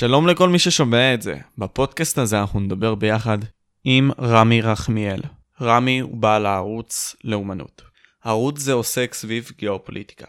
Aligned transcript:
שלום 0.00 0.26
לכל 0.26 0.48
מי 0.48 0.58
ששומע 0.58 1.14
את 1.14 1.22
זה. 1.22 1.38
בפודקאסט 1.58 2.18
הזה 2.18 2.40
אנחנו 2.40 2.60
נדבר 2.60 2.94
ביחד 2.94 3.38
עם 3.84 4.10
רמי 4.20 4.60
רחמיאל. 4.60 5.20
רמי 5.60 5.98
הוא 5.98 6.16
בעל 6.16 6.46
הערוץ 6.46 7.16
לאומנות. 7.24 7.82
הערוץ 8.24 8.58
זה 8.58 8.72
עוסק 8.72 9.14
סביב 9.14 9.50
גיאופוליטיקה, 9.58 10.26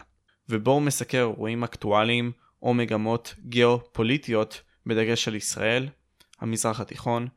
ובו 0.48 0.70
הוא 0.70 0.82
מסקר 0.82 1.18
אירועים 1.18 1.64
אקטואליים 1.64 2.32
או 2.62 2.74
מגמות 2.74 3.34
גיאופוליטיות 3.44 4.60
בדגש 4.86 5.28
על 5.28 5.34
ישראל, 5.34 5.88
המזרח 6.40 6.80
התיכון 6.80 7.28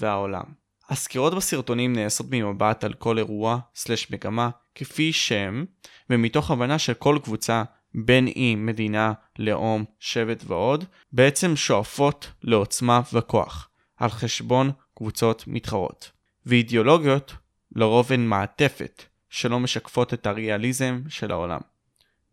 והעולם. 0.00 0.44
הסקירות 0.88 1.34
בסרטונים 1.34 1.92
נעשות 1.92 2.26
ממבט 2.30 2.84
על 2.84 2.92
כל 2.92 3.18
אירוע/מגמה 3.18 4.50
כפי 4.74 5.12
שהם, 5.12 5.64
ומתוך 6.10 6.50
הבנה 6.50 6.78
של 6.78 6.94
כל 6.94 7.18
קבוצה 7.24 7.62
בין 7.94 8.28
אם 8.28 8.62
מדינה, 8.66 9.12
לאום, 9.38 9.84
שבט 9.98 10.44
ועוד, 10.46 10.84
בעצם 11.12 11.56
שואפות 11.56 12.30
לעוצמה 12.42 13.00
וכוח, 13.12 13.68
על 13.96 14.10
חשבון 14.10 14.70
קבוצות 14.94 15.44
מתחרות. 15.46 16.10
ואידיאולוגיות 16.46 17.34
לרוב 17.76 18.12
הן 18.12 18.26
מעטפת 18.26 19.02
שלא 19.28 19.60
משקפות 19.60 20.14
את 20.14 20.26
הריאליזם 20.26 21.02
של 21.08 21.30
העולם. 21.30 21.60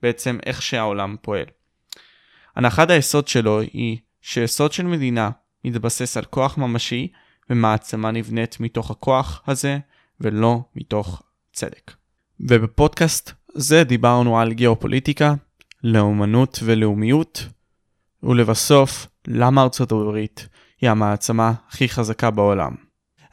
בעצם 0.01 0.37
איך 0.45 0.61
שהעולם 0.61 1.15
פועל. 1.21 1.45
הנחת 2.55 2.89
היסוד 2.89 3.27
שלו 3.27 3.59
היא 3.59 3.97
שיסוד 4.21 4.71
של 4.71 4.85
מדינה 4.85 5.29
מתבסס 5.65 6.17
על 6.17 6.25
כוח 6.25 6.57
ממשי 6.57 7.11
ומעצמה 7.49 8.11
נבנית 8.11 8.59
מתוך 8.59 8.91
הכוח 8.91 9.41
הזה 9.47 9.79
ולא 10.19 10.61
מתוך 10.75 11.23
צדק. 11.53 11.91
ובפודקאסט 12.39 13.31
זה 13.53 13.83
דיברנו 13.83 14.39
על 14.39 14.53
גיאופוליטיקה, 14.53 15.33
לאומנות 15.83 16.59
ולאומיות, 16.63 17.47
ולבסוף, 18.23 19.07
למה 19.27 19.61
ארצות 19.63 19.91
הברית 19.91 20.47
היא 20.81 20.89
המעצמה 20.89 21.53
הכי 21.69 21.89
חזקה 21.89 22.31
בעולם. 22.31 22.75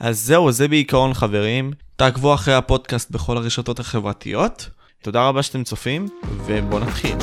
אז 0.01 0.21
זהו, 0.21 0.53
זה 0.53 0.69
בעיקרון 0.69 1.15
חברים. 1.15 1.73
תעקבו 1.97 2.35
אחרי 2.35 2.55
הפודקאסט 2.55 3.11
בכל 3.11 3.37
הרשתות 3.37 3.81
החברתיות. 3.81 4.71
תודה 5.03 5.29
רבה 5.29 5.43
שאתם 5.43 5.65
צופים, 5.65 6.09
ובואו 6.47 6.81
נתחיל. 6.81 7.17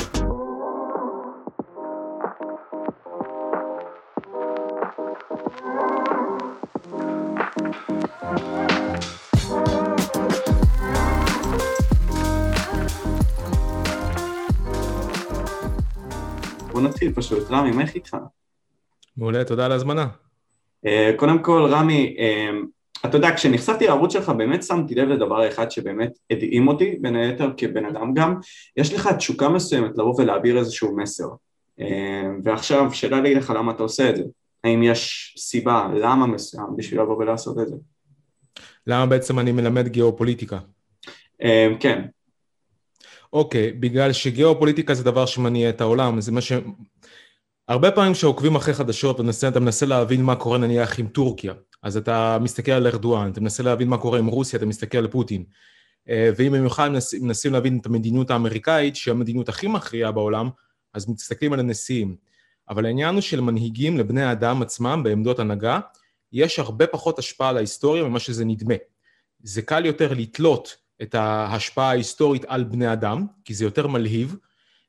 בוא 16.76 16.82
נתחיל 16.82 17.12
פשוט. 17.12 17.50
רמי, 17.50 17.70
מה 17.70 17.82
איך 17.82 17.94
איתך? 17.94 18.16
מעולה, 19.16 19.44
תודה 19.44 19.66
על 19.66 19.72
ההזמנה. 19.72 20.06
אה, 20.86 21.12
קודם 21.16 21.42
כל, 21.42 21.66
רמי, 21.70 22.16
אה, 22.18 22.50
אתה 23.04 23.16
יודע, 23.16 23.34
כשנחשפתי 23.36 23.86
לערוץ 23.86 24.12
שלך 24.12 24.28
באמת 24.28 24.62
שמתי 24.62 24.94
לב 24.94 25.08
לדבר 25.08 25.48
אחד 25.48 25.70
שבאמת 25.70 26.18
הדהים 26.30 26.68
אותי, 26.68 26.96
בין 27.00 27.16
היתר 27.16 27.50
כבן 27.56 27.84
אדם 27.84 28.14
גם, 28.14 28.34
יש 28.76 28.94
לך 28.94 29.08
תשוקה 29.12 29.48
מסוימת 29.48 29.98
לבוא 29.98 30.14
ולהעביר 30.18 30.58
איזשהו 30.58 30.96
מסר. 30.96 31.28
אה, 31.80 32.30
ועכשיו, 32.44 32.92
שאלה 32.92 33.20
לי 33.20 33.34
לך 33.34 33.52
למה 33.56 33.72
אתה 33.72 33.82
עושה 33.82 34.10
את 34.10 34.16
זה. 34.16 34.22
האם 34.64 34.82
יש 34.82 35.34
סיבה, 35.38 35.88
למה 36.00 36.26
מסוים, 36.26 36.66
בשביל 36.76 37.00
לבוא 37.00 37.16
ולעשות 37.16 37.58
את 37.58 37.68
זה? 37.68 37.76
למה 38.86 39.06
בעצם 39.06 39.38
אני 39.38 39.52
מלמד 39.52 39.88
גיאופוליטיקה? 39.88 40.58
כן. 41.80 42.02
אוקיי, 43.36 43.72
בגלל 43.72 44.12
שגיאופוליטיקה 44.12 44.94
זה 44.94 45.04
דבר 45.04 45.26
שמניע 45.26 45.70
את 45.70 45.80
העולם, 45.80 46.20
זה 46.20 46.32
מה 46.32 46.40
ש... 46.40 46.52
הרבה 47.68 47.90
פעמים 47.90 48.12
כשעוקבים 48.12 48.56
אחרי 48.56 48.74
חדשות 48.74 49.20
ואתה 49.20 49.60
מנסה 49.60 49.86
להבין 49.86 50.22
מה 50.22 50.36
קורה 50.36 50.58
נניח 50.58 50.98
עם 50.98 51.06
טורקיה, 51.06 51.54
אז 51.82 51.96
אתה 51.96 52.38
מסתכל 52.40 52.72
על 52.72 52.86
ארדואן, 52.86 53.30
אתה 53.30 53.40
מנסה 53.40 53.62
להבין 53.62 53.88
מה 53.88 53.98
קורה 53.98 54.18
עם 54.18 54.26
רוסיה, 54.26 54.56
אתה 54.56 54.66
מסתכל 54.66 54.98
על 54.98 55.08
פוטין. 55.08 55.44
אה, 56.08 56.30
ואם 56.36 56.52
במיוחד 56.52 56.88
מנסים, 56.88 57.24
מנסים 57.24 57.52
להבין 57.52 57.78
את 57.78 57.86
המדיניות 57.86 58.30
האמריקאית, 58.30 58.96
שהיא 58.96 59.12
המדיניות 59.12 59.48
הכי 59.48 59.66
מכריעה 59.66 60.12
בעולם, 60.12 60.50
אז 60.94 61.08
מסתכלים 61.08 61.52
על 61.52 61.60
הנשיאים. 61.60 62.16
אבל 62.68 62.86
העניין 62.86 63.14
הוא 63.14 63.20
של 63.20 63.40
מנהיגים 63.40 63.98
לבני 63.98 64.22
האדם 64.22 64.62
עצמם 64.62 65.00
בעמדות 65.04 65.38
הנהגה, 65.38 65.80
יש 66.32 66.58
הרבה 66.58 66.86
פחות 66.86 67.18
השפעה 67.18 67.48
על 67.48 67.56
ההיסטוריה 67.56 68.04
ממה 68.04 68.20
שזה 68.20 68.44
נדמה. 68.44 68.74
זה 69.42 69.62
קל 69.62 69.86
יותר 69.86 70.12
לתלות 70.14 70.85
את 71.02 71.14
ההשפעה 71.14 71.88
ההיסטורית 71.88 72.44
על 72.48 72.64
בני 72.64 72.92
אדם, 72.92 73.26
כי 73.44 73.54
זה 73.54 73.64
יותר 73.64 73.86
מלהיב, 73.86 74.36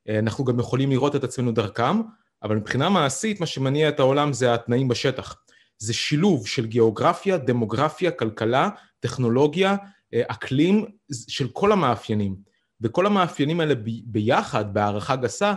אה, 0.10 0.20
אנחנו 0.20 0.46
גם 0.46 0.60
יכולים 0.60 0.90
לראות 0.90 1.16
את 1.16 1.24
עצמנו 1.24 1.52
דרכם, 1.52 2.02
אבל 2.44 2.56
מבחינה 2.56 2.90
מעשית 2.90 3.40
מה 3.40 3.46
שמניע 3.46 3.90
את 3.90 4.00
העולם 4.00 4.34
זה 4.34 4.54
התנאים 4.54 4.88
בשטח. 4.88 5.36
זה 5.78 5.94
שילוב 5.94 6.48
של 6.48 6.66
גיאוגרפיה, 6.66 7.38
דמוגרפיה, 7.38 8.12
כלכלה, 8.12 8.70
טכנולוגיה, 9.00 9.76
אה, 10.14 10.22
אקלים, 10.28 10.86
של 11.28 11.48
כל 11.48 11.72
המאפיינים. 11.72 12.36
וכל 12.82 13.06
המאפיינים 13.06 13.60
האלה 13.60 13.74
ביחד, 14.06 14.74
בהערכה 14.74 15.16
גסה, 15.16 15.54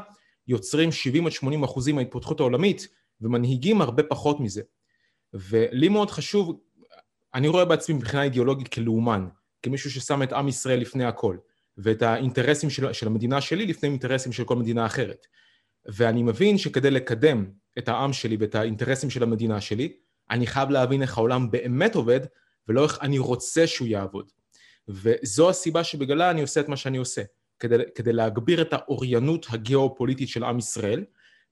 יוצרים 0.49 0.93
70 0.93 1.27
עד 1.27 1.33
80 1.33 1.65
אחוזים 1.65 1.97
מההתפתחות 1.97 2.41
העולמית, 2.41 2.89
ומנהיגים 3.21 3.81
הרבה 3.81 4.03
פחות 4.03 4.41
מזה. 4.41 4.63
ולי 5.35 5.89
מאוד 5.89 6.11
חשוב, 6.11 6.61
אני 7.35 7.49
רואה 7.49 7.65
בעצמי 7.65 7.95
מבחינה 7.95 8.23
אידיאולוגית 8.23 8.69
כלאומן. 8.69 9.29
כמישהו 9.63 9.91
ששם 9.91 10.23
את 10.23 10.33
עם 10.33 10.49
ישראל 10.49 10.81
לפני 10.81 11.05
הכל, 11.05 11.37
ואת 11.79 12.03
האינטרסים 12.03 12.71
של, 12.71 12.93
של 12.93 13.07
המדינה 13.07 13.41
שלי 13.41 13.67
לפני 13.67 13.89
אינטרסים 13.89 14.33
של 14.33 14.45
כל 14.45 14.57
מדינה 14.57 14.87
אחרת. 14.87 15.27
ואני 15.87 16.23
מבין 16.23 16.59
שכדי 16.59 16.91
לקדם 16.91 17.51
את 17.79 17.89
העם 17.89 18.13
שלי 18.13 18.37
ואת 18.41 18.55
האינטרסים 18.55 19.11
של 19.11 19.23
המדינה 19.23 19.61
שלי, 19.61 19.93
אני 20.31 20.47
חייב 20.47 20.71
להבין 20.71 21.03
איך 21.03 21.19
העולם 21.19 21.51
באמת 21.51 21.95
עובד, 21.95 22.21
ולא 22.69 22.85
איך 22.85 22.99
אני 23.03 23.19
רוצה 23.19 23.67
שהוא 23.67 23.89
יעבוד. 23.89 24.31
וזו 24.89 25.51
הסיבה 25.51 25.85
שבגללה 25.85 26.31
אני 26.31 26.43
עושה 26.43 26.61
את 26.61 26.69
מה 26.69 26.77
שאני 26.77 26.99
עושה, 26.99 27.23
כדי, 27.59 27.77
כדי 27.95 28.13
להגביר 28.13 28.63
את 28.63 28.73
האוריינות 28.73 29.47
הגיאופוליטית 29.51 30.29
של 30.29 30.45
עם 30.45 30.59
ישראל, 30.59 31.05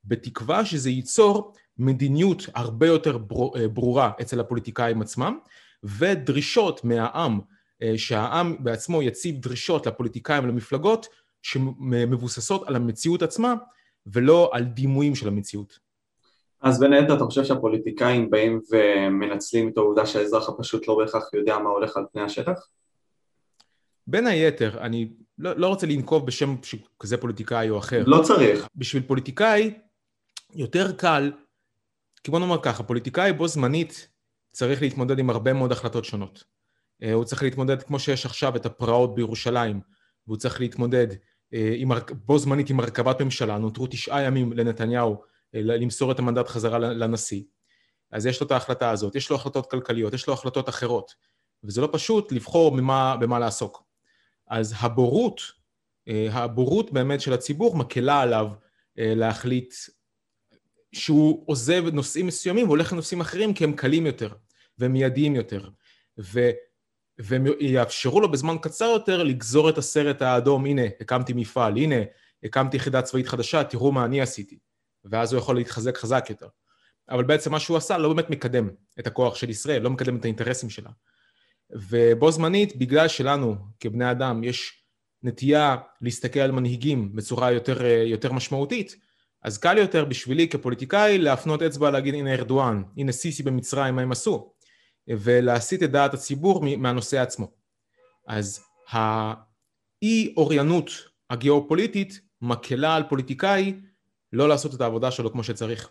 בתקווה 0.05 0.65
שזה 0.65 0.91
ייצור 0.91 1.55
מדיניות 1.79 2.47
הרבה 2.55 2.87
יותר 2.87 3.19
ברורה 3.73 4.11
אצל 4.21 4.41
הפוליטיקאים 4.41 5.03
עצמם, 5.03 5.39
ודרישות 5.83 6.85
מהעם 6.85 7.41
אה, 7.41 7.58
שהעם 7.97 8.57
בעצמו 8.65 9.03
יציב 9.03 9.41
דרישות 9.41 9.87
לפוליטיקאים 9.87 10.45
ולמפלגות 10.45 11.07
שמבוססות 11.43 12.69
על 12.69 12.77
המציאות 12.77 13.23
עצמה 13.23 13.55
ולא 14.07 14.51
על 14.53 14.65
דימויים 14.65 15.15
של 15.15 15.29
המציאות. 15.29 15.79
אז 16.61 16.81
בין 16.81 16.93
היתר 16.93 17.17
אתה 17.17 17.25
חושב 17.25 17.45
שהפוליטיקאים 17.45 18.31
באים 18.31 18.61
ומנצלים 18.71 19.69
את 19.69 19.77
העובדה 19.77 20.07
שהאזרח 20.07 20.49
הפשוט 20.49 20.89
לא 20.89 20.99
בהכרח 20.99 21.35
יודע 21.35 21.59
מה 21.59 21.71
הולך 21.71 21.97
על 21.97 22.05
פני 22.13 22.23
השטח? 22.23 22.69
בין 24.07 24.27
היתר, 24.27 24.79
אני 24.81 25.13
לא, 25.39 25.53
לא 25.57 25.67
רוצה 25.67 25.87
לנקוב 25.87 26.27
בשם 26.27 26.57
כזה 27.01 27.17
פוליטיקאי 27.17 27.71
או 27.71 27.79
אחר. 27.79 28.03
לא 28.07 28.23
צריך. 28.23 28.69
בשביל 28.77 29.03
פוליטיקאי 29.03 29.75
יותר 30.55 30.93
קל, 30.93 31.33
כי 32.25 32.31
בוא 32.31 32.39
נאמר 32.39 32.63
ככה, 32.63 32.83
פוליטיקאי 32.83 33.33
בו 33.33 33.49
זמנית 33.49 34.09
צריך 34.53 34.83
להתמודד 34.83 35.19
עם 35.19 35.31
הרבה 35.31 35.53
מאוד 35.53 35.73
החלטות 35.73 36.05
שונות. 36.05 36.45
אה, 37.03 37.13
הוא 37.13 37.25
צריך 37.25 37.43
להתמודד 37.43 37.83
כמו 37.83 37.99
שיש 37.99 38.27
עכשיו 38.27 38.57
את 38.57 38.67
הפרעות 38.67 39.15
בירושלים, 39.15 39.81
והוא 40.27 40.37
צריך 40.37 40.61
להתמודד 40.61 41.07
אה, 41.55 41.73
עם, 41.77 41.91
בו 42.25 42.39
זמנית 42.39 42.71
עם 42.71 42.81
הרכבת 42.81 43.21
ממשלה, 43.23 43.59
נותרו 43.59 43.87
תשעה 43.87 44.23
ימים 44.23 44.53
לנתניהו 44.53 45.23
אה, 45.55 45.61
למסור 45.63 46.13
את 46.13 46.19
המנדט 46.19 46.49
חזרה 46.49 46.79
לנשיא. 46.79 47.43
אז 48.13 48.27
יש 48.27 48.41
לו 48.41 48.47
את 48.47 48.53
ההחלטה 48.53 48.91
הזאת, 48.91 49.15
יש 49.15 49.31
לו 49.31 49.37
החלטות 49.37 49.71
כלכליות, 49.71 50.15
יש 50.15 50.27
לו 50.27 50.33
החלטות 50.35 50.69
אחרות, 50.69 51.15
וזה 51.65 51.81
לא 51.81 51.89
פשוט 51.93 52.33
לבחור 52.33 52.77
במה, 52.77 53.17
במה 53.17 53.39
לעסוק. 53.39 53.83
אז 54.49 54.75
הבורות, 54.79 55.41
הבורות 56.31 56.93
באמת 56.93 57.21
של 57.21 57.33
הציבור 57.33 57.77
מקלה 57.77 58.21
עליו 58.21 58.49
להחליט 58.97 59.75
שהוא 60.93 61.43
עוזב 61.47 61.85
נושאים 61.93 62.27
מסוימים 62.27 62.67
והולך 62.67 62.93
לנושאים 62.93 63.21
אחרים 63.21 63.55
כי 63.55 63.65
הם 63.65 63.73
קלים 63.73 64.07
יותר 64.07 64.33
ומיידיים 64.79 65.35
יותר. 65.35 65.69
ו... 66.19 66.51
והם 67.19 67.47
יאפשרו 67.61 68.21
לו 68.21 68.31
בזמן 68.31 68.57
קצר 68.63 68.85
יותר 68.85 69.23
לגזור 69.23 69.69
את 69.69 69.79
הסרט 69.79 70.23
האדום, 70.23 70.67
הנה, 70.67 70.83
הקמתי 71.01 71.33
מפעל, 71.33 71.77
הנה, 71.77 71.97
הקמתי 72.45 72.77
יחידה 72.77 73.03
צבאית 73.03 73.27
חדשה, 73.27 73.65
תראו 73.65 73.93
מה 73.93 74.05
אני 74.05 74.21
עשיתי. 74.21 74.59
ואז 75.05 75.33
הוא 75.33 75.39
יכול 75.39 75.57
להתחזק 75.57 75.97
חזק 75.97 76.27
יותר. 76.31 76.49
אבל 77.11 77.25
בעצם 77.25 77.53
מה 77.53 77.61
שהוא 77.61 77.77
עשה 77.77 77.99
לא 77.99 78.09
באמת 78.15 78.31
מקדם 78.31 78.69
את 78.99 79.07
הכוח 79.07 79.35
של 79.35 79.51
ישראל, 79.51 79.83
לא 79.83 79.91
מקדם 79.91 80.17
את 80.17 80.25
האינטרסים 80.25 80.71
שלה. 80.71 80.91
ובו 81.71 82.31
זמנית, 82.31 82.77
בגלל 82.77 83.09
שלנו 83.09 83.57
כבני 83.81 84.11
אדם 84.11 84.45
יש 84.45 84.85
נטייה 85.23 85.77
להסתכל 86.01 86.41
על 86.41 86.53
מנהיגים 86.53 87.17
בצורה 87.17 87.53
יותר, 87.53 87.85
יותר 87.87 88.33
משמעותית, 88.33 88.97
אז 89.43 89.59
קל 89.59 89.79
יותר 89.79 90.05
בשבילי 90.05 90.49
כפוליטיקאי 90.49 91.19
להפנות 91.19 91.63
אצבע 91.63 91.91
להגיד 91.91 92.15
הנה 92.15 92.35
ארדואן, 92.35 92.83
הנה 92.97 93.13
סיסי 93.13 93.43
במצרים, 93.43 93.97
מה 93.97 94.03
הם 94.03 94.13
עשו. 94.13 94.53
ולהסיט 95.09 95.83
את 95.83 95.91
דעת 95.91 96.15
הציבור 96.15 96.65
מהנושא 96.79 97.21
עצמו. 97.21 97.51
אז 98.27 98.65
האי 98.91 100.35
אוריינות 100.37 100.91
הגיאופוליטית 101.31 102.21
מקלה 102.43 102.97
על 102.97 103.03
פוליטיקאי 103.09 103.75
לא 104.33 104.49
לעשות 104.49 104.75
את 104.75 104.81
העבודה 104.81 105.11
שלו 105.11 105.33
כמו 105.33 105.45
שצריך. 105.45 105.89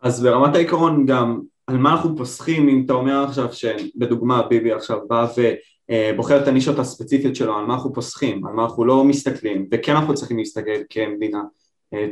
אז 0.00 0.22
ברמת 0.22 0.54
העיקרון 0.54 1.06
גם, 1.06 1.40
על 1.66 1.76
מה 1.76 1.92
אנחנו 1.92 2.16
פוסחים 2.16 2.68
אם 2.68 2.82
אתה 2.86 2.92
אומר 2.92 3.24
עכשיו 3.24 3.52
שבדוגמה 3.52 4.42
ביבי 4.42 4.72
עכשיו 4.72 4.98
בא 5.08 5.26
ובוחר 5.36 6.42
את 6.42 6.48
הנישות 6.48 6.78
הספציפיות 6.78 7.36
שלו, 7.36 7.58
על 7.58 7.64
מה 7.64 7.74
אנחנו 7.74 7.92
פוסחים, 7.92 8.46
על 8.46 8.52
מה 8.52 8.64
אנחנו 8.64 8.84
לא 8.84 9.04
מסתכלים, 9.04 9.68
וכן 9.72 9.96
אנחנו 9.96 10.14
צריכים 10.14 10.38
להסתכל 10.38 10.80
כמדינה. 10.90 11.42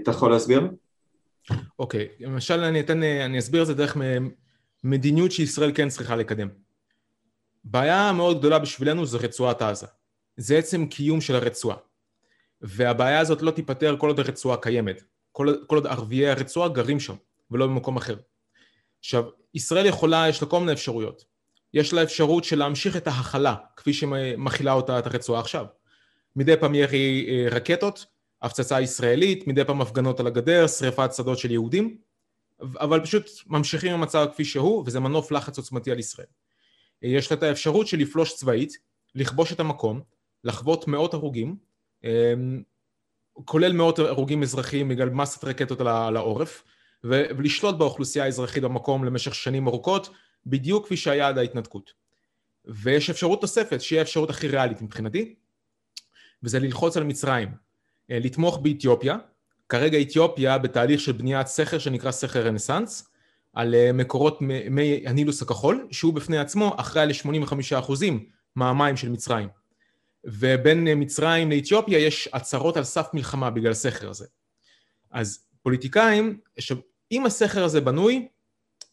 אתה 0.02 0.10
יכול 0.10 0.30
להסביר? 0.30 0.68
אוקיי, 1.78 2.08
okay. 2.10 2.24
למשל 2.24 2.60
אני 2.60 2.80
אתן, 2.80 3.02
אני 3.02 3.38
אסביר 3.38 3.62
את 3.62 3.66
זה 3.66 3.74
דרך 3.74 3.96
מדיניות 4.84 5.32
שישראל 5.32 5.72
כן 5.74 5.88
צריכה 5.88 6.16
לקדם. 6.16 6.48
בעיה 7.64 8.12
מאוד 8.12 8.38
גדולה 8.38 8.58
בשבילנו 8.58 9.06
זה 9.06 9.18
רצועת 9.18 9.62
עזה. 9.62 9.86
זה 10.36 10.58
עצם 10.58 10.86
קיום 10.86 11.20
של 11.20 11.34
הרצועה. 11.34 11.76
והבעיה 12.60 13.20
הזאת 13.20 13.42
לא 13.42 13.50
תיפתר 13.50 13.96
כל 13.98 14.08
עוד 14.08 14.20
הרצועה 14.20 14.56
קיימת. 14.56 15.02
כל, 15.32 15.54
כל 15.66 15.76
עוד 15.76 15.86
ערביי 15.86 16.28
הרצועה 16.28 16.68
גרים 16.68 17.00
שם, 17.00 17.14
ולא 17.50 17.66
במקום 17.66 17.96
אחר. 17.96 18.16
עכשיו, 18.98 19.24
ישראל 19.54 19.86
יכולה, 19.86 20.28
יש 20.28 20.42
לה 20.42 20.48
כל 20.48 20.60
מיני 20.60 20.72
אפשרויות. 20.72 21.24
יש 21.74 21.92
לה 21.92 22.02
אפשרות 22.02 22.44
של 22.44 22.58
להמשיך 22.58 22.96
את 22.96 23.06
ההכלה, 23.06 23.54
כפי 23.76 23.92
שמכילה 23.92 24.72
אותה 24.72 24.98
את 24.98 25.06
הרצועה 25.06 25.40
עכשיו. 25.40 25.66
מדי 26.36 26.56
פעם 26.56 26.74
ירי 26.74 27.26
אה, 27.28 27.48
רקטות, 27.50 28.06
הפצצה 28.42 28.80
ישראלית, 28.80 29.46
מדי 29.46 29.64
פעם 29.64 29.80
הפגנות 29.80 30.20
על 30.20 30.26
הגדר, 30.26 30.66
שריפת 30.66 31.14
שדות 31.14 31.38
של 31.38 31.50
יהודים, 31.50 31.96
אבל 32.60 33.00
פשוט 33.00 33.30
ממשיכים 33.46 33.92
עם 33.92 34.00
המצב 34.00 34.26
כפי 34.32 34.44
שהוא, 34.44 34.84
וזה 34.86 35.00
מנוף 35.00 35.32
לחץ 35.32 35.58
עוצמתי 35.58 35.90
על 35.90 35.98
ישראל. 35.98 36.26
יש 37.02 37.30
לה 37.30 37.36
את 37.36 37.42
האפשרות 37.42 37.86
של 37.86 37.98
לפלוש 37.98 38.34
צבאית, 38.34 38.72
לכבוש 39.14 39.52
את 39.52 39.60
המקום, 39.60 40.00
לחוות 40.44 40.88
מאות 40.88 41.14
הרוגים, 41.14 41.56
אמ, 42.04 42.62
כולל 43.44 43.72
מאות 43.72 43.98
הרוגים 43.98 44.42
אזרחיים 44.42 44.88
בגלל 44.88 45.10
מסת 45.10 45.44
רקטות 45.44 45.80
על 45.80 46.16
העורף, 46.16 46.64
ולשלוט 47.04 47.74
באוכלוסייה 47.74 48.24
האזרחית 48.24 48.62
במקום 48.62 49.04
למשך 49.04 49.34
שנים 49.34 49.66
ארוכות, 49.66 50.10
בדיוק 50.46 50.84
כפי 50.84 50.96
שהיה 50.96 51.28
עד 51.28 51.38
ההתנתקות. 51.38 51.92
ויש 52.64 53.10
אפשרות 53.10 53.42
נוספת, 53.42 53.80
שהיא 53.80 53.98
האפשרות 53.98 54.30
הכי 54.30 54.48
ריאלית 54.48 54.82
מבחינתי, 54.82 55.34
וזה 56.42 56.58
ללחוץ 56.58 56.96
על 56.96 57.04
מצרים, 57.04 57.48
אה, 58.10 58.18
לתמוך 58.18 58.58
באתיופיה, 58.58 59.16
כרגע 59.68 60.00
אתיופיה 60.00 60.58
בתהליך 60.58 61.00
של 61.00 61.12
בניית 61.12 61.46
סכר 61.46 61.78
שנקרא 61.78 62.10
סכר 62.10 62.46
רנסאנס, 62.46 63.08
על 63.52 63.74
אה, 63.74 63.92
מקורות 63.92 64.38
מי 64.70 65.02
הנילוס 65.06 65.42
הכחול, 65.42 65.86
שהוא 65.90 66.14
בפני 66.14 66.38
עצמו 66.38 66.74
אחראי 66.76 67.06
ל-85% 67.06 67.92
מהמים 68.56 68.96
של 68.96 69.08
מצרים. 69.08 69.48
ובין 70.24 70.88
אה, 70.88 70.94
מצרים 70.94 71.50
לאתיופיה 71.50 71.98
יש 71.98 72.28
הצהרות 72.32 72.76
על 72.76 72.84
סף 72.84 73.06
מלחמה 73.14 73.50
בגלל 73.50 73.70
הסכר 73.70 74.10
הזה. 74.10 74.26
אז 75.10 75.44
פוליטיקאים, 75.62 76.38
אם 77.12 77.26
הסכר 77.26 77.64
הזה 77.64 77.80
בנוי, 77.80 78.28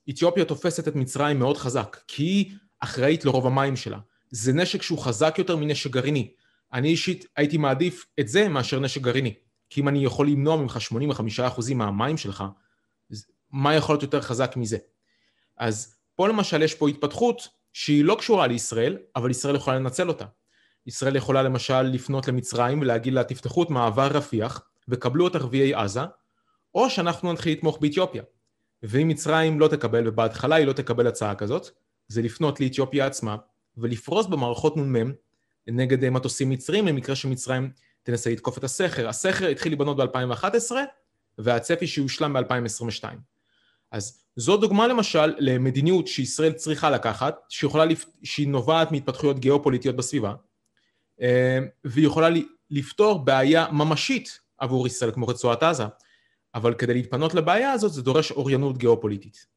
אתיופיה 0.10 0.46
תופסת 0.46 0.88
את 0.88 0.96
מצרים 0.96 1.40
מאוד 1.40 1.58
חזק, 1.58 1.98
כי 2.08 2.24
היא 2.24 2.52
אחראית 2.80 3.26
לרוב 3.26 3.48
המים 3.48 3.76
שלה. 3.76 4.00
זה 4.32 4.54
נשק 4.54 4.82
שהוא 4.82 5.00
חזק 5.00 5.36
יותר 5.38 5.56
מנשק 5.56 5.90
גרעיני. 5.90 6.32
אני 6.74 6.90
אישית 6.90 7.26
הייתי 7.36 7.58
מעדיף 7.58 8.06
את 8.20 8.28
זה 8.28 8.48
מאשר 8.48 8.80
נשק 8.80 9.02
גרעיני. 9.02 9.34
כי 9.74 9.82
אם 9.82 9.88
אני 9.88 10.06
יכול 10.06 10.28
למנוע 10.28 10.56
ממך 10.56 10.78
85% 11.70 11.74
מהמים 11.76 12.18
שלך, 12.18 12.44
מה 13.52 13.76
יכול 13.76 13.94
להיות 13.94 14.04
יותר 14.04 14.22
חזק 14.22 14.54
מזה? 14.58 14.78
אז 15.58 15.96
פה 16.16 16.28
למשל 16.28 16.62
יש 16.62 16.76
פה 16.76 16.90
התפתחות 16.90 17.48
שהיא 17.74 18.06
לא 18.06 18.16
קשורה 18.20 18.48
לישראל, 18.48 18.98
אבל 19.16 19.32
ישראל 19.32 19.56
יכולה 19.56 19.80
לנצל 19.80 20.08
אותה. 20.08 20.26
ישראל 20.86 21.16
יכולה 21.16 21.44
למשל 21.44 21.82
לפנות 21.82 22.28
למצרים 22.28 22.82
ולהגיד 22.82 23.14
לה 23.14 23.24
תפתחו 23.24 23.64
את 23.64 23.70
מעבר 23.70 24.08
רפיח 24.08 24.62
וקבלו 24.88 25.28
את 25.28 25.36
ערביי 25.36 25.74
עזה, 25.74 26.02
או 26.76 26.90
שאנחנו 26.90 27.34
נתחיל 27.34 27.54
לתמוך 27.54 27.78
באתיופיה. 27.82 28.24
ואם 28.84 29.08
מצרים 29.08 29.60
לא 29.60 29.68
תקבל, 29.68 30.08
ובהתחלה 30.08 30.56
היא 30.56 30.68
לא 30.68 30.74
תקבל 30.74 31.08
הצעה 31.08 31.36
כזאת, 31.36 31.70
זה 32.08 32.22
לפנות 32.22 32.60
לאתיופיה 32.60 33.06
עצמה 33.06 33.36
ולפרוס 33.78 34.26
במערכות 34.26 34.78
נ"מ 34.78 35.12
נגד 35.68 36.10
מטוסים 36.10 36.50
מצרים 36.50 36.88
למקרה 36.88 37.16
שמצרים 37.16 37.72
תנסה 38.04 38.30
לתקוף 38.30 38.58
את 38.58 38.64
הסכר. 38.64 39.10
הסכר 39.10 39.48
התחיל 39.48 39.72
להיבנות 39.72 39.98
ב-2011 39.98 40.72
והצפי 41.38 41.88
שיושלם 41.88 42.34
ב-2022. 42.34 43.04
אז 43.92 44.24
זו 44.36 44.58
דוגמה 44.58 44.88
למשל 44.88 45.34
למדיניות 45.38 46.08
שישראל 46.08 46.52
צריכה 46.52 46.90
לקחת, 46.90 47.40
שיכולה, 47.50 47.86
לפ... 47.86 48.06
שהיא 48.24 48.48
נובעת 48.48 48.92
מהתפתחויות 48.92 49.40
גיאופוליטיות 49.40 49.96
בסביבה, 49.96 50.34
אה, 51.22 51.60
והיא 51.84 52.08
יכולה 52.08 52.28
לפתור 52.72 53.26
בעיה 53.26 53.72
ממשית 53.72 54.40
עבור 54.58 54.88
ישראל 54.88 55.12
כמו 55.12 55.28
רצועת 55.28 55.64
עזה, 55.64 55.84
אבל 56.56 56.74
כדי 56.74 56.94
להתפנות 56.94 57.34
לבעיה 57.34 57.72
הזאת 57.72 57.94
זה 57.94 58.02
דורש 58.02 58.32
אוריינות 58.32 58.78
גיאופוליטית. 58.78 59.54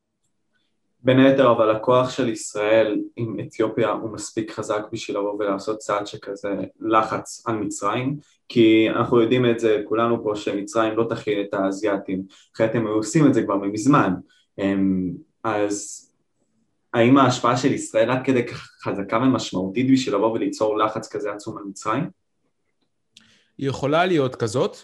בין 1.01 1.19
היתר 1.19 1.53
אבל 1.53 1.77
הכוח 1.77 2.11
של 2.11 2.29
ישראל 2.29 3.01
עם 3.17 3.37
אתיופיה 3.41 3.91
הוא 3.91 4.11
מספיק 4.11 4.51
חזק 4.51 4.83
בשביל 4.93 5.17
לבוא 5.17 5.35
ולעשות 5.39 5.79
צעד 5.79 6.07
שכזה 6.07 6.49
לחץ 6.81 7.47
על 7.47 7.55
מצרים 7.55 8.17
כי 8.49 8.91
אנחנו 8.91 9.21
יודעים 9.21 9.47
את 9.51 9.59
זה 9.59 9.83
כולנו 9.85 10.25
פה 10.25 10.37
שמצרים 10.37 10.97
לא 10.97 11.07
תכיל 11.11 11.41
את 11.41 11.55
האזייתים 11.55 12.23
אחרת 12.57 12.75
הם 12.75 12.87
היו 12.87 12.95
עושים 12.95 13.27
את 13.27 13.35
זה 13.35 13.43
כבר 13.43 13.57
מזמן 13.57 14.15
אמ, 14.59 15.13
אז 15.45 16.03
האם 16.95 17.19
ההשפעה 17.19 17.57
של 17.57 17.73
ישראל 17.73 18.11
עד 18.11 18.25
כדי 18.25 18.47
חזקה 18.85 19.17
ומשמעותית 19.17 19.93
בשביל 19.93 20.15
לבוא 20.15 20.33
וליצור 20.33 20.79
לחץ 20.79 21.09
כזה 21.13 21.33
עצום 21.33 21.59
על 21.59 21.65
מצרים? 21.65 22.11
היא 23.59 23.69
יכולה 23.69 24.07
להיות 24.07 24.37
כזאת 24.37 24.77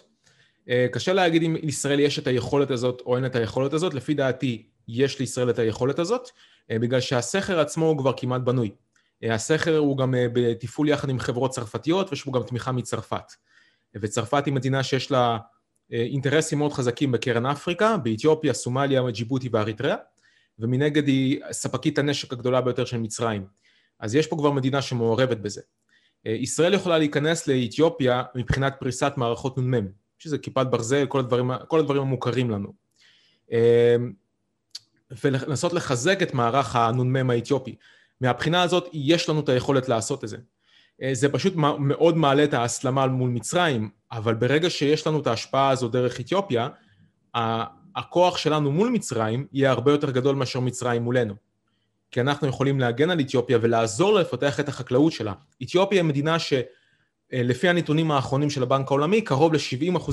אה, 0.69 0.87
קשה 0.91 1.13
להגיד 1.13 1.43
אם 1.43 1.55
לישראל 1.61 1.99
יש 1.99 2.19
את 2.19 2.27
היכולת 2.27 2.71
הזאת 2.71 3.01
או 3.05 3.15
אין 3.15 3.25
את 3.25 3.35
היכולת 3.35 3.73
הזאת 3.73 3.93
לפי 3.93 4.13
דעתי 4.13 4.67
יש 4.87 5.19
לישראל 5.19 5.49
את 5.49 5.59
היכולת 5.59 5.99
הזאת, 5.99 6.29
אה, 6.71 6.79
בגלל 6.79 6.99
שהסכר 6.99 7.59
עצמו 7.59 7.85
הוא 7.85 7.97
כבר 7.97 8.13
כמעט 8.17 8.41
בנוי. 8.41 8.71
אה, 9.23 9.33
הסכר 9.33 9.77
הוא 9.77 9.97
גם 9.97 10.13
בתפעול 10.33 10.89
יחד 10.89 11.09
עם 11.09 11.19
חברות 11.19 11.51
צרפתיות 11.51 12.09
ויש 12.09 12.25
בו 12.25 12.31
גם 12.31 12.43
תמיכה 12.43 12.71
מצרפת. 12.71 13.31
וצרפת 13.95 14.45
היא 14.45 14.53
מדינה 14.53 14.83
שיש 14.83 15.11
לה 15.11 15.37
אינטרסים 15.91 16.57
מאוד 16.57 16.73
חזקים 16.73 17.11
בקרן 17.11 17.45
אפריקה, 17.45 17.97
באתיופיה, 17.97 18.53
סומליה, 18.53 19.11
ג'יבוטי 19.11 19.49
ואריתריאה, 19.51 19.95
ומנגד 20.59 21.07
היא 21.07 21.39
ספקית 21.51 21.99
הנשק 21.99 22.33
הגדולה 22.33 22.61
ביותר 22.61 22.85
של 22.85 22.97
מצרים. 22.97 23.45
אז 23.99 24.15
יש 24.15 24.27
פה 24.27 24.35
כבר 24.35 24.51
מדינה 24.51 24.81
שמעורבת 24.81 25.37
בזה. 25.37 25.61
ישראל 26.25 26.73
יכולה 26.73 26.97
להיכנס 26.97 27.47
לאתיופיה 27.47 28.23
מבחינת 28.35 28.75
פריסת 28.79 29.13
מערכות 29.17 29.57
נ"מ, 29.57 29.87
שזה 30.19 30.37
כיפת 30.37 30.67
ברזל, 30.67 31.05
כל 31.05 31.19
הדברים, 31.19 31.51
כל 31.67 31.79
הדברים 31.79 32.01
המוכרים 32.01 32.49
לנו. 32.51 32.73
ולנסות 35.23 35.73
לחזק 35.73 36.21
את 36.21 36.33
מערך 36.33 36.75
הנ"מ 36.75 37.29
האתיופי. 37.29 37.75
מהבחינה 38.21 38.61
הזאת 38.61 38.89
יש 38.93 39.29
לנו 39.29 39.39
את 39.39 39.49
היכולת 39.49 39.89
לעשות 39.89 40.23
את 40.23 40.29
זה. 40.29 40.37
אה, 41.01 41.13
זה 41.13 41.29
פשוט 41.29 41.53
מאוד 41.79 42.17
מעלה 42.17 42.43
את 42.43 42.53
ההסלמה 42.53 43.07
מול 43.07 43.29
מצרים, 43.29 43.89
אבל 44.11 44.33
ברגע 44.33 44.69
שיש 44.69 45.07
לנו 45.07 45.19
את 45.19 45.27
ההשפעה 45.27 45.69
הזו 45.69 45.87
דרך 45.87 46.19
אתיופיה, 46.19 46.67
הכוח 47.95 48.37
שלנו 48.37 48.71
מול 48.71 48.89
מצרים 48.89 49.47
יהיה 49.53 49.71
הרבה 49.71 49.91
יותר 49.91 50.11
גדול 50.11 50.35
מאשר 50.35 50.59
מצרים 50.59 51.01
מולנו. 51.01 51.33
כי 52.11 52.21
אנחנו 52.21 52.47
יכולים 52.47 52.79
להגן 52.79 53.09
על 53.09 53.19
אתיופיה 53.19 53.57
ולעזור 53.61 54.13
לה 54.13 54.21
לפתח 54.21 54.59
את 54.59 54.69
החקלאות 54.69 55.11
שלה. 55.11 55.33
אתיופיה 55.63 56.01
היא 56.01 56.07
מדינה 56.07 56.37
שלפי 56.39 57.69
הנתונים 57.69 58.11
האחרונים 58.11 58.49
של 58.49 58.63
הבנק 58.63 58.87
העולמי, 58.87 59.21
קרוב 59.21 59.53
ל-70% 59.53 60.11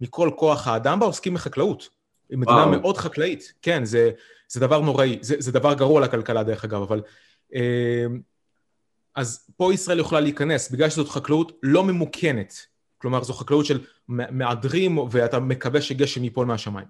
מכל 0.00 0.30
כוח 0.36 0.68
האדם 0.68 1.00
בה 1.00 1.06
עוסקים 1.06 1.34
בחקלאות. 1.34 1.88
היא 2.30 2.38
מדינה 2.38 2.56
וואו. 2.56 2.70
מאוד 2.70 2.96
חקלאית, 2.96 3.52
כן, 3.62 3.84
זה, 3.84 4.10
זה 4.48 4.60
דבר 4.60 4.80
נוראי, 4.80 5.18
זה, 5.20 5.34
זה 5.38 5.52
דבר 5.52 5.74
גרוע 5.74 6.00
לכלכלה 6.00 6.42
דרך 6.42 6.64
אגב, 6.64 6.82
אבל... 6.82 7.00
אה, 9.16 9.22
אז 9.22 9.50
פה 9.56 9.74
ישראל 9.74 9.98
יכולה 9.98 10.20
להיכנס, 10.20 10.70
בגלל 10.70 10.90
שזאת 10.90 11.08
חקלאות 11.08 11.52
לא 11.62 11.84
ממוכנת, 11.84 12.66
כלומר 12.98 13.22
זו 13.22 13.32
חקלאות 13.32 13.66
של 13.66 13.84
מעדרים 14.08 14.98
ואתה 14.98 15.40
מקווה 15.40 15.80
שגשם 15.80 16.24
ייפול 16.24 16.46
מהשמיים. 16.46 16.86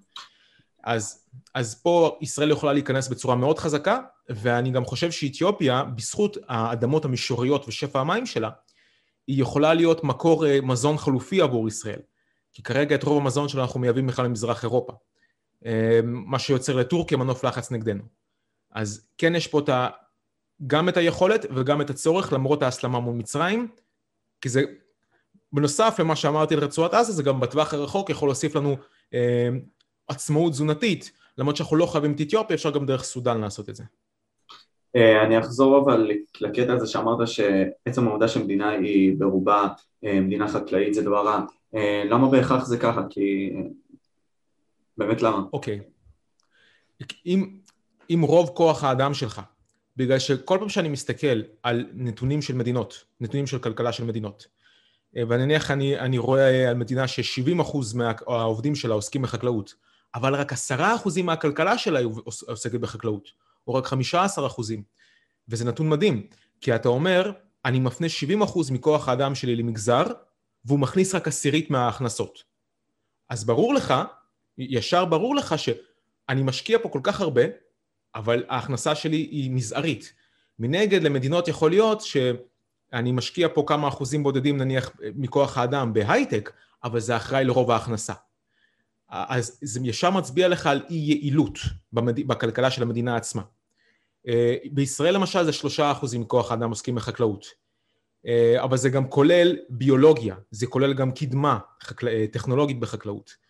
אז, 0.85 1.27
אז 1.55 1.83
פה 1.83 2.19
ישראל 2.21 2.51
יכולה 2.51 2.73
להיכנס 2.73 3.09
בצורה 3.09 3.37
מאוד 3.37 3.59
חזקה, 3.59 4.01
ואני 4.29 4.71
גם 4.71 4.85
חושב 4.85 5.11
שאתיופיה, 5.11 5.85
בזכות 5.85 6.37
האדמות 6.49 7.05
המישוריות 7.05 7.69
ושפע 7.69 8.01
המים 8.01 8.27
שלה, 8.27 8.51
היא 9.27 9.43
יכולה 9.43 9.75
להיות 9.75 10.05
מקור 10.05 10.47
אה, 10.47 10.61
מזון 10.61 10.99
חלופי 10.99 11.41
עבור 11.41 11.69
ישראל. 11.69 12.01
כי 12.53 12.63
כרגע 12.63 12.95
את 12.95 13.03
רוב 13.03 13.23
המזון 13.23 13.49
שלנו 13.49 13.65
אנחנו 13.65 13.81
מייבאים 13.81 14.07
בכלל 14.07 14.25
למזרח 14.25 14.63
אירופה. 14.63 14.93
אמ, 15.65 15.71
מה 16.05 16.39
שיוצר 16.39 16.77
לטורקיה 16.77 17.19
מנוף 17.19 17.45
לחץ 17.45 17.71
נגדנו. 17.71 18.03
אז 18.73 19.07
כן 19.19 19.35
יש 19.35 19.47
פה 19.47 19.59
את. 19.59 19.69
גם 20.67 20.89
את 20.89 20.97
היכולת 20.97 21.47
וגם 21.55 21.81
את 21.81 21.91
הצורך 21.91 22.33
למרות 22.33 22.63
ההסלמה 22.63 23.01
מול 23.01 23.15
מצרים, 23.15 23.69
כי 24.41 24.49
זה 24.49 24.63
בנוסף 25.53 25.97
למה 25.99 26.17
שאמרתי 26.17 26.55
על 26.55 26.61
רצועת 26.61 26.95
עזה, 26.95 27.13
זה 27.13 27.23
גם 27.23 27.41
בטווח 27.41 27.75
הרחוק 27.75 28.11
יכול 28.11 28.29
להוסיף 28.29 28.55
לנו 28.55 28.77
אה, 29.15 29.49
עצמאות 30.09 30.53
תזונתית, 30.53 31.13
למרות 31.39 31.57
שאנחנו 31.57 31.77
לא 31.77 31.87
חייבים 31.87 32.13
את 32.13 32.21
אתיופיה, 32.21 32.55
אפשר 32.55 32.71
גם 32.71 32.87
דרך 32.87 33.03
סודאן 33.03 33.41
לעשות 33.41 33.69
את 33.69 33.77
זה. 33.77 33.85
אה, 34.97 35.23
אני 35.23 35.39
אחזור 35.39 35.79
אבל 35.79 36.11
לקטע 36.41 36.73
הזה 36.73 36.87
שאמרת 36.87 37.29
שעצם 37.29 38.09
העובדה 38.09 38.29
שמדינה 38.29 38.71
היא 38.71 39.15
ברובה 39.19 39.69
אה, 40.05 40.21
מדינה 40.21 40.49
חקלאית 40.49 40.95
זה 40.95 41.03
דבר 41.03 41.27
רע. 41.27 41.45
למה 42.05 42.31
בהכרח 42.31 42.65
זה 42.65 42.79
ככה? 42.79 43.03
כי 43.11 43.53
באמת 44.97 45.23
למה? 45.23 45.43
אוקיי. 45.53 45.81
אם, 47.27 47.57
אם 48.11 48.23
רוב 48.23 48.51
כוח 48.55 48.85
האדם 48.85 49.15
שלך, 49.15 49.41
בגלל 49.97 50.19
שכל 50.19 50.57
פעם 50.61 50.69
שאני 50.69 50.89
מסתכל 50.89 51.43
על 51.63 51.87
נתונים 51.93 52.43
של 52.43 52.55
מדינות, 52.55 53.05
נתונים 53.21 53.47
של 53.47 53.59
כלכלה 53.59 53.93
של 53.93 54.05
מדינות, 54.05 54.47
אה, 55.17 55.23
ונניח 55.29 55.71
אני, 55.71 55.99
אני 55.99 56.19
רואה 56.19 56.69
על 56.71 56.75
מדינה 56.75 57.09
ש-70% 57.09 57.77
מהעובדים 57.95 58.75
שלה 58.75 58.95
עוסקים 58.95 59.23
בחקלאות, 59.23 59.75
אבל 60.15 60.35
רק 60.35 60.53
10% 60.53 61.23
מהכלכלה 61.23 61.79
שלה 61.79 62.01
עוסקת 62.25 62.81
בחקלאות, 62.81 63.29
או 63.67 63.75
רק 63.75 63.87
15%, 63.87 64.83
וזה 65.49 65.65
נתון 65.65 65.89
מדהים, 65.89 66.27
כי 66.61 66.75
אתה 66.75 66.89
אומר, 66.89 67.33
אני 67.65 67.81
מפנה 67.81 68.07
70% 68.45 68.73
מכוח 68.73 69.09
האדם 69.09 69.35
שלי 69.35 69.57
למגזר, 69.57 70.05
והוא 70.65 70.79
מכניס 70.79 71.15
רק 71.15 71.29
עשירית 71.29 71.71
מההכנסות. 71.71 72.45
אז 73.29 73.45
ברור 73.45 73.75
לך, 73.75 73.95
ישר 74.59 75.05
ברור 75.05 75.37
לך 75.37 75.55
שאני 75.59 76.43
משקיע 76.43 76.79
פה 76.83 76.89
כל 76.89 77.01
כך 77.03 77.21
הרבה, 77.21 77.43
אבל 78.15 78.45
ההכנסה 78.49 78.95
שלי 78.95 79.17
היא 79.17 79.51
מזערית. 79.51 80.13
מנגד 80.59 81.03
למדינות 81.03 81.49
יכול 81.49 81.71
להיות 81.71 82.01
שאני 82.01 83.13
משקיע 83.13 83.49
פה 83.55 83.65
כמה 83.67 83.89
אחוזים 83.89 84.23
בודדים 84.23 84.57
נניח 84.57 84.91
מכוח 85.15 85.59
האדם 85.59 85.93
בהייטק, 85.93 86.53
אבל 86.85 87.01
זה 87.01 87.17
אחראי 87.17 87.45
לרוב 87.45 87.71
ההכנסה. 87.71 88.13
אז 89.13 89.59
זה 89.63 89.81
ישר 89.85 90.11
מצביע 90.11 90.49
לך 90.49 90.67
על 90.67 90.83
אי 90.91 90.97
יעילות 90.97 91.59
במד... 91.93 92.27
בכלכלה 92.27 92.71
של 92.71 92.83
המדינה 92.83 93.17
עצמה. 93.17 93.43
אה, 94.29 94.57
בישראל 94.73 95.15
למשל 95.15 95.45
זה 95.45 95.53
שלושה 95.53 95.93
אחוזים 95.93 96.21
מכוח 96.21 96.51
האדם 96.51 96.71
עוסקים 96.71 96.95
בחקלאות, 96.95 97.47
אה, 98.27 98.65
אבל 98.65 98.77
זה 98.77 98.91
גם 98.91 99.09
כולל 99.09 99.57
ביולוגיה, 99.69 100.37
זה 100.51 100.67
כולל 100.67 100.95
גם 100.95 101.13
קדמה 101.13 101.59
חקל... 101.83 102.09
אה, 102.09 102.25
טכנולוגית 102.33 102.81
בחקלאות. 102.81 103.43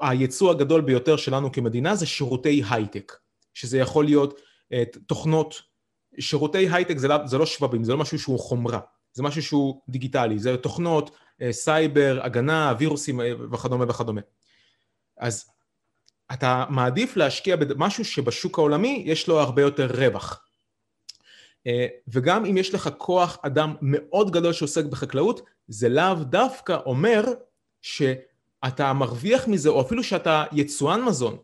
היצוא 0.00 0.50
הגדול 0.50 0.80
ביותר 0.80 1.16
שלנו 1.16 1.52
כמדינה 1.52 1.94
זה 1.94 2.06
שירותי 2.06 2.62
הייטק, 2.70 3.12
שזה 3.56 3.78
יכול 3.78 4.04
להיות 4.04 4.40
תוכנות, 5.06 5.62
שירותי 6.18 6.68
הייטק 6.68 6.98
זה 6.98 7.08
לא, 7.08 7.26
זה 7.26 7.38
לא 7.38 7.46
שבבים, 7.46 7.84
זה 7.84 7.92
לא 7.92 7.98
משהו 7.98 8.18
שהוא 8.18 8.38
חומרה, 8.38 8.80
זה 9.12 9.22
משהו 9.22 9.42
שהוא 9.42 9.80
דיגיטלי, 9.88 10.38
זה 10.38 10.56
תוכנות, 10.56 11.10
סייבר, 11.50 12.20
הגנה, 12.22 12.74
וירוסים 12.78 13.20
וכדומה 13.52 13.84
וכדומה. 13.88 14.20
אז 15.18 15.50
אתה 16.32 16.64
מעדיף 16.70 17.16
להשקיע 17.16 17.56
במשהו 17.56 18.04
שבשוק 18.04 18.58
העולמי 18.58 19.02
יש 19.06 19.28
לו 19.28 19.40
הרבה 19.40 19.62
יותר 19.62 19.86
רווח. 19.94 20.42
אה, 21.66 21.86
וגם 22.08 22.44
אם 22.44 22.56
יש 22.56 22.74
לך 22.74 22.90
כוח 22.98 23.38
אדם 23.42 23.74
מאוד 23.82 24.30
גדול 24.30 24.52
שעוסק 24.52 24.84
בחקלאות, 24.84 25.40
זה 25.68 25.88
לאו 25.88 26.14
דווקא 26.14 26.76
אומר 26.86 27.24
שאתה 27.82 28.92
מרוויח 28.92 29.48
מזה, 29.48 29.68
או 29.68 29.80
אפילו 29.80 30.02
שאתה 30.04 30.44
יצואן 30.52 31.02
מזון. 31.02 31.36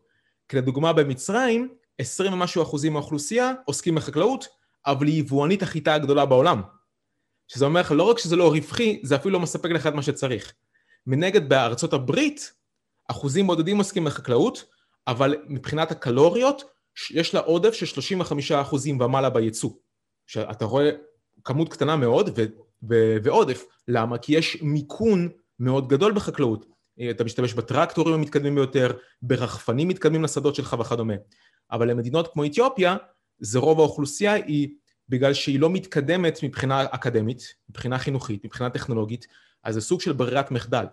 כי 0.48 0.56
לדוגמה 0.56 0.92
במצרים, 0.92 1.74
20 1.98 2.32
ומשהו 2.32 2.62
אחוזים 2.62 2.92
מהאוכלוסייה 2.92 3.52
עוסקים 3.64 3.94
בחקלאות, 3.94 4.48
אבל 4.86 5.06
היא 5.06 5.18
יבואנית 5.18 5.62
החיטה 5.62 5.94
הגדולה 5.94 6.26
בעולם. 6.26 6.62
שזה 7.48 7.64
אומר 7.64 7.80
לך, 7.80 7.92
לא 7.92 8.02
רק 8.02 8.18
שזה 8.18 8.36
לא 8.36 8.48
רווחי, 8.48 9.00
זה 9.02 9.16
אפילו 9.16 9.32
לא 9.32 9.40
מספק 9.40 9.70
לך 9.70 9.86
את 9.86 9.94
מה 9.94 10.02
שצריך. 10.02 10.52
מנגד 11.06 11.48
בארצות 11.48 11.92
הברית, 11.92 12.52
אחוזים 13.08 13.46
בודדים 13.46 13.78
עוסקים 13.78 14.04
בחקלאות, 14.04 14.64
אבל 15.06 15.36
מבחינת 15.48 15.90
הקלוריות, 15.90 16.64
יש 17.10 17.34
לה 17.34 17.40
עודף 17.40 17.72
של 17.72 17.86
35 17.86 18.52
אחוזים 18.52 19.00
ומעלה 19.00 19.30
בייצוא. 19.30 19.70
שאתה 20.26 20.64
רואה 20.64 20.90
כמות 21.44 21.72
קטנה 21.72 21.96
מאוד 21.96 22.28
ו- 22.36 22.44
ו- 22.90 23.16
ועודף. 23.22 23.64
למה? 23.88 24.18
כי 24.18 24.34
יש 24.34 24.62
מיכון 24.62 25.28
מאוד 25.60 25.88
גדול 25.88 26.12
בחקלאות. 26.12 26.66
אתה 27.10 27.24
משתמש 27.24 27.54
בטרקטורים 27.54 28.14
המתקדמים 28.14 28.54
ביותר, 28.54 28.92
ברחפנים 29.22 29.88
מתקדמים 29.88 30.24
לשדות 30.24 30.54
שלך 30.54 30.76
וכדומה. 30.80 31.14
אבל 31.72 31.90
למדינות 31.90 32.32
כמו 32.32 32.44
אתיופיה, 32.44 32.96
זה 33.38 33.58
רוב 33.58 33.80
האוכלוסייה 33.80 34.32
היא 34.32 34.68
בגלל 35.08 35.34
שהיא 35.34 35.60
לא 35.60 35.70
מתקדמת 35.70 36.38
מבחינה 36.42 36.84
אקדמית, 36.84 37.54
מבחינה 37.70 37.98
חינוכית, 37.98 38.44
מבחינה 38.44 38.70
טכנולוגית, 38.70 39.26
אז 39.64 39.74
זה 39.74 39.80
סוג 39.80 40.00
של 40.00 40.12
ברירת 40.12 40.50
מחדל. 40.50 40.84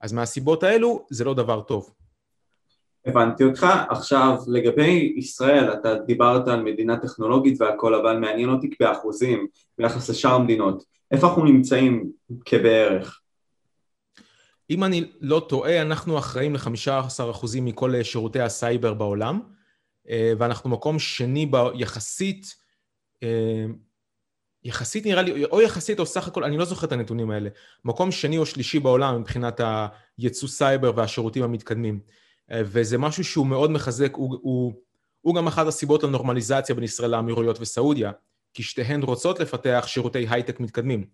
אז 0.00 0.12
מהסיבות 0.12 0.62
האלו 0.62 1.06
זה 1.10 1.24
לא 1.24 1.34
דבר 1.34 1.60
טוב. 1.60 1.90
הבנתי 3.06 3.44
אותך. 3.44 3.66
עכשיו, 3.90 4.36
לגבי 4.46 5.14
ישראל, 5.16 5.72
אתה 5.72 5.94
דיברת 5.94 6.48
על 6.48 6.62
מדינה 6.62 6.96
טכנולוגית 6.96 7.60
והכל, 7.60 7.94
אבל 7.94 8.18
מעניין 8.18 8.48
אותי 8.48 8.70
באחוזים 8.80 9.46
ביחס 9.78 10.10
לשאר 10.10 10.34
המדינות. 10.34 10.84
איפה 11.10 11.26
אנחנו 11.26 11.44
נמצאים 11.44 12.12
כבערך? 12.44 13.20
אם 14.70 14.84
אני 14.84 15.10
לא 15.20 15.46
טועה, 15.48 15.82
אנחנו 15.82 16.18
אחראים 16.18 16.54
ל-15% 16.54 17.46
מכל 17.60 18.02
שירותי 18.02 18.40
הסייבר 18.40 18.94
בעולם, 18.94 19.40
ואנחנו 20.38 20.70
מקום 20.70 20.98
שני 20.98 21.46
ב- 21.46 21.74
יחסית, 21.74 22.54
אה, 23.22 23.66
יחסית 24.64 25.06
נראה 25.06 25.22
לי, 25.22 25.44
או 25.44 25.62
יחסית 25.62 25.98
או 25.98 26.06
סך 26.06 26.28
הכל, 26.28 26.44
אני 26.44 26.58
לא 26.58 26.64
זוכר 26.64 26.86
את 26.86 26.92
הנתונים 26.92 27.30
האלה, 27.30 27.50
מקום 27.84 28.12
שני 28.12 28.38
או 28.38 28.46
שלישי 28.46 28.78
בעולם 28.78 29.20
מבחינת 29.20 29.60
היצוא 30.18 30.48
סייבר 30.48 30.92
והשירותים 30.96 31.42
המתקדמים. 31.42 32.00
וזה 32.54 32.98
משהו 32.98 33.24
שהוא 33.24 33.46
מאוד 33.46 33.70
מחזק, 33.70 34.14
הוא, 34.14 34.38
הוא, 34.42 34.72
הוא 35.20 35.34
גם 35.34 35.46
אחת 35.46 35.66
הסיבות 35.66 36.02
לנורמליזציה 36.02 36.74
בין 36.74 36.84
ישראל 36.84 37.10
לאמירויות 37.10 37.60
וסעודיה, 37.60 38.12
כי 38.54 38.62
שתיהן 38.62 39.02
רוצות 39.02 39.40
לפתח 39.40 39.84
שירותי 39.86 40.26
הייטק 40.30 40.60
מתקדמים. 40.60 41.06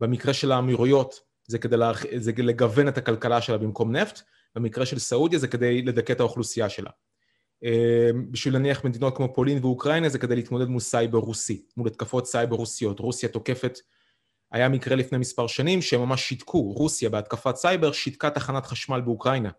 במקרה 0.00 0.34
של 0.34 0.52
האמירויות 0.52 1.20
זה 1.46 1.58
כדי 1.58 1.76
להרח... 1.76 2.04
זה 2.16 2.32
לגוון 2.36 2.88
את 2.88 2.98
הכלכלה 2.98 3.40
שלה 3.40 3.58
במקום 3.58 3.96
נפט, 3.96 4.20
במקרה 4.54 4.86
של 4.86 4.98
סעודיה 4.98 5.38
זה 5.38 5.48
כדי 5.48 5.82
לדכא 5.82 6.12
את 6.12 6.20
האוכלוסייה 6.20 6.68
שלה. 6.68 6.90
אה, 7.64 8.10
בשביל 8.30 8.54
נניח 8.54 8.84
מדינות 8.84 9.16
כמו 9.16 9.34
פולין 9.34 9.58
ואוקראינה 9.62 10.08
זה 10.08 10.18
כדי 10.18 10.36
להתמודד 10.36 10.68
מול 10.68 10.80
סייבר 10.80 11.18
רוסי, 11.18 11.66
מול 11.76 11.88
התקפות 11.88 12.26
סייבר 12.26 12.56
רוסיות. 12.56 13.00
רוסיה 13.00 13.28
תוקפת, 13.28 13.78
היה 14.52 14.68
מקרה 14.68 14.96
לפני 14.96 15.18
מספר 15.18 15.46
שנים 15.46 15.82
שהם 15.82 16.00
ממש 16.00 16.22
שיתקו, 16.22 16.60
רוסיה 16.60 17.10
בהתקפת 17.10 17.56
סייבר 17.56 17.92
שיתקה 17.92 18.30
תחנת 18.30 18.66
חשמל 18.66 19.00
באוקראינה. 19.00 19.50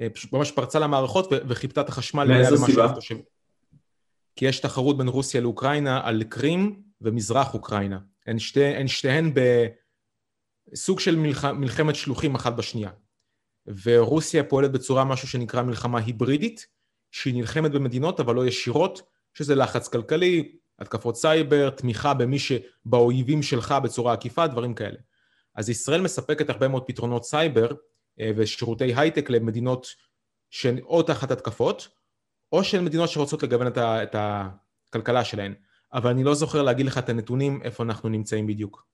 אה, 0.00 0.10
פשוט 0.10 0.32
ממש 0.32 0.50
פרצה 0.50 0.78
למערכות 0.78 1.28
וכיבתה 1.48 1.80
את 1.80 1.88
החשמל. 1.88 2.28
מאיזה 2.28 2.56
סיבה? 2.56 2.94
כי 4.36 4.44
יש 4.44 4.60
תחרות 4.60 4.98
בין 4.98 5.08
רוסיה 5.08 5.40
לאוקראינה 5.40 6.00
על 6.04 6.22
קרים 6.24 6.82
ומזרח 7.00 7.54
אוקראינה. 7.54 7.98
הן, 8.26 8.38
שתי, 8.38 8.64
הן 8.64 8.88
שתיהן 8.88 9.32
בסוג 10.72 11.00
של 11.00 11.16
מלח, 11.16 11.44
מלחמת 11.44 11.94
שלוחים 11.94 12.34
אחת 12.34 12.52
בשנייה. 12.52 12.90
ורוסיה 13.84 14.44
פועלת 14.44 14.72
בצורה 14.72 15.04
משהו 15.04 15.28
שנקרא 15.28 15.62
מלחמה 15.62 15.98
היברידית, 15.98 16.66
שהיא 17.12 17.34
נלחמת 17.34 17.70
במדינות 17.70 18.20
אבל 18.20 18.34
לא 18.34 18.46
ישירות, 18.46 19.02
שזה 19.34 19.54
לחץ 19.54 19.88
כלכלי, 19.88 20.56
התקפות 20.78 21.16
סייבר, 21.16 21.70
תמיכה 21.70 22.14
במי 22.14 22.38
שבאויבים 22.38 23.42
שלך 23.42 23.74
בצורה 23.82 24.12
עקיפה, 24.12 24.46
דברים 24.46 24.74
כאלה. 24.74 24.98
אז 25.54 25.70
ישראל 25.70 26.00
מספקת 26.00 26.50
הרבה 26.50 26.68
מאוד 26.68 26.82
פתרונות 26.86 27.24
סייבר 27.24 27.68
אה, 28.20 28.30
ושירותי 28.36 28.94
הייטק 28.94 29.30
למדינות 29.30 29.86
שהן 30.50 30.78
או 30.78 31.02
תחת 31.02 31.30
התקפות, 31.30 31.88
או 32.52 32.64
שהן 32.64 32.84
מדינות 32.84 33.08
שרוצות 33.08 33.42
לגוון 33.42 33.66
את, 33.66 33.76
ה, 33.76 34.02
את 34.02 34.16
הכלכלה 34.18 35.24
שלהן. 35.24 35.54
אבל 35.92 36.10
אני 36.10 36.24
לא 36.24 36.34
זוכר 36.34 36.62
להגיד 36.62 36.86
לך 36.86 36.98
את 36.98 37.08
הנתונים, 37.08 37.62
איפה 37.62 37.82
אנחנו 37.82 38.08
נמצאים 38.08 38.46
בדיוק. 38.46 38.86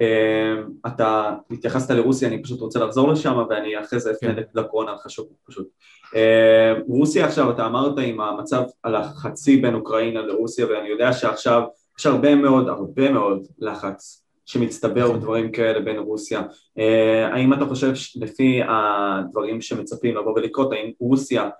אה, 0.00 0.54
אתה 0.86 1.34
התייחסת 1.50 1.90
לרוסיה, 1.90 2.28
אני 2.28 2.42
פשוט 2.42 2.60
רוצה 2.60 2.78
לחזור 2.78 3.12
לשם 3.12 3.42
ואני 3.50 3.80
אחרי 3.80 4.00
זה 4.00 4.10
אפנה 4.10 4.34
כן. 4.34 4.42
לקורונה, 4.54 4.96
חשוב 4.98 5.26
פשוט. 5.46 5.68
אה, 6.14 6.72
רוסיה 6.88 7.26
עכשיו, 7.26 7.50
אתה 7.50 7.66
אמרת 7.66 7.98
עם 7.98 8.20
המצב 8.20 8.62
על 8.82 8.94
החצי 8.94 9.56
בין 9.56 9.74
אוקראינה 9.74 10.22
לרוסיה 10.22 10.66
ואני 10.66 10.88
יודע 10.88 11.12
שעכשיו 11.12 11.62
יש 11.98 12.06
הרבה 12.06 12.34
מאוד, 12.34 12.68
הרבה 12.68 13.10
מאוד 13.10 13.46
לחץ 13.58 14.24
שמצטבר 14.46 15.04
נכון. 15.04 15.16
ודברים 15.16 15.52
כאלה 15.52 15.80
בין 15.80 15.98
רוסיה. 15.98 16.42
אה, 16.78 17.28
האם 17.32 17.52
אתה 17.52 17.66
חושב 17.66 17.92
לפי 18.16 18.60
הדברים 18.68 19.60
שמצפים 19.60 20.16
לבוא 20.16 20.32
ולקרות, 20.32 20.72
האם 20.72 20.90
רוסיה 21.00 21.50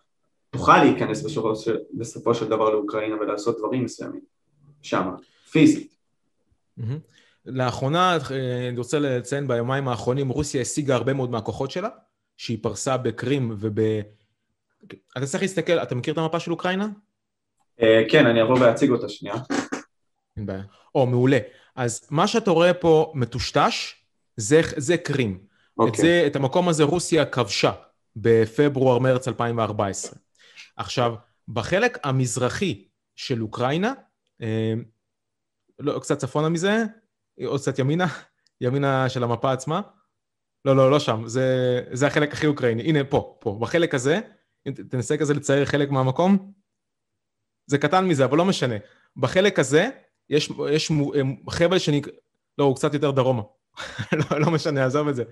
תוכל 0.51 0.85
להיכנס 0.85 1.23
בסופו 1.23 1.57
של, 1.57 1.77
בסופו 1.93 2.35
של 2.35 2.49
דבר 2.49 2.71
לאוקראינה 2.71 3.17
ולעשות 3.17 3.59
דברים 3.59 3.85
מסוימים 3.85 4.21
שם, 4.83 5.09
פיזית? 5.51 5.95
לאחרונה, 7.47 8.19
אה, 8.31 8.69
אני 8.69 8.79
רוצה 8.79 8.99
לציין 8.99 9.49
ביומיים 9.49 9.89
האחרונים, 9.89 10.29
רוסיה 10.29 10.61
השיגה 10.61 10.95
הרבה 10.95 11.13
מאוד 11.13 11.31
מהכוחות 11.31 11.71
שלה, 11.71 11.89
שהיא 12.37 12.59
פרסה 12.63 12.97
בקרים 12.97 13.57
וב... 13.59 13.79
אתה 15.17 15.27
צריך 15.27 15.43
להסתכל, 15.43 15.73
אתה 15.73 15.95
מכיר 15.95 16.13
את 16.13 16.19
המפה 16.19 16.41
של 16.41 16.51
אוקראינה? 16.51 16.89
אה, 17.83 18.03
כן, 18.11 18.27
אני 18.27 18.43
אבוא 18.43 18.59
ואציג 18.61 18.91
אותה 18.91 19.09
שנייה. 19.09 19.35
אין 20.37 20.47
בעיה. 20.47 20.63
או, 20.95 21.07
מעולה. 21.07 21.39
אז 21.77 22.09
מה 22.11 22.27
שאתה 22.27 22.51
רואה 22.51 22.75
פה 22.75 23.13
מטושטש, 23.15 23.95
זה, 24.37 24.61
זה 24.77 24.97
קרים. 24.97 25.39
Okay. 25.41 25.73
את, 25.75 25.79
אוקיי. 25.79 26.01
זה, 26.03 26.25
את 26.27 26.37
המקום 26.37 26.69
הזה 26.69 26.85
רוסיה 26.85 27.25
כבשה 27.25 27.73
בפברואר-מרץ 28.17 29.29
2014. 29.29 30.19
עכשיו, 30.77 31.15
בחלק 31.49 31.99
המזרחי 32.05 32.85
של 33.17 33.43
אוקראינה, 33.43 33.93
אה, 34.43 34.75
לא, 35.79 35.99
קצת 35.99 36.19
צפונה 36.19 36.49
מזה, 36.49 36.85
או 37.47 37.57
קצת 37.59 37.79
ימינה, 37.79 38.07
ימינה 38.61 39.09
של 39.09 39.25
המפה 39.25 39.53
עצמה, 39.53 39.81
לא, 40.65 40.77
לא, 40.77 40.91
לא 40.91 40.99
שם, 40.99 41.23
זה, 41.27 41.81
זה 41.93 42.07
החלק 42.07 42.33
הכי 42.33 42.47
אוקראיני. 42.47 42.83
הנה, 42.83 43.05
פה, 43.05 43.37
פה, 43.41 43.59
בחלק 43.61 43.95
הזה, 43.95 44.21
תנסה 44.89 45.17
כזה 45.17 45.35
לצייר 45.35 45.65
חלק 45.65 45.91
מהמקום. 45.91 46.53
זה 47.67 47.79
קטן 47.79 48.05
מזה, 48.05 48.25
אבל 48.25 48.39
לא 48.39 48.45
משנה. 48.45 48.75
בחלק 49.17 49.59
הזה 49.59 49.89
יש, 50.31 50.53
יש 50.71 50.93
חבל 51.51 51.79
שנקרא, 51.79 52.13
לא, 52.59 52.65
הוא 52.65 52.77
קצת 52.77 52.95
יותר 52.95 53.11
דרומה. 53.11 53.43
לא, 54.31 54.41
לא 54.41 54.51
משנה, 54.51 54.85
עזוב 54.85 55.09
את 55.09 55.17
זה. 55.17 55.25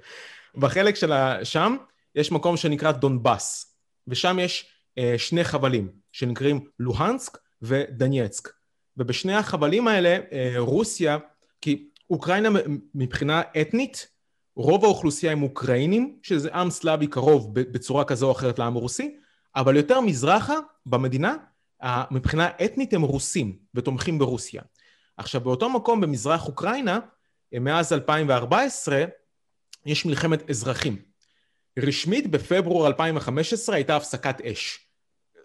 בחלק 0.55 0.95
של 0.95 1.13
שם 1.45 1.77
יש 2.15 2.33
מקום 2.33 2.57
שנקרא 2.57 2.93
דונבאס, 2.93 3.77
ושם 4.09 4.39
יש 4.41 4.71
אה, 4.99 5.15
שני 5.19 5.45
חבלים 5.45 5.93
שנקראים 6.13 6.67
לוהנסק 6.79 7.39
ודנייצק. 7.63 8.49
ובשני 8.97 9.35
החבלים 9.35 9.89
האלה 9.89 10.19
אה, 10.33 10.55
רוסיה, 10.57 11.19
כי 11.61 11.89
אוקראינה 12.13 12.49
מבחינה 12.95 13.43
אתנית, 13.61 14.09
רוב 14.57 14.85
האוכלוסייה 14.85 15.33
הם 15.33 15.43
אוקראינים, 15.43 16.19
שזה 16.23 16.55
עם 16.55 16.71
סלאבי 16.71 17.07
קרוב 17.07 17.55
בצורה 17.55 18.05
כזו 18.05 18.27
או 18.27 18.33
אחרת 18.33 18.59
לעם 18.59 18.77
הרוסי, 18.77 19.17
אבל 19.57 19.77
יותר 19.77 20.01
מזרחה 20.01 20.55
במדינה, 20.87 21.37
מבחינה 22.11 22.49
אתנית 22.65 22.95
הם 22.95 23.03
רוסים 23.03 23.59
ותומכים 23.75 24.19
ברוסיה. 24.19 24.63
עכשיו 25.17 25.41
באותו 25.41 25.71
מקום 25.71 26.01
במזרח 26.01 26.47
אוקראינה, 26.47 26.99
מאז 27.53 27.93
2014, 27.93 29.05
יש 29.87 30.07
מלחמת 30.07 30.51
אזרחים. 30.51 31.03
רשמית 31.79 32.31
בפברואר 32.31 32.87
2015 32.87 33.77
הייתה 33.77 33.97
הפסקת 33.97 34.41
אש. 34.41 34.87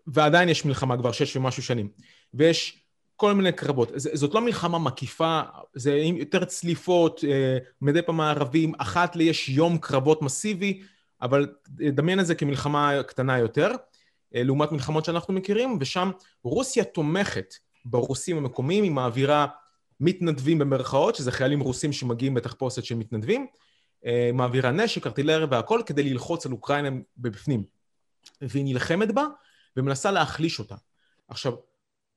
ועדיין 0.08 0.50
יש 0.50 0.66
מלחמה 0.66 0.98
כבר 0.98 1.12
שש 1.12 1.36
ומשהו 1.36 1.64
שנים. 1.64 1.90
ויש 2.34 2.87
כל 3.18 3.34
מיני 3.34 3.52
קרבות. 3.52 3.92
זאת 3.96 4.34
לא 4.34 4.42
מלחמה 4.42 4.80
מקיפה, 4.80 5.42
זה 5.74 5.96
יותר 5.96 6.46
צליפות, 6.46 7.24
אה, 7.28 7.58
מדי 7.82 8.02
פעם 8.02 8.22
הערבים, 8.22 8.74
אחת 8.78 9.16
לי 9.16 9.24
יש 9.24 9.50
יום 9.50 9.78
קרבות 9.78 10.22
מסיבי, 10.22 10.82
אבל 11.22 11.48
דמיין 11.70 12.20
את 12.20 12.26
זה 12.26 12.36
כמלחמה 12.36 13.04
קטנה 13.04 13.38
יותר, 13.38 13.72
אה, 14.36 14.44
לעומת 14.44 14.72
מלחמות 14.72 15.06
שאנחנו 15.06 15.34
מכירים, 15.34 15.78
ושם 15.80 16.12
רוסיה 16.44 16.84
תומכת 16.84 17.54
ברוסים 17.86 18.38
המקומיים, 18.38 18.84
היא 18.84 18.92
מעבירה 18.92 19.48
מתנדבים 20.00 20.60
במרכאות, 20.60 21.16
שזה 21.16 21.32
חיילים 21.32 21.60
רוסים 21.60 21.94
שמגיעים 21.94 22.34
בתחפושת 22.34 22.84
של 22.84 22.96
מתנדבים, 22.96 23.48
אה, 24.06 24.30
מעבירה 24.34 24.72
נשק, 24.72 25.08
ארטילריה 25.08 25.48
והכל, 25.52 25.82
כדי 25.86 26.04
ללחוץ 26.04 26.46
על 26.46 26.52
אוקראינה 26.52 26.90
בפנים. 27.18 27.64
והיא 28.42 28.64
נלחמת 28.64 29.12
בה 29.12 29.26
ומנסה 29.78 30.12
להחליש 30.12 30.60
אותה. 30.60 30.76
עכשיו, 31.28 31.54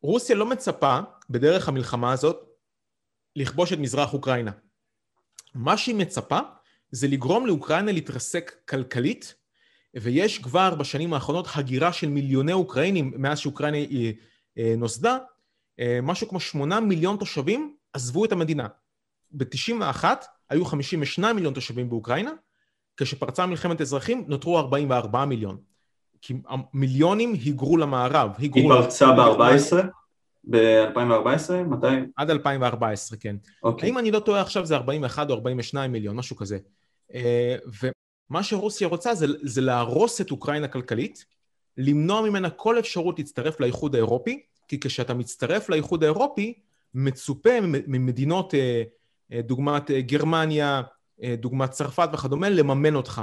רוסיה 0.02 0.37
לא 0.37 0.47
מצפה 0.47 0.99
בדרך 1.30 1.69
המלחמה 1.69 2.12
הזאת 2.12 2.47
לכבוש 3.37 3.73
את 3.73 3.78
מזרח 3.78 4.12
אוקראינה. 4.14 4.50
מה 5.54 5.76
שהיא 5.76 5.95
מצפה 5.95 6.38
זה 6.90 7.09
לגרום 7.09 7.47
לאוקראינה 7.47 7.92
להתרסק 7.92 8.54
כלכלית, 8.69 9.35
ויש 9.95 10.38
כבר 10.38 10.75
בשנים 10.75 11.14
האחרונות 11.14 11.47
הגירה 11.54 11.92
של 11.92 12.09
מיליוני 12.09 12.52
אוקראינים 12.52 13.12
מאז 13.16 13.38
שאוקראינה 13.38 13.76
היא 13.76 14.14
אה, 14.59 14.75
נוסדה, 14.76 15.19
אה, 15.80 15.99
משהו 16.02 16.28
כמו 16.28 16.40
שמונה 16.40 16.80
מיליון 16.80 17.16
תושבים 17.16 17.76
עזבו 17.92 18.25
את 18.25 18.33
המדינה. 18.33 18.69
ב-91 19.30 20.04
היו 20.50 20.64
52 20.64 21.37
מיליון 21.37 21.54
תושבים 21.54 21.90
באוקראינה, 21.90 22.33
כשפרצה 22.97 23.47
מלחמת 23.47 23.80
אזרחים 23.80 24.25
נותרו 24.28 24.59
44 24.59 25.25
מיליון. 25.25 25.69
כי 26.22 26.34
מיליונים 26.74 27.32
היגרו 27.32 27.76
למערב. 27.76 28.30
היגרו 28.38 28.72
היא 28.72 28.82
פרצה 28.82 29.12
ב-14? 29.12 29.86
ב-2014? 30.44 31.52
מתי? 31.68 31.86
עד 32.16 32.30
2014, 32.30 33.18
כן. 33.18 33.36
אוקיי. 33.62 33.88
האם 33.88 33.98
אני 33.98 34.10
לא 34.10 34.18
טועה 34.18 34.40
עכשיו 34.40 34.66
זה 34.66 34.76
41 34.76 35.30
או 35.30 35.34
42 35.34 35.92
מיליון, 35.92 36.16
משהו 36.16 36.36
כזה. 36.36 36.58
אה, 37.14 37.56
ומה 37.82 38.42
שרוסיה 38.42 38.88
רוצה 38.88 39.14
זה, 39.14 39.26
זה 39.42 39.60
להרוס 39.60 40.20
את 40.20 40.30
אוקראינה 40.30 40.68
כלכלית, 40.68 41.24
למנוע 41.76 42.22
ממנה 42.22 42.50
כל 42.50 42.78
אפשרות 42.78 43.18
להצטרף 43.18 43.60
לאיחוד 43.60 43.94
האירופי, 43.94 44.42
כי 44.68 44.80
כשאתה 44.80 45.14
מצטרף 45.14 45.68
לאיחוד 45.68 46.04
האירופי, 46.04 46.54
מצופה 46.94 47.61
ממדינות 47.62 48.54
אה, 48.54 48.83
אה, 49.33 49.42
דוגמת 49.42 49.90
גרמניה, 49.90 50.83
דוגמת 51.38 51.70
צרפת 51.70 52.09
וכדומה, 52.12 52.48
לממן 52.48 52.94
אותך, 52.94 53.22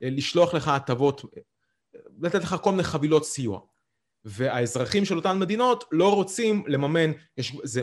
לשלוח 0.00 0.54
לך 0.54 0.68
הטבות 0.68 1.24
לתת 2.22 2.42
לך 2.42 2.56
כל 2.62 2.70
מיני 2.70 2.82
חבילות 2.82 3.24
סיוע. 3.24 3.60
והאזרחים 4.24 5.04
של 5.04 5.16
אותן 5.16 5.38
מדינות 5.38 5.84
לא 5.92 6.14
רוצים 6.14 6.64
לממן, 6.66 7.12
יש, 7.36 7.56
זה, 7.62 7.82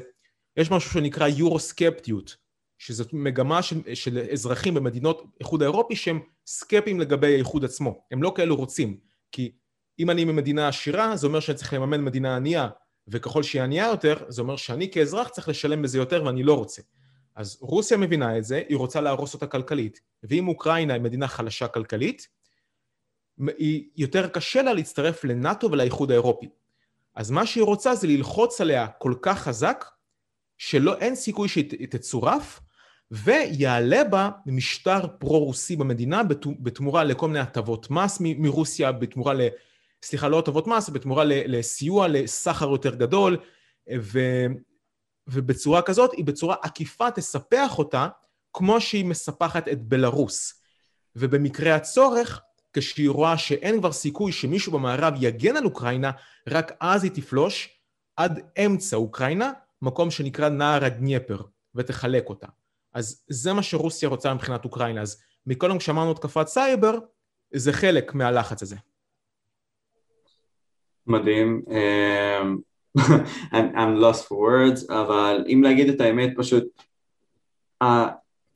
יש 0.57 0.71
משהו 0.71 0.91
שנקרא 0.91 1.27
יורו-סקפטיות, 1.27 2.35
שזאת 2.77 3.13
מגמה 3.13 3.63
של, 3.63 3.95
של 3.95 4.17
אזרחים 4.31 4.73
במדינות 4.73 5.25
איחוד 5.39 5.61
האירופי 5.61 5.95
שהם 5.95 6.19
סקפטיים 6.47 6.99
לגבי 6.99 7.33
האיחוד 7.33 7.65
עצמו, 7.65 8.01
הם 8.11 8.23
לא 8.23 8.33
כאלו 8.35 8.55
רוצים, 8.55 8.97
כי 9.31 9.51
אם 9.99 10.09
אני 10.09 10.25
ממדינה 10.25 10.67
עשירה 10.67 11.15
זה 11.15 11.27
אומר 11.27 11.39
שאני 11.39 11.57
צריך 11.57 11.73
לממן 11.73 12.01
מדינה 12.01 12.35
ענייה, 12.35 12.69
וככל 13.07 13.43
שהיא 13.43 13.61
ענייה 13.61 13.87
יותר 13.87 14.15
זה 14.27 14.41
אומר 14.41 14.55
שאני 14.55 14.91
כאזרח 14.91 15.27
צריך 15.27 15.49
לשלם 15.49 15.81
בזה 15.81 15.97
יותר 15.97 16.23
ואני 16.25 16.43
לא 16.43 16.53
רוצה. 16.53 16.81
אז 17.35 17.57
רוסיה 17.61 17.97
מבינה 17.97 18.37
את 18.37 18.43
זה, 18.43 18.61
היא 18.69 18.77
רוצה 18.77 19.01
להרוס 19.01 19.33
אותה 19.33 19.47
כלכלית, 19.47 20.01
ואם 20.23 20.47
אוקראינה 20.47 20.93
היא 20.93 21.01
מדינה 21.01 21.27
חלשה 21.27 21.67
כלכלית, 21.67 22.27
היא 23.57 23.89
יותר 23.95 24.27
קשה 24.27 24.61
לה 24.61 24.73
להצטרף 24.73 25.23
לנאט"ו 25.23 25.71
ולאיחוד 25.71 26.11
האירופי. 26.11 26.49
אז 27.15 27.31
מה 27.31 27.45
שהיא 27.45 27.63
רוצה 27.63 27.95
זה 27.95 28.07
ללחוץ 28.07 28.61
עליה 28.61 28.87
כל 28.87 29.13
כך 29.21 29.39
חזק, 29.39 29.85
שלא 30.57 30.97
אין 30.97 31.15
סיכוי 31.15 31.47
שהיא 31.47 31.87
תצורף, 31.89 32.59
ויעלה 33.11 34.03
בה 34.03 34.29
משטר 34.45 35.07
פרו-רוסי 35.19 35.75
במדינה 35.75 36.21
בתמורה 36.59 37.03
לכל 37.03 37.27
מיני 37.27 37.39
הטבות 37.39 37.91
מס 37.91 38.17
מרוסיה, 38.21 38.91
בתמורה 38.91 39.33
ל... 39.33 39.41
סליחה, 40.03 40.27
לא 40.27 40.39
הטבות 40.39 40.67
מס, 40.67 40.89
בתמורה 40.89 41.23
לסיוע 41.25 42.07
לסחר 42.07 42.69
יותר 42.69 42.95
גדול, 42.95 43.37
ו... 43.99 44.19
ובצורה 45.27 45.81
כזאת, 45.81 46.13
היא 46.13 46.25
בצורה 46.25 46.55
עקיפה 46.61 47.11
תספח 47.11 47.77
אותה, 47.77 48.07
כמו 48.53 48.81
שהיא 48.81 49.05
מספחת 49.05 49.67
את 49.67 49.81
בלארוס. 49.81 50.61
ובמקרה 51.15 51.75
הצורך, 51.75 52.41
כשהיא 52.75 53.09
רואה 53.09 53.37
שאין 53.37 53.79
כבר 53.79 53.91
סיכוי 53.91 54.31
שמישהו 54.31 54.71
במערב 54.71 55.13
יגן 55.19 55.57
על 55.57 55.65
אוקראינה, 55.65 56.11
רק 56.49 56.71
אז 56.79 57.03
היא 57.03 57.11
תפלוש 57.11 57.79
עד 58.15 58.41
אמצע 58.65 58.97
אוקראינה, 58.97 59.51
מקום 59.81 60.11
שנקרא 60.11 60.49
נער 60.49 60.85
הדניפר, 60.85 61.41
ותחלק 61.75 62.29
אותה. 62.29 62.47
אז 62.93 63.23
זה 63.27 63.53
מה 63.53 63.63
שרוסיה 63.63 64.09
רוצה 64.09 64.33
מבחינת 64.33 64.65
אוקראינה. 64.65 65.01
אז 65.01 65.23
מקודם 65.47 65.77
כשאמרנו 65.77 66.11
התקפת 66.11 66.47
סייבר, 66.47 66.99
זה 67.53 67.73
חלק 67.73 68.13
מהלחץ 68.13 68.61
הזה. 68.61 68.75
מדהים. 71.07 71.61
אמ, 71.69 72.57
I'm 73.53 74.01
lost 74.01 74.23
for 74.27 74.35
words, 74.35 74.93
אבל 74.93 75.45
אם 75.47 75.61
להגיד 75.63 75.89
את 75.89 76.01
האמת, 76.01 76.29
פשוט 76.37 76.63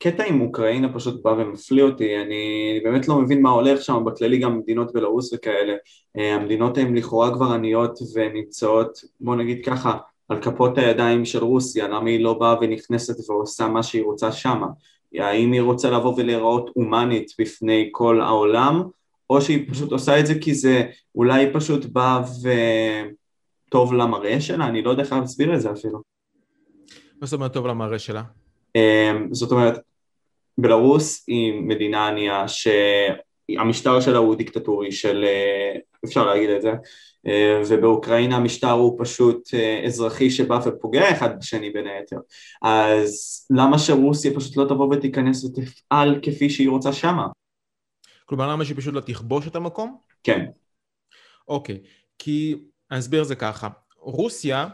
הקטע 0.00 0.24
עם 0.24 0.40
אוקראינה 0.40 0.92
פשוט 0.92 1.22
בא 1.22 1.28
ומפליא 1.28 1.84
אותי, 1.84 2.22
אני, 2.22 2.80
באמת 2.84 3.08
לא 3.08 3.18
מבין 3.18 3.42
מה 3.42 3.50
הולך 3.50 3.82
שם, 3.82 4.04
בכללי 4.04 4.38
גם 4.38 4.58
מדינות 4.58 4.92
בלרוס 4.92 5.32
וכאלה, 5.32 5.74
אה, 6.18 6.34
המדינות 6.34 6.78
הן 6.78 6.96
לכאורה 6.96 7.34
כבר 7.34 7.52
עניות 7.52 7.98
ונמצאות, 8.14 9.04
בוא 9.20 9.36
נגיד 9.36 9.64
ככה, 9.64 9.98
על 10.28 10.42
כפות 10.42 10.78
הידיים 10.78 11.24
של 11.24 11.44
רוסיה, 11.44 11.88
למה 11.88 12.10
היא 12.10 12.24
לא 12.24 12.34
באה 12.34 12.54
ונכנסת 12.60 13.30
ועושה 13.30 13.68
מה 13.68 13.82
שהיא 13.82 14.04
רוצה 14.04 14.32
שמה? 14.32 14.66
האם 15.14 15.52
היא 15.52 15.62
רוצה 15.62 15.90
לבוא 15.90 16.14
ולהיראות 16.16 16.70
הומנית 16.74 17.32
בפני 17.38 17.88
כל 17.92 18.20
העולם, 18.20 18.82
או 19.30 19.40
שהיא 19.40 19.70
פשוט 19.70 19.92
עושה 19.92 20.20
את 20.20 20.26
זה 20.26 20.34
כי 20.40 20.54
זה 20.54 20.82
אולי 21.14 21.52
פשוט 21.52 21.84
בא 21.84 22.22
וטוב 23.68 23.94
למראה 23.94 24.40
שלה? 24.40 24.66
אני 24.66 24.82
לא 24.82 24.90
יודע 24.90 25.02
איך 25.02 25.12
להסביר 25.12 25.54
את 25.54 25.60
זה 25.60 25.70
אפילו. 25.70 26.02
מה 27.20 27.26
זאת 27.26 27.32
אומרת 27.32 27.52
טוב 27.52 27.66
למראה 27.66 27.98
שלה? 27.98 28.22
אה, 28.76 29.12
זאת 29.30 29.52
אומרת, 29.52 29.80
בלרוס 30.60 31.24
היא 31.26 31.60
מדינה 31.60 32.08
ענייה 32.08 32.44
שהמשטר 32.48 34.00
שלה 34.00 34.18
הוא 34.18 34.34
דיקטטורי 34.34 34.92
של, 34.92 35.24
אה, 35.24 35.78
אפשר 36.04 36.26
להגיד 36.26 36.50
את 36.50 36.62
זה, 36.62 36.72
אה, 37.26 37.62
ובאוקראינה 37.68 38.36
המשטר 38.36 38.70
הוא 38.70 39.04
פשוט 39.04 39.54
אה, 39.54 39.82
אזרחי 39.86 40.30
שבא 40.30 40.60
ופוגע 40.64 41.10
אחד 41.12 41.38
בשני 41.38 41.70
בין 41.70 41.86
היתר. 41.86 42.16
אז 42.62 43.46
למה 43.50 43.78
שרוסיה 43.78 44.34
פשוט 44.34 44.56
לא 44.56 44.64
תבוא 44.64 44.96
ותיכנס 44.96 45.44
ותפעל 45.44 46.18
כפי 46.22 46.50
שהיא 46.50 46.68
רוצה 46.68 46.92
שמה? 46.92 47.26
כלומר 48.24 48.52
למה 48.52 48.64
שהיא 48.64 48.76
פשוט 48.76 48.94
לא 48.94 49.00
תכבוש 49.00 49.46
את 49.46 49.56
המקום? 49.56 49.96
כן. 50.24 50.46
אוקיי, 51.48 51.78
כי 52.18 52.56
אני 52.90 52.98
אסביר 52.98 53.24
זה 53.24 53.34
ככה, 53.34 53.68
רוסיה 53.96 54.68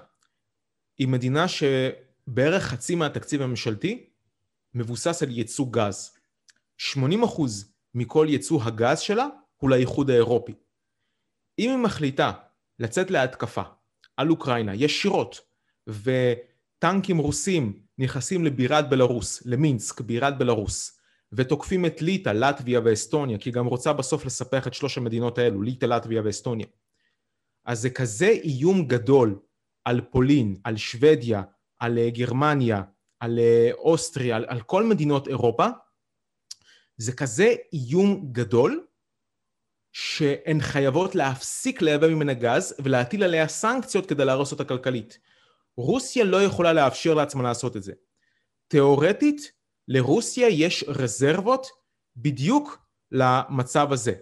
היא 0.98 1.08
מדינה 1.08 1.46
שבערך 1.48 2.62
חצי 2.62 2.94
מהתקציב 2.94 3.42
הממשלתי 3.42 4.06
מבוסס 4.76 5.22
על 5.22 5.30
ייצוא 5.30 5.66
גז. 5.70 6.16
80% 6.80 6.96
מכל 7.94 8.26
ייצוא 8.30 8.62
הגז 8.62 9.00
שלה 9.00 9.26
הוא 9.56 9.70
לאיחוד 9.70 10.10
האירופי. 10.10 10.54
אם 11.58 11.70
היא 11.70 11.78
מחליטה 11.78 12.32
לצאת 12.78 13.10
להתקפה 13.10 13.62
על 14.16 14.30
אוקראינה 14.30 14.74
ישירות 14.74 15.40
וטנקים 15.88 17.18
רוסים 17.18 17.80
נכנסים 17.98 18.44
לבירת 18.44 18.88
בלרוס, 18.88 19.42
למינסק, 19.46 20.00
בירת 20.00 20.38
בלרוס, 20.38 21.00
ותוקפים 21.32 21.86
את 21.86 22.02
ליטא, 22.02 22.28
לטביה 22.30 22.80
ואסטוניה, 22.84 23.38
כי 23.38 23.48
היא 23.48 23.54
גם 23.54 23.66
רוצה 23.66 23.92
בסוף 23.92 24.24
לספח 24.24 24.66
את 24.66 24.74
שלוש 24.74 24.98
המדינות 24.98 25.38
האלו, 25.38 25.62
ליטא, 25.62 25.86
לטביה 25.86 26.22
ואסטוניה. 26.24 26.66
אז 27.64 27.80
זה 27.80 27.90
כזה 27.90 28.28
איום 28.28 28.86
גדול 28.86 29.38
על 29.84 30.00
פולין, 30.00 30.56
על 30.64 30.76
שוודיה, 30.76 31.42
על 31.78 31.98
אה, 31.98 32.10
גרמניה, 32.10 32.82
על 33.20 33.38
אה, 33.38 33.70
אוסטריה, 33.72 34.36
על, 34.36 34.44
על 34.48 34.60
כל 34.60 34.84
מדינות 34.84 35.28
אירופה, 35.28 35.66
זה 36.96 37.12
כזה 37.12 37.54
איום 37.72 38.28
גדול, 38.32 38.86
שהן 39.92 40.60
חייבות 40.60 41.14
להפסיק 41.14 41.82
לייבא 41.82 42.08
ממנה 42.08 42.34
גז 42.34 42.74
ולהטיל 42.78 43.22
עליה 43.22 43.48
סנקציות 43.48 44.06
כדי 44.06 44.24
להרוס 44.24 44.52
אותה 44.52 44.64
כלכלית. 44.64 45.18
רוסיה 45.76 46.24
לא 46.24 46.42
יכולה 46.42 46.72
לאפשר 46.72 47.14
לעצמה 47.14 47.42
לעשות 47.42 47.76
את 47.76 47.82
זה. 47.82 47.92
תאורטית, 48.68 49.52
לרוסיה 49.88 50.48
יש 50.48 50.84
רזרבות 50.88 51.66
בדיוק 52.16 52.78
למצב 53.12 53.92
הזה. 53.92 54.14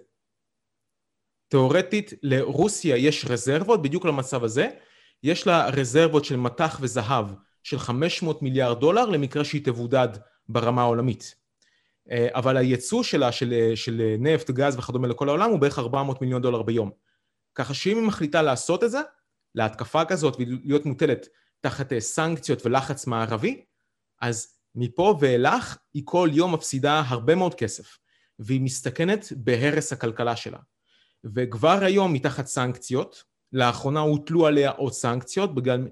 תאורטית, 1.48 2.12
לרוסיה 2.22 2.96
יש 2.96 3.24
רזרבות 3.28 3.82
בדיוק 3.82 4.04
למצב 4.04 4.44
הזה. 4.44 4.68
יש 5.22 5.46
לה 5.46 5.68
רזרבות 5.68 6.24
של 6.24 6.36
מטח 6.36 6.78
וזהב 6.80 7.26
של 7.64 7.78
500 7.78 8.42
מיליארד 8.42 8.80
דולר 8.80 9.06
למקרה 9.06 9.44
שהיא 9.44 9.64
תבודד 9.64 10.08
ברמה 10.48 10.82
העולמית. 10.82 11.34
אה, 12.10 12.28
אבל 12.30 12.56
הייצוא 12.56 13.02
שלה, 13.02 13.32
של, 13.32 13.72
של 13.74 14.14
נפט, 14.18 14.50
גז 14.50 14.76
וכדומה 14.78 15.08
לכל 15.08 15.28
העולם, 15.28 15.50
הוא 15.50 15.58
בערך 15.58 15.78
400 15.78 16.20
מיליון 16.20 16.42
דולר 16.42 16.62
ביום. 16.62 16.90
ככה 17.54 17.74
שאם 17.74 17.96
היא 17.96 18.06
מחליטה 18.06 18.42
לעשות 18.42 18.84
את 18.84 18.90
זה, 18.90 19.00
להתקפה 19.54 20.04
כזאת 20.04 20.36
ולהיות 20.38 20.86
מוטלת 20.86 21.28
תחת 21.60 21.92
אה, 21.92 22.00
סנקציות 22.00 22.66
ולחץ 22.66 23.06
מערבי, 23.06 23.64
אז 24.20 24.48
מפה 24.74 25.16
ואילך 25.20 25.76
היא 25.94 26.02
כל 26.04 26.28
יום 26.32 26.54
מפסידה 26.54 27.02
הרבה 27.06 27.34
מאוד 27.34 27.54
כסף, 27.54 27.98
והיא 28.38 28.60
מסתכנת 28.60 29.32
בהרס 29.36 29.92
הכלכלה 29.92 30.36
שלה. 30.36 30.58
וכבר 31.24 31.84
היום 31.84 32.12
מתחת 32.12 32.46
סנקציות, 32.46 33.24
לאחרונה 33.52 34.00
הוטלו 34.00 34.46
עליה 34.46 34.70
עוד 34.70 34.92
סנקציות, 34.92 35.54
בגלל... 35.54 35.88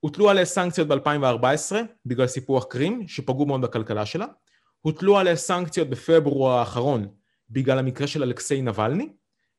הוטלו 0.00 0.30
עליה 0.30 0.44
סנקציות 0.44 0.88
ב-2014 0.88 1.76
בגלל 2.06 2.26
סיפוח 2.26 2.64
קרים, 2.64 3.08
שפגעו 3.08 3.46
מאוד 3.46 3.60
בכלכלה 3.60 4.06
שלה, 4.06 4.26
הוטלו 4.80 5.18
עליה 5.18 5.36
סנקציות 5.36 5.90
בפברואר 5.90 6.58
האחרון 6.58 7.08
בגלל 7.50 7.78
המקרה 7.78 8.06
של 8.06 8.22
אלכסיי 8.22 8.62
נבלני, 8.62 9.08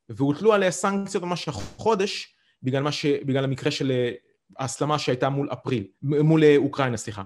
והוטלו 0.08 0.52
עליה 0.52 0.70
סנקציות 0.70 1.24
ממש 1.24 1.48
החודש 1.48 2.36
בגלל, 2.62 2.90
ש... 2.90 3.06
בגלל 3.06 3.44
המקרה 3.44 3.70
של 3.70 3.90
אה, 3.90 4.12
ההסלמה 4.58 4.98
שהייתה 4.98 5.28
מול 5.28 5.48
אפריל, 5.52 5.86
מול 6.02 6.44
אה, 6.44 6.56
אוקראינה, 6.56 6.96
סליחה. 6.96 7.22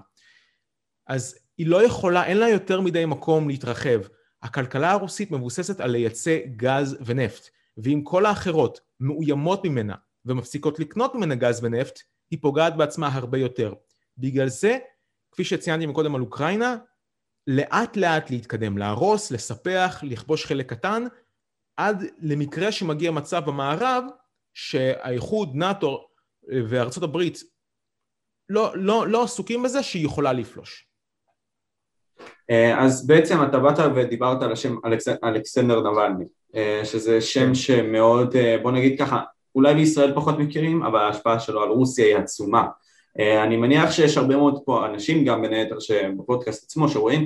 אז 1.07 1.39
היא 1.57 1.67
לא 1.67 1.85
יכולה, 1.85 2.25
אין 2.25 2.37
לה 2.37 2.49
יותר 2.49 2.81
מדי 2.81 3.05
מקום 3.05 3.47
להתרחב. 3.47 3.99
הכלכלה 4.43 4.91
הרוסית 4.91 5.31
מבוססת 5.31 5.79
על 5.79 5.91
לייצא 5.91 6.39
גז 6.55 6.97
ונפט, 7.05 7.49
ואם 7.77 8.01
כל 8.03 8.25
האחרות 8.25 8.79
מאוימות 8.99 9.65
ממנה 9.65 9.95
ומפסיקות 10.25 10.79
לקנות 10.79 11.15
ממנה 11.15 11.35
גז 11.35 11.63
ונפט, 11.63 11.99
היא 12.31 12.39
פוגעת 12.41 12.75
בעצמה 12.77 13.09
הרבה 13.13 13.37
יותר. 13.37 13.73
בגלל 14.17 14.47
זה, 14.47 14.77
כפי 15.31 15.43
שציינתי 15.43 15.85
מקודם 15.85 16.15
על 16.15 16.21
אוקראינה, 16.21 16.77
לאט 17.47 17.97
לאט 17.97 18.29
להתקדם, 18.29 18.77
להרוס, 18.77 19.31
לספח, 19.31 19.99
לכבוש 20.03 20.45
חלק 20.45 20.69
קטן, 20.69 21.03
עד 21.77 22.03
למקרה 22.19 22.71
שמגיע 22.71 23.11
מצב 23.11 23.45
במערב 23.45 24.03
שהאיחוד, 24.53 25.55
נאט"ו 25.55 26.07
וארצות 26.69 27.03
הברית 27.03 27.43
לא, 28.49 28.71
לא, 28.75 29.07
לא 29.07 29.23
עסוקים 29.23 29.63
בזה 29.63 29.83
שהיא 29.83 30.05
יכולה 30.05 30.33
לפלוש. 30.33 30.87
אה, 32.49 32.83
אז 32.85 33.07
בעצם 33.07 33.43
אתה 33.43 33.59
באת 33.59 33.79
ודיברת 33.95 34.41
על 34.41 34.51
השם 34.51 34.75
אלכס, 34.85 35.07
אלכסנדר 35.23 35.91
נבלני, 35.91 36.25
אה, 36.55 36.81
שזה 36.83 37.21
שם 37.21 37.47
כן. 37.47 37.55
שמאוד, 37.55 38.35
אה, 38.35 38.57
בוא 38.61 38.71
נגיד 38.71 38.99
ככה, 38.99 39.23
אולי 39.57 39.73
בישראל 39.73 40.15
פחות 40.15 40.39
מכירים, 40.39 40.83
אבל 40.83 40.99
ההשפעה 40.99 41.39
שלו 41.39 41.63
על 41.63 41.69
רוסיה 41.69 42.05
היא 42.05 42.15
עצומה. 42.15 42.67
אני 43.19 43.57
מניח 43.57 43.91
שיש 43.91 44.17
הרבה 44.17 44.35
מאוד 44.35 44.61
פה 44.65 44.85
אנשים, 44.85 45.25
גם 45.25 45.41
בין 45.41 45.53
היתר 45.53 45.79
שבפודקאסט 45.79 46.63
עצמו, 46.63 46.89
שרואים, 46.89 47.25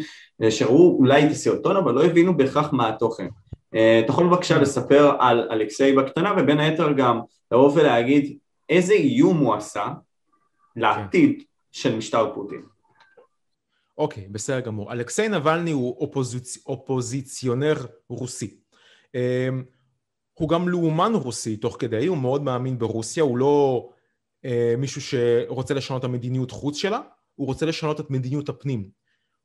שראו 0.49 0.97
אולי 0.99 1.25
את 1.25 1.31
הסרטון, 1.31 1.77
אבל 1.77 1.93
לא 1.93 2.05
הבינו 2.05 2.37
בהכרח 2.37 2.73
מה 2.73 2.89
התוכן. 2.89 3.27
אתה 3.69 4.05
יכול 4.09 4.27
בבקשה 4.27 4.57
לספר 4.57 5.11
על 5.19 5.47
אלכסיי 5.51 5.93
בקטנה, 5.93 6.33
ובין 6.37 6.59
היתר 6.59 6.91
גם 6.91 7.19
לבוא 7.51 7.71
ולהגיד 7.75 8.37
איזה 8.69 8.93
איום 8.93 9.37
הוא 9.37 9.53
עשה 9.53 9.87
לעתיד 10.75 11.43
של 11.71 11.95
משטר 11.95 12.33
פוטין. 12.33 12.61
אוקיי, 13.97 14.23
okay, 14.23 14.27
בסדר 14.31 14.59
גמור. 14.59 14.91
אלכסיי 14.91 15.29
נבלני 15.29 15.71
הוא 15.71 15.97
אופוזיצ... 15.99 16.67
אופוזיציונר 16.67 17.75
רוסי. 18.09 18.57
הוא 20.41 20.49
גם 20.49 20.69
לאומן 20.69 21.11
רוסי 21.13 21.57
תוך 21.57 21.77
כדי, 21.79 22.07
הוא 22.07 22.17
מאוד 22.17 22.43
מאמין 22.43 22.79
ברוסיה, 22.79 23.23
הוא 23.23 23.37
לא 23.37 23.89
uh, 24.45 24.49
מישהו 24.77 25.01
שרוצה 25.01 25.73
לשנות 25.73 25.99
את 25.99 26.03
המדיניות 26.05 26.51
חוץ 26.51 26.77
שלה, 26.77 27.01
הוא 27.35 27.47
רוצה 27.47 27.65
לשנות 27.65 27.99
את 27.99 28.09
מדיניות 28.09 28.49
הפנים. 28.49 28.89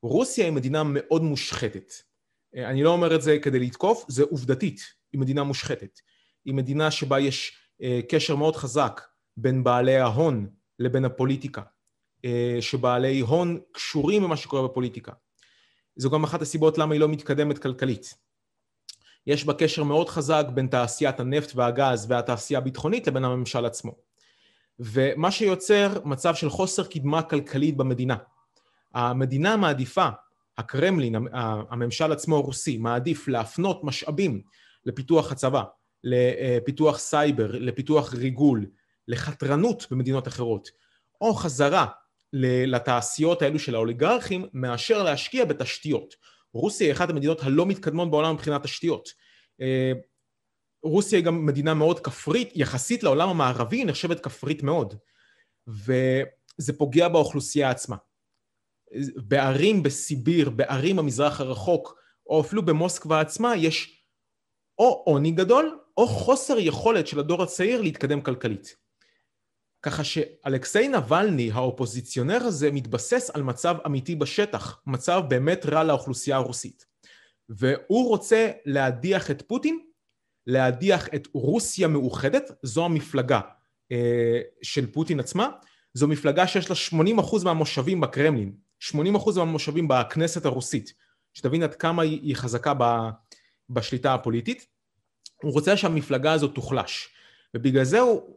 רוסיה 0.03 0.45
היא 0.45 0.53
מדינה 0.53 0.83
מאוד 0.85 1.23
מושחתת. 1.23 1.93
Uh, 1.93 2.59
אני 2.59 2.83
לא 2.83 2.91
אומר 2.91 3.15
את 3.15 3.23
זה 3.23 3.39
כדי 3.43 3.59
לתקוף, 3.59 4.05
זה 4.09 4.23
עובדתית, 4.23 4.81
היא 5.13 5.21
מדינה 5.21 5.43
מושחתת. 5.43 6.01
היא 6.45 6.55
מדינה 6.55 6.91
שבה 6.91 7.21
יש 7.21 7.59
uh, 7.83 7.85
קשר 8.09 8.37
מאוד 8.37 8.57
חזק 8.57 9.01
בין 9.37 9.65
בעלי 9.65 9.97
ההון 9.97 10.47
לבין 10.79 11.05
הפוליטיקה. 11.05 11.63
אה, 12.25 12.57
שבעלי 12.61 13.21
הון 13.21 13.61
קשורים 13.73 14.23
במה 14.23 14.37
שקורה 14.37 14.69
בפוליטיקה. 14.69 15.13
זו 15.97 16.11
גם 16.11 16.25
אחת 16.25 16.43
הסיבות 16.43 16.79
למה 16.79 16.95
היא 16.95 17.01
לא 17.01 17.09
מתקדמת 17.09 17.59
כלכלית. 17.59 18.15
יש 19.27 19.45
בה 19.45 19.55
קשר 19.55 19.85
מאוד 19.85 20.09
חזק 20.09 20.47
בין 20.55 20.67
תעשיית 20.67 21.21
הנפט 21.21 21.53
והגז 21.55 22.07
והתעשייה 22.09 22.59
הביטחונית 22.59 23.07
לבין 23.07 23.25
הממשל 23.25 23.67
עצמו. 23.67 23.95
ומה 24.79 25.31
שיוצר 25.31 26.01
מצב 26.05 26.35
של 26.35 26.51
חוסר 26.51 26.85
קדמה 26.85 27.23
כלכלית 27.23 27.77
במדינה. 27.77 28.17
המדינה 28.95 29.57
מעדיפה, 29.57 30.09
הקרמלין, 30.59 31.15
הממשל 31.71 32.13
עצמו 32.13 32.37
הרוסי, 32.37 32.79
מעדיף 32.79 33.29
להפנות 33.29 33.85
משאבים 33.85 34.43
לפיתוח 34.87 35.33
הצבא, 35.33 35.63
לפיתוח 36.05 36.99
סייבר, 36.99 37.51
לפיתוח 37.53 38.15
ריגול, 38.15 38.67
לחתרנות 39.09 39.87
במדינות 39.91 40.29
אחרות, 40.29 40.69
או 41.21 41.35
חזרה 41.35 41.87
לתעשיות 42.67 43.43
האלו 43.43 43.59
של 43.59 43.75
האוליגרכים 43.75 44.47
מאשר 44.53 45.03
להשקיע 45.03 45.45
בתשתיות. 45.45 46.15
רוסיה 46.57 46.87
היא 46.87 46.95
אחת 46.95 47.11
המדינות 47.11 47.43
הלא 47.43 47.67
מתקדמות 47.67 48.11
בעולם 48.11 48.35
מבחינת 48.35 48.63
תשתיות. 48.63 49.09
אה, 49.61 49.93
רוסיה 50.83 51.19
היא 51.19 51.27
גם 51.27 51.47
מדינה 51.47 51.75
מאוד 51.75 52.01
כפרית, 52.01 52.51
יחסית 52.55 53.03
לעולם 53.03 53.29
המערבי 53.29 53.77
היא 53.77 53.87
נחשבת 53.87 54.21
כפרית 54.21 54.63
מאוד, 54.63 54.95
וזה 55.69 56.73
פוגע 56.79 57.09
באוכלוסייה 57.09 57.71
עצמה. 57.71 57.97
בערים 59.17 59.83
בסיביר, 59.83 60.51
בערים 60.51 60.97
במזרח 60.97 61.41
הרחוק, 61.41 61.95
או 62.27 62.41
אפילו 62.41 62.65
במוסקבה 62.65 63.21
עצמה, 63.21 63.57
יש 63.57 64.05
או 64.79 65.03
עוני 65.07 65.31
גדול, 65.31 65.79
או 65.97 66.07
חוסר 66.07 66.59
יכולת 66.59 67.07
של 67.07 67.21
הדור 67.21 67.43
הצעיר 67.43 67.81
להתקדם 67.81 68.21
כלכלית. 68.21 68.77
ככה 69.87 70.05
שאלכסיי 70.05 70.89
נבלני, 70.89 71.51
האופוזיציונר 71.53 72.39
הזה, 72.43 72.71
מתבסס 72.71 73.31
על 73.35 73.43
מצב 73.43 73.77
אמיתי 73.87 74.15
בשטח, 74.15 74.81
מצב 74.87 75.23
באמת 75.29 75.67
רע 75.67 75.85
לאוכלוסייה 75.85 76.37
הרוסית. 76.37 76.87
והוא 77.49 78.09
רוצה 78.09 78.51
להדיח 78.65 79.31
את 79.31 79.43
פוטין, 79.43 79.81
להדיח 80.47 81.09
את 81.15 81.29
רוסיה 81.33 81.89
מאוחדת, 81.89 82.51
זו 82.63 82.85
המפלגה 82.85 83.41
אה, 83.93 84.41
של 84.63 84.93
פוטין 84.93 85.21
עצמה, 85.21 85.49
זו 85.95 86.09
מפלגה 86.09 86.47
שיש 86.47 86.71
לה 86.71 87.01
80% 87.21 87.45
מהמושבים 87.45 88.01
בקרמלין, 88.01 88.53
80% 88.93 88.97
מהמושבים 89.37 89.89
בכנסת 89.89 90.45
הרוסית, 90.45 90.93
שתבין 91.35 91.63
עד 91.63 91.75
כמה 91.75 92.03
היא 92.03 92.37
חזקה 92.37 92.73
בשליטה 93.71 94.15
הפוליטית. 94.15 94.67
הוא 95.43 95.53
רוצה 95.53 95.77
שהמפלגה 95.77 96.33
הזאת 96.33 96.55
תוחלש, 96.55 97.09
ובגלל 97.55 97.85
זה 97.85 98.01
הוא 98.01 98.37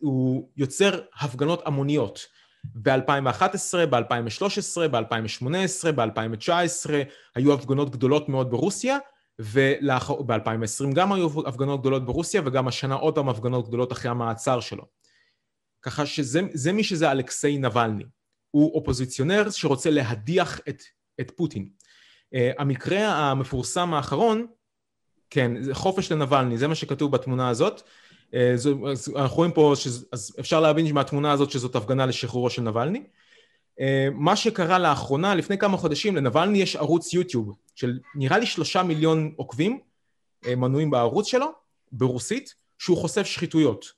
הוא 0.00 0.48
יוצר 0.56 1.00
הפגנות 1.20 1.62
המוניות 1.66 2.26
ב-2011, 2.64 3.86
ב-2013, 3.90 4.88
ב-2018, 4.90 5.92
ב-2019, 5.92 6.90
היו 7.34 7.54
הפגנות 7.54 7.90
גדולות 7.90 8.28
מאוד 8.28 8.50
ברוסיה, 8.50 8.98
וב-2020 9.40 10.94
גם 10.94 11.12
היו 11.12 11.28
הפגנות 11.46 11.80
גדולות 11.80 12.06
ברוסיה, 12.06 12.42
וגם 12.44 12.68
השנה 12.68 12.94
עוד 12.94 13.14
פעם 13.14 13.28
הפגנות 13.28 13.68
גדולות 13.68 13.92
אחרי 13.92 14.10
המעצר 14.10 14.60
שלו. 14.60 14.84
ככה 15.82 16.06
שזה 16.06 16.72
מי 16.72 16.84
שזה 16.84 17.10
אלכסיי 17.10 17.58
נבלני. 17.58 18.04
הוא 18.50 18.74
אופוזיציונר 18.74 19.50
שרוצה 19.50 19.90
להדיח 19.90 20.60
את, 20.68 20.82
את 21.20 21.30
פוטין. 21.36 21.68
Uh, 22.34 22.38
המקרה 22.58 23.30
המפורסם 23.30 23.94
האחרון, 23.94 24.46
כן, 25.30 25.62
זה 25.62 25.74
חופש 25.74 26.12
לנבלני, 26.12 26.58
זה 26.58 26.68
מה 26.68 26.74
שכתוב 26.74 27.12
בתמונה 27.12 27.48
הזאת. 27.48 27.82
אה, 28.34 28.54
אנחנו 29.16 29.36
רואים 29.36 29.52
פה, 29.52 29.74
אז 30.12 30.36
אפשר 30.40 30.60
להבין 30.60 30.94
מהתמונה 30.94 31.32
הזאת 31.32 31.50
שזאת 31.50 31.76
הפגנה 31.76 32.06
לשחרורו 32.06 32.50
של 32.50 32.62
נבלני. 32.62 33.02
מה 34.12 34.36
שקרה 34.36 34.78
לאחרונה, 34.78 35.34
לפני 35.34 35.58
כמה 35.58 35.76
חודשים, 35.76 36.16
לנבלני 36.16 36.58
יש 36.58 36.76
ערוץ 36.76 37.12
יוטיוב 37.12 37.56
של 37.74 37.98
נראה 38.14 38.38
לי 38.38 38.46
שלושה 38.46 38.82
מיליון 38.82 39.32
עוקבים 39.36 39.78
מנויים 40.56 40.90
בערוץ 40.90 41.26
שלו, 41.26 41.46
ברוסית, 41.92 42.54
שהוא 42.78 42.96
חושף 42.96 43.22
שחיתויות. 43.22 43.92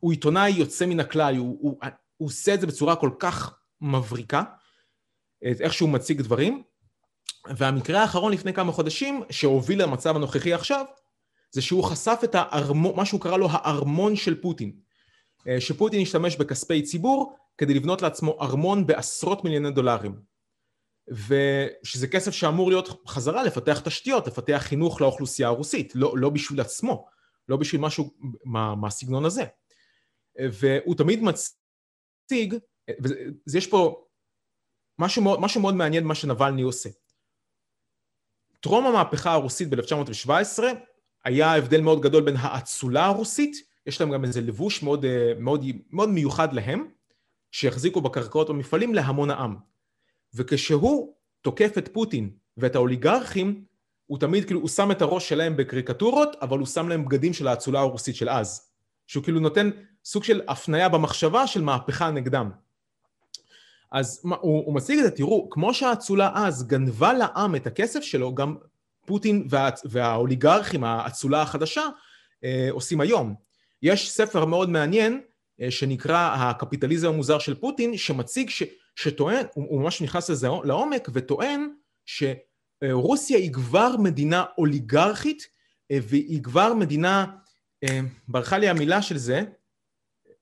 הוא 0.00 0.12
עיתונאי 0.12 0.50
יוצא 0.50 0.86
מן 0.86 1.00
הכלל, 1.00 1.36
הוא, 1.36 1.58
הוא, 1.60 1.78
הוא 2.16 2.28
עושה 2.28 2.54
את 2.54 2.60
זה 2.60 2.66
בצורה 2.66 2.96
כל 2.96 3.10
כך 3.18 3.54
מבריקה, 3.80 4.42
איך 5.42 5.74
שהוא 5.74 5.88
מציג 5.88 6.20
דברים, 6.20 6.62
והמקרה 7.56 8.02
האחרון 8.02 8.32
לפני 8.32 8.52
כמה 8.52 8.72
חודשים, 8.72 9.22
שהוביל 9.30 9.82
למצב 9.82 10.16
הנוכחי 10.16 10.52
עכשיו, 10.52 10.84
זה 11.50 11.62
שהוא 11.62 11.84
חשף 11.84 12.20
את 12.24 12.34
הארמון, 12.34 12.96
מה 12.96 13.06
שהוא 13.06 13.20
קרא 13.20 13.36
לו 13.36 13.48
הארמון 13.50 14.16
של 14.16 14.40
פוטין. 14.42 14.72
אה, 15.48 15.60
שפוטין 15.60 16.02
השתמש 16.02 16.36
בכספי 16.36 16.82
ציבור 16.82 17.36
כדי 17.58 17.74
לבנות 17.74 18.02
לעצמו 18.02 18.38
ארמון 18.42 18.86
בעשרות 18.86 19.44
מיליוני 19.44 19.70
דולרים. 19.70 20.20
ושזה 21.10 22.08
כסף 22.08 22.30
שאמור 22.30 22.70
להיות 22.70 22.88
חזרה 23.08 23.42
לפתח 23.42 23.80
תשתיות, 23.80 24.26
לפתח 24.26 24.58
חינוך 24.60 25.00
לאוכלוסייה 25.00 25.48
הרוסית, 25.48 25.92
לא, 25.94 26.12
לא 26.16 26.30
בשביל 26.30 26.60
עצמו, 26.60 27.08
לא 27.48 27.56
בשביל 27.56 27.80
משהו 27.80 28.14
מה, 28.44 28.74
מהסגנון 28.74 29.24
הזה. 29.24 29.44
והוא 30.52 30.94
תמיד 30.96 31.20
מציג, 31.22 32.54
ויש 33.52 33.66
פה 33.66 34.04
משהו 34.98 35.22
מאוד, 35.22 35.40
משהו 35.40 35.60
מאוד 35.60 35.74
מעניין 35.74 36.04
מה 36.04 36.14
שנבלני 36.14 36.62
עושה. 36.62 36.88
טרום 38.60 38.86
המהפכה 38.86 39.32
הרוסית 39.32 39.68
ב-1917 39.70 40.62
היה 41.24 41.56
הבדל 41.56 41.80
מאוד 41.80 42.00
גדול 42.00 42.22
בין 42.22 42.36
האצולה 42.38 43.06
הרוסית, 43.06 43.56
יש 43.86 44.00
להם 44.00 44.10
גם 44.10 44.24
איזה 44.24 44.40
לבוש 44.40 44.82
מאוד, 44.82 45.04
אה, 45.04 45.32
מאוד, 45.38 45.64
מאוד 45.90 46.08
מיוחד 46.08 46.52
להם, 46.52 46.88
שהחזיקו 47.50 48.00
בקרקעות 48.00 48.48
במפעלים 48.48 48.94
להמון 48.94 49.30
העם. 49.30 49.56
וכשהוא 50.34 51.14
תוקף 51.40 51.78
את 51.78 51.88
פוטין 51.92 52.30
ואת 52.56 52.74
האוליגרכים, 52.74 53.64
הוא 54.06 54.18
תמיד 54.18 54.44
כאילו, 54.44 54.60
הוא 54.60 54.68
שם 54.68 54.90
את 54.90 55.02
הראש 55.02 55.28
שלהם 55.28 55.56
בקריקטורות, 55.56 56.36
אבל 56.42 56.58
הוא 56.58 56.66
שם 56.66 56.88
להם 56.88 57.04
בגדים 57.04 57.32
של 57.32 57.48
האצולה 57.48 57.80
הרוסית 57.80 58.16
של 58.16 58.28
אז. 58.28 58.70
שהוא 59.06 59.24
כאילו 59.24 59.40
נותן 59.40 59.70
סוג 60.04 60.24
של 60.24 60.40
הפנייה 60.48 60.88
במחשבה 60.88 61.46
של 61.46 61.62
מהפכה 61.62 62.10
נגדם. 62.10 62.50
אז 63.92 64.22
הוא, 64.24 64.64
הוא 64.66 64.74
מציג 64.74 64.98
את 64.98 65.04
זה, 65.04 65.10
תראו, 65.10 65.50
כמו 65.50 65.74
שהאצולה 65.74 66.30
אז 66.34 66.66
גנבה 66.66 67.12
לעם 67.12 67.56
את 67.56 67.66
הכסף 67.66 68.00
שלו, 68.00 68.34
גם 68.34 68.56
פוטין 69.06 69.46
וה, 69.50 69.70
והאוליגרכים, 69.84 70.84
האצולה 70.84 71.42
החדשה, 71.42 71.88
אה, 72.44 72.68
עושים 72.70 73.00
היום. 73.00 73.34
יש 73.82 74.10
ספר 74.10 74.44
מאוד 74.44 74.70
מעניין 74.70 75.20
אה, 75.60 75.70
שנקרא 75.70 76.36
הקפיטליזם 76.36 77.08
המוזר 77.08 77.38
של 77.38 77.54
פוטין, 77.54 77.96
שמציג, 77.96 78.50
ש, 78.50 78.62
שטוען, 78.96 79.46
הוא, 79.54 79.66
הוא 79.68 79.82
ממש 79.82 80.02
נכנס 80.02 80.30
לזה 80.30 80.48
לעומק, 80.64 81.08
וטוען 81.12 81.68
שרוסיה 82.06 83.38
היא 83.38 83.52
כבר 83.52 83.96
מדינה 83.98 84.44
אוליגרכית, 84.58 85.46
אה, 85.90 85.98
והיא 86.02 86.42
כבר 86.42 86.74
מדינה, 86.74 87.26
אה, 87.84 88.00
ברחה 88.28 88.58
לי 88.58 88.68
המילה 88.68 89.02
של 89.02 89.18
זה, 89.18 89.42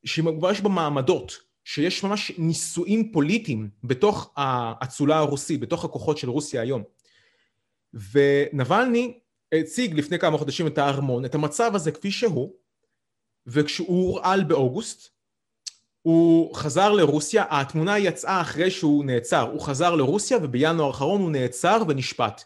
שכבר 0.04 0.50
יש 0.50 0.60
בה 0.60 0.68
מעמדות. 0.68 1.48
שיש 1.64 2.04
ממש 2.04 2.32
נישואים 2.38 3.12
פוליטיים 3.12 3.70
בתוך 3.84 4.32
האצולה 4.36 5.18
הרוסית, 5.18 5.60
בתוך 5.60 5.84
הכוחות 5.84 6.18
של 6.18 6.30
רוסיה 6.30 6.62
היום. 6.62 6.82
ונבלני 8.12 9.18
הציג 9.52 9.94
לפני 9.94 10.18
כמה 10.18 10.38
חודשים 10.38 10.66
את 10.66 10.78
הארמון, 10.78 11.24
את 11.24 11.34
המצב 11.34 11.74
הזה 11.74 11.92
כפי 11.92 12.10
שהוא, 12.10 12.54
וכשהוא 13.46 14.08
הורעל 14.08 14.44
באוגוסט, 14.44 15.18
הוא 16.02 16.54
חזר 16.54 16.92
לרוסיה, 16.92 17.44
התמונה 17.50 17.98
יצאה 17.98 18.40
אחרי 18.40 18.70
שהוא 18.70 19.04
נעצר, 19.04 19.40
הוא 19.40 19.60
חזר 19.60 19.94
לרוסיה 19.94 20.38
ובינואר 20.42 20.86
האחרון 20.86 21.20
הוא 21.20 21.30
נעצר 21.30 21.82
ונשפט 21.88 22.42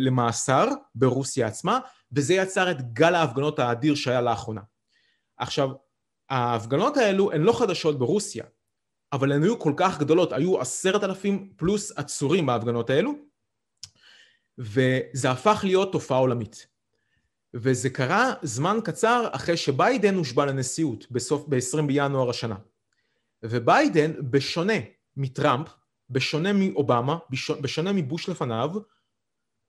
למאסר 0.00 0.68
ברוסיה 0.94 1.46
עצמה, 1.46 1.78
וזה 2.12 2.34
יצר 2.34 2.70
את 2.70 2.92
גל 2.92 3.14
ההפגנות 3.14 3.58
האדיר 3.58 3.94
שהיה 3.94 4.20
לאחרונה. 4.20 4.60
עכשיו, 5.38 5.70
ההפגנות 6.30 6.96
האלו 6.96 7.32
הן 7.32 7.42
לא 7.42 7.52
חדשות 7.52 7.98
ברוסיה, 7.98 8.44
אבל 9.12 9.32
הן 9.32 9.42
היו 9.42 9.58
כל 9.58 9.72
כך 9.76 9.98
גדולות, 9.98 10.32
היו 10.32 10.60
עשרת 10.60 11.04
אלפים 11.04 11.52
פלוס 11.56 11.92
עצורים 11.98 12.46
בהפגנות 12.46 12.90
האלו, 12.90 13.12
וזה 14.58 15.30
הפך 15.30 15.60
להיות 15.64 15.92
תופעה 15.92 16.18
עולמית. 16.18 16.66
וזה 17.54 17.90
קרה 17.90 18.34
זמן 18.42 18.78
קצר 18.84 19.28
אחרי 19.32 19.56
שביידן 19.56 20.14
הושבע 20.14 20.46
לנשיאות 20.46 21.10
בסוף, 21.10 21.44
ב-20 21.48 21.82
בינואר 21.86 22.30
השנה. 22.30 22.56
וביידן, 23.42 24.12
בשונה 24.30 24.72
מטראמפ, 25.16 25.68
בשונה 26.10 26.52
מאובמה, 26.52 27.18
בשונה 27.60 27.92
מבוש 27.92 28.28
לפניו, 28.28 28.70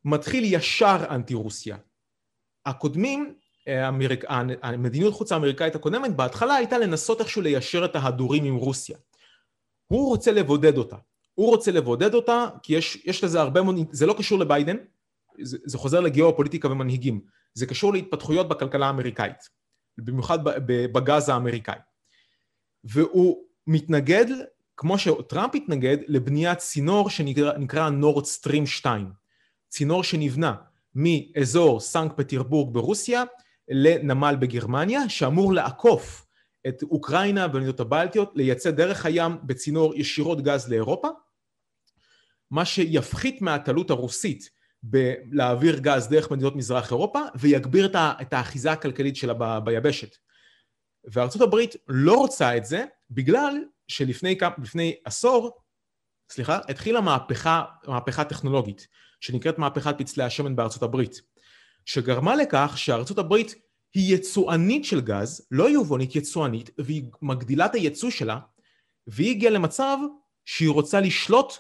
מתחיל 0.06 0.44
ישר 0.54 1.06
אנטי 1.10 1.34
רוסיה. 1.34 1.78
הקודמים 2.66 3.36
האמריק... 3.68 4.24
המדיניות 4.62 5.14
חוץ 5.14 5.32
האמריקאית 5.32 5.76
הקודמת 5.76 6.16
בהתחלה 6.16 6.56
הייתה 6.56 6.78
לנסות 6.78 7.22
איכשהו 7.22 7.42
ליישר 7.42 7.86
את 7.86 7.96
ההדורים 7.96 8.44
עם 8.44 8.56
רוסיה. 8.56 8.98
הוא 9.88 10.10
רוצה 10.10 10.32
לבודד 10.32 10.78
אותה. 10.78 10.98
הוא 11.36 11.50
רוצה 11.50 11.72
לבודד 11.72 12.14
אותה 12.14 12.48
כי 12.64 12.76
יש, 12.76 13.02
יש 13.06 13.24
לזה 13.24 13.42
הרבה 13.42 13.62
מאוד, 13.62 13.76
זה 13.92 14.06
לא 14.06 14.16
קשור 14.18 14.40
לביידן, 14.40 14.78
זה, 15.42 15.58
זה 15.66 15.78
חוזר 15.78 16.00
לגיאופוליטיקה 16.00 16.68
ומנהיגים, 16.68 17.22
זה 17.54 17.66
קשור 17.66 17.94
להתפתחויות 17.94 18.50
בכלכלה 18.50 18.88
האמריקאית, 18.88 19.50
במיוחד 19.98 20.40
בגז 20.66 21.30
האמריקאי. 21.30 21.80
והוא 22.84 23.44
מתנגד, 23.68 24.26
כמו 24.78 24.98
שטראמפ 24.98 25.56
התנגד, 25.56 25.98
לבניית 26.08 26.58
צינור 26.58 27.10
שנקרא 27.10 27.90
נורד 27.90 28.26
סטרים 28.26 28.66
2, 28.66 29.12
צינור 29.70 30.04
שנבנה 30.04 30.56
מאזור 30.96 31.80
סנקט 31.80 32.18
פטרבורג 32.18 32.74
ברוסיה 32.74 33.24
לנמל 33.70 34.36
בגרמניה, 34.40 35.10
שאמור 35.10 35.54
לעקוף 35.54 36.26
את 36.68 36.84
אוקראינה 36.84 37.48
והמדינות 37.54 37.80
הבלטיות, 37.80 38.32
לייצא 38.36 38.72
דרך 38.72 39.06
הים 39.06 39.38
בצינור 39.44 39.96
ישירות 39.96 40.42
גז 40.42 40.70
לאירופה, 40.70 41.08
מה 42.52 42.66
שיפחית 42.66 43.42
מהתלות 43.42 43.90
הרוסית 43.90 44.50
בלהעביר 44.84 45.80
גז 45.80 46.08
דרך 46.08 46.32
מדינות 46.32 46.56
מזרח 46.56 46.92
אירופה 46.92 47.20
ויגביר 47.36 47.92
את 47.96 48.34
האחיזה 48.34 48.72
הכלכלית 48.72 49.16
שלה 49.16 49.34
ב, 49.38 49.60
ביבשת. 49.64 50.16
וארצות 51.12 51.42
הברית 51.42 51.76
לא 51.88 52.14
רוצה 52.14 52.58
את 52.58 52.66
זה 52.66 52.86
בגלל 53.10 53.56
שלפני 53.88 54.96
עשור, 55.06 55.58
סליחה, 56.32 56.60
התחילה 56.70 57.02
מהפכה, 57.02 57.64
מהפכה 57.88 58.24
טכנולוגית 58.24 58.88
שנקראת 59.22 59.58
מהפכת 59.58 59.96
פצלי 59.98 60.24
השמן 60.24 60.56
בארצות 60.56 60.84
הברית. 60.84 61.22
שגרמה 61.86 62.36
לכך 62.36 62.74
שארצות 62.76 63.18
הברית 63.18 63.56
היא 63.94 64.16
יצואנית 64.16 64.86
של 64.86 65.02
גז, 65.02 65.48
לא 65.52 65.70
יבואנית, 65.70 66.16
יצואנית, 66.16 66.70
והיא 66.78 67.04
מגדילה 67.22 67.66
את 67.66 67.76
היצוא 67.76 68.10
שלה, 68.10 68.40
והיא 69.08 69.32
הגיעה 69.32 69.54
למצב 69.54 69.98
שהיא 70.46 70.70
רוצה 70.70 71.02
לשלוט 71.02 71.54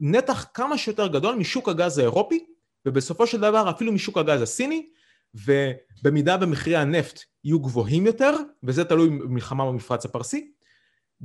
בנתח 0.00 0.46
כמה 0.54 0.78
שיותר 0.78 1.06
גדול 1.06 1.34
משוק 1.34 1.68
הגז 1.68 1.98
האירופי, 1.98 2.44
ובסופו 2.86 3.26
של 3.26 3.40
דבר 3.40 3.70
אפילו 3.70 3.92
משוק 3.92 4.18
הגז 4.18 4.42
הסיני, 4.42 4.86
ובמידה 5.34 6.36
במחירי 6.36 6.76
הנפט 6.76 7.20
יהיו 7.44 7.60
גבוהים 7.60 8.06
יותר, 8.06 8.36
וזה 8.62 8.84
תלוי 8.84 9.08
במלחמה 9.08 9.66
במפרץ 9.66 10.04
הפרסי, 10.04 10.52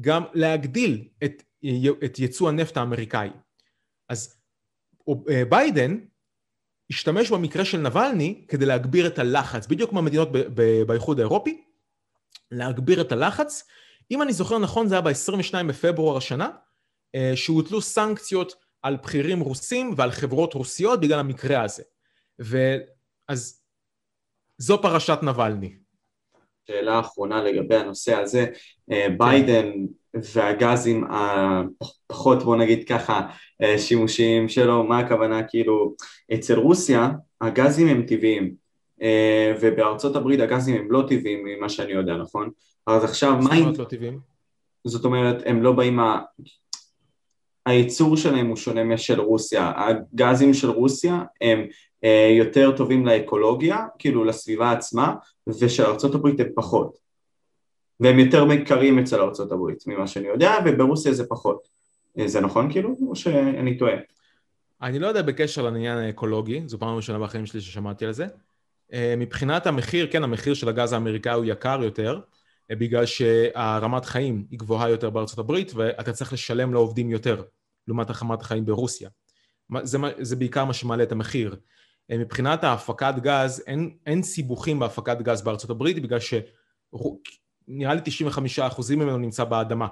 גם 0.02 0.24
להגדיל 0.34 1.08
את, 1.24 1.44
את 2.06 2.20
יצוא 2.20 2.50
הנפט 2.50 2.78
האמריקאי. 2.78 3.30
אז 4.10 4.38
אה, 5.30 5.46
ביידן 5.50 5.98
השתמש 6.90 7.32
במקרה 7.32 7.66
של 7.66 7.78
נבלני 7.78 8.46
כדי 8.48 8.66
להגביר 8.66 9.08
את 9.08 9.20
הלחץ, 9.20 9.68
בדיוק 9.68 9.90
כמו 9.90 10.00
המדינות 10.00 10.30
באיחוד 10.88 11.20
האירופי, 11.20 11.64
להגביר 12.52 13.02
את 13.02 13.12
הלחץ. 13.12 13.64
אם 14.12 14.22
אני 14.22 14.34
זוכר 14.34 14.60
נכון 14.60 14.88
זה 14.88 14.96
היה 14.96 15.02
ב-22 15.02 15.64
בפברואר 15.68 16.18
השנה, 16.18 16.50
אה, 17.16 17.32
שהוטלו 17.36 17.82
סנקציות 17.82 18.65
על 18.86 18.98
בכירים 19.04 19.40
רוסים 19.40 19.94
ועל 19.98 20.12
חברות 20.12 20.54
רוסיות 20.54 21.02
בגלל 21.02 21.20
המקרה 21.20 21.64
הזה. 21.64 21.84
ואז 22.40 23.62
זו 24.58 24.82
פרשת 24.82 25.20
נבלני. 25.22 25.76
שאלה 26.68 27.00
אחרונה 27.00 27.44
לגבי 27.44 27.76
הנושא 27.76 28.16
הזה, 28.16 28.46
אה, 28.92 29.08
ביידן 29.18 29.72
והגזים 30.14 31.04
הפחות 31.10 32.44
בוא 32.44 32.56
נגיד 32.56 32.88
ככה 32.88 33.28
אה, 33.62 33.80
שימושיים 33.80 34.50
שלו, 34.50 34.84
מה 34.84 35.00
הכוונה 35.00 35.44
כאילו 35.44 35.96
אצל 36.34 36.60
רוסיה 36.60 37.10
הגזים 37.42 37.88
הם 37.88 38.06
טבעיים 38.06 38.56
אה, 39.02 39.54
ובארצות 39.62 40.16
הברית 40.16 40.40
הגזים 40.40 40.76
הם 40.76 40.92
לא 40.92 41.04
טבעיים 41.10 41.46
ממה 41.46 41.70
שאני 41.70 41.92
יודע 41.92 42.18
נכון? 42.18 42.50
אז 42.88 43.04
עכשיו 43.04 43.38
מה 43.38 43.56
אם... 43.56 43.74
לא 43.78 43.84
טבעיים? 43.84 44.20
זאת 44.88 45.06
אומרת 45.06 45.44
הם 45.46 45.64
לא 45.64 45.72
באים. 45.72 46.00
הייצור 47.66 48.18
שלהם 48.18 48.48
הוא 48.48 48.56
שונה 48.56 48.84
משל 48.84 49.20
רוסיה, 49.20 49.72
הגזים 49.76 50.54
של 50.54 50.70
רוסיה 50.70 51.24
הם 51.42 51.68
אה, 52.04 52.36
יותר 52.38 52.78
טובים 52.78 53.06
לאקולוגיה, 53.06 53.78
כאילו 54.00 54.24
לסביבה 54.24 54.72
עצמה, 54.72 55.16
ושל 55.48 55.84
הברית 56.14 56.40
הם 56.40 56.48
פחות 56.56 57.06
והם 58.00 58.20
יותר 58.20 58.46
מקרים 58.46 59.00
אצל 59.00 59.22
ארה"ב 59.22 59.72
ממה 59.88 60.08
שאני 60.08 60.28
יודע, 60.28 60.54
וברוסיה 60.66 61.14
זה 61.14 61.28
פחות. 61.28 61.68
זה 62.26 62.42
נכון 62.42 62.72
כאילו, 62.72 62.98
או 63.08 63.16
שאני 63.16 63.78
טועה? 63.78 63.94
אני 64.82 65.00
לא 65.00 65.08
יודע 65.08 65.22
בקשר 65.22 65.62
לעניין 65.62 65.98
האקולוגי, 65.98 66.62
זו 66.66 66.80
פעם 66.80 66.96
ראשונה 66.96 67.20
בחיים 67.20 67.46
שלי 67.46 67.62
ששמעתי 67.62 68.06
על 68.06 68.12
זה. 68.12 68.26
מבחינת 69.18 69.68
המחיר, 69.68 70.08
כן, 70.12 70.24
המחיר 70.24 70.54
של 70.54 70.70
הגז 70.70 70.94
האמריקאי 70.94 71.34
הוא 71.34 71.46
יקר 71.46 71.80
יותר, 71.84 72.20
בגלל 72.70 73.06
שהרמת 73.06 74.06
חיים 74.06 74.46
היא 74.52 74.60
גבוהה 74.60 74.90
יותר 74.90 75.10
בארצות 75.10 75.40
הברית, 75.40 75.72
ואתה 75.76 76.14
צריך 76.14 76.34
לשלם 76.34 76.74
לעובדים 76.74 77.10
יותר, 77.10 77.44
לעומת 77.88 78.24
רמת 78.24 78.42
החיים 78.42 78.66
ברוסיה. 78.66 79.10
זה, 79.84 79.98
זה 80.20 80.36
בעיקר 80.36 80.66
מה 80.66 80.74
שמעלה 80.74 81.04
את 81.04 81.12
המחיר. 81.12 81.56
מבחינת 82.12 82.64
ההפקת 82.64 83.14
גז, 83.20 83.64
אין, 83.68 83.98
אין 84.06 84.24
סיבוכים 84.24 84.80
בהפקת 84.80 85.18
גז 85.22 85.42
בארצות 85.42 85.70
הברית, 85.70 86.04
בגלל 86.04 86.20
שנראה 86.20 87.94
לי 87.94 88.02
95% 88.72 88.96
ממנו 88.96 89.18
נמצא 89.18 89.44
באדמה, 89.44 89.88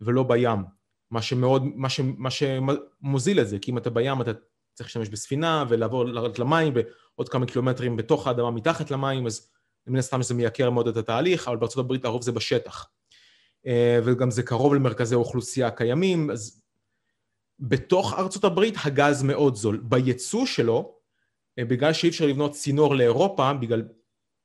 ולא 0.00 0.22
בים. 0.22 0.64
מה 1.10 1.22
שמאוד, 1.22 1.62
מה, 1.64 1.88
ש, 1.88 2.00
מה 2.00 2.28
שמוזיל 2.30 3.40
את 3.40 3.48
זה, 3.48 3.58
כי 3.58 3.70
אם 3.70 3.78
אתה 3.78 3.90
בים 3.90 4.20
אתה 4.20 4.30
צריך 4.74 4.88
להשתמש 4.88 5.08
בספינה 5.08 5.64
ולעבור 5.68 6.04
לרדת 6.04 6.38
למים 6.38 6.72
ועוד 7.16 7.28
כמה 7.28 7.46
קילומטרים 7.46 7.96
בתוך 7.96 8.26
האדמה 8.26 8.50
מתחת 8.50 8.90
למים, 8.90 9.26
אז 9.26 9.50
מן 9.86 9.98
הסתם 9.98 10.22
זה 10.22 10.34
מייקר 10.34 10.70
מאוד 10.70 10.88
את 10.88 10.96
התהליך, 10.96 11.48
אבל 11.48 11.56
בארצות 11.56 11.84
הברית 11.84 12.04
הרוב 12.04 12.22
זה 12.22 12.32
בשטח. 12.32 12.88
אה, 13.66 14.00
וגם 14.04 14.30
זה 14.30 14.42
קרוב 14.42 14.74
למרכזי 14.74 15.14
אוכלוסייה 15.14 15.70
קיימים, 15.70 16.30
אז 16.30 16.57
בתוך 17.60 18.14
ארצות 18.18 18.44
הברית 18.44 18.74
הגז 18.84 19.22
מאוד 19.22 19.54
זול. 19.54 19.80
בייצוא 19.82 20.46
שלו, 20.46 20.94
אה, 21.58 21.64
בגלל 21.64 21.92
שאי 21.92 22.08
אפשר 22.08 22.26
לבנות 22.26 22.52
צינור 22.52 22.94
לאירופה, 22.94 23.52
בגלל 23.52 23.82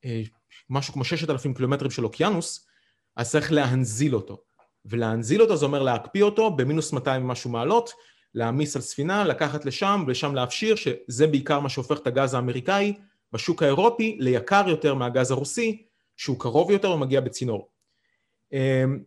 אה, 0.05 0.21
משהו 0.69 0.93
כמו 0.93 1.03
ששת 1.03 1.29
אלפים 1.29 1.53
קילומטרים 1.53 1.91
של 1.91 2.05
אוקיינוס, 2.05 2.67
אז 3.15 3.31
צריך 3.31 3.51
להנזיל 3.51 4.15
אותו. 4.15 4.41
ולהנזיל 4.85 5.41
אותו 5.41 5.57
זה 5.57 5.65
אומר 5.65 5.83
להקפיא 5.83 6.23
אותו 6.23 6.51
במינוס 6.51 6.93
200 6.93 7.23
ומשהו 7.23 7.49
מעלות, 7.49 7.89
להעמיס 8.33 8.75
על 8.75 8.81
ספינה, 8.81 9.23
לקחת 9.23 9.65
לשם 9.65 10.03
ושם 10.07 10.35
להפשיר, 10.35 10.75
שזה 10.75 11.27
בעיקר 11.27 11.59
מה 11.59 11.69
שהופך 11.69 11.99
את 11.99 12.07
הגז 12.07 12.33
האמריקאי 12.33 12.93
בשוק 13.31 13.63
האירופי 13.63 14.17
ליקר 14.19 14.63
יותר 14.67 14.93
מהגז 14.93 15.31
הרוסי, 15.31 15.85
שהוא 16.17 16.39
קרוב 16.39 16.71
יותר 16.71 16.91
ומגיע 16.91 17.21
בצינור. 17.21 17.69
אמ, 18.53 19.03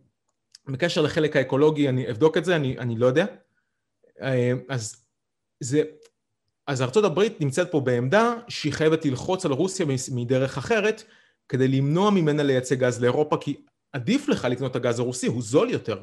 בקשר 0.66 1.02
לחלק 1.02 1.36
האקולוגי, 1.36 1.88
אני 1.88 2.10
אבדוק 2.10 2.36
את 2.36 2.44
זה, 2.44 2.56
אני, 2.56 2.78
אני 2.78 2.98
לא 2.98 3.06
יודע. 3.06 3.26
אמ, 4.20 4.58
אז 4.68 5.04
זה, 5.60 5.82
אז 6.66 6.82
ארה"ב 6.82 7.20
נמצאת 7.40 7.70
פה 7.70 7.80
בעמדה 7.80 8.34
שהיא 8.48 8.72
חייבת 8.72 9.04
ללחוץ 9.04 9.46
על 9.46 9.52
רוסיה 9.52 9.86
מדרך 10.14 10.58
אחרת 10.58 11.04
כדי 11.48 11.68
למנוע 11.68 12.10
ממנה 12.10 12.42
לייצא 12.42 12.74
גז 12.74 13.00
לאירופה, 13.00 13.36
כי 13.40 13.56
עדיף 13.92 14.28
לך 14.28 14.44
לקנות 14.44 14.70
את 14.70 14.76
הגז 14.76 14.98
הרוסי, 14.98 15.26
הוא 15.26 15.42
זול 15.42 15.70
יותר. 15.70 16.02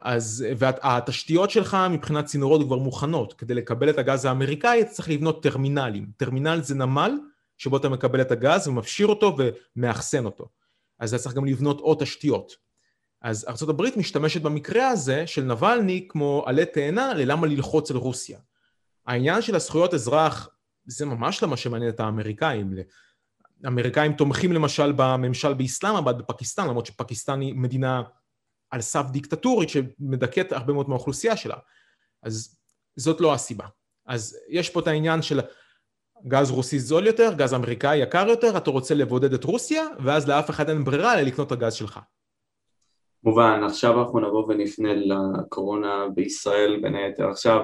אז, 0.00 0.44
והתשתיות 0.56 1.50
שלך 1.50 1.76
מבחינת 1.90 2.24
צינורות 2.24 2.66
כבר 2.66 2.76
מוכנות. 2.76 3.32
כדי 3.32 3.54
לקבל 3.54 3.90
את 3.90 3.98
הגז 3.98 4.24
האמריקאי 4.24 4.80
אתה 4.80 4.90
צריך 4.90 5.08
לבנות 5.08 5.42
טרמינלים. 5.42 6.10
טרמינל 6.16 6.60
זה 6.62 6.74
נמל 6.74 7.12
שבו 7.58 7.76
אתה 7.76 7.88
מקבל 7.88 8.20
את 8.20 8.30
הגז 8.30 8.68
ומפשיר 8.68 9.06
אותו 9.06 9.36
ומאחסן 9.76 10.24
אותו. 10.24 10.48
אז 10.98 11.14
אתה 11.14 11.22
צריך 11.22 11.34
גם 11.34 11.44
לבנות 11.44 11.80
עוד 11.80 11.98
תשתיות. 12.00 12.65
אז 13.26 13.46
ארה"ב 13.48 13.82
משתמשת 13.96 14.42
במקרה 14.42 14.88
הזה 14.88 15.26
של 15.26 15.42
נבלני 15.42 16.06
כמו 16.08 16.44
עלה 16.46 16.64
תאנה 16.64 17.14
ללמה 17.14 17.46
ללחוץ 17.46 17.90
על 17.90 17.96
רוסיה. 17.96 18.38
העניין 19.06 19.42
של 19.42 19.54
הזכויות 19.54 19.94
אזרח 19.94 20.48
זה 20.84 21.06
ממש 21.06 21.42
לא 21.42 21.48
מה 21.48 21.56
שמעניין 21.56 21.90
את 21.90 22.00
האמריקאים. 22.00 22.74
האמריקאים 23.64 24.12
תומכים 24.12 24.52
למשל 24.52 24.92
בממשל 24.92 25.54
באסלאמבאד 25.54 26.18
בפקיסטן, 26.18 26.68
למרות 26.68 26.86
שפקיסטן 26.86 27.40
היא 27.40 27.54
מדינה 27.54 28.02
על 28.70 28.80
סף 28.80 29.06
דיקטטורית 29.10 29.68
שמדכאת 29.68 30.52
הרבה 30.52 30.72
מאוד 30.72 30.88
מהאוכלוסייה 30.88 31.36
שלה. 31.36 31.56
אז 32.22 32.58
זאת 32.96 33.20
לא 33.20 33.34
הסיבה. 33.34 33.66
אז 34.06 34.36
יש 34.48 34.70
פה 34.70 34.80
את 34.80 34.86
העניין 34.86 35.22
של 35.22 35.40
גז 36.28 36.50
רוסי 36.50 36.78
זול 36.78 37.06
יותר, 37.06 37.32
גז 37.36 37.54
אמריקאי 37.54 37.96
יקר 37.96 38.26
יותר, 38.28 38.56
אתה 38.56 38.70
רוצה 38.70 38.94
לבודד 38.94 39.32
את 39.32 39.44
רוסיה, 39.44 39.84
ואז 40.04 40.28
לאף 40.28 40.50
אחד 40.50 40.68
אין 40.68 40.84
ברירה 40.84 41.14
אלא 41.14 41.22
לקנות 41.22 41.46
את 41.46 41.52
הגז 41.52 41.74
שלך. 41.74 42.00
מובן, 43.26 43.60
עכשיו 43.64 44.00
אנחנו 44.00 44.20
נבוא 44.20 44.44
ונפנה 44.48 44.94
לקורונה 44.94 46.06
בישראל 46.14 46.78
בין 46.82 46.94
היתר. 46.94 47.30
עכשיו, 47.30 47.60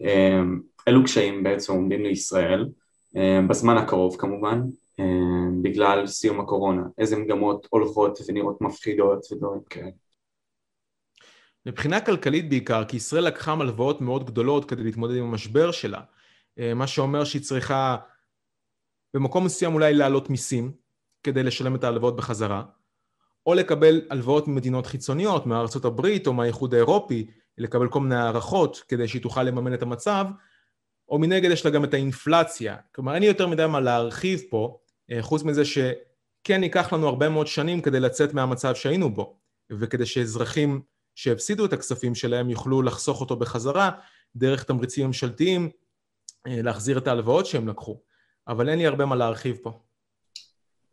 אמ, 0.00 0.60
אילו 0.86 1.04
קשיים 1.04 1.42
בעצם 1.42 1.72
עומדים 1.72 2.02
לישראל, 2.02 2.68
אמ, 3.16 3.48
בזמן 3.48 3.76
הקרוב 3.76 4.16
כמובן, 4.18 4.62
אמ, 4.98 5.62
בגלל 5.62 6.06
סיום 6.06 6.40
הקורונה, 6.40 6.82
איזה 6.98 7.16
מגמות 7.16 7.66
הולכות 7.70 8.18
ונראות 8.28 8.60
מפחידות 8.60 9.32
ודברים 9.32 9.60
כאלה. 9.70 9.90
מבחינה 11.66 12.00
כלכלית 12.00 12.48
בעיקר, 12.48 12.84
כי 12.84 12.96
ישראל 12.96 13.24
לקחה 13.24 13.54
מלוואות 13.54 14.00
מאוד 14.00 14.26
גדולות 14.26 14.64
כדי 14.70 14.82
להתמודד 14.82 15.16
עם 15.16 15.24
המשבר 15.24 15.70
שלה, 15.70 16.00
מה 16.74 16.86
שאומר 16.86 17.24
שהיא 17.24 17.42
צריכה 17.42 17.96
במקום 19.14 19.44
מסוים 19.44 19.74
אולי 19.74 19.94
להעלות 19.94 20.30
מיסים 20.30 20.72
כדי 21.22 21.42
לשלם 21.42 21.74
את 21.74 21.84
ההלוואות 21.84 22.16
בחזרה, 22.16 22.62
או 23.46 23.54
לקבל 23.54 24.00
הלוואות 24.10 24.48
ממדינות 24.48 24.86
חיצוניות, 24.86 25.46
מארצות 25.46 25.84
הברית 25.84 26.26
או 26.26 26.32
מהאיחוד 26.32 26.74
האירופי, 26.74 27.26
לקבל 27.58 27.88
כל 27.88 28.00
מיני 28.00 28.14
הערכות 28.14 28.82
כדי 28.88 29.08
שהיא 29.08 29.22
תוכל 29.22 29.42
לממן 29.42 29.74
את 29.74 29.82
המצב, 29.82 30.26
או 31.08 31.18
מנגד 31.18 31.50
יש 31.50 31.64
לה 31.64 31.70
גם 31.70 31.84
את 31.84 31.94
האינפלציה. 31.94 32.76
כלומר, 32.94 33.14
אין 33.14 33.22
לי 33.22 33.28
יותר 33.28 33.46
מדי 33.46 33.66
מה 33.66 33.80
להרחיב 33.80 34.42
פה, 34.50 34.78
אה, 35.10 35.22
חוץ 35.22 35.42
מזה 35.42 35.64
שכן 35.64 36.62
ייקח 36.62 36.92
לנו 36.92 37.08
הרבה 37.08 37.28
מאוד 37.28 37.46
שנים 37.46 37.80
כדי 37.80 38.00
לצאת 38.00 38.34
מהמצב 38.34 38.74
שהיינו 38.74 39.14
בו, 39.14 39.38
וכדי 39.70 40.06
שאזרחים 40.06 40.80
שהפסידו 41.14 41.64
את 41.64 41.72
הכספים 41.72 42.14
שלהם 42.14 42.50
יוכלו 42.50 42.82
לחסוך 42.82 43.20
אותו 43.20 43.36
בחזרה 43.36 43.90
דרך 44.36 44.62
תמריצים 44.62 45.06
ממשלתיים, 45.06 45.70
אה, 46.46 46.62
להחזיר 46.62 46.98
את 46.98 47.08
ההלוואות 47.08 47.46
שהם 47.46 47.68
לקחו. 47.68 48.00
אבל 48.48 48.68
אין 48.68 48.78
לי 48.78 48.86
הרבה 48.86 49.06
מה 49.06 49.16
להרחיב 49.16 49.58
פה. 49.62 49.80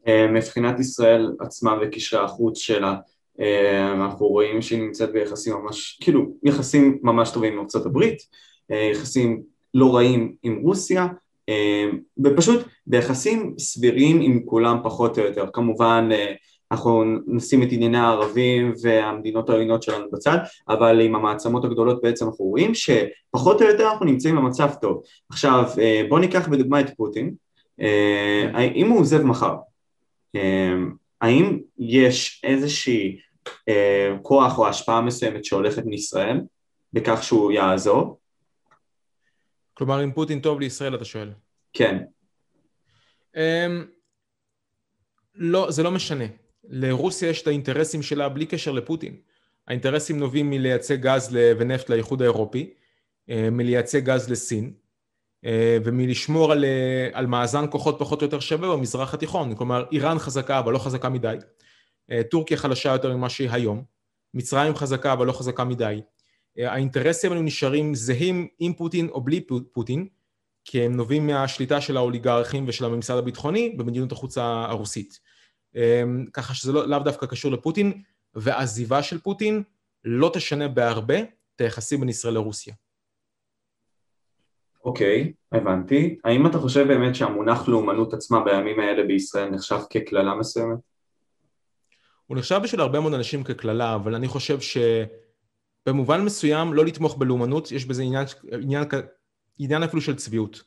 אה, 0.07 0.27
מבחינת 0.27 0.79
ישראל 0.79 1.31
עצמה 1.39 1.75
וקשרי 1.81 2.23
החוץ 2.23 2.57
שלה, 2.57 2.95
אנחנו 3.93 4.27
רואים 4.27 4.61
שהיא 4.61 4.81
נמצאת 4.81 5.11
ביחסים 5.11 5.53
ממש, 5.53 5.99
כאילו, 6.01 6.25
יחסים 6.43 6.99
ממש 7.01 7.31
טובים 7.31 7.53
עם 7.53 7.59
ארצות 7.59 7.85
הברית, 7.85 8.17
יחסים 8.69 9.41
לא 9.73 9.95
רעים 9.95 10.35
עם 10.43 10.59
רוסיה, 10.63 11.07
ופשוט 12.23 12.65
ביחסים 12.87 13.53
סבירים 13.59 14.21
עם 14.21 14.41
כולם 14.45 14.77
פחות 14.83 15.19
או 15.19 15.23
יותר, 15.23 15.45
כמובן 15.53 16.09
אה, 16.11 16.33
אנחנו 16.71 17.03
נשים 17.27 17.63
את 17.63 17.67
ענייני 17.71 17.97
הערבים 17.97 18.73
והמדינות 18.81 19.49
העוינות 19.49 19.83
שלנו 19.83 20.05
בצד, 20.11 20.37
אבל 20.69 21.01
עם 21.01 21.15
המעצמות 21.15 21.65
הגדולות 21.65 22.01
בעצם 22.01 22.25
אנחנו 22.25 22.45
רואים 22.45 22.71
שפחות 22.73 23.61
או 23.61 23.67
יותר 23.67 23.89
אנחנו 23.91 24.05
נמצאים 24.05 24.35
במצב 24.35 24.69
טוב. 24.81 25.01
עכשיו 25.29 25.63
אה, 25.79 26.01
בואו 26.09 26.19
ניקח 26.19 26.47
בדוגמה 26.47 26.79
את 26.79 26.89
פוטין, 26.97 27.33
אה, 27.81 28.71
אם 28.75 28.89
הוא 28.89 28.99
עוזב 28.99 29.23
מחר, 29.23 29.55
האם 31.22 31.60
יש 31.78 32.41
איזושהי 32.43 33.19
כוח 34.22 34.58
או 34.58 34.67
השפעה 34.67 35.02
מסוימת 35.02 35.46
שהולכת 35.46 35.86
מישראל 35.86 36.41
בכך 36.93 37.24
שהוא 37.24 37.52
יעזור? 37.52 38.19
כלומר, 39.74 40.04
אם 40.04 40.12
פוטין 40.12 40.39
טוב 40.39 40.60
לישראל, 40.60 40.96
אתה 40.96 41.06
שואל. 41.06 41.32
כן. 41.74 41.98
Um, 43.36 43.39
לא, 45.36 45.72
זה 45.72 45.84
לא 45.84 45.91
משנה. 45.91 46.26
לרוסיה 46.63 47.30
יש 47.30 47.41
את 47.41 47.48
האינטרסים 47.48 48.02
שלה 48.02 48.30
בלי 48.30 48.46
קשר 48.46 48.72
לפוטין. 48.72 49.15
האינטרסים 49.67 50.19
נובעים 50.19 50.50
מלייצא 50.50 50.96
גז 50.96 51.38
ונפט 51.58 51.89
לאיחוד 51.89 52.22
האירופי, 52.22 52.74
מלייצא 53.28 54.00
גז 54.00 54.30
לסין, 54.30 54.74
ומלשמור 55.86 56.51
על, 56.51 56.65
אה, 56.65 57.10
על 57.13 57.25
מאזן 57.25 57.65
כוחות 57.69 57.95
פחות 57.99 58.21
או 58.21 58.25
יותר 58.25 58.39
שווה 58.39 58.75
במזרח 58.75 59.13
התיכון. 59.13 59.56
כלומר, 59.56 59.86
איראן 59.91 60.19
חזקה 60.19 60.60
אבל 60.60 60.73
לא 60.73 60.77
חזקה 60.77 61.10
מדי, 61.10 61.38
טורקיה 62.32 62.58
חלשה 62.58 62.91
יותר 62.91 63.17
ממה 63.17 63.29
שהיא 63.29 63.49
היום, 63.51 63.84
מצרים 64.34 64.75
חזקה 64.75 65.13
אבל 65.13 65.27
לא 65.27 65.32
חזקה 65.32 65.63
מדי, 65.63 66.01
האינטרסים 66.58 67.32
האלו 67.32 67.43
נשארים 67.43 67.95
זהים 67.95 68.48
עם 68.60 68.73
פוטין 68.73 69.10
או 69.10 69.21
בלי 69.21 69.41
פוטין, 69.73 70.08
כי 70.65 70.81
הם 70.81 70.96
נובעים 70.96 71.27
מהשליטה 71.27 71.81
של 71.81 71.98
האוליגרכים 71.98 72.65
ושל 72.67 72.85
הממסד 72.85 73.17
הביטחוני 73.17 73.69
במדיניות 73.77 74.12
החוץ 74.12 74.37
הרוסית. 74.37 75.19
ככה 76.33 76.54
שזה 76.54 76.71
לא, 76.71 76.87
לאו 76.87 77.00
דווקא 77.00 77.25
קשור 77.25 77.52
לפוטין, 77.52 78.02
ועזיבה 78.35 79.04
של 79.04 79.19
פוטין 79.19 79.63
לא 80.04 80.31
תשנה 80.33 80.67
בהרבה 80.67 81.19
את 81.56 81.62
היחסים 81.62 82.00
בין 82.00 82.10
ישראל 82.10 82.33
לרוסיה. 82.33 82.73
אוקיי, 84.84 85.34
okay, 85.34 85.58
הבנתי. 85.58 86.17
האם 86.23 86.48
אתה 86.48 86.60
חושב 86.60 86.88
באמת 86.88 87.15
שהמונח 87.15 87.67
לאומנות 87.67 88.13
עצמה 88.13 88.44
בימים 88.44 88.79
האלה 88.79 89.04
בישראל 89.04 89.50
נחשב 89.50 89.79
כקללה 89.90 90.36
מסוימת? 90.36 90.77
הוא 92.27 92.38
נחשב 92.38 92.60
בשביל 92.63 92.81
הרבה 92.81 93.00
מאוד 93.00 93.13
אנשים 93.13 93.44
כקללה, 93.44 93.96
אבל 93.96 94.15
אני 94.15 94.27
חושב 94.27 94.60
ש... 94.60 94.77
במובן 95.86 96.21
מסוים 96.21 96.73
לא 96.73 96.86
לתמוך 96.86 97.17
בלאומנות, 97.17 97.71
יש 97.71 97.86
בזה 97.86 98.04
עניין, 98.04 98.25
עניין, 98.62 98.84
עניין 99.60 99.84
אפילו 99.84 100.02
של 100.02 100.15
צביעות. 100.15 100.63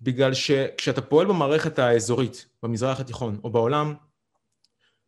בגלל 0.00 0.34
שכשאתה 0.34 1.02
פועל 1.02 1.26
במערכת 1.26 1.78
האזורית, 1.78 2.48
במזרח 2.62 3.00
התיכון 3.00 3.40
או 3.44 3.50
בעולם, 3.50 3.94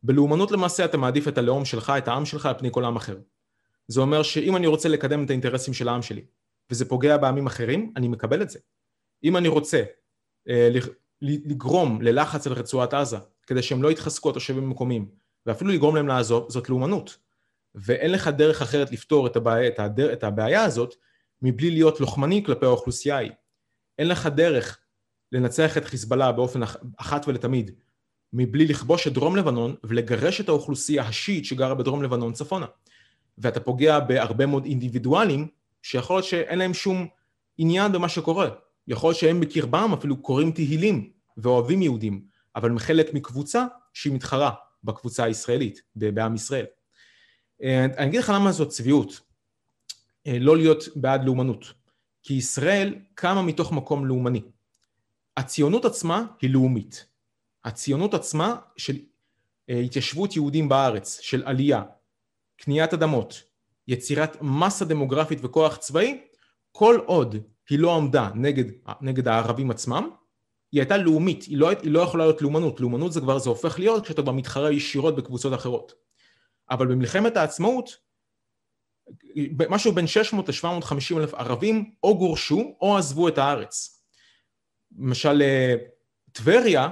בלאומנות 0.03 0.51
למעשה 0.51 0.84
אתה 0.84 0.96
מעדיף 0.96 1.28
את 1.28 1.38
הלאום 1.38 1.64
שלך, 1.64 1.92
את 1.99 2.09
העם 2.09 2.24
שלך, 2.24 2.46
על 2.46 2.55
פני 2.59 2.68
כל 2.72 2.84
עם 2.84 2.96
אחר. 2.96 3.16
זה 3.88 4.01
אומר 4.01 4.22
שאם 4.22 4.57
אני 4.57 4.66
רוצה 4.66 4.88
לקדם 4.88 5.24
את 5.24 5.30
האינטרסים 5.30 5.74
של 5.74 5.88
העם 5.88 6.03
שלי, 6.03 6.24
וזה 6.70 6.88
פוגע 6.88 7.16
בעמים 7.16 7.46
אחרים, 7.46 7.92
אני 7.96 8.08
מקבל 8.08 8.42
את 8.42 8.50
זה. 8.50 8.58
אם 9.24 9.36
אני 9.36 9.48
רוצה 9.48 9.82
אה, 10.48 10.68
לגרום 11.22 12.02
ללחץ 12.02 12.46
על 12.46 12.52
רצועת 12.52 12.94
עזה, 12.94 13.16
כדי 13.46 13.62
שהם 13.62 13.82
לא 13.82 13.90
יתחזקו 13.90 14.30
התושבים 14.30 14.64
המקומיים, 14.64 15.08
ואפילו 15.46 15.70
לגרום 15.70 15.96
להם 15.96 16.08
לעזוב, 16.08 16.50
זאת 16.50 16.68
לאומנות. 16.68 17.18
ואין 17.74 18.12
לך 18.12 18.28
דרך 18.28 18.62
אחרת 18.62 18.92
לפתור 18.92 19.26
את 19.26 19.36
הבעיה, 19.36 19.68
את, 19.68 19.78
הדר, 19.78 20.12
את 20.12 20.24
הבעיה 20.24 20.64
הזאת 20.64 20.94
מבלי 21.42 21.70
להיות 21.70 22.00
לוחמני 22.00 22.44
כלפי 22.44 22.66
האוכלוסייה 22.66 23.16
ההיא. 23.16 23.32
אין 23.98 24.08
לך 24.08 24.26
דרך 24.26 24.78
לנצח 25.32 25.76
את 25.76 25.84
חיזבאללה 25.84 26.32
באופן 26.32 26.60
אחת 26.96 27.28
ולתמיד 27.28 27.70
מבלי 28.32 28.66
לכבוש 28.66 29.06
את 29.06 29.12
דרום 29.12 29.36
לבנון 29.36 29.74
ולגרש 29.84 30.40
את 30.40 30.48
האוכלוסייה 30.48 31.02
השיעית 31.02 31.44
שגרה 31.44 31.74
בדרום 31.74 32.02
לבנון 32.02 32.32
צפונה. 32.32 32.66
ואתה 33.38 33.60
פוגע 33.60 34.00
בהרבה 34.00 34.46
מאוד 34.46 34.64
אינדיבידואלים 34.64 35.48
שיכול 35.82 36.16
להיות 36.16 36.26
שאין 36.26 36.58
להם 36.58 36.74
שום 36.74 37.06
עניין 37.58 37.92
במה 37.92 38.08
שקורה. 38.08 38.48
יכול 38.88 39.08
להיות 39.10 39.18
שהם 39.18 39.40
בקרבם 39.40 39.92
אפילו 39.98 40.22
קוראים 40.22 40.52
תהילים 40.52 41.10
ואוהבים 41.36 41.82
יהודים, 41.82 42.24
אבל 42.56 42.70
הם 42.70 42.78
חלק 42.78 43.14
מקבוצה 43.14 43.66
שהיא 43.92 44.12
מתחרה 44.12 44.50
בקבוצה 44.84 45.24
הישראלית, 45.24 45.82
בעם 45.96 46.34
ישראל. 46.34 46.66
אה, 47.62 47.84
אני 47.84 48.06
אגיד 48.06 48.20
לך 48.20 48.32
למה 48.34 48.52
זאת 48.52 48.68
צביעות, 48.68 49.20
אה, 50.26 50.38
לא 50.38 50.56
להיות 50.56 50.84
בעד 50.96 51.24
לאומנות. 51.24 51.72
כי 52.22 52.34
ישראל 52.34 52.94
קמה 53.14 53.42
מתוך 53.42 53.72
מקום 53.72 54.06
לאומני. 54.06 54.42
הציונות 55.36 55.84
עצמה 55.84 56.26
היא 56.40 56.50
לאומית. 56.50 57.06
הציונות 57.64 58.14
עצמה 58.14 58.56
של 58.76 58.98
אה, 59.70 59.78
התיישבות 59.78 60.36
יהודים 60.36 60.68
בארץ, 60.68 61.20
של 61.20 61.42
עלייה, 61.46 61.82
קניית 62.56 62.94
אדמות, 62.94 63.42
יצירת 63.89 64.36
מסה 64.43 64.84
דמוגרפית 64.84 65.39
וכוח 65.43 65.76
צבאי, 65.76 66.20
כל 66.72 67.01
עוד 67.07 67.36
היא 67.70 67.78
לא 67.78 67.97
עמדה 67.97 68.30
נגד, 68.34 68.64
נגד 69.01 69.28
הערבים 69.28 69.70
עצמם, 69.70 70.11
היא 70.72 70.80
הייתה 70.80 70.97
לאומית, 70.97 71.43
היא 71.43 71.59
לא, 71.59 71.68
היא 71.68 71.91
לא 71.91 72.01
יכולה 72.01 72.24
להיות 72.24 72.43
לאומנות, 72.43 72.80
לאומנות 72.80 73.12
זה 73.12 73.20
כבר, 73.20 73.39
זה 73.39 73.51
הופך 73.51 73.78
להיות 73.78 74.05
כשאתה 74.05 74.22
כבר 74.22 74.32
מתחרה 74.32 74.72
ישירות 74.72 75.16
בקבוצות 75.16 75.55
אחרות. 75.55 75.93
אבל 76.70 76.86
במלחמת 76.86 77.36
העצמאות, 77.36 77.91
משהו 79.68 79.93
בין 79.93 80.07
600 80.07 80.49
ל-750 80.49 81.18
אלף 81.18 81.34
ערבים 81.34 81.91
או 82.03 82.18
גורשו 82.18 82.76
או 82.80 82.97
עזבו 82.97 83.28
את 83.28 83.39
הארץ. 83.39 84.03
למשל 84.99 85.43
אה, 85.43 85.74
טבריה 86.32 86.89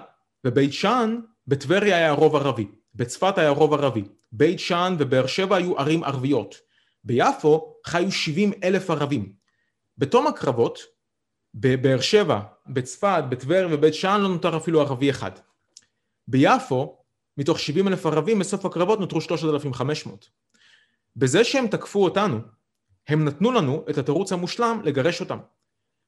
ובית 0.47 0.73
שאן, 0.73 1.21
בטבריה 1.47 1.97
היה 1.97 2.13
רוב 2.13 2.37
ערבי, 2.37 2.67
בצפת 2.95 3.39
היה 3.39 3.51
רוב 3.51 3.73
ערבי, 3.73 4.05
בית 4.33 4.59
שאן 4.59 4.97
ובאר 4.99 5.27
שבע 5.27 5.57
היו 5.57 5.79
ערים 5.79 6.05
ערביות, 6.05 6.66
ביפו 7.07 7.75
חיו 7.87 8.13
70 8.13 8.53
אלף 8.65 8.91
ערבים. 8.91 9.33
בתום 9.99 10.27
הקרבות, 10.27 10.79
בבאר 11.55 12.01
שבע, 12.01 12.41
בצפת, 12.67 13.25
בטבריה 13.29 13.69
ובית 13.71 13.95
שאן 13.95 14.21
לא 14.21 14.29
נותר 14.29 14.57
אפילו 14.57 14.81
ערבי 14.81 15.11
אחד. 15.11 15.31
ביפו, 16.29 16.99
מתוך 17.37 17.61
70 17.61 17.89
אלף 17.89 18.07
ערבים, 18.07 18.39
בסוף 18.39 18.65
הקרבות 18.65 19.01
נותרו 19.01 19.21
3,500. 19.21 20.29
בזה 21.17 21.45
שהם 21.45 21.67
תקפו 21.67 22.05
אותנו, 22.05 22.39
הם 23.09 23.25
נתנו 23.25 23.53
לנו 23.53 23.85
את 23.91 23.99
התירוץ 23.99 24.33
המושלם 24.33 24.81
לגרש 24.85 25.21
אותם. 25.21 25.39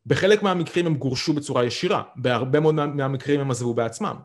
בחלק 0.06 0.42
מהמקרים 0.42 0.86
הם 0.86 0.94
גורשו 0.94 1.32
בצורה 1.32 1.64
ישירה, 1.64 2.02
בהרבה 2.16 2.60
מאוד 2.60 2.74
מהמקרים 2.74 3.40
הם 3.40 3.50
עזבו 3.50 3.74
בעצמם. 3.74 4.16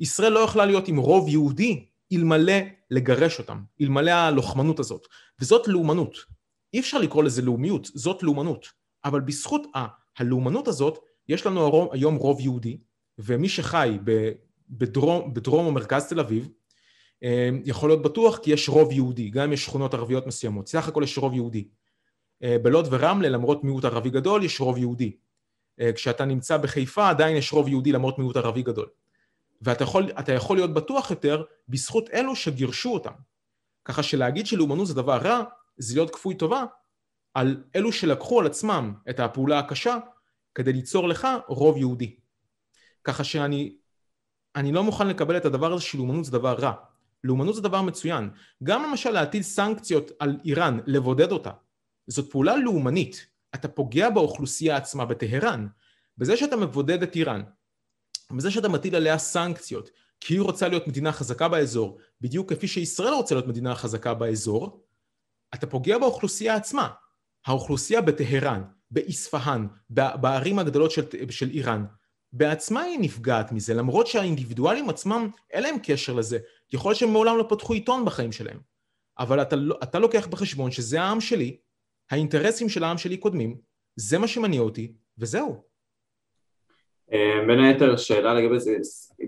ישראל 0.00 0.32
לא 0.32 0.40
יכלה 0.40 0.64
להיות 0.64 0.88
עם 0.88 0.96
רוב 0.96 1.28
יהודי 1.28 1.86
אלמלא 2.12 2.52
לגרש 2.90 3.38
אותם, 3.38 3.62
אלמלא 3.80 4.10
הלוחמנות 4.10 4.78
הזאת. 4.78 5.06
וזאת 5.40 5.68
לאומנות. 5.68 6.16
אי 6.74 6.80
אפשר 6.80 6.98
לקרוא 6.98 7.24
לזה 7.24 7.42
לאומיות, 7.42 7.86
זאת 7.94 8.22
לאומנות. 8.22 8.66
אבל 9.04 9.20
בזכות 9.20 9.66
הלאומנות 10.18 10.68
הזאת, 10.68 10.98
יש 11.28 11.46
לנו 11.46 11.90
היום 11.92 12.16
רוב 12.16 12.40
יהודי, 12.40 12.78
ומי 13.18 13.48
שחי 13.48 13.98
בדרום, 14.68 15.34
בדרום 15.34 15.66
או 15.66 15.72
מרכז 15.72 16.08
תל 16.08 16.20
אביב, 16.20 16.48
אה, 17.22 17.48
יכול 17.64 17.90
להיות 17.90 18.02
בטוח 18.02 18.38
כי 18.38 18.52
יש 18.52 18.68
רוב 18.68 18.92
יהודי, 18.92 19.30
גם 19.30 19.42
אם 19.42 19.52
יש 19.52 19.64
שכונות 19.64 19.94
ערביות 19.94 20.26
מסוימות, 20.26 20.68
סך 20.68 20.88
הכל 20.88 21.02
יש 21.02 21.18
רוב 21.18 21.34
יהודי. 21.34 21.68
אה, 22.42 22.56
בלוד 22.62 22.88
ורמלה, 22.90 23.28
למרות 23.28 23.64
מיעוט 23.64 23.84
ערבי 23.84 24.10
גדול, 24.10 24.44
יש 24.44 24.60
רוב 24.60 24.78
יהודי. 24.78 25.16
אה, 25.80 25.92
כשאתה 25.92 26.24
נמצא 26.24 26.56
בחיפה, 26.56 27.08
עדיין 27.08 27.36
יש 27.36 27.52
רוב 27.52 27.68
יהודי 27.68 27.92
למרות 27.92 28.18
מיעוט 28.18 28.36
ערבי 28.36 28.62
גדול. 28.62 28.86
ואתה 29.62 29.84
יכול, 29.84 30.10
יכול 30.34 30.56
להיות 30.56 30.74
בטוח 30.74 31.10
יותר 31.10 31.44
בזכות 31.68 32.10
אלו 32.10 32.36
שגירשו 32.36 32.94
אותם. 32.94 33.12
ככה 33.84 34.02
שלהגיד 34.02 34.46
שלאומנות 34.46 34.86
זה 34.86 34.94
דבר 34.94 35.18
רע, 35.18 35.42
זה 35.76 35.94
להיות 35.94 36.10
כפוי 36.10 36.34
טובה 36.34 36.64
על 37.34 37.64
אלו 37.76 37.92
שלקחו 37.92 38.40
על 38.40 38.46
עצמם 38.46 38.94
את 39.10 39.20
הפעולה 39.20 39.58
הקשה 39.58 39.96
כדי 40.54 40.72
ליצור 40.72 41.08
לך 41.08 41.28
רוב 41.48 41.76
יהודי. 41.76 42.16
ככה 43.04 43.24
שאני 43.24 43.76
אני 44.56 44.72
לא 44.72 44.84
מוכן 44.84 45.08
לקבל 45.08 45.36
את 45.36 45.44
הדבר 45.44 45.72
הזה 45.72 45.82
שלאומנות 45.82 46.24
זה 46.24 46.32
דבר 46.32 46.54
רע. 46.54 46.72
לאומנות 47.24 47.54
זה 47.54 47.60
דבר 47.60 47.82
מצוין. 47.82 48.30
גם 48.62 48.82
למשל 48.82 49.10
להטיל 49.10 49.42
סנקציות 49.42 50.10
על 50.18 50.38
איראן, 50.44 50.78
לבודד 50.86 51.32
אותה, 51.32 51.50
זאת 52.06 52.30
פעולה 52.30 52.56
לאומנית. 52.56 53.26
אתה 53.54 53.68
פוגע 53.68 54.10
באוכלוסייה 54.10 54.76
עצמה 54.76 55.04
בטהרן. 55.04 55.66
בזה 56.18 56.36
שאתה 56.36 56.56
מבודד 56.56 57.02
את 57.02 57.16
איראן, 57.16 57.42
בזה 58.32 58.50
שאתה 58.50 58.68
מטיל 58.68 58.94
עליה 58.94 59.18
סנקציות, 59.18 59.90
כי 60.20 60.34
היא 60.34 60.40
רוצה 60.40 60.68
להיות 60.68 60.88
מדינה 60.88 61.12
חזקה 61.12 61.48
באזור, 61.48 61.98
בדיוק 62.20 62.52
כפי 62.52 62.68
שישראל 62.68 63.12
רוצה 63.12 63.34
להיות 63.34 63.46
מדינה 63.46 63.74
חזקה 63.74 64.14
באזור, 64.14 64.84
אתה 65.54 65.66
פוגע 65.66 65.98
באוכלוסייה 65.98 66.54
עצמה. 66.54 66.88
האוכלוסייה 67.46 68.00
בטהרן, 68.00 68.62
באספהאן, 68.90 69.66
בערים 69.90 70.58
הגדולות 70.58 70.90
של, 70.90 71.02
של 71.30 71.50
איראן, 71.50 71.84
בעצמה 72.32 72.80
היא 72.80 72.98
נפגעת 73.00 73.52
מזה, 73.52 73.74
למרות 73.74 74.06
שהאינדיבידואלים 74.06 74.90
עצמם 74.90 75.30
אין 75.50 75.62
להם 75.62 75.76
קשר 75.82 76.12
לזה. 76.12 76.38
יכול 76.72 76.90
להיות 76.90 76.98
שהם 76.98 77.12
מעולם 77.12 77.36
לא 77.38 77.46
פתחו 77.48 77.72
עיתון 77.72 78.04
בחיים 78.04 78.32
שלהם. 78.32 78.60
אבל 79.18 79.42
אתה, 79.42 79.56
לא, 79.56 79.78
אתה 79.82 79.98
לוקח 79.98 80.26
בחשבון 80.26 80.70
שזה 80.70 81.00
העם 81.00 81.20
שלי, 81.20 81.56
האינטרסים 82.10 82.68
של 82.68 82.84
העם 82.84 82.98
שלי 82.98 83.16
קודמים, 83.16 83.60
זה 83.96 84.18
מה 84.18 84.28
שמניע 84.28 84.60
אותי, 84.60 84.92
וזהו. 85.18 85.64
אה, 87.12 87.40
בין 87.46 87.60
היתר, 87.60 87.96
שאלה 87.96 88.34
לגבי 88.34 88.60
זה, 88.60 88.76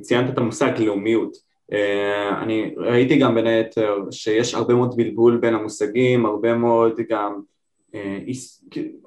ציינת 0.00 0.32
את 0.32 0.38
המושג 0.38 0.72
לאומיות. 0.78 1.36
אה, 1.72 2.42
אני 2.42 2.74
ראיתי 2.76 3.18
גם 3.18 3.34
בין 3.34 3.46
היתר 3.46 3.96
שיש 4.10 4.54
הרבה 4.54 4.74
מאוד 4.74 4.96
בלבול 4.96 5.36
בין 5.36 5.54
המושגים, 5.54 6.26
הרבה 6.26 6.54
מאוד 6.54 7.00
גם 7.08 7.40
אה, 7.94 8.18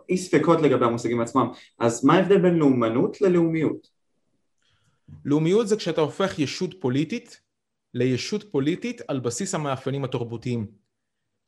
אי 0.10 0.18
ספקות 0.18 0.62
לגבי 0.62 0.86
המושגים 0.86 1.22
עצמם. 1.22 1.48
אז 1.80 2.06
מה 2.06 2.14
ההבדל 2.14 2.38
בין 2.38 2.56
לאומנות 2.56 3.22
ללאומיות? 3.22 3.88
לאומיות 5.26 5.68
זה 5.68 5.78
כשאתה 5.78 6.02
הופך 6.02 6.40
ישות 6.40 6.82
פוליטית 6.82 7.42
לישות 7.94 8.52
פוליטית 8.52 9.02
על 9.08 9.20
בסיס 9.20 9.56
המאפיינים 9.56 10.04
התרבותיים. 10.04 10.68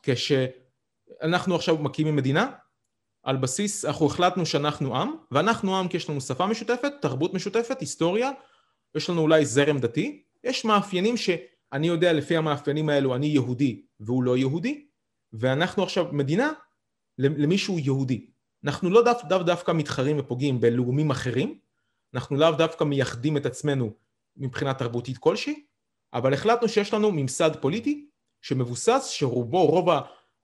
כשאנחנו 0.03 1.55
עכשיו 1.55 1.77
מקימים 1.77 2.15
מדינה, 2.15 2.51
על 3.23 3.37
בסיס, 3.37 3.85
אנחנו 3.85 4.05
החלטנו 4.05 4.45
שאנחנו 4.45 4.95
עם, 4.95 5.13
ואנחנו 5.31 5.77
עם 5.79 5.87
כי 5.87 5.97
יש 5.97 6.09
לנו 6.09 6.21
שפה 6.21 6.45
משותפת, 6.45 6.93
תרבות 7.01 7.33
משותפת, 7.33 7.79
היסטוריה, 7.79 8.31
יש 8.95 9.09
לנו 9.09 9.21
אולי 9.21 9.45
זרם 9.45 9.79
דתי, 9.79 10.23
יש 10.43 10.65
מאפיינים 10.65 11.17
שאני 11.17 11.87
יודע 11.87 12.13
לפי 12.13 12.37
המאפיינים 12.37 12.89
האלו 12.89 13.15
אני 13.15 13.27
יהודי 13.27 13.81
והוא 13.99 14.23
לא 14.23 14.37
יהודי, 14.37 14.85
ואנחנו 15.33 15.83
עכשיו 15.83 16.05
מדינה 16.11 16.51
למישהו 17.17 17.79
יהודי. 17.79 18.27
אנחנו 18.65 18.89
לא 18.89 19.03
דו, 19.03 19.11
דו 19.29 19.43
דווקא 19.43 19.71
מתחרים 19.71 20.19
ופוגעים 20.19 20.61
בלאומים 20.61 21.11
אחרים, 21.11 21.59
אנחנו 22.13 22.35
לאו 22.35 22.51
דווקא 22.51 22.83
מייחדים 22.83 23.37
את 23.37 23.45
עצמנו 23.45 23.93
מבחינה 24.37 24.73
תרבותית 24.73 25.17
כלשהי, 25.17 25.65
אבל 26.13 26.33
החלטנו 26.33 26.69
שיש 26.69 26.93
לנו 26.93 27.11
ממסד 27.11 27.55
פוליטי 27.55 28.07
שמבוסס, 28.41 29.07
שרובו, 29.09 29.65
רוב 29.65 29.89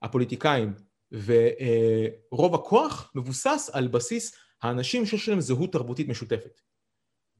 הפוליטיקאים 0.02 0.74
ורוב 1.12 2.54
הכוח 2.54 3.12
מבוסס 3.14 3.70
על 3.72 3.88
בסיס 3.88 4.34
האנשים 4.62 5.06
שיש 5.06 5.28
להם 5.28 5.40
זהות 5.40 5.72
תרבותית 5.72 6.08
משותפת. 6.08 6.60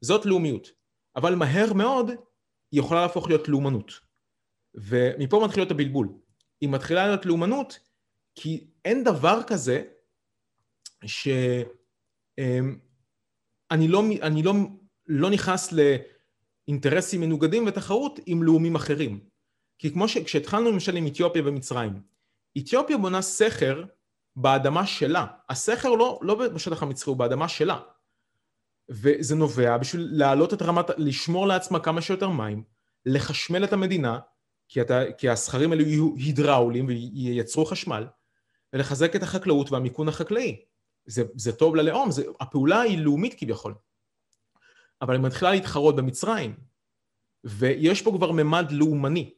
זאת 0.01 0.27
לאומיות, 0.27 0.69
אבל 1.17 1.35
מהר 1.35 1.73
מאוד 1.73 2.11
היא 2.73 2.81
יכולה 2.81 3.03
להפוך 3.03 3.29
להיות 3.29 3.49
לאומנות. 3.49 3.93
ומפה 4.75 5.43
מתחיל 5.45 5.61
להיות 5.63 5.71
הבלבול. 5.71 6.09
היא 6.61 6.69
מתחילה 6.69 7.07
להיות 7.07 7.27
לאומנות 7.27 7.79
כי 8.35 8.71
אין 8.85 9.05
דבר 9.05 9.41
כזה 9.47 9.83
שאני 11.05 11.49
לא, 13.89 14.03
אני 14.23 14.43
לא, 14.43 14.53
לא 15.07 15.31
נכנס 15.31 15.73
לאינטרסים 15.73 17.21
מנוגדים 17.21 17.67
ותחרות 17.67 18.21
עם 18.27 18.43
לאומים 18.43 18.75
אחרים. 18.75 19.21
כי 19.79 19.93
כמו 19.93 20.09
שכשהתחלנו 20.09 20.71
למשל 20.73 20.97
עם 20.97 21.07
אתיופיה 21.07 21.43
ומצרים, 21.45 22.03
אתיופיה 22.59 22.99
בונה 22.99 23.23
סכר 23.23 23.85
באדמה 24.37 24.87
שלה. 24.87 25.27
הסכר 25.49 25.89
לא, 25.89 26.19
לא 26.23 26.49
בשטח 26.49 26.83
המצרי, 26.83 27.11
הוא 27.11 27.17
באדמה 27.17 27.49
שלה. 27.49 27.81
וזה 28.89 29.35
נובע 29.35 29.77
בשביל 29.77 30.09
להעלות 30.13 30.55
את 30.55 30.63
רמת, 30.63 30.87
לשמור 30.97 31.47
לעצמה 31.47 31.81
כמה 31.81 32.03
שיותר 32.03 32.29
מים, 32.29 32.65
לחשמל 33.07 33.65
את 33.65 33.73
המדינה 33.73 34.19
כי, 34.69 34.81
אתה, 34.81 35.01
כי 35.19 35.29
הסכרים 35.29 35.73
האלו 35.73 35.83
יהיו 35.83 36.15
הידראולים 36.17 36.87
וייצרו 36.87 37.65
חשמל, 37.65 38.07
ולחזק 38.73 39.17
את 39.17 39.23
החקלאות 39.23 39.73
והמיכון 39.73 40.09
החקלאי. 40.09 40.65
זה, 41.07 41.23
זה 41.35 41.53
טוב 41.53 41.77
ללאום, 41.77 42.11
זה, 42.11 42.25
הפעולה 42.41 42.81
היא 42.81 42.99
לאומית 42.99 43.35
כביכול. 43.39 43.75
אבל 45.03 45.15
היא 45.15 45.23
מתחילה 45.23 45.51
להתחרות 45.51 45.97
במצרים, 45.97 46.57
ויש 47.45 48.03
פה 48.03 48.13
כבר 48.17 48.33
ממד 48.33 48.67
לאומני. 48.71 49.35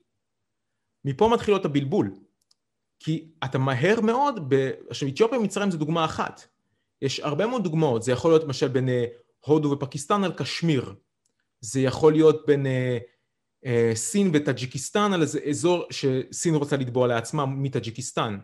מפה 1.05 1.31
מתחיל 1.35 1.55
להיות 1.55 1.65
הבלבול, 1.65 2.15
כי 3.05 3.29
אתה 3.45 3.59
מהר 3.59 4.01
מאוד, 4.01 4.55
ב... 4.55 4.71
עכשיו 4.91 5.09
אתיופיה 5.09 5.39
ומצרים 5.39 5.71
זה 5.71 5.79
דוגמה 5.79 6.05
אחת, 6.05 6.47
יש 7.03 7.21
הרבה 7.21 7.47
מאוד 7.47 7.65
דוגמאות, 7.65 8.03
זה 8.03 8.13
יכול 8.13 8.31
להיות 8.31 8.45
למשל 8.45 8.69
בין 8.69 8.89
אה, 8.89 9.05
הודו 9.47 9.71
ופקיסטן 9.71 10.25
על 10.25 10.33
קשמיר, 10.33 10.95
זה 11.61 11.81
יכול 11.81 12.13
להיות 12.13 12.47
בין 12.47 12.67
אה, 12.67 12.99
אה, 13.67 13.93
סין 13.95 14.31
וטאג'יקיסטן 14.33 15.13
על 15.13 15.23
איזה 15.23 15.41
אזור 15.49 15.87
שסין 15.91 16.55
רוצה 16.55 16.77
לתבוע 16.77 17.07
לעצמה 17.07 17.47
מטאג'יקיסטן, 17.47 18.39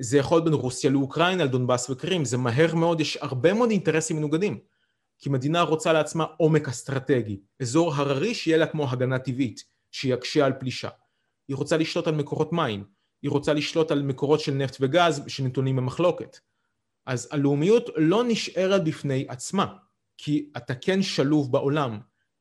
זה 0.00 0.18
יכול 0.18 0.36
להיות 0.36 0.44
בין 0.44 0.54
רוסיה 0.54 0.90
לאוקראינה 0.90 1.42
על 1.42 1.48
דונבאס 1.48 1.90
וקרים, 1.90 2.24
זה 2.24 2.36
מהר 2.36 2.74
מאוד, 2.74 3.00
יש 3.00 3.18
הרבה 3.20 3.52
מאוד 3.52 3.70
אינטרסים 3.70 4.16
מנוגדים, 4.16 4.58
כי 5.18 5.30
מדינה 5.30 5.62
רוצה 5.62 5.92
לעצמה 5.92 6.24
עומק 6.36 6.68
אסטרטגי, 6.68 7.40
אזור 7.62 7.94
הררי 7.94 8.34
שיהיה 8.34 8.56
לה 8.56 8.66
כמו 8.66 8.90
הגנה 8.90 9.18
טבעית, 9.18 9.64
שיקשה 9.90 10.46
על 10.46 10.52
פלישה, 10.52 10.88
היא 11.48 11.56
רוצה 11.56 11.76
לשלוט 11.76 12.06
על 12.06 12.14
מקורות 12.14 12.52
מים, 12.52 12.99
היא 13.22 13.30
רוצה 13.30 13.52
לשלוט 13.52 13.90
על 13.90 14.02
מקורות 14.02 14.40
של 14.40 14.52
נפט 14.52 14.76
וגז 14.80 15.22
שנתונים 15.26 15.76
במחלוקת. 15.76 16.38
אז 17.06 17.28
הלאומיות 17.30 17.90
לא 17.96 18.24
נשארת 18.28 18.84
בפני 18.84 19.24
עצמה, 19.28 19.74
כי 20.18 20.50
אתה 20.56 20.74
כן 20.74 21.02
שלוב 21.02 21.52
בעולם, 21.52 21.98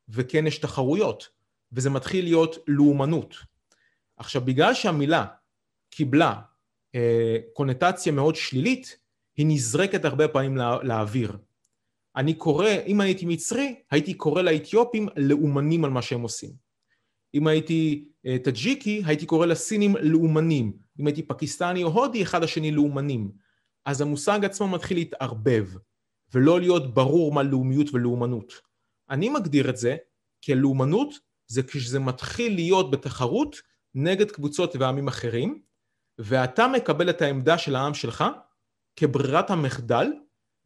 וכן 0.09 0.47
יש 0.47 0.57
תחרויות, 0.57 1.29
וזה 1.71 1.89
מתחיל 1.89 2.25
להיות 2.25 2.55
לאומנות. 2.67 3.35
עכשיו, 4.17 4.41
בגלל 4.41 4.73
שהמילה 4.73 5.25
קיבלה 5.89 6.41
אה, 6.95 7.37
קונוטציה 7.53 8.11
מאוד 8.11 8.35
שלילית, 8.35 8.97
היא 9.37 9.45
נזרקת 9.49 10.05
הרבה 10.05 10.27
פעמים 10.27 10.57
לא, 10.57 10.83
לאוויר. 10.83 11.37
אני 12.15 12.33
קורא, 12.33 12.69
אם 12.87 13.01
הייתי 13.01 13.25
מצרי, 13.25 13.75
הייתי 13.91 14.13
קורא 14.13 14.41
לאתיופים 14.41 15.07
לאומנים 15.15 15.85
על 15.85 15.91
מה 15.91 16.01
שהם 16.01 16.21
עושים. 16.21 16.51
אם 17.33 17.47
הייתי 17.47 18.08
טאג'יקי, 18.43 19.01
הייתי 19.05 19.25
קורא 19.25 19.45
לסינים 19.45 19.95
לאומנים. 20.01 20.73
אם 20.99 21.07
הייתי 21.07 21.23
פקיסטני 21.23 21.83
או 21.83 21.89
הודי, 21.89 22.23
אחד 22.23 22.43
השני 22.43 22.71
לאומנים. 22.71 23.31
אז 23.85 24.01
המושג 24.01 24.45
עצמו 24.45 24.67
מתחיל 24.67 24.97
להתערבב, 24.97 25.67
ולא 26.33 26.59
להיות 26.59 26.93
ברור 26.93 27.33
מה 27.33 27.43
לאומיות 27.43 27.93
ולאומנות. 27.93 28.53
אני 29.09 29.29
מגדיר 29.29 29.69
את 29.69 29.77
זה 29.77 29.95
כלאומנות, 30.45 31.13
זה 31.47 31.63
כשזה 31.63 31.99
מתחיל 31.99 32.55
להיות 32.55 32.91
בתחרות 32.91 33.55
נגד 33.95 34.31
קבוצות 34.31 34.75
ועמים 34.75 35.07
אחרים, 35.07 35.61
ואתה 36.19 36.67
מקבל 36.67 37.09
את 37.09 37.21
העמדה 37.21 37.57
של 37.57 37.75
העם 37.75 37.93
שלך 37.93 38.23
כברירת 38.95 39.49
המחדל, 39.49 40.07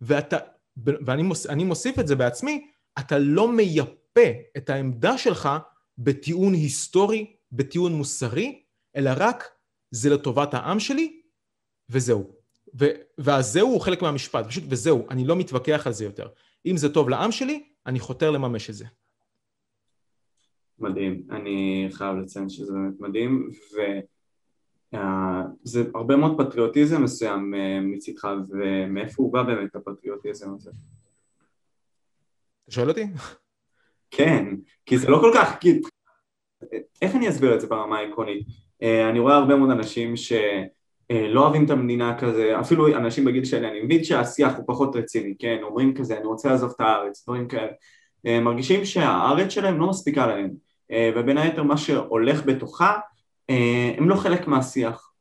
ואתה, 0.01 0.37
ואני 0.77 1.23
מוס, 1.23 1.47
מוסיף 1.47 1.99
את 1.99 2.07
זה 2.07 2.15
בעצמי, 2.15 2.67
אתה 2.99 3.17
לא 3.17 3.51
מייפה 3.51 4.29
את 4.57 4.69
העמדה 4.69 5.17
שלך 5.17 5.49
בטיעון 5.97 6.53
היסטורי, 6.53 7.35
בטיעון 7.53 7.93
מוסרי, 7.93 8.63
אלא 8.95 9.11
רק 9.17 9.43
זה 9.91 10.09
לטובת 10.09 10.53
העם 10.53 10.79
שלי, 10.79 11.21
וזהו. 11.89 12.35
והזהו 13.17 13.69
הוא 13.69 13.81
חלק 13.81 14.01
מהמשפט, 14.01 14.45
פשוט 14.47 14.63
וזהו, 14.69 15.09
אני 15.09 15.25
לא 15.25 15.35
מתווכח 15.35 15.87
על 15.87 15.93
זה 15.93 16.05
יותר. 16.05 16.27
אם 16.65 16.77
זה 16.77 16.93
טוב 16.93 17.09
לעם 17.09 17.31
שלי, 17.31 17.63
אני 17.85 17.99
חותר 17.99 18.31
לממש 18.31 18.69
את 18.69 18.75
זה. 18.75 18.85
מדהים, 20.79 21.27
אני 21.31 21.87
חייב 21.91 22.17
לציין 22.17 22.49
שזה 22.49 22.73
באמת 22.73 22.99
מדהים, 22.99 23.49
וזה 24.93 25.83
הרבה 25.95 26.15
מאוד 26.15 26.37
פטריוטיזם 26.37 27.03
מסוים 27.03 27.53
אה, 27.55 27.79
מצדך, 27.81 28.27
ומאיפה 28.49 29.23
הוא 29.23 29.33
בא 29.33 29.43
באמת 29.43 29.75
הפטריוטיזם 29.75 30.53
הזה? 30.53 30.71
אתה 32.63 32.71
שואל 32.71 32.89
אותי? 32.89 33.05
כן, 34.11 34.55
כי 34.85 34.97
זה 34.97 35.09
לא 35.09 35.17
כל 35.21 35.31
כך, 35.35 35.57
כי... 35.59 35.81
איך 37.01 37.15
אני 37.15 37.29
אסביר 37.29 37.55
את 37.55 37.61
זה 37.61 37.67
ברמה 37.67 37.97
העקרונית? 37.97 38.47
אה, 38.83 39.09
אני 39.09 39.19
רואה 39.19 39.35
הרבה 39.35 39.55
מאוד 39.55 39.69
אנשים 39.69 40.17
ש... 40.17 40.33
אה, 41.11 41.27
אוהבים 41.35 41.65
את 41.65 41.69
המדינה 41.69 42.17
כזה, 42.19 42.59
אפילו 42.59 42.87
אנשים 42.87 43.25
בגיל 43.25 43.45
שלי, 43.45 43.67
אני 43.67 43.81
מבין 43.81 44.03
שהשיח 44.03 44.55
הוא 44.55 44.63
פחות 44.67 44.95
רציני, 44.95 45.33
כן, 45.39 45.57
אומרים 45.61 45.93
כזה, 45.93 46.17
אני 46.17 46.25
רוצה 46.25 46.49
לעזוב 46.49 46.73
את 46.75 46.81
הארץ, 46.81 47.23
דברים 47.23 47.47
כאלה, 47.47 47.71
אה, 48.25 48.39
מרגישים 48.39 48.85
שהארץ 48.85 49.51
שלהם 49.51 49.79
לא 49.79 49.89
מספיקה 49.89 50.27
להם, 50.27 50.49
ובין 51.15 51.37
היתר 51.37 51.63
מה 51.63 51.77
שהולך 51.77 52.45
בתוכה, 52.45 52.93
הם 53.97 54.09
לא 54.09 54.15
חלק 54.15 54.47
מהשיח, 54.47 55.11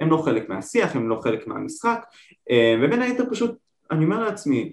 הם 0.00 0.10
לא 0.10 0.16
חלק 0.16 0.48
מהשיח, 0.48 0.96
הם 0.96 1.08
לא 1.08 1.20
חלק 1.22 1.46
מהמשחק, 1.46 2.04
ובין 2.82 3.02
היתר 3.02 3.24
פשוט, 3.30 3.56
אני 3.90 4.04
אומר 4.04 4.24
לעצמי, 4.24 4.72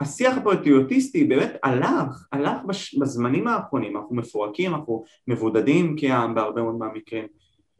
השיח 0.00 0.36
הפטריוטיסטי 0.36 1.24
באמת 1.24 1.52
הלך, 1.62 2.26
הלך 2.32 2.56
בזמנים 3.00 3.48
האחרונים, 3.48 3.96
אנחנו 3.96 4.16
מפורקים, 4.16 4.74
אנחנו 4.74 5.04
מבודדים 5.28 5.96
כעם 5.98 6.34
בהרבה 6.34 6.62
מאוד 6.62 6.74
מהמקרים, 6.74 7.26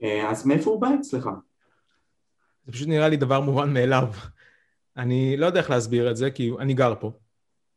אז 0.02 0.46
מאיפה 0.46 0.70
הוא 0.70 0.80
בא 0.80 0.88
אצלך? 1.00 1.28
זה 2.66 2.72
פשוט 2.72 2.88
נראה 2.88 3.08
לי 3.08 3.16
דבר 3.16 3.40
מובן 3.40 3.74
מאליו. 3.74 4.08
אני 4.96 5.36
לא 5.36 5.46
יודע 5.46 5.60
איך 5.60 5.70
להסביר 5.70 6.10
את 6.10 6.16
זה, 6.16 6.30
כי 6.30 6.50
אני 6.58 6.74
גר 6.74 6.94
פה. 7.00 7.12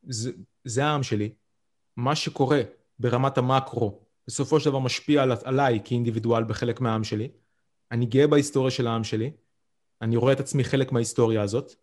זה, 0.03 0.31
זה 0.63 0.85
העם 0.85 1.03
שלי. 1.03 1.29
מה 1.97 2.15
שקורה 2.15 2.61
ברמת 2.99 3.37
המקרו, 3.37 3.99
בסופו 4.27 4.59
של 4.59 4.69
דבר 4.69 4.79
משפיע 4.79 5.23
על, 5.23 5.31
עליי 5.43 5.79
כאינדיבידואל 5.83 6.43
בחלק 6.43 6.81
מהעם 6.81 7.03
שלי. 7.03 7.29
אני 7.91 8.05
גאה 8.05 8.27
בהיסטוריה 8.27 8.71
של 8.71 8.87
העם 8.87 9.03
שלי. 9.03 9.31
אני 10.01 10.15
רואה 10.15 10.33
את 10.33 10.39
עצמי 10.39 10.63
חלק 10.63 10.91
מההיסטוריה 10.91 11.41
הזאת. 11.41 11.75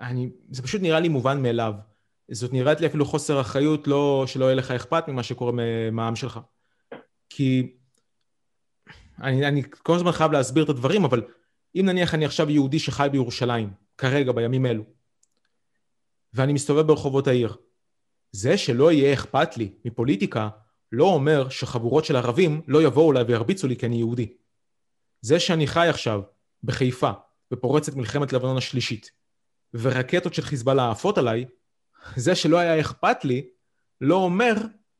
אני, 0.00 0.30
זה 0.50 0.62
פשוט 0.62 0.82
נראה 0.82 1.00
לי 1.00 1.08
מובן 1.08 1.42
מאליו. 1.42 1.72
זאת 2.30 2.52
נראית 2.52 2.80
לי 2.80 2.86
אפילו 2.86 3.04
חוסר 3.04 3.40
אחריות, 3.40 3.86
לא, 3.86 4.24
שלא 4.26 4.44
יהיה 4.44 4.54
לך 4.54 4.70
אכפת 4.70 5.08
ממה 5.08 5.22
שקורה 5.22 5.52
מהעם 5.92 6.16
שלך. 6.16 6.40
כי 7.30 7.76
אני, 9.22 9.48
אני 9.48 9.62
כל 9.82 9.94
הזמן 9.94 10.12
חייב 10.12 10.32
להסביר 10.32 10.64
את 10.64 10.68
הדברים, 10.68 11.04
אבל 11.04 11.22
אם 11.74 11.86
נניח 11.86 12.14
אני 12.14 12.24
עכשיו 12.24 12.50
יהודי 12.50 12.78
שחי 12.78 13.08
בירושלים, 13.12 13.72
כרגע, 13.98 14.32
בימים 14.32 14.66
אלו, 14.66 14.84
ואני 16.34 16.52
מסתובב 16.52 16.86
ברחובות 16.86 17.26
העיר, 17.26 17.56
זה 18.32 18.58
שלא 18.58 18.92
יהיה 18.92 19.14
אכפת 19.14 19.56
לי 19.56 19.72
מפוליטיקה, 19.84 20.48
לא 20.92 21.04
אומר 21.04 21.48
שחבורות 21.48 22.04
של 22.04 22.16
ערבים 22.16 22.62
לא 22.66 22.82
יבואו 22.82 23.12
אליי 23.12 23.22
וירביצו 23.22 23.68
לי 23.68 23.76
כי 23.76 23.86
אני 23.86 23.96
יהודי. 23.96 24.32
זה 25.20 25.40
שאני 25.40 25.66
חי 25.66 25.88
עכשיו 25.88 26.22
בחיפה 26.64 27.10
ופורצת 27.52 27.94
מלחמת 27.94 28.32
לבנון 28.32 28.56
השלישית, 28.56 29.10
ורקטות 29.74 30.34
של 30.34 30.42
חיזבאללה 30.42 30.90
עפות 30.90 31.18
עליי, 31.18 31.44
זה 32.16 32.34
שלא 32.34 32.58
היה 32.58 32.80
אכפת 32.80 33.24
לי, 33.24 33.48
לא 34.00 34.14
אומר 34.14 34.54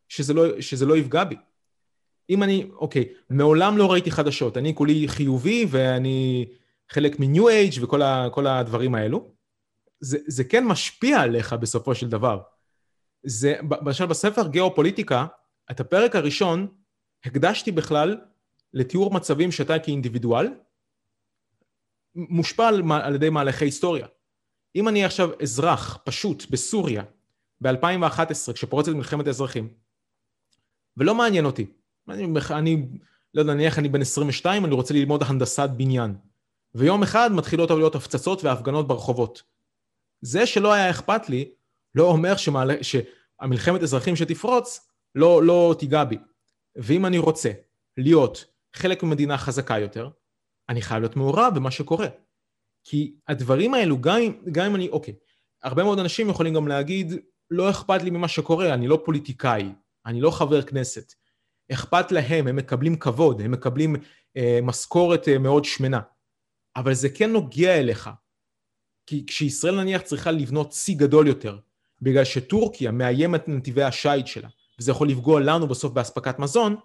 שזה 0.09 0.35
לא, 0.35 0.61
שזה 0.61 0.87
לא 0.87 0.97
יפגע 0.97 1.25
בי. 1.25 1.37
אם 2.31 2.43
אני, 2.43 2.71
אוקיי, 2.73 3.05
מעולם 3.31 3.79
לא 3.79 3.93
ראיתי 3.93 4.11
חדשות, 4.11 4.57
אני 4.57 4.75
כולי 4.75 5.09
חיובי 5.09 5.67
ואני 5.71 6.49
חלק 6.89 7.21
מניו 7.21 7.49
אייג' 7.49 7.73
וכל 7.83 8.03
ה, 8.03 8.59
הדברים 8.59 8.95
האלו, 8.95 9.33
זה, 10.01 10.19
זה 10.27 10.45
כן 10.45 10.65
משפיע 10.65 11.21
עליך 11.21 11.53
בסופו 11.53 11.95
של 11.95 12.09
דבר. 12.09 12.41
זה, 13.23 13.55
למשל 13.83 14.07
בספר 14.07 14.49
גיאופוליטיקה, 14.49 15.27
את 15.71 15.81
הפרק 15.81 16.17
הראשון 16.17 16.67
הקדשתי 17.25 17.73
בכלל 17.73 18.21
לתיאור 18.75 19.15
מצבים 19.15 19.53
שאתה 19.53 19.79
כאינדיבידואל 19.79 20.49
מושפע 22.15 22.69
על, 22.69 22.83
על 23.03 23.15
ידי 23.15 23.31
מהלכי 23.31 23.65
היסטוריה. 23.65 24.07
אם 24.77 24.89
אני 24.89 25.05
עכשיו 25.05 25.31
אזרח 25.43 25.99
פשוט 26.05 26.51
בסוריה 26.51 27.03
ב-2011 27.61 28.53
כשפורצת 28.55 28.93
מלחמת 28.93 29.27
האזרחים 29.27 29.69
ולא 30.97 31.15
מעניין 31.15 31.45
אותי 31.45 31.67
אני, 32.11 32.29
אני 32.51 32.87
לא 33.35 33.41
יודע, 33.41 33.55
נניח 33.55 33.79
אני 33.79 33.89
בן 33.89 34.01
22, 34.01 34.65
אני 34.65 34.75
רוצה 34.75 34.95
ללמוד 34.95 35.23
הנדסת 35.23 35.71
בניין. 35.77 36.15
ויום 36.75 37.03
אחד 37.03 37.33
מתחילות 37.33 37.71
להיות 37.71 37.95
הפצצות 37.95 38.45
והפגנות 38.45 38.89
ברחובות. 38.89 39.43
זה 40.21 40.47
שלא 40.47 40.73
היה 40.73 40.91
אכפת 40.91 41.29
לי, 41.29 41.51
לא 41.95 42.05
אומר 42.05 42.37
שמעלה, 42.37 42.75
שהמלחמת 42.83 43.83
אזרחים 43.83 44.17
שתפרוץ 44.17 44.91
לא, 45.15 45.43
לא 45.43 45.75
תיגע 45.79 46.05
בי. 46.05 46.19
ואם 46.77 47.07
אני 47.07 47.19
רוצה 47.19 47.51
להיות 47.97 48.45
חלק 48.75 49.03
ממדינה 49.03 49.39
חזקה 49.39 49.79
יותר, 49.79 50.09
אני 50.69 50.83
חייב 50.83 51.01
להיות 51.01 51.17
מעורב 51.17 51.53
במה 51.55 51.71
שקורה. 51.71 52.07
כי 52.85 53.15
הדברים 53.29 53.75
האלו, 53.75 54.01
גם, 54.01 54.21
גם 54.53 54.67
אם 54.67 54.75
אני, 54.75 54.89
אוקיי, 54.89 55.15
הרבה 55.63 55.85
מאוד 55.85 55.99
אנשים 55.99 56.31
יכולים 56.31 56.55
גם 56.55 56.69
להגיד, 56.69 57.13
לא 57.51 57.71
אכפת 57.71 58.03
לי 58.03 58.11
ממה 58.11 58.29
שקורה, 58.29 58.75
אני 58.75 58.89
לא 58.89 59.03
פוליטיקאי, 59.05 59.73
אני 60.07 60.21
לא 60.21 60.31
חבר 60.31 60.63
כנסת. 60.63 61.15
אכפת 61.73 62.13
להם, 62.13 62.47
הם 62.47 62.57
מקבלים 62.57 62.97
כבוד, 62.97 63.41
הם 63.41 63.51
מקבלים 63.51 63.97
אה, 64.37 64.59
משכורת 64.63 65.29
אה, 65.29 65.39
מאוד 65.39 65.65
שמנה. 65.65 66.01
אבל 66.77 66.95
זה 66.95 67.09
כן 67.09 67.33
נוגע 67.33 67.79
אליך. 67.79 68.11
כי 69.07 69.27
כשישראל 69.27 69.81
נניח 69.81 70.03
צריכה 70.03 70.31
לבנות 70.31 70.71
צי 70.71 70.95
גדול 70.95 71.27
יותר, 71.27 71.59
בגלל 72.03 72.25
שטורקיה 72.25 72.91
מאיימת 72.91 73.49
נתיבי 73.49 73.83
השיט 73.83 74.27
שלה, 74.27 74.49
וזה 74.79 74.91
יכול 74.91 75.09
לפגוע 75.09 75.41
לנו 75.41 75.67
בסוף 75.67 75.93
באספקת 75.93 76.39
מזון, 76.39 76.77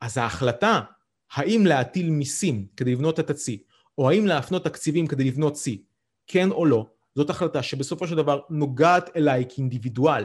אז 0.00 0.18
ההחלטה 0.18 0.80
האם 1.32 1.66
להטיל 1.66 2.10
מיסים 2.10 2.66
כדי 2.76 2.92
לבנות 2.92 3.20
את 3.20 3.30
הצי, 3.30 3.62
או 4.00 4.10
האם 4.10 4.26
להפנות 4.26 4.64
תקציבים 4.64 5.06
כדי 5.06 5.24
לבנות 5.24 5.52
צי, 5.52 5.82
כן 6.26 6.50
או 6.50 6.66
לא, 6.66 6.86
זאת 7.14 7.30
החלטה 7.30 7.62
שבסופו 7.62 8.06
של 8.06 8.16
דבר 8.16 8.40
נוגעת 8.50 9.16
אליי 9.16 9.44
כאינדיבידואל. 9.48 10.24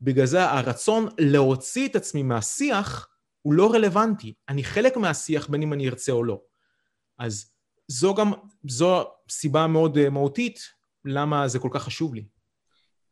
בגלל 0.00 0.26
זה 0.26 0.44
הרצון 0.44 1.08
להוציא 1.18 1.88
את 1.88 1.96
עצמי 1.96 2.22
מהשיח 2.22 3.08
הוא 3.42 3.54
לא 3.54 3.72
רלוונטי. 3.72 4.34
אני 4.48 4.64
חלק 4.64 4.96
מהשיח 4.96 5.48
בין 5.48 5.62
אם 5.62 5.72
אני 5.72 5.88
ארצה 5.88 6.12
או 6.12 6.24
לא. 6.24 6.40
אז 7.18 7.52
זו 7.88 8.14
גם, 8.14 8.32
זו 8.68 9.04
סיבה 9.30 9.66
מאוד 9.66 9.98
אה, 9.98 10.10
מהותית 10.10 10.58
למה 11.04 11.48
זה 11.48 11.58
כל 11.58 11.68
כך 11.72 11.82
חשוב 11.82 12.14
לי. 12.14 12.24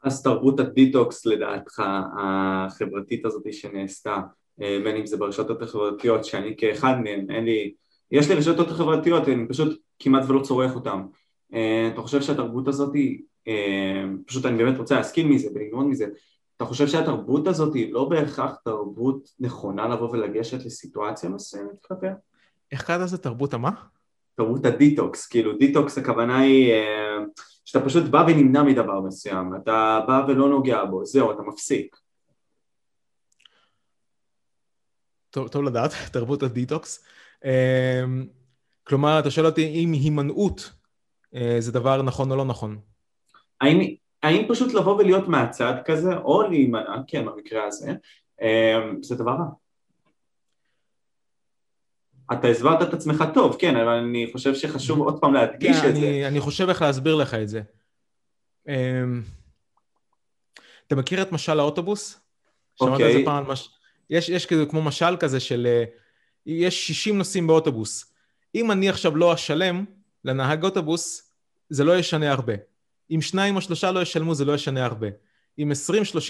אז 0.04 0.22
תרבות 0.22 0.60
הדיטוקס 0.60 1.26
לדעתך 1.26 1.82
החברתית 2.22 3.24
הזאת 3.26 3.52
שנעשתה, 3.52 4.16
אה, 4.62 4.78
בין 4.84 4.96
אם 4.96 5.06
זה 5.06 5.16
ברשתות 5.16 5.62
החברתיות, 5.62 6.24
שאני 6.24 6.54
כאחד 6.56 6.94
מהן, 7.02 7.30
אין 7.30 7.44
לי, 7.44 7.74
יש 8.12 8.28
לי 8.28 8.34
רשתות 8.34 8.68
חברתיות, 8.68 9.28
אני 9.28 9.48
פשוט 9.48 9.80
כמעט 9.98 10.28
ולא 10.28 10.42
צורך 10.42 10.74
אותן. 10.74 11.02
אה, 11.54 11.90
אתה 11.94 12.00
חושב 12.02 12.22
שהתרבות 12.22 12.68
הזאת, 12.68 12.92
פשוט 14.26 14.46
אני 14.46 14.64
באמת 14.64 14.78
רוצה 14.78 14.94
להחכים 14.94 15.30
מזה 15.30 15.48
וללמוד 15.54 15.86
מזה, 15.86 16.06
אתה 16.60 16.68
חושב 16.68 16.86
שהתרבות 16.86 17.46
הזאת 17.46 17.74
היא 17.74 17.92
לא 17.92 18.04
בהכרח 18.04 18.56
תרבות 18.64 19.28
נכונה 19.40 19.88
לבוא 19.88 20.10
ולגשת 20.10 20.64
לסיטואציה 20.64 21.30
מסוימת 21.30 21.80
כלפיה? 21.82 22.14
איך 22.72 22.82
קראת 22.82 23.00
לזה 23.00 23.18
תרבות 23.18 23.54
המה? 23.54 23.70
תרבות 24.36 24.64
הדיטוקס, 24.64 25.26
כאילו 25.26 25.56
דיטוקס 25.56 25.98
הכוונה 25.98 26.38
היא 26.38 26.72
אה, 26.72 27.18
שאתה 27.64 27.84
פשוט 27.84 28.04
בא 28.04 28.24
ונמנע 28.28 28.62
מדבר 28.62 29.00
מסוים, 29.00 29.56
אתה 29.62 30.00
בא 30.06 30.24
ולא 30.28 30.48
נוגע 30.48 30.84
בו, 30.84 31.04
זהו, 31.04 31.32
אתה 31.32 31.42
מפסיק. 31.42 31.96
טוב, 35.30 35.48
טוב 35.48 35.62
לדעת, 35.62 35.90
תרבות 36.12 36.42
הדיטוקס. 36.42 37.04
אה, 37.44 38.04
כלומר, 38.84 39.18
אתה 39.18 39.30
שואל 39.30 39.46
אותי 39.46 39.66
אם 39.66 39.92
הימנעות 39.92 40.70
אה, 41.34 41.56
זה 41.58 41.72
דבר 41.72 42.02
נכון 42.02 42.30
או 42.30 42.36
לא 42.36 42.44
נכון. 42.44 42.78
האם, 43.60 43.94
האם 44.22 44.46
פשוט 44.48 44.74
לבוא 44.74 44.96
ולהיות 44.96 45.28
מהצד 45.28 45.74
כזה, 45.84 46.16
או 46.16 46.42
להימנע, 46.42 46.96
כן, 47.06 47.24
במקרה 47.24 47.64
הזה, 47.64 47.92
זה 49.02 49.16
דבר 49.16 49.30
רע. 49.30 49.46
אתה 52.32 52.48
הסברת 52.48 52.88
את 52.88 52.94
עצמך 52.94 53.24
טוב, 53.34 53.56
כן, 53.58 53.76
אבל 53.76 53.88
אני 53.88 54.28
חושב 54.32 54.54
שחשוב 54.54 54.98
עוד 54.98 55.20
פעם 55.20 55.34
להדגיש 55.34 55.76
כן, 55.76 55.88
את 55.88 55.90
אני, 55.90 56.00
זה. 56.00 56.28
אני 56.28 56.40
חושב 56.40 56.68
איך 56.68 56.82
להסביר 56.82 57.14
לך 57.14 57.34
את 57.34 57.48
זה. 57.48 57.62
Um, 58.68 58.70
אתה 60.86 60.96
מכיר 60.96 61.22
את 61.22 61.32
משל 61.32 61.60
האוטובוס? 61.60 62.20
אוקיי. 62.80 62.96
שמעת 62.96 63.10
איזה 63.10 63.24
פעם, 63.24 63.50
מש... 63.50 63.70
יש, 64.10 64.28
יש 64.28 64.46
כזה 64.46 64.66
כמו 64.66 64.82
משל 64.82 65.16
כזה 65.16 65.40
של, 65.40 65.66
אה, 65.66 65.84
יש 66.46 66.86
60 66.86 67.18
נוסעים 67.18 67.46
באוטובוס. 67.46 68.14
אם 68.54 68.70
אני 68.70 68.88
עכשיו 68.88 69.16
לא 69.16 69.34
אשלם 69.34 69.84
לנהג 70.24 70.64
אוטובוס, 70.64 71.32
זה 71.68 71.84
לא 71.84 71.98
ישנה 71.98 72.30
הרבה. 72.30 72.54
אם 73.10 73.20
שניים 73.22 73.56
או 73.56 73.60
שלושה 73.60 73.90
לא 73.90 74.00
ישלמו, 74.00 74.34
זה 74.34 74.44
לא 74.44 74.54
ישנה 74.54 74.84
הרבה. 74.84 75.08
אם 75.58 75.72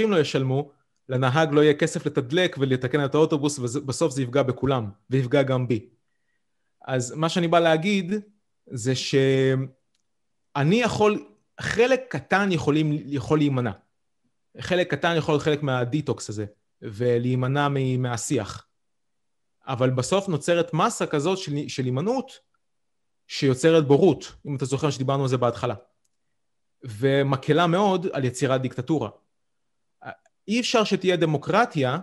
20-30 0.04 0.06
לא 0.08 0.20
ישלמו, 0.20 0.70
לנהג 1.08 1.52
לא 1.52 1.60
יהיה 1.60 1.74
כסף 1.74 2.06
לתדלק 2.06 2.56
ולתקן 2.60 3.04
את 3.04 3.14
האוטובוס, 3.14 3.58
ובסוף 3.58 4.12
זה 4.12 4.22
יפגע 4.22 4.42
בכולם, 4.42 4.90
ויפגע 5.10 5.42
גם 5.42 5.68
בי. 5.68 5.88
אז 6.86 7.12
מה 7.12 7.28
שאני 7.28 7.48
בא 7.48 7.58
להגיד, 7.58 8.14
זה 8.66 8.94
שאני 8.94 10.80
יכול, 10.80 11.24
חלק 11.60 12.00
קטן 12.08 12.52
יכולים, 12.52 12.92
יכול 13.06 13.38
להימנע. 13.38 13.70
חלק 14.60 14.90
קטן 14.90 15.14
יכול 15.16 15.34
להיות 15.34 15.42
חלק 15.42 15.62
מהדיטוקס 15.62 16.28
הזה, 16.28 16.44
ולהימנע 16.82 17.68
מהשיח. 17.98 18.66
אבל 19.66 19.90
בסוף 19.90 20.28
נוצרת 20.28 20.74
מסה 20.74 21.06
כזאת 21.06 21.38
של, 21.38 21.52
של 21.68 21.84
הימנעות, 21.84 22.32
שיוצרת 23.26 23.86
בורות, 23.86 24.32
אם 24.46 24.56
אתה 24.56 24.64
זוכר 24.64 24.90
שדיברנו 24.90 25.22
על 25.22 25.28
זה 25.28 25.36
בהתחלה. 25.36 25.74
ומקלה 26.84 27.66
מאוד 27.66 28.06
על 28.12 28.24
יצירת 28.24 28.62
דיקטטורה. 28.62 29.10
אי 30.48 30.60
אפשר 30.60 30.84
שתהיה 30.84 31.16
דמוקרטיה 31.16 31.98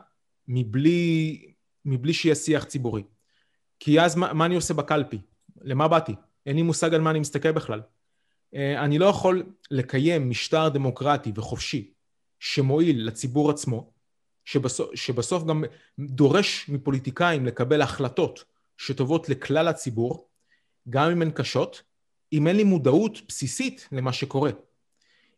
מבלי, 0.48 1.54
מבלי 1.86 2.14
שיהיה 2.14 2.36
שיח 2.36 2.64
ציבורי. 2.64 3.04
כי 3.80 4.02
אז 4.02 4.16
מה, 4.16 4.34
מה 4.34 4.46
אני 4.46 4.56
עושה 4.56 4.74
בקלפי? 4.74 5.22
למה 5.62 5.88
באתי? 5.88 6.16
אין 6.46 6.56
לי 6.56 6.62
מושג 6.62 6.94
על 6.94 7.02
מה 7.02 7.10
אני 7.10 7.20
מסתכל 7.20 7.52
בכלל. 7.52 7.82
אה, 8.54 8.84
אני 8.84 9.00
לא 9.00 9.06
יכול 9.06 9.44
לקיים 9.72 10.30
משטר 10.30 10.70
דמוקרטי 10.70 11.32
וחופשי 11.36 11.94
שמועיל 12.40 13.08
לציבור 13.08 13.50
עצמו, 13.50 13.94
שבסוף, 14.48 14.96
שבסוף 14.96 15.44
גם 15.44 15.64
דורש 16.00 16.70
מפוליטיקאים 16.70 17.46
לקבל 17.46 17.82
החלטות 17.82 18.44
שטובות 18.78 19.30
לכלל 19.30 19.68
הציבור, 19.68 20.30
גם 20.90 21.12
אם 21.12 21.22
הן 21.22 21.32
קשות, 21.32 21.84
אם 22.34 22.48
אין 22.48 22.56
לי 22.56 22.64
מודעות 22.64 23.18
בסיסית 23.28 23.88
למה 23.92 24.14
שקורה. 24.14 24.52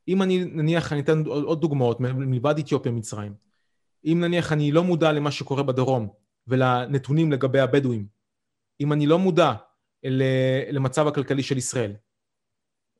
אם 0.08 0.22
אני, 0.22 0.46
נניח, 0.46 0.94
אני 0.94 1.02
אתן 1.02 1.24
עוד 1.26 1.62
דוגמאות 1.62 2.00
מלבד 2.00 2.60
אתיופיה 2.60 2.92
ומצרים. 2.92 3.34
אם 4.06 4.18
נניח 4.22 4.54
אני 4.54 4.72
לא 4.72 4.84
מודע 4.84 5.12
למה 5.12 5.32
שקורה 5.32 5.64
בדרום 5.64 6.10
ולנתונים 6.48 7.32
לגבי 7.32 7.60
הבדואים, 7.60 8.08
אם 8.82 8.94
אני 8.94 9.06
לא 9.06 9.20
מודע 9.20 9.54
למצב 10.72 11.08
הכלכלי 11.08 11.44
של 11.44 11.58
ישראל, 11.58 11.94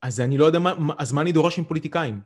אז 0.02 0.20
אני 0.20 0.38
לא 0.38 0.46
יודע 0.46 0.60
מה, 0.60 0.94
אז 0.98 1.12
מה 1.12 1.22
אני 1.22 1.32
דורש 1.32 1.60
מפוליטיקאים? 1.60 2.22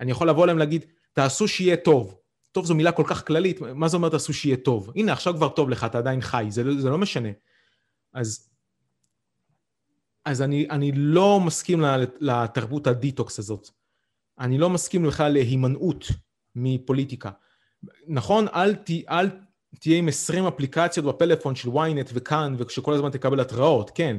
אני 0.00 0.10
יכול 0.10 0.28
לבוא 0.28 0.44
אליהם 0.44 0.58
להגיד, 0.58 0.84
תעשו 1.12 1.48
שיהיה 1.48 1.76
טוב. 1.76 2.21
טוב 2.52 2.66
זו 2.66 2.74
מילה 2.74 2.92
כל 2.92 3.04
כך 3.06 3.26
כללית, 3.26 3.60
מה 3.60 3.88
זה 3.88 3.96
אומר 3.96 4.08
תעשו 4.08 4.32
שיהיה 4.32 4.56
טוב? 4.56 4.92
הנה, 4.96 5.12
עכשיו 5.12 5.34
כבר 5.34 5.48
טוב 5.48 5.70
לך, 5.70 5.84
אתה 5.84 5.98
עדיין 5.98 6.20
חי, 6.20 6.46
זה, 6.48 6.80
זה 6.80 6.90
לא 6.90 6.98
משנה. 6.98 7.28
אז, 8.14 8.50
אז 10.24 10.42
אני, 10.42 10.66
אני 10.70 10.92
לא 10.94 11.40
מסכים 11.40 11.84
לתרבות 12.20 12.86
הדיטוקס 12.86 13.38
הזאת. 13.38 13.68
אני 14.38 14.58
לא 14.58 14.70
מסכים 14.70 15.02
בכלל 15.02 15.32
להימנעות 15.32 16.06
מפוליטיקה. 16.56 17.30
נכון, 18.06 18.46
אל, 18.48 18.74
ת, 18.74 18.90
אל 19.08 19.28
תהיה 19.80 19.98
עם 19.98 20.08
20 20.08 20.46
אפליקציות 20.46 21.06
בפלאפון 21.06 21.54
של 21.54 21.68
ynet 21.68 22.10
וכאן, 22.14 22.54
ושכל 22.58 22.94
הזמן 22.94 23.10
תקבל 23.10 23.40
התראות, 23.40 23.90
כן, 23.94 24.16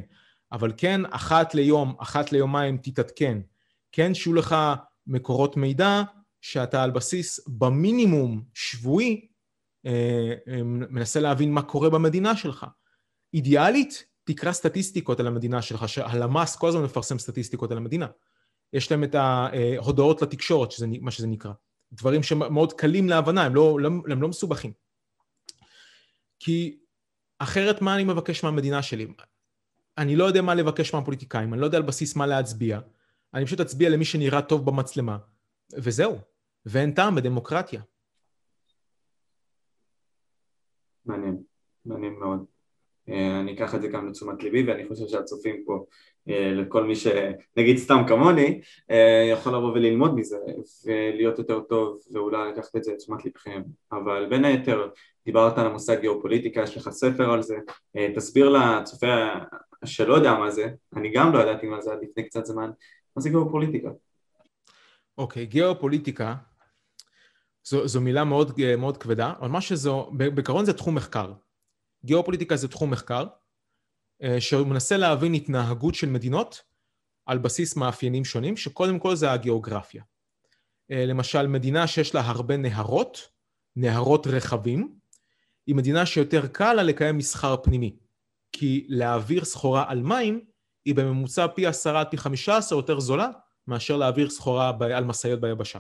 אבל 0.52 0.74
כן, 0.78 1.02
אחת 1.10 1.56
ליום, 1.56 1.96
אחת 2.00 2.32
ליומיים 2.32 2.78
תתעדכן. 2.78 3.38
כן, 3.92 4.14
שיהיו 4.14 4.34
לך 4.34 4.56
מקורות 5.08 5.58
מידע 5.58 6.04
שאתה 6.44 6.84
על 6.84 6.92
בסיס 6.92 7.40
במינימום 7.48 8.44
שבועי 8.54 9.28
אה, 9.86 10.34
אה, 10.48 10.64
מנסה 10.64 11.20
להבין 11.20 11.52
מה 11.52 11.62
קורה 11.62 11.90
במדינה 11.90 12.36
שלך. 12.36 12.66
אידיאלית, 13.34 14.06
תקרא 14.24 14.52
סטטיסטיקות 14.52 15.20
על 15.20 15.28
המדינה 15.28 15.62
שלך, 15.62 15.90
שהלמ"ס 15.90 16.56
כל 16.56 16.68
הזמן 16.68 16.84
מפרסם 16.84 17.20
סטטיסטיקות 17.20 17.72
על 17.72 17.78
המדינה. 17.78 18.08
יש 18.74 18.92
להם 18.92 19.04
את 19.04 19.16
ההודעות 19.16 20.22
לתקשורת, 20.22 20.72
שזה 20.72 20.88
מה 21.02 21.12
שזה 21.12 21.28
נקרא. 21.28 21.52
דברים 21.94 22.24
שמאוד 22.24 22.74
קלים 22.74 23.10
להבנה, 23.10 23.44
הם 23.44 23.56
לא, 23.56 23.78
הם 23.86 24.22
לא 24.22 24.28
מסובכים. 24.28 24.72
כי 26.40 26.80
אחרת 27.40 27.82
מה 27.82 27.96
אני 27.96 28.04
מבקש 28.04 28.44
מהמדינה 28.44 28.82
שלי? 28.82 29.08
אני 29.98 30.16
לא 30.16 30.24
יודע 30.24 30.42
מה 30.42 30.56
לבקש 30.56 30.94
מהפוליטיקאים, 30.94 31.54
אני 31.54 31.62
לא 31.62 31.66
יודע 31.66 31.78
על 31.78 31.84
בסיס 31.84 32.16
מה 32.16 32.28
להצביע, 32.28 32.80
אני 33.34 33.46
פשוט 33.46 33.60
אצביע 33.60 33.90
למי 33.90 34.06
שנראה 34.06 34.42
טוב 34.42 34.66
במצלמה, 34.66 35.18
וזהו. 35.74 36.33
ואין 36.66 36.92
טעם 36.92 37.16
בדמוקרטיה. 37.16 37.82
מעניין, 41.06 41.44
מעניין 41.86 42.14
מאוד. 42.14 42.46
אה, 43.10 43.40
אני 43.40 43.54
אקח 43.54 43.76
את 43.76 43.82
זה 43.82 43.88
גם 43.88 44.08
לתשומת 44.08 44.44
ליבי 44.44 44.64
ואני 44.64 44.88
חושב 44.88 45.08
שהצופים 45.08 45.64
פה 45.66 45.86
אה, 46.30 46.52
לכל 46.54 46.84
מי 46.84 46.96
שנגיד 46.96 47.78
סתם 47.78 48.02
כמוני 48.08 48.62
אה, 48.92 49.30
יכול 49.32 49.56
לבוא 49.56 49.72
וללמוד 49.72 50.16
מזה 50.16 50.38
ולהיות 50.86 51.40
יותר 51.40 51.60
טוב 51.60 52.00
ואולי 52.12 52.52
לקחת 52.52 52.76
את 52.76 52.84
זה 52.84 52.94
לתשומת 52.94 53.26
לבכם 53.26 53.62
אבל 53.92 54.28
בין 54.30 54.46
היתר 54.46 54.90
דיברת 55.26 55.58
על 55.58 55.66
המושג 55.66 56.00
גיאופוליטיקה, 56.00 56.62
יש 56.62 56.78
לך 56.78 56.90
ספר 56.90 57.32
על 57.32 57.42
זה 57.42 57.56
תסביר 58.16 58.50
לצופה 58.50 59.26
שלא 59.86 60.14
יודע 60.14 60.34
מה 60.34 60.52
זה, 60.52 60.70
אני 60.96 61.12
גם 61.12 61.34
לא 61.34 61.40
ידעתי 61.40 61.68
מה 61.68 61.82
זה 61.82 61.94
עד 61.94 62.00
לפני 62.02 62.24
קצת 62.24 62.46
זמן, 62.46 62.72
מה 63.16 63.22
זה 63.22 63.30
גיאופוליטיקה? 63.30 63.90
אוקיי, 65.18 65.44
okay, 65.44 65.46
גיאופוליטיקה 65.46 66.36
זו, 67.64 67.88
זו 67.88 68.02
מילה 68.02 68.24
מאוד, 68.24 68.60
מאוד 68.78 68.98
כבדה, 68.98 69.34
אבל 69.40 69.50
מה 69.50 69.62
שזו, 69.62 70.12
בעיקרון 70.14 70.66
זה 70.66 70.74
תחום 70.74 70.96
מחקר 70.96 71.34
גיאופוליטיקה 72.06 72.56
זה 72.56 72.68
תחום 72.68 72.92
מחקר, 72.92 73.26
אה, 74.24 74.42
שהוא 74.42 74.68
מנסה 74.68 74.98
להבין 74.98 75.34
התנהגות 75.34 75.96
של 75.96 76.10
מדינות 76.10 76.62
על 77.26 77.38
בסיס 77.38 77.76
מאפיינים 77.76 78.26
שונים, 78.26 78.58
שקודם 78.58 79.00
כל 79.00 79.16
זה 79.16 79.32
הגיאוגרפיה. 79.32 80.04
אה, 80.92 81.06
למשל, 81.06 81.48
מדינה 81.48 81.88
שיש 81.88 82.16
לה 82.16 82.22
הרבה 82.22 82.58
נהרות, 82.58 83.30
נהרות 83.76 84.28
רחבים, 84.28 84.96
היא 85.68 85.76
מדינה 85.76 86.06
שיותר 86.06 86.48
קל 86.48 86.74
לה 86.74 86.84
לקיים 86.84 87.18
מסחר 87.18 87.58
פנימי, 87.64 87.96
כי 88.52 88.86
להעביר 88.90 89.46
סחורה 89.46 89.86
על 89.88 90.02
מים 90.02 90.46
היא 90.86 90.96
בממוצע 90.96 91.48
פי 91.48 91.68
עשרה 91.68 92.06
פי 92.06 92.18
חמישה 92.18 92.58
עשר 92.58 92.76
יותר 92.76 93.00
זולה 93.00 93.30
מאשר 93.68 93.98
להעביר 93.98 94.30
סחורה 94.30 94.72
על 94.96 95.04
משאיות 95.04 95.42
ביבשה. 95.42 95.80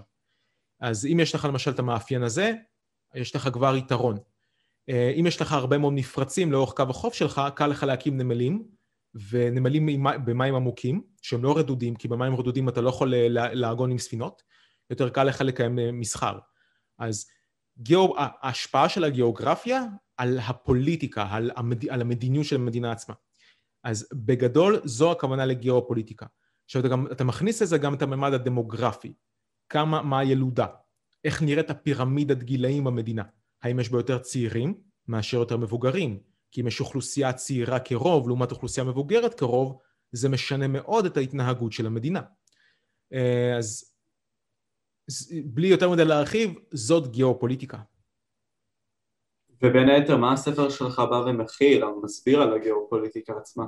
אז 0.83 1.05
אם 1.05 1.19
יש 1.19 1.35
לך 1.35 1.45
למשל 1.45 1.71
את 1.71 1.79
המאפיין 1.79 2.23
הזה, 2.23 2.53
יש 3.15 3.35
לך 3.35 3.49
כבר 3.53 3.75
יתרון. 3.75 4.17
אה, 4.89 5.13
אם 5.19 5.27
יש 5.27 5.41
לך 5.41 5.51
הרבה 5.51 5.77
מאוד 5.77 5.93
מפרצים 5.93 6.51
לאורך 6.51 6.73
קו 6.73 6.83
החוף 6.89 7.13
שלך, 7.13 7.41
קל 7.55 7.67
לך 7.67 7.83
להקים 7.83 8.17
נמלים, 8.17 8.63
ונמלים 9.29 10.05
במים 10.25 10.55
עמוקים, 10.55 11.03
שהם 11.21 11.43
לא 11.43 11.57
רדודים, 11.57 11.95
כי 11.95 12.07
במים 12.07 12.35
רדודים 12.35 12.69
אתה 12.69 12.81
לא 12.81 12.89
יכול 12.89 13.13
לעגון 13.29 13.91
עם 13.91 13.97
ספינות, 13.97 14.43
יותר 14.89 15.09
קל 15.09 15.23
לך 15.23 15.41
לקיים 15.41 15.79
אה, 15.79 15.91
מסחר. 15.91 16.39
אז 16.99 17.25
גיאו, 17.77 18.15
ההשפעה 18.17 18.89
של 18.89 19.03
הגיאוגרפיה 19.03 19.83
על 20.17 20.39
הפוליטיקה, 20.39 21.27
על, 21.31 21.51
המד... 21.55 21.89
על 21.89 22.01
המדיניות 22.01 22.45
של 22.45 22.55
המדינה 22.55 22.91
עצמה. 22.91 23.15
אז 23.83 24.07
בגדול 24.13 24.81
זו 24.83 25.11
הכוונה 25.11 25.45
לגיאופוליטיקה. 25.45 26.25
עכשיו 26.65 26.81
אתה, 26.81 26.89
גם, 26.89 27.07
אתה 27.11 27.23
מכניס 27.23 27.61
לזה 27.61 27.77
גם 27.77 27.93
את 27.93 28.01
הממד 28.01 28.33
הדמוגרפי, 28.33 29.13
כמה, 29.69 30.01
מה 30.01 30.19
הילודה, 30.19 30.67
איך 31.23 31.41
נראית 31.41 31.69
הפירמידת 31.69 32.43
גילאים 32.43 32.83
במדינה, 32.83 33.23
האם 33.61 33.79
יש 33.79 33.89
בה 33.89 33.99
יותר 33.99 34.19
צעירים 34.19 34.73
מאשר 35.07 35.37
יותר 35.37 35.57
מבוגרים, 35.57 36.19
כי 36.51 36.61
אם 36.61 36.67
יש 36.67 36.79
אוכלוסייה 36.79 37.33
צעירה 37.33 37.79
כרוב 37.79 38.27
לעומת 38.27 38.51
אוכלוסייה 38.51 38.85
מבוגרת 38.85 39.33
כרוב, 39.33 39.79
זה 40.11 40.29
משנה 40.29 40.67
מאוד 40.67 41.05
את 41.05 41.17
ההתנהגות 41.17 41.71
של 41.71 41.85
המדינה. 41.85 42.21
אה, 43.13 43.57
אז 43.57 43.93
בלי 45.45 45.67
יותר 45.67 45.89
מדי 45.89 46.05
להרחיב, 46.05 46.53
זאת 46.71 47.11
גיאופוליטיקה. 47.11 47.77
ובין 49.61 49.89
היתר, 49.89 50.17
מה 50.17 50.33
הספר 50.33 50.69
שלך 50.69 50.99
בא 50.99 51.15
ומכיל, 51.15 51.85
או 51.85 52.01
מסביר 52.01 52.41
על 52.41 52.53
הגיאופוליטיקה 52.53 53.33
עצמה? 53.37 53.65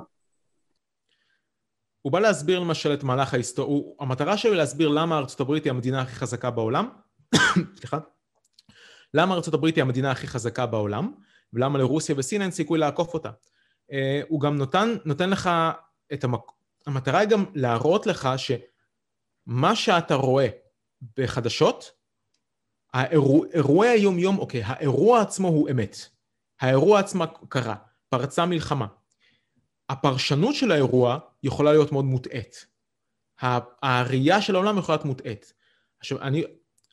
הוא 2.06 2.12
בא 2.12 2.20
להסביר 2.20 2.58
למשל 2.58 2.94
את 2.94 3.02
מהלך 3.02 3.34
ההיסטוריה, 3.34 3.82
המטרה 4.00 4.36
שלו 4.36 4.52
היא 4.52 4.58
להסביר 4.58 4.88
למה 4.88 5.18
ארצות 5.18 5.40
הברית 5.40 5.64
היא 5.64 5.70
המדינה 5.70 6.02
הכי 6.02 6.14
חזקה 6.14 6.50
בעולם, 6.50 6.88
סליחה, 7.78 7.98
למה 9.14 9.34
ארצות 9.34 9.54
הברית 9.54 9.76
היא 9.76 9.82
המדינה 9.82 10.10
הכי 10.10 10.26
חזקה 10.26 10.66
בעולם, 10.66 11.12
ולמה 11.52 11.78
לרוסיה 11.78 12.14
וסין 12.18 12.42
אין 12.42 12.50
סיכוי 12.50 12.78
לעקוף 12.78 13.14
אותה. 13.14 13.30
Uh, 13.30 13.94
הוא 14.28 14.40
גם 14.40 14.56
נותן, 14.56 14.94
נותן 15.04 15.30
לך 15.30 15.50
את 16.12 16.24
המק... 16.24 16.40
המטרה 16.86 17.18
היא 17.18 17.28
גם 17.28 17.44
להראות 17.54 18.06
לך 18.06 18.28
שמה 18.36 19.76
שאתה 19.76 20.14
רואה 20.14 20.48
בחדשות, 21.16 21.90
האירוע, 22.92 23.46
אירועי 23.52 23.90
היום 23.90 24.18
יום, 24.18 24.38
אוקיי, 24.38 24.62
האירוע 24.64 25.20
עצמו 25.20 25.48
הוא 25.48 25.70
אמת. 25.70 25.96
האירוע 26.60 27.00
עצמו 27.00 27.24
קרה, 27.48 27.74
פרצה 28.08 28.46
מלחמה. 28.46 28.86
הפרשנות 29.88 30.54
של 30.54 30.72
האירוע 30.72 31.18
יכולה 31.42 31.72
להיות 31.72 31.92
מאוד 31.92 32.04
מוטעית. 32.04 32.66
הראייה 33.82 34.42
של 34.42 34.54
העולם 34.54 34.78
יכולה 34.78 34.96
להיות 34.96 35.06
מוטעית. 35.06 35.52
עכשיו, 36.00 36.22
אני, 36.22 36.44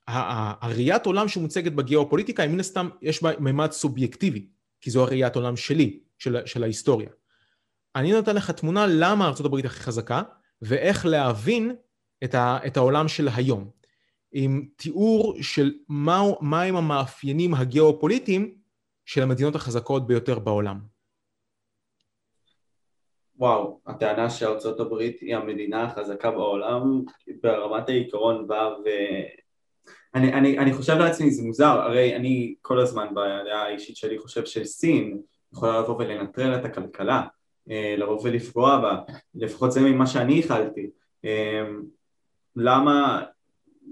הראיית 0.08 1.06
עולם 1.06 1.28
שמוצגת 1.28 1.72
בגיאופוליטיקה, 1.72 2.48
מן 2.48 2.60
הסתם 2.60 2.90
יש 3.02 3.24
בה 3.24 3.32
ממד 3.40 3.72
סובייקטיבי, 3.72 4.48
כי 4.82 4.92
זו 4.92 5.04
הראיית 5.04 5.36
עולם 5.36 5.58
שלי, 5.58 6.00
של, 6.18 6.46
של 6.46 6.64
ההיסטוריה. 6.64 7.10
אני 7.96 8.12
נותן 8.12 8.36
לך 8.36 8.52
תמונה 8.52 8.86
למה 8.88 9.28
ארה"ב 9.28 9.66
הכי 9.66 9.80
חזקה, 9.80 10.22
ואיך 10.62 11.06
להבין 11.06 11.76
את, 12.24 12.36
ה, 12.36 12.58
את 12.68 12.78
העולם 12.78 13.08
של 13.08 13.28
היום. 13.36 13.70
עם 14.32 14.66
תיאור 14.76 15.38
של 15.42 15.74
מהם 16.42 16.76
המאפיינים 16.76 17.54
הגיאופוליטיים 17.54 18.56
של 19.06 19.24
המדינות 19.24 19.56
החזקות 19.56 20.08
ביותר 20.08 20.40
בעולם. 20.40 20.93
וואו, 23.44 23.80
הטענה 23.88 24.30
שארצות 24.30 24.80
הברית 24.80 25.22
היא 25.22 25.36
המדינה 25.36 25.84
החזקה 25.84 26.32
בעולם 26.32 27.02
ברמת 27.42 27.90
העיקרון 27.90 28.48
בא 28.48 28.70
ו... 28.86 28.90
אני, 30.16 30.34
אני, 30.34 30.60
אני 30.60 30.74
חושב 30.74 30.98
לעצמי, 30.98 31.32
זה 31.32 31.44
מוזר, 31.44 31.66
הרי 31.82 32.16
אני 32.16 32.56
כל 32.62 32.80
הזמן 32.80 33.08
בדעה 33.12 33.64
האישית 33.66 33.96
שלי 33.96 34.20
חושב 34.20 34.46
שסין 34.46 35.22
יכולה 35.54 35.80
לבוא 35.80 35.96
ולנטרל 35.96 36.56
את 36.56 36.66
הכלכלה, 36.66 37.24
אה, 37.70 37.96
לבוא 37.98 38.22
ולפגוע 38.24 38.80
בה, 38.80 39.00
לפחות 39.36 39.72
זה 39.72 39.82
ממה 39.82 40.08
שאני 40.08 40.34
איחלתי. 40.34 40.90
אה, 41.26 41.64
למה, 42.56 43.24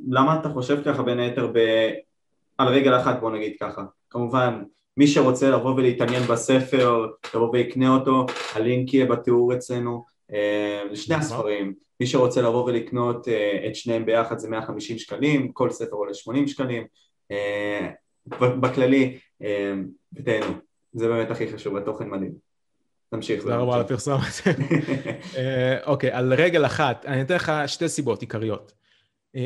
למה 0.09 0.39
אתה 0.39 0.49
חושב 0.49 0.83
ככה 0.85 1.03
בין 1.03 1.19
היתר 1.19 1.47
ב... 1.53 1.59
על 2.57 2.67
רגל 2.67 2.97
אחת 2.97 3.19
בוא 3.19 3.31
נגיד 3.31 3.53
ככה, 3.59 3.83
כמובן 4.09 4.63
מי 4.97 5.07
שרוצה 5.07 5.49
לבוא 5.49 5.75
ולהתעניין 5.75 6.23
בספר, 6.23 7.07
לבוא 7.35 7.49
ויקנה 7.53 7.95
אותו, 7.95 8.25
הלינק 8.53 8.93
יהיה 8.93 9.05
בתיאור 9.05 9.53
אצלנו 9.53 10.05
אה, 10.33 10.83
לשני 10.91 11.15
הספרים, 11.15 11.73
מי 11.99 12.07
שרוצה 12.07 12.41
לבוא 12.41 12.63
ולקנות 12.65 13.27
אה, 13.27 13.67
את 13.67 13.75
שניהם 13.75 14.05
ביחד 14.05 14.39
זה 14.39 14.49
150 14.49 14.97
שקלים, 14.97 15.51
כל 15.51 15.69
ספר 15.69 15.95
עולה 15.95 16.13
80 16.13 16.47
שקלים, 16.47 16.83
אה, 17.31 17.89
בכללי, 18.37 19.17
ותהנו, 20.13 20.53
זה 20.93 21.07
באמת 21.07 21.31
הכי 21.31 21.53
חשוב, 21.53 21.77
התוכן 21.77 22.09
מדהים. 22.09 22.31
תמשיך. 23.09 23.41
תודה 23.41 23.57
רבה 23.57 23.75
על 23.75 23.81
הפרסומת. 23.81 24.33
אוקיי, 25.85 26.11
על 26.11 26.33
רגל 26.33 26.65
אחת, 26.65 27.05
אני 27.05 27.21
אתן 27.21 27.35
לך 27.35 27.51
שתי 27.67 27.89
סיבות 27.89 28.21
עיקריות. 28.21 28.73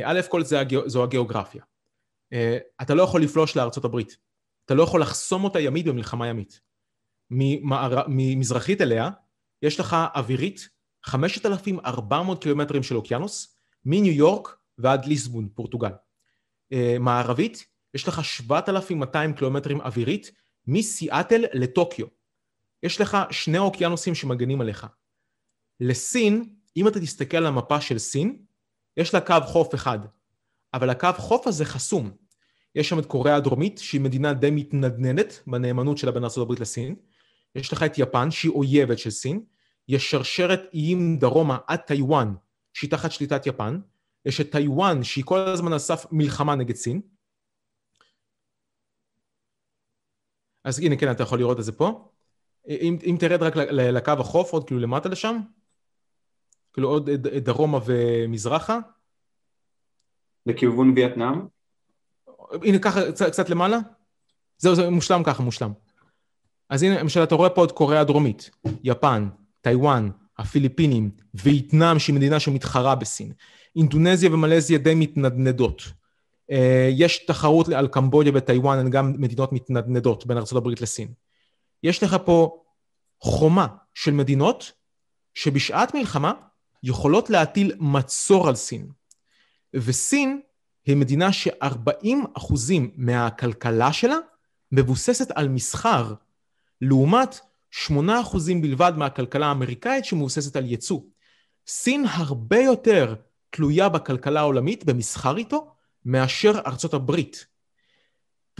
א' 0.04 0.20
כל 0.30 0.41
זו 0.86 1.04
הגיאוגרפיה. 1.04 1.64
אתה 2.82 2.93
לא 2.93 3.04
יכול 3.04 3.22
לפלוש 3.22 3.58
לארצות 3.58 3.86
הברית. 3.86 4.18
אתה 4.66 4.74
לא 4.74 4.84
יכול 4.84 5.01
לחסום 5.01 5.43
אותה 5.43 5.59
ימית 5.59 5.86
במלחמה 5.86 6.28
ימית. 6.28 6.61
ממזרחית 8.07 8.82
אליה 8.82 9.09
יש 9.61 9.80
לך 9.80 9.95
אווירית 10.16 10.70
5,400 11.03 12.41
קילומטרים 12.41 12.84
של 12.84 12.95
אוקיינוס, 12.95 13.57
מניו 13.86 14.13
יורק 14.13 14.57
ועד 14.78 15.05
ליסבון, 15.05 15.49
פורטוגל. 15.55 15.91
אה, 16.74 16.95
מערבית 16.99 17.66
יש 17.93 18.07
לך 18.07 18.26
7,200 18.26 19.34
קילומטרים 19.34 19.82
אווירית 19.82 20.32
מסיאטל 20.68 21.43
לטוקיו. 21.53 22.05
יש 22.84 23.01
לך 23.01 23.18
שני 23.32 23.57
אוקיינוסים 23.57 24.16
שמגנים 24.16 24.61
עליך. 24.61 24.88
לסין, 25.80 26.55
אם 26.78 26.88
אתה 26.88 26.99
תסתכל 26.99 27.38
על 27.38 27.45
המפה 27.45 27.82
של 27.82 27.97
סין, 27.97 28.45
יש 28.97 29.13
לה 29.13 29.22
קו 29.22 29.36
חוף 29.45 29.76
אחד, 29.76 29.99
אבל 30.74 30.89
הקו 30.89 31.09
חוף 31.18 31.47
הזה 31.47 31.66
חסום. 31.66 32.11
יש 32.76 32.89
שם 32.89 32.99
את 32.99 33.05
קוריאה 33.05 33.36
הדרומית, 33.36 33.78
שהיא 33.78 34.01
מדינה 34.01 34.34
די 34.34 34.51
מתנדנדת 34.51 35.43
בנאמנות 35.47 35.97
שלה 35.97 36.11
בין 36.11 36.23
ארה"ב 36.23 36.61
לסין. 36.61 36.95
יש 37.55 37.73
לך 37.73 37.84
את 37.84 37.97
יפן, 37.97 38.32
שהיא 38.32 38.51
אויבת 38.51 38.99
של 38.99 39.09
סין. 39.09 39.43
יש 39.88 40.11
שרשרת 40.11 40.61
איים 40.73 41.17
דרומה 41.17 41.57
עד 41.67 41.80
טיוואן, 41.80 42.34
שהיא 42.73 42.91
תחת 42.91 43.11
שליטת 43.11 43.47
יפן. 43.47 43.80
יש 44.26 44.41
את 44.41 44.51
טיוואן, 44.51 45.03
שהיא 45.03 45.23
כל 45.23 45.39
הזמן 45.39 45.73
על 45.73 45.80
סף 45.80 46.05
מלחמה 46.11 46.55
נגד 46.55 46.76
סין. 46.76 47.01
אז 50.63 50.80
הנה, 50.80 50.95
כן, 50.97 51.11
אתה 51.11 51.23
יכול 51.23 51.39
לראות 51.39 51.59
את 51.59 51.63
זה 51.63 51.71
פה. 51.71 52.11
אם, 52.67 52.97
אם 53.03 53.17
תרד 53.19 53.43
רק 53.43 53.55
לקו 53.71 54.11
החוף, 54.11 54.53
עוד 54.53 54.67
כאילו 54.67 54.80
למטה 54.80 55.09
לשם, 55.09 55.38
כאילו 56.73 56.89
עוד 56.89 57.09
דרומה 57.19 57.80
ומזרחה. 57.86 58.80
לכיוון 60.45 60.93
וייטנאם? 60.95 61.55
הנה 62.64 62.80
ככה 62.80 63.12
קצת, 63.12 63.32
קצת 63.32 63.50
למעלה, 63.50 63.78
זהו, 64.58 64.76
זה 64.76 64.89
מושלם 64.89 65.24
ככה, 65.24 65.43
מושלם. 65.43 65.72
אז 66.70 66.84
הנה, 66.84 67.00
למשל, 67.00 67.24
אתה 67.24 67.36
רואה 67.36 67.50
פה 67.50 67.66
את 67.66 67.72
קוריאה 67.72 68.02
הדרומית, 68.02 68.50
יפן, 68.84 69.30
טיוואן, 69.62 70.10
הפיליפינים, 70.38 71.12
וייטנאם, 71.34 72.00
שהיא 72.00 72.16
מדינה 72.16 72.39
שמתחרה 72.39 72.96
בסין. 72.96 73.32
אינדונזיה 73.76 74.34
ומלזיה 74.34 74.78
די 74.78 74.96
מתנדנדות. 74.96 75.82
אה, 76.52 76.89
יש 76.91 77.26
תחרות 77.26 77.70
על 77.70 77.88
קמבודיה 77.88 78.32
וטיוואן, 78.36 78.80
הן 78.80 78.89
גם 78.89 79.14
מדינות 79.18 79.54
מתנדנדות 79.54 80.26
בין 80.26 80.38
ארה"ב 80.38 80.68
לסין. 80.82 81.08
יש 81.84 82.04
לך 82.04 82.18
פה 82.26 82.62
חומה 83.22 83.68
של 83.93 84.12
מדינות 84.12 84.72
שבשעת 85.34 85.96
מלחמה 85.96 86.34
יכולות 86.84 87.30
להטיל 87.30 87.72
מצור 87.80 88.48
על 88.48 88.56
סין. 88.56 88.89
וסין 89.74 90.41
היא 90.86 90.95
מדינה 90.95 91.33
ש-40 91.33 92.07
אחוזים 92.38 92.91
מהכלכלה 92.95 93.93
שלה 93.93 94.17
מבוססת 94.71 95.31
על 95.31 95.49
מסחר, 95.49 96.13
לעומת 96.81 97.39
8 97.71 98.21
אחוזים 98.21 98.61
בלבד 98.61 98.93
מהכלכלה 98.97 99.47
האמריקאית 99.47 100.05
שמבוססת 100.05 100.55
על 100.55 100.65
ייצוא. 100.65 101.01
סין 101.67 102.05
הרבה 102.09 102.57
יותר 102.59 103.15
תלויה 103.49 103.89
בכלכלה 103.89 104.39
העולמית, 104.39 104.83
במסחר 104.83 105.38
איתו, 105.38 105.75
מאשר 106.05 106.51
ארצות 106.65 106.93
הברית. 106.93 107.45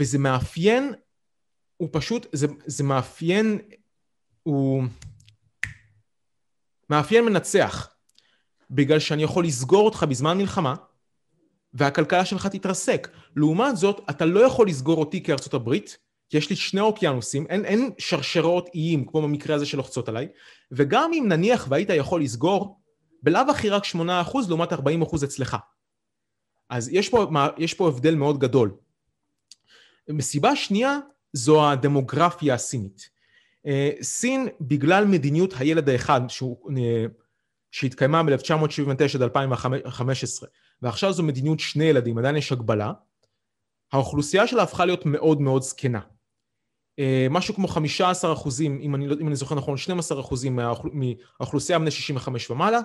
וזה 0.00 0.18
מאפיין, 0.18 0.94
הוא 1.76 1.88
פשוט, 1.92 2.26
זה, 2.32 2.46
זה 2.66 2.84
מאפיין, 2.84 3.58
הוא 4.42 4.84
מאפיין 6.90 7.24
מנצח. 7.24 7.88
בגלל 8.70 8.98
שאני 8.98 9.22
יכול 9.22 9.44
לסגור 9.44 9.84
אותך 9.84 10.06
בזמן 10.08 10.38
מלחמה, 10.38 10.74
והכלכלה 11.76 12.24
שלך 12.24 12.46
תתרסק. 12.46 13.08
לעומת 13.36 13.76
זאת, 13.76 14.00
אתה 14.10 14.24
לא 14.24 14.40
יכול 14.40 14.68
לסגור 14.68 14.98
אותי 14.98 15.22
כארצות 15.22 15.54
הברית, 15.54 15.98
כי 16.28 16.36
יש 16.36 16.50
לי 16.50 16.56
שני 16.56 16.80
אוקיינוסים, 16.80 17.46
אין, 17.46 17.64
אין 17.64 17.90
שרשרות 17.98 18.68
איים 18.74 19.06
כמו 19.06 19.22
במקרה 19.22 19.56
הזה 19.56 19.66
שלוחצות 19.66 20.08
עליי, 20.08 20.28
וגם 20.72 21.10
אם 21.12 21.24
נניח 21.28 21.66
והיית 21.70 21.90
יכול 21.90 22.22
לסגור, 22.22 22.80
בלאו 23.22 23.50
הכי 23.50 23.68
רק 23.68 23.84
8% 23.84 23.98
לעומת 24.48 24.72
40% 24.72 24.76
אצלך. 25.24 25.56
אז 26.70 26.88
יש 26.92 27.08
פה, 27.08 27.26
יש 27.58 27.74
פה 27.74 27.88
הבדל 27.88 28.14
מאוד 28.14 28.38
גדול. 28.38 28.74
מסיבה 30.08 30.56
שנייה 30.56 30.98
זו 31.32 31.70
הדמוגרפיה 31.70 32.54
הסינית. 32.54 33.08
אה, 33.66 33.90
סין, 34.02 34.48
בגלל 34.60 35.04
מדיניות 35.04 35.54
הילד 35.56 35.88
האחד, 35.88 36.20
שהוא, 36.28 36.70
אה, 36.78 37.06
שהתקיימה 37.70 38.22
ב-1979 38.22 39.14
עד 39.14 39.22
2015, 39.22 40.48
ועכשיו 40.82 41.12
זו 41.12 41.22
מדיניות 41.22 41.60
שני 41.60 41.84
ילדים, 41.84 42.18
עדיין 42.18 42.36
יש 42.36 42.52
הגבלה, 42.52 42.92
האוכלוסייה 43.92 44.46
שלה 44.46 44.62
הפכה 44.62 44.84
להיות 44.84 45.06
מאוד 45.06 45.40
מאוד 45.40 45.62
זקנה. 45.62 46.00
אה, 46.98 47.26
משהו 47.30 47.54
כמו 47.54 47.68
15 47.68 48.32
אחוזים, 48.32 48.80
אם 48.82 48.94
אני, 48.94 49.08
לא, 49.08 49.16
אם 49.20 49.28
אני 49.28 49.36
זוכר 49.36 49.54
נכון, 49.54 49.76
12 49.76 50.20
אחוזים 50.20 50.56
מהאוכלוסייה 50.56 51.78
בני 51.78 51.90
65 51.90 52.50
ומעלה, 52.50 52.80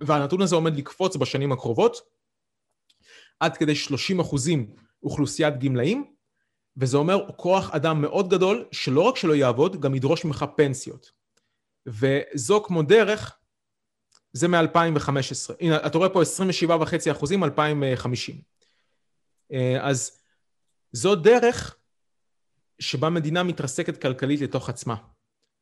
והנתון 0.00 0.42
הזה 0.42 0.54
עומד 0.54 0.76
לקפוץ 0.76 1.16
בשנים 1.16 1.52
הקרובות, 1.52 1.96
עד 3.40 3.56
כדי 3.56 3.74
30 3.74 4.20
אחוזים 4.20 4.74
אוכלוסיית 5.02 5.58
גמלאים, 5.58 6.04
וזה 6.76 6.96
אומר 6.96 7.26
כוח 7.36 7.70
אדם 7.70 8.02
מאוד 8.02 8.28
גדול, 8.28 8.64
שלא 8.72 9.00
רק 9.00 9.16
שלא 9.16 9.34
יעבוד, 9.34 9.80
גם 9.80 9.94
ידרוש 9.94 10.24
ממך 10.24 10.44
פנסיות. 10.56 11.10
וזו 11.86 12.62
כמו 12.62 12.82
דרך, 12.82 13.38
זה 14.36 14.48
מ-2015. 14.48 15.54
הנה, 15.60 15.86
אתה 15.86 15.98
רואה 15.98 16.08
פה 16.08 16.22
27.5 16.22 17.10
אחוזים, 17.12 17.44
2050. 17.44 18.36
אה, 19.52 19.78
אז 19.88 20.18
זו 20.92 21.14
דרך 21.14 21.76
שבה 22.78 23.10
מדינה 23.10 23.42
מתרסקת 23.42 24.02
כלכלית 24.02 24.40
לתוך 24.40 24.68
עצמה. 24.68 24.94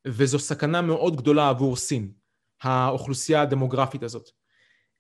וזו 0.07 0.39
סכנה 0.39 0.83
מאוד 0.83 1.17
גדולה 1.17 1.49
עבור 1.49 1.77
סין, 1.77 2.13
האוכלוסייה 2.63 3.43
הדמוגרפית 3.43 4.03
הזאת. 4.03 4.31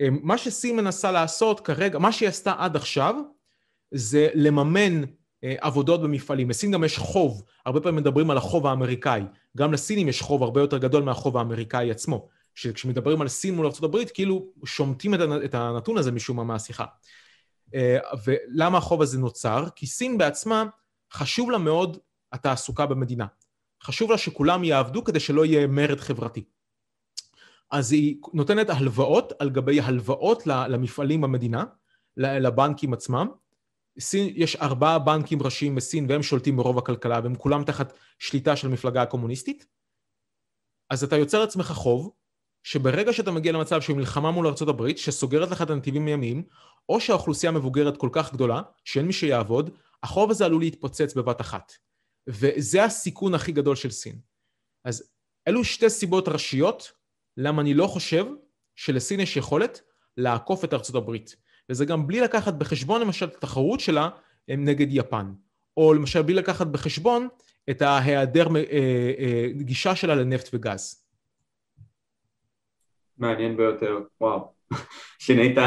אה, 0.00 0.08
מה 0.10 0.38
שסין 0.38 0.76
מנסה 0.76 1.12
לעשות 1.12 1.60
כרגע, 1.60 1.98
מה 1.98 2.12
שהיא 2.12 2.28
עשתה 2.28 2.54
עד 2.58 2.76
עכשיו, 2.76 3.14
זה 3.90 4.28
לממן 4.34 5.02
אה, 5.44 5.54
עבודות 5.60 6.02
במפעלים. 6.02 6.50
לסין 6.50 6.70
גם 6.70 6.84
יש 6.84 6.98
חוב, 6.98 7.44
הרבה 7.66 7.80
פעמים 7.80 8.00
מדברים 8.00 8.30
על 8.30 8.36
החוב 8.36 8.66
האמריקאי. 8.66 9.22
גם 9.56 9.72
לסינים 9.72 10.08
יש 10.08 10.22
חוב 10.22 10.42
הרבה 10.42 10.60
יותר 10.60 10.78
גדול 10.78 11.02
מהחוב 11.02 11.36
האמריקאי 11.36 11.90
עצמו. 11.90 12.28
שכשמדברים 12.54 13.20
על 13.20 13.28
סין 13.28 13.54
מול 13.54 13.66
ארה"ב, 13.66 14.04
כאילו 14.14 14.52
שומטים 14.64 15.14
את 15.44 15.54
הנתון 15.54 15.98
הזה 15.98 16.12
משום 16.12 16.36
מה 16.36 16.44
מהשיחה. 16.44 16.84
אה, 17.74 17.98
ולמה 18.24 18.78
החוב 18.78 19.02
הזה 19.02 19.18
נוצר? 19.18 19.64
כי 19.76 19.86
סין 19.86 20.18
בעצמה, 20.18 20.64
חשוב 21.12 21.50
לה 21.50 21.58
מאוד 21.58 21.98
התעסוקה 22.32 22.86
במדינה. 22.86 23.26
חשוב 23.82 24.10
לה 24.10 24.18
שכולם 24.18 24.64
יעבדו 24.64 25.04
כדי 25.04 25.20
שלא 25.20 25.44
יהיה 25.44 25.66
מרד 25.66 26.00
חברתי. 26.00 26.44
אז 27.70 27.92
היא 27.92 28.16
נותנת 28.34 28.70
הלוואות 28.70 29.32
על 29.38 29.50
גבי 29.50 29.80
הלוואות 29.80 30.46
למפעלים 30.46 31.20
במדינה, 31.20 31.64
לבנקים 32.16 32.92
עצמם. 32.92 33.28
סין, 33.98 34.32
יש 34.36 34.56
ארבעה 34.56 34.98
בנקים 34.98 35.42
ראשיים 35.42 35.74
בסין 35.74 36.06
והם 36.08 36.22
שולטים 36.22 36.56
ברוב 36.56 36.78
הכלכלה 36.78 37.20
והם 37.22 37.34
כולם 37.34 37.64
תחת 37.64 37.92
שליטה 38.18 38.56
של 38.56 38.66
המפלגה 38.66 39.02
הקומוניסטית. 39.02 39.66
אז 40.90 41.04
אתה 41.04 41.16
יוצר 41.16 41.40
לעצמך 41.40 41.66
חוב, 41.66 42.10
שברגע 42.64 43.12
שאתה 43.12 43.30
מגיע 43.30 43.52
למצב 43.52 43.80
של 43.80 43.92
מלחמה 43.92 44.30
מול 44.30 44.46
ארה"ב, 44.46 44.96
שסוגרת 44.96 45.50
לך 45.50 45.62
את 45.62 45.70
הנתיבים 45.70 46.04
מימין, 46.04 46.42
או 46.88 47.00
שהאוכלוסייה 47.00 47.52
מבוגרת 47.52 47.96
כל 47.96 48.08
כך 48.12 48.32
גדולה, 48.32 48.62
שאין 48.84 49.06
מי 49.06 49.12
שיעבוד, 49.12 49.70
החוב 50.02 50.30
הזה 50.30 50.44
עלול 50.44 50.62
להתפוצץ 50.62 51.14
בבת 51.14 51.40
אחת. 51.40 51.72
וזה 52.28 52.84
הסיכון 52.84 53.34
הכי 53.34 53.52
גדול 53.52 53.76
של 53.76 53.90
סין. 53.90 54.18
אז 54.84 55.10
אלו 55.48 55.64
שתי 55.64 55.90
סיבות 55.90 56.28
ראשיות 56.28 56.92
למה 57.36 57.62
אני 57.62 57.74
לא 57.74 57.86
חושב 57.86 58.26
שלסין 58.76 59.20
יש 59.20 59.36
יכולת 59.36 59.80
לעקוף 60.16 60.64
את 60.64 60.74
ארצות 60.74 60.96
הברית. 60.96 61.36
וזה 61.70 61.84
גם 61.84 62.06
בלי 62.06 62.20
לקחת 62.20 62.54
בחשבון 62.54 63.00
למשל 63.00 63.26
את 63.26 63.34
התחרות 63.34 63.80
שלה 63.80 64.08
נגד 64.48 64.86
יפן. 64.90 65.32
או 65.76 65.94
למשל 65.94 66.22
בלי 66.22 66.34
לקחת 66.34 66.66
בחשבון 66.66 67.28
את 67.70 67.82
ההיעדר 67.82 68.46
אה, 68.56 68.62
אה, 69.18 69.46
גישה 69.52 69.96
שלה 69.96 70.14
לנפט 70.14 70.48
וגז. 70.52 71.03
מעניין 73.18 73.56
ביותר, 73.56 74.00
וואו. 74.20 74.54
שינית, 75.18 75.58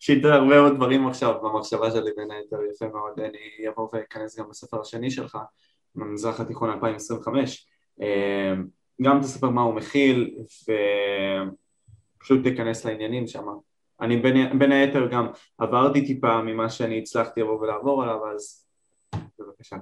שינית 0.00 0.24
הרבה 0.24 0.60
מאוד 0.60 0.74
דברים 0.76 1.06
עכשיו 1.06 1.34
במחשבה 1.42 1.90
שלי 1.90 2.10
בין 2.16 2.30
היתר 2.30 2.56
יפה 2.74 2.86
מאוד, 2.88 3.20
אני 3.20 3.68
אבוא 3.68 3.88
ואכנס 3.92 4.38
גם 4.38 4.48
בספר 4.50 4.80
השני 4.80 5.10
שלך, 5.10 5.38
במזרח 5.94 6.40
התיכון 6.40 6.70
2025, 6.70 7.66
אה, 8.02 8.54
גם 9.02 9.20
תספר 9.20 9.50
מה 9.50 9.62
הוא 9.62 9.74
מכיל 9.74 10.34
ופשוט 12.18 12.42
תיכנס 12.42 12.84
לעניינים 12.84 13.26
שם. 13.26 13.44
אני 14.00 14.16
בין, 14.16 14.58
בין 14.58 14.72
היתר 14.72 15.06
גם 15.06 15.28
עברתי 15.58 16.06
טיפה 16.06 16.42
ממה 16.42 16.70
שאני 16.70 16.98
הצלחתי 16.98 17.40
לבוא 17.40 17.60
ולעבור 17.60 18.02
עליו, 18.02 18.18
אז 18.34 18.66
בבקשה. 19.38 19.76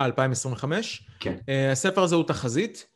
2025? 0.00 1.08
כן. 1.20 1.36
Uh, 1.40 1.72
הספר 1.72 2.02
הזה 2.02 2.16
הוא 2.16 2.24
תחזית, 2.24 2.86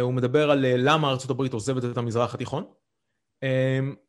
הוא 0.00 0.14
מדבר 0.14 0.50
על 0.50 0.64
uh, 0.64 0.68
למה 0.76 1.08
ארה"ב 1.08 1.52
עוזבת 1.52 1.84
את 1.84 1.96
המזרח 1.96 2.34
התיכון. 2.34 2.64
Uh, 3.44 3.46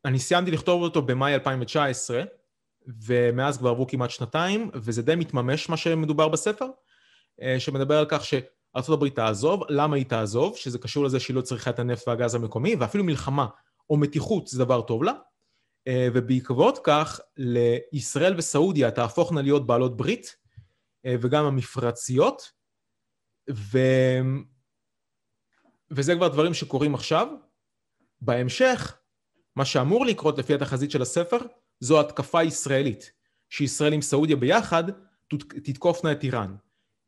אני 0.04 0.18
סיימתי 0.18 0.50
לכתוב 0.50 0.82
אותו 0.82 1.02
במאי 1.02 1.34
2019, 1.34 2.22
ומאז 3.06 3.58
כבר 3.58 3.70
עברו 3.70 3.86
כמעט 3.86 4.10
שנתיים, 4.10 4.70
וזה 4.74 5.02
די 5.02 5.14
מתממש 5.14 5.68
מה 5.68 5.76
שמדובר 5.76 6.28
בספר, 6.28 6.66
שמדבר 7.58 7.98
על 7.98 8.06
כך 8.08 8.24
שארה"ב 8.24 9.08
תעזוב, 9.08 9.62
למה 9.68 9.96
היא 9.96 10.04
תעזוב, 10.04 10.56
שזה 10.56 10.78
קשור 10.78 11.04
לזה 11.04 11.20
שהיא 11.20 11.36
לא 11.36 11.40
צריכה 11.40 11.70
את 11.70 11.78
הנפט 11.78 12.08
והגז 12.08 12.34
המקומי, 12.34 12.76
ואפילו 12.76 13.04
מלחמה 13.04 13.46
או 13.90 13.96
מתיחות 13.96 14.46
זה 14.46 14.64
דבר 14.64 14.82
טוב 14.82 15.02
לה. 15.02 15.12
אה, 15.88 16.08
ובעקבות 16.14 16.78
כך 16.84 17.20
לישראל 17.36 18.34
וסעודיה 18.38 18.90
תהפוכנה 18.90 19.42
להיות 19.42 19.66
בעלות 19.66 19.96
ברית 19.96 20.36
אה, 21.06 21.14
וגם 21.20 21.44
המפרציות 21.44 22.42
ו... 23.50 23.78
וזה 25.90 26.14
כבר 26.14 26.28
דברים 26.28 26.54
שקורים 26.54 26.94
עכשיו. 26.94 27.28
בהמשך, 28.20 28.96
מה 29.56 29.64
שאמור 29.64 30.06
לקרות 30.06 30.38
לפי 30.38 30.54
התחזית 30.54 30.90
של 30.90 31.02
הספר 31.02 31.38
זו 31.80 32.00
התקפה 32.00 32.42
ישראלית, 32.42 33.12
שישראל 33.50 33.92
עם 33.92 34.02
סעודיה 34.02 34.36
ביחד 34.36 34.84
תתקופנה 35.64 36.12
את 36.12 36.24
איראן. 36.24 36.56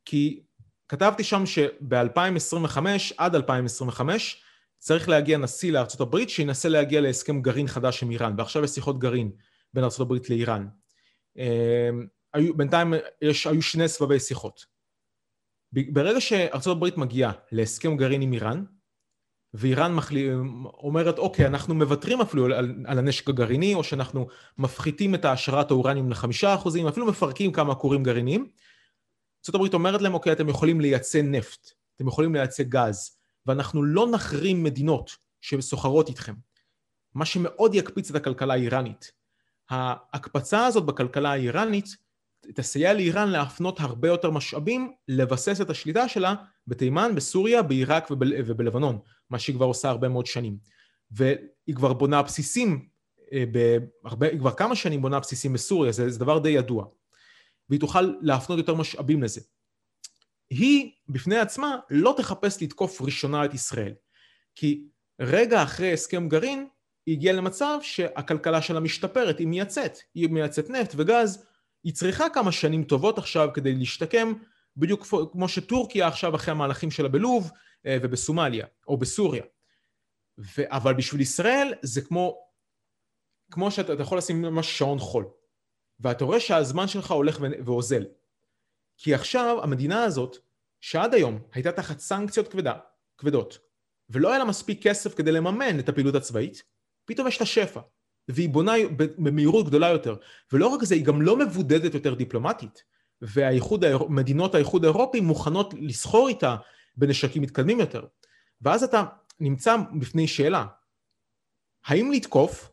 כי 0.04 0.42
כתבתי 0.88 1.24
שם 1.24 1.46
שב-2025 1.46 2.78
עד 3.16 3.34
2025 3.34 4.42
צריך 4.78 5.08
להגיע 5.08 5.38
נשיא 5.38 5.72
לארצות 5.72 6.00
הברית 6.00 6.30
שינסה 6.30 6.68
להגיע 6.68 7.00
להסכם 7.00 7.42
גרעין 7.42 7.68
חדש 7.68 8.02
עם 8.02 8.10
איראן, 8.10 8.34
ועכשיו 8.38 8.64
יש 8.64 8.70
שיחות 8.70 8.98
גרעין 8.98 9.30
בין 9.74 9.84
ארצות 9.84 10.00
הברית 10.00 10.30
לאיראן. 10.30 10.68
היו, 12.34 12.56
בינתיים 12.56 12.94
יש, 13.22 13.46
היו 13.46 13.62
שני 13.62 13.88
סבבי 13.88 14.20
שיחות. 14.20 14.75
ברגע 15.72 16.20
שארצות 16.20 16.76
הברית 16.76 16.96
מגיעה 16.96 17.32
להסכם 17.52 17.96
גרעין 17.96 18.22
עם 18.22 18.32
איראן, 18.32 18.64
ואיראן 19.54 19.94
מחלי... 19.94 20.34
אומרת, 20.64 21.18
אוקיי, 21.18 21.46
אנחנו 21.46 21.74
מוותרים 21.74 22.20
אפילו 22.20 22.44
על, 22.44 22.74
על 22.86 22.98
הנשק 22.98 23.28
הגרעיני, 23.28 23.74
או 23.74 23.84
שאנחנו 23.84 24.26
מפחיתים 24.58 25.14
את 25.14 25.24
העשרת 25.24 25.70
האורניום 25.70 26.10
לחמישה 26.10 26.54
אחוזים, 26.54 26.86
אפילו 26.86 27.06
מפרקים 27.06 27.52
כמה 27.52 27.74
כורים 27.74 28.02
גרעיניים. 28.02 28.48
ארה"ב 29.54 29.74
אומרת 29.74 30.02
להם, 30.02 30.14
אוקיי, 30.14 30.32
אתם 30.32 30.48
יכולים 30.48 30.80
לייצא 30.80 31.22
נפט, 31.22 31.70
אתם 31.96 32.08
יכולים 32.08 32.34
לייצא 32.34 32.62
גז, 32.62 33.18
ואנחנו 33.46 33.82
לא 33.82 34.10
נחרים 34.10 34.62
מדינות 34.62 35.10
שסוחרות 35.40 36.08
איתכם. 36.08 36.34
מה 37.14 37.24
שמאוד 37.24 37.74
יקפיץ 37.74 38.10
את 38.10 38.16
הכלכלה 38.16 38.54
האיראנית. 38.54 39.12
ההקפצה 39.70 40.66
הזאת 40.66 40.86
בכלכלה 40.86 41.32
האיראנית 41.32 41.96
תסייע 42.54 42.94
לאיראן 42.94 43.28
להפנות 43.28 43.80
הרבה 43.80 44.08
יותר 44.08 44.30
משאבים 44.30 44.92
לבסס 45.08 45.60
את 45.60 45.70
השליטה 45.70 46.08
שלה 46.08 46.34
בתימן, 46.66 47.12
בסוריה, 47.14 47.62
בעיראק 47.62 48.10
וב, 48.10 48.18
ובלבנון, 48.46 48.98
מה 49.30 49.38
שהיא 49.38 49.56
כבר 49.56 49.66
עושה 49.66 49.88
הרבה 49.88 50.08
מאוד 50.08 50.26
שנים. 50.26 50.58
והיא 51.10 51.74
כבר 51.74 51.92
בונה 51.92 52.22
בסיסים, 52.22 52.88
אה, 53.32 53.44
בהרבה, 54.02 54.26
היא 54.26 54.38
כבר 54.38 54.54
כמה 54.54 54.76
שנים 54.76 55.02
בונה 55.02 55.20
בסיסים 55.20 55.52
בסוריה, 55.52 55.92
זה, 55.92 56.10
זה 56.10 56.18
דבר 56.18 56.38
די 56.38 56.50
ידוע. 56.50 56.86
והיא 57.68 57.80
תוכל 57.80 58.12
להפנות 58.20 58.58
יותר 58.58 58.74
משאבים 58.74 59.22
לזה. 59.22 59.40
היא 60.50 60.90
בפני 61.08 61.38
עצמה 61.38 61.76
לא 61.90 62.14
תחפש 62.16 62.62
לתקוף 62.62 63.02
ראשונה 63.02 63.44
את 63.44 63.54
ישראל. 63.54 63.92
כי 64.54 64.84
רגע 65.20 65.62
אחרי 65.62 65.92
הסכם 65.92 66.28
גרעין 66.28 66.68
היא 67.06 67.16
הגיעה 67.16 67.34
למצב 67.34 67.78
שהכלכלה 67.82 68.62
שלה 68.62 68.80
משתפרת, 68.80 69.38
היא 69.38 69.46
מייצאת, 69.46 69.98
היא 70.14 70.28
מייצאת 70.28 70.70
נפט 70.70 70.94
וגז, 70.96 71.44
היא 71.86 71.94
צריכה 71.94 72.30
כמה 72.30 72.52
שנים 72.52 72.84
טובות 72.84 73.18
עכשיו 73.18 73.48
כדי 73.54 73.74
להשתקם, 73.74 74.32
בדיוק 74.76 75.06
כמו 75.32 75.48
שטורקיה 75.48 76.08
עכשיו 76.08 76.34
אחרי 76.34 76.52
המהלכים 76.52 76.90
שלה 76.90 77.08
בלוב 77.08 77.50
אה, 77.86 77.98
ובסומליה, 78.02 78.66
או 78.88 78.96
בסוריה. 78.96 79.44
ו- 80.38 80.62
אבל 80.66 80.94
בשביל 80.94 81.20
ישראל 81.20 81.72
זה 81.82 82.02
כמו, 82.02 82.38
כמו 83.50 83.70
שאתה 83.70 83.92
יכול 84.02 84.18
לשים 84.18 84.42
ממש 84.42 84.78
שעון 84.78 84.98
חול, 84.98 85.26
ואתה 86.00 86.24
רואה 86.24 86.40
שהזמן 86.40 86.88
שלך 86.88 87.10
הולך 87.10 87.40
ואוזל. 87.64 88.06
כי 88.96 89.14
עכשיו 89.14 89.62
המדינה 89.62 90.04
הזאת, 90.04 90.36
שעד 90.80 91.14
היום 91.14 91.38
הייתה 91.52 91.72
תחת 91.72 91.98
סנקציות 91.98 92.48
כבדה, 92.48 92.74
כבדות, 93.18 93.58
ולא 94.10 94.28
היה 94.30 94.38
לה 94.38 94.44
מספיק 94.44 94.82
כסף 94.82 95.14
כדי 95.14 95.32
לממן 95.32 95.78
את 95.78 95.88
הפעילות 95.88 96.14
הצבאית, 96.14 96.62
פתאום 97.04 97.28
יש 97.28 97.40
לה 97.40 97.46
שפע, 97.46 97.80
והיא 98.28 98.48
בונה 98.48 98.72
במהירות 98.96 99.66
גדולה 99.66 99.88
יותר. 99.88 100.16
ולא 100.52 100.66
רק 100.66 100.84
זה, 100.84 100.94
היא 100.94 101.04
גם 101.04 101.22
לא 101.22 101.36
מבודדת 101.36 101.94
יותר 101.94 102.14
דיפלומטית. 102.14 102.82
ומדינות 103.22 104.54
האיחוד 104.54 104.84
האירופי 104.84 105.20
מוכנות 105.20 105.74
לסחור 105.80 106.28
איתה 106.28 106.56
בנשקים 106.96 107.42
מתקדמים 107.42 107.80
יותר. 107.80 108.04
ואז 108.62 108.82
אתה 108.82 109.04
נמצא 109.40 109.76
בפני 110.00 110.28
שאלה, 110.28 110.66
האם 111.86 112.12
לתקוף 112.12 112.70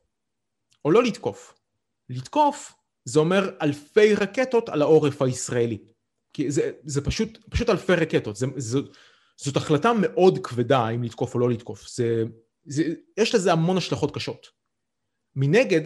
או 0.86 0.92
לא 0.92 1.04
לתקוף? 1.04 1.54
לתקוף 2.10 2.74
זה 3.06 3.20
אומר 3.20 3.50
אלפי 3.62 4.16
רקטות 4.16 4.70
על 4.70 4.82
העורף 4.82 5.22
הישראלי. 5.22 5.78
כי 6.34 6.52
זה, 6.52 6.72
זה 6.84 7.06
פשוט, 7.06 7.38
פשוט 7.50 7.70
אלפי 7.70 7.94
רקטות. 7.94 8.36
זה, 8.36 8.46
זה, 8.58 8.80
זאת 9.38 9.56
החלטה 9.56 9.92
מאוד 9.94 10.40
כבדה 10.44 10.80
האם 10.80 11.04
לתקוף 11.04 11.34
או 11.36 11.40
לא 11.40 11.50
לתקוף. 11.50 11.88
זה, 11.90 12.24
זה, 12.66 12.84
יש 13.18 13.36
לזה 13.36 13.52
המון 13.52 13.78
השלכות 13.78 14.16
קשות. 14.16 14.63
מנגד, 15.36 15.82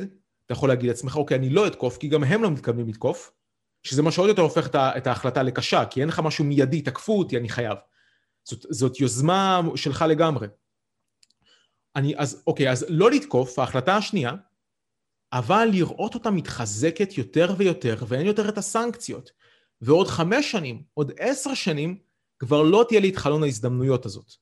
אתה 0.46 0.54
יכול 0.54 0.70
להגיד 0.70 0.90
לעצמך, 0.90 1.16
אוקיי, 1.16 1.38
אני 1.38 1.50
לא 1.50 1.68
אתקוף, 1.68 1.98
כי 1.98 2.08
גם 2.08 2.24
הם 2.24 2.44
לא 2.44 2.52
מתכוונים 2.52 2.88
לתקוף, 2.88 3.32
שזה 3.84 4.02
מה 4.02 4.12
שעוד 4.12 4.30
יותר 4.30 4.42
הופך 4.42 4.68
את 4.76 5.08
ההחלטה 5.08 5.44
לקשה, 5.44 5.86
כי 5.86 6.02
אין 6.02 6.10
לך 6.10 6.20
משהו 6.20 6.46
מיידי, 6.46 6.82
תקפו 6.82 7.20
אותי, 7.20 7.38
אני 7.38 7.50
חייב. 7.50 7.78
זאת, 8.44 8.66
זאת 8.70 9.00
יוזמה 9.00 9.62
שלך 9.76 10.06
לגמרי. 10.10 10.48
אני, 11.96 12.18
אז 12.18 12.44
אוקיי, 12.48 12.72
אז 12.72 12.86
לא 12.90 13.12
לתקוף, 13.12 13.60
ההחלטה 13.60 13.96
השנייה, 13.96 14.34
אבל 15.34 15.70
לראות 15.72 16.14
אותה 16.14 16.32
מתחזקת 16.32 17.18
יותר 17.18 17.56
ויותר, 17.58 17.96
ואין 18.08 18.26
יותר 18.26 18.50
את 18.50 18.58
הסנקציות. 18.58 19.32
ועוד 19.82 20.08
חמש 20.08 20.52
שנים, 20.52 20.84
עוד 20.94 21.12
עשר 21.20 21.54
שנים, 21.54 22.00
כבר 22.40 22.64
לא 22.64 22.86
תהיה 22.88 23.00
לי 23.00 23.10
את 23.10 23.16
חלון 23.16 23.44
ההזדמנויות 23.44 24.06
הזאת. 24.06 24.34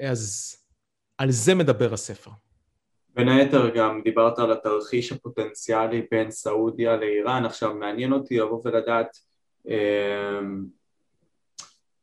אז 0.00 0.56
על 1.18 1.30
זה 1.30 1.54
מדבר 1.54 1.94
הספר. 1.94 2.30
בין 3.18 3.28
היתר 3.28 3.68
גם 3.74 4.00
דיברת 4.04 4.38
על 4.38 4.52
התרחיש 4.52 5.12
הפוטנציאלי 5.12 6.06
בין 6.10 6.30
סעודיה 6.30 6.96
לאיראן, 6.96 7.44
עכשיו 7.44 7.74
מעניין 7.74 8.12
אותי 8.12 8.38
לבוא 8.38 8.60
ולדעת 8.64 9.18
אה, 9.68 10.40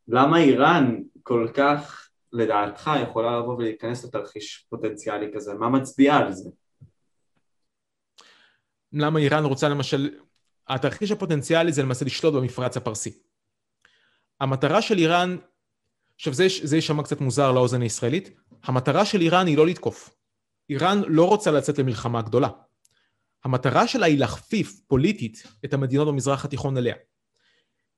למה 0.07 0.37
איראן 0.37 1.01
כל 1.23 1.47
כך 1.53 2.09
לדעתך 2.33 2.91
יכולה 3.03 3.39
לבוא 3.39 3.55
ולהיכנס 3.55 4.05
לתרחיש 4.05 4.65
פוטנציאלי 4.69 5.31
כזה, 5.33 5.53
מה 5.53 5.69
מצביע 5.69 6.15
על 6.15 6.33
זה? 6.33 6.49
למה 8.93 9.19
איראן 9.19 9.43
רוצה 9.43 9.69
למשל, 9.69 10.09
התרחיש 10.67 11.11
הפוטנציאלי 11.11 11.71
זה 11.71 11.83
למעשה 11.83 12.05
לשלוט 12.05 12.33
במפרץ 12.33 12.77
הפרסי. 12.77 13.19
המטרה 14.39 14.81
של 14.81 14.97
איראן, 14.97 15.37
עכשיו 16.15 16.33
זה 16.63 16.75
יישמע 16.75 17.03
קצת 17.03 17.21
מוזר 17.21 17.51
לאוזן 17.51 17.81
הישראלית, 17.81 18.29
המטרה 18.63 19.05
של 19.05 19.21
איראן 19.21 19.47
היא 19.47 19.57
לא 19.57 19.67
לתקוף. 19.67 20.14
איראן 20.69 21.01
לא 21.07 21.27
רוצה 21.27 21.51
לצאת 21.51 21.79
למלחמה 21.79 22.21
גדולה. 22.21 22.49
המטרה 23.43 23.87
שלה 23.87 24.05
היא 24.05 24.19
להכפיף 24.19 24.79
פוליטית 24.87 25.43
את 25.65 25.73
המדינות 25.73 26.07
במזרח 26.07 26.45
התיכון 26.45 26.77
אליה. 26.77 26.95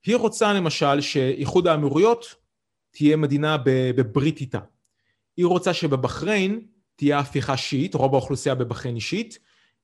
היא 0.06 0.16
רוצה 0.16 0.52
למשל 0.52 1.00
שאיחוד 1.00 1.66
האמירויות 1.66 2.34
תהיה 2.90 3.16
מדינה 3.16 3.56
בברית 3.64 4.40
איתה. 4.40 4.58
היא 5.36 5.46
רוצה 5.46 5.74
שבבחריין 5.74 6.66
תהיה 6.96 7.18
הפיכה 7.18 7.56
שיעית, 7.56 7.94
רוב 7.94 8.14
האוכלוסייה 8.14 8.54
בבחריין 8.54 8.94
היא 8.94 9.02
שיעית, 9.02 9.38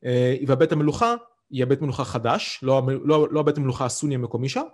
אה, 0.05 0.37
והבית 0.47 0.73
המלוכה 0.73 1.15
יהיה 1.51 1.67
בית 1.67 1.83
מלוכה 1.83 2.05
חדש, 2.05 2.61
לא, 2.63 2.83
לא, 3.05 3.29
לא 3.31 3.41
הבית 3.41 3.57
המלוכה 3.57 3.85
הסוני 3.85 4.15
המקומי 4.15 4.49
שם, 4.49 4.65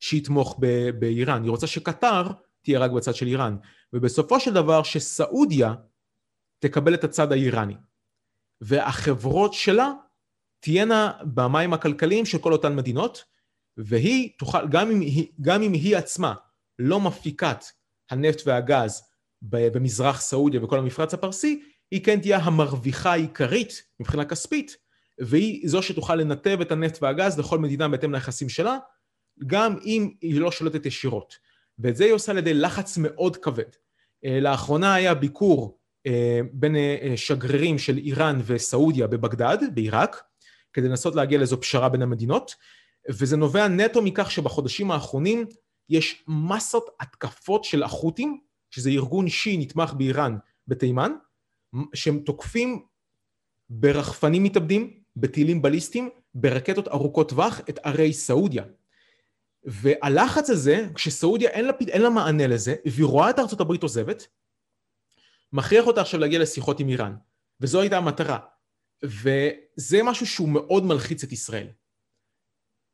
שיתמוך 0.00 0.56
ב, 0.60 0.90
באיראן. 0.90 1.42
היא 1.42 1.50
רוצה 1.50 1.66
שקטר 1.66 2.26
תהיה 2.62 2.78
רק 2.78 2.90
בצד 2.90 3.14
של 3.14 3.26
איראן. 3.26 3.56
ובסופו 3.92 4.40
של 4.40 4.52
דבר 4.52 4.82
שסעודיה 4.82 5.74
תקבל 6.68 6.94
את 6.94 7.04
הצד 7.04 7.32
האיראני. 7.32 7.74
והחברות 8.60 9.54
שלה 9.54 9.92
תהיינה 10.60 11.12
במים 11.34 11.72
הכלכליים 11.72 12.26
של 12.26 12.38
כל 12.38 12.52
אותן 12.52 12.76
מדינות, 12.76 13.24
והיא 13.76 14.30
תוכל, 14.38 14.68
גם 14.68 14.90
אם 14.90 15.00
היא, 15.00 15.26
גם 15.40 15.62
אם 15.62 15.72
היא 15.72 15.96
עצמה 15.96 16.34
לא 16.78 17.00
מפיקת 17.00 17.64
הנפט 18.10 18.42
והגז 18.46 19.02
במזרח 19.42 20.20
סעודיה 20.20 20.64
וכל 20.64 20.78
המפרץ 20.78 21.14
הפרסי, 21.14 21.62
היא 21.90 22.04
כן 22.04 22.20
תהיה 22.20 22.38
המרוויחה 22.38 23.12
העיקרית 23.12 23.82
מבחינה 24.00 24.24
כספית, 24.24 24.76
והיא 25.18 25.68
זו 25.68 25.82
שתוכל 25.82 26.14
לנתב 26.14 26.58
את 26.60 26.72
הנפט 26.72 27.02
והגז 27.02 27.38
לכל 27.38 27.58
מדינה 27.58 27.88
בהתאם 27.88 28.14
ליחסים 28.14 28.48
שלה, 28.48 28.78
גם 29.46 29.76
אם 29.84 30.10
היא 30.20 30.40
לא 30.40 30.50
שולטת 30.50 30.86
ישירות. 30.86 31.34
ואת 31.78 31.96
זה 31.96 32.04
היא 32.04 32.12
עושה 32.12 32.32
על 32.32 32.38
ידי 32.38 32.54
לחץ 32.54 32.98
מאוד 32.98 33.36
כבד. 33.36 33.70
אה, 34.24 34.40
לאחרונה 34.40 34.94
היה 34.94 35.14
ביקור 35.14 35.78
בין 36.52 36.76
אה, 36.76 37.12
שגרירים 37.16 37.78
של 37.78 37.96
איראן 37.96 38.40
וסעודיה 38.46 39.06
בבגדד, 39.06 39.58
בעיראק, 39.74 40.22
כדי 40.72 40.88
לנסות 40.88 41.14
להגיע 41.14 41.38
לאיזו 41.38 41.60
פשרה 41.60 41.88
בין 41.88 42.02
המדינות, 42.02 42.54
וזה 43.08 43.36
נובע 43.36 43.68
נטו 43.68 44.02
מכך 44.02 44.30
שבחודשים 44.30 44.90
האחרונים 44.90 45.46
יש 45.88 46.24
מסות 46.28 46.90
התקפות 47.00 47.64
של 47.64 47.82
החות'ים, 47.82 48.40
שזה 48.70 48.90
ארגון 48.90 49.28
שיעי 49.28 49.56
נתמך 49.56 49.92
באיראן 49.92 50.36
בתימן, 50.68 51.12
שהם 51.94 52.18
תוקפים 52.18 52.82
ברחפנים 53.70 54.42
מתאבדים, 54.44 55.00
בטילים 55.16 55.62
בליסטיים, 55.62 56.10
ברקטות 56.34 56.88
ארוכות 56.88 57.28
טווח 57.28 57.60
את 57.68 57.78
ערי 57.82 58.12
סעודיה. 58.12 58.64
והלחץ 59.64 60.50
הזה, 60.50 60.88
כשסעודיה 60.94 61.50
אין 61.50 61.64
לה, 61.64 61.72
אין 61.88 62.02
לה 62.02 62.10
מענה 62.10 62.46
לזה, 62.46 62.74
והיא 62.84 63.06
רואה 63.06 63.30
את 63.30 63.38
ארצות 63.38 63.60
הברית 63.60 63.82
עוזבת, 63.82 64.26
מכריח 65.54 65.86
אותה 65.86 66.00
עכשיו 66.00 66.20
להגיע 66.20 66.38
לשיחות 66.38 66.80
עם 66.80 66.88
איראן. 66.88 67.14
וזו 67.60 67.80
הייתה 67.80 67.96
המטרה. 67.96 68.38
וזה 69.04 70.02
משהו 70.02 70.26
שהוא 70.26 70.48
מאוד 70.48 70.84
מלחיץ 70.84 71.24
את 71.24 71.32
ישראל. 71.32 71.66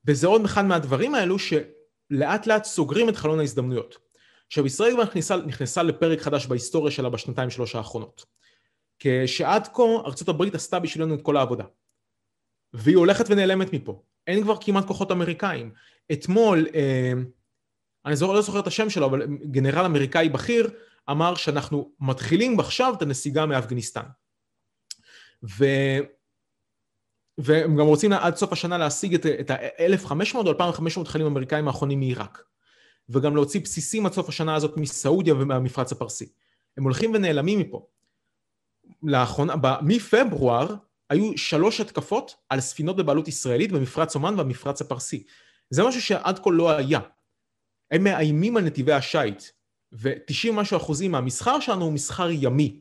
וזה 0.06 0.26
עוד 0.26 0.44
אחד 0.44 0.64
מהדברים 0.64 1.14
האלו 1.14 1.36
שלאט 1.38 2.46
לאט 2.46 2.64
סוגרים 2.64 3.08
את 3.08 3.16
חלון 3.16 3.40
ההזדמנויות. 3.40 3.98
עכשיו 4.46 4.66
ישראל 4.66 4.92
כבר 4.92 5.02
נכנסה, 5.02 5.36
נכנסה 5.36 5.82
לפרק 5.82 6.20
חדש 6.20 6.46
בהיסטוריה 6.46 6.90
שלה 6.90 7.08
בשנתיים 7.08 7.50
שלוש 7.50 7.74
האחרונות. 7.74 8.24
כשעד 8.98 9.68
כה 9.74 9.82
ארצות 10.06 10.28
הברית 10.28 10.54
עשתה 10.54 10.78
בשבילנו 10.78 11.14
את 11.14 11.22
כל 11.22 11.36
העבודה. 11.36 11.64
והיא 12.72 12.96
הולכת 12.96 13.24
ונעלמת 13.28 13.72
מפה. 13.72 14.02
אין 14.26 14.42
כבר 14.42 14.56
כמעט 14.61 14.86
כוחות 14.86 15.11
אמריקאים. 15.11 15.72
אתמול, 16.12 16.66
אה, 16.74 17.12
אני 18.06 18.16
זוכר, 18.16 18.32
לא 18.32 18.42
זוכר 18.42 18.61
את 18.61 18.66
השם 18.66 18.90
שלו, 18.90 19.06
אבל 19.06 19.26
גנרל 19.26 19.84
אמריקאי 19.84 20.28
בכיר 20.28 20.70
אמר 21.11 21.34
שאנחנו 21.34 21.92
מתחילים 22.00 22.61
עכשיו 22.61 22.94
את 22.96 23.02
הנסיגה 23.02 23.46
מאפגניסטן. 23.46 24.04
ו... 25.58 25.64
והם 27.38 27.76
גם 27.76 27.86
רוצים 27.86 28.12
עד 28.12 28.36
סוף 28.36 28.52
השנה 28.52 28.78
להשיג 28.78 29.26
את 29.26 29.50
ה-1,500 29.50 30.34
או 30.34 30.48
2,500 30.50 31.08
חיילים 31.08 31.26
אמריקאים 31.26 31.68
האחרונים 31.68 32.00
מעיראק. 32.00 32.42
וגם 33.08 33.34
להוציא 33.34 33.61
בסיסים 33.61 34.06
עד 34.06 34.12
סוף 34.12 34.28
השנה 34.28 34.54
הזאת 34.54 34.76
מסעודיה 34.76 35.34
ומהמפרץ 35.34 35.92
הפרסי. 35.92 36.32
הם 36.76 36.84
הולכים 36.84 37.14
ונעלמים 37.14 37.58
מפה. 37.58 37.86
לאחרונה, 39.02 39.54
מפברואר 39.82 40.74
היו 41.11 41.38
שלוש 41.38 41.80
התקפות 41.80 42.36
על 42.48 42.61
ספינות 42.61 42.96
בבעלות 42.96 43.28
ישראלית 43.28 43.72
במפרץ 43.72 44.14
אומן 44.14 44.34
והמפרץ 44.38 44.80
הפרסי. 44.80 45.24
זה 45.70 45.82
משהו 45.82 46.02
שעד 46.02 46.38
כה 46.38 46.50
לא 46.50 46.70
היה. 46.70 47.00
הם 47.90 48.04
מאיימים 48.04 48.56
על 48.56 48.64
נתיבי 48.64 48.92
השיט, 48.92 49.44
ו-90 49.93 50.53
משהו 50.53 50.76
אחוזים 50.76 51.12
מהמסחר 51.12 51.61
שלנו 51.61 51.84
הוא 51.84 51.93
מסחר 51.93 52.28
ימי. 52.30 52.80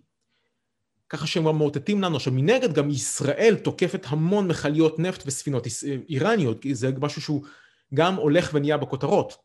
ככה 1.10 1.28
שהם 1.28 1.45
גם 1.45 1.57
מאותתים 1.57 2.01
לנו. 2.01 2.16
עכשיו 2.16 2.34
מנגד 2.34 2.74
גם 2.74 2.89
ישראל 2.89 3.55
תוקפת 3.64 4.05
המון 4.10 4.47
מכליות 4.47 4.99
נפט 4.99 5.24
וספינות 5.26 5.68
איראניות, 6.10 6.62
כי 6.62 6.76
זה 6.76 6.91
משהו 7.01 7.22
שהוא 7.22 7.45
גם 7.93 8.16
הולך 8.16 8.49
ונהיה 8.53 8.78
בכותרות. 8.78 9.38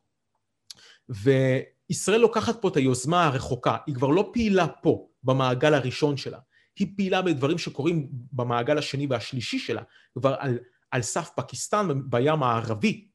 וישראל 1.08 2.20
לוקחת 2.20 2.62
פה 2.62 2.68
את 2.68 2.76
היוזמה 2.76 3.24
הרחוקה, 3.24 3.76
היא 3.86 3.94
כבר 3.94 4.08
לא 4.08 4.30
פעילה 4.32 4.66
פה, 4.66 5.08
במעגל 5.22 5.74
הראשון 5.74 6.16
שלה. 6.16 6.38
היא 6.78 6.86
פעילה 6.96 7.22
בדברים 7.22 7.58
שקורים 7.58 8.08
במעגל 8.32 8.78
השני 8.78 9.06
והשלישי 9.10 9.58
שלה, 9.58 9.82
כבר 10.14 10.34
על, 10.38 10.58
על 10.90 11.02
סף 11.02 11.30
פקיסטן 11.36 11.88
בים 12.04 12.42
הערבי, 12.42 13.08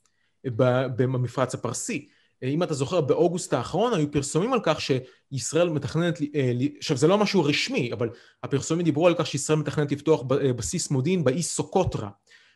במפרץ 0.43 1.54
הפרסי. 1.54 2.10
אם 2.44 2.64
אתה 2.64 2.74
זוכר, 2.74 3.02
באוגוסט 3.02 3.54
האחרון 3.54 3.94
היו 3.94 4.12
פרסומים 4.12 4.54
על 4.54 4.60
כך 4.64 4.78
שישראל 4.82 5.70
מתכננת, 5.70 6.22
אה, 6.36 6.52
עכשיו 6.78 6.98
זה 6.98 7.08
לא 7.08 7.18
משהו 7.18 7.44
רשמי, 7.44 7.94
אבל 7.94 8.10
הפרסומים 8.44 8.86
דיברו 8.86 9.08
על 9.08 9.16
כך 9.18 9.28
שישראל 9.28 9.60
מתכננת 9.60 9.92
לפתוח 9.92 10.22
אה, 10.32 10.54
בסיס 10.54 10.92
מודיעין 10.92 11.24
באי 11.24 11.42
סוקוטרה, 11.42 12.10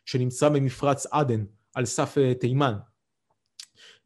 שנמצא 0.05 0.49
במפרץ 0.49 1.05
עדן, 1.05 1.45
על 1.75 1.85
סף 1.85 2.17
אה, 2.17 2.33
תימן. 2.33 2.73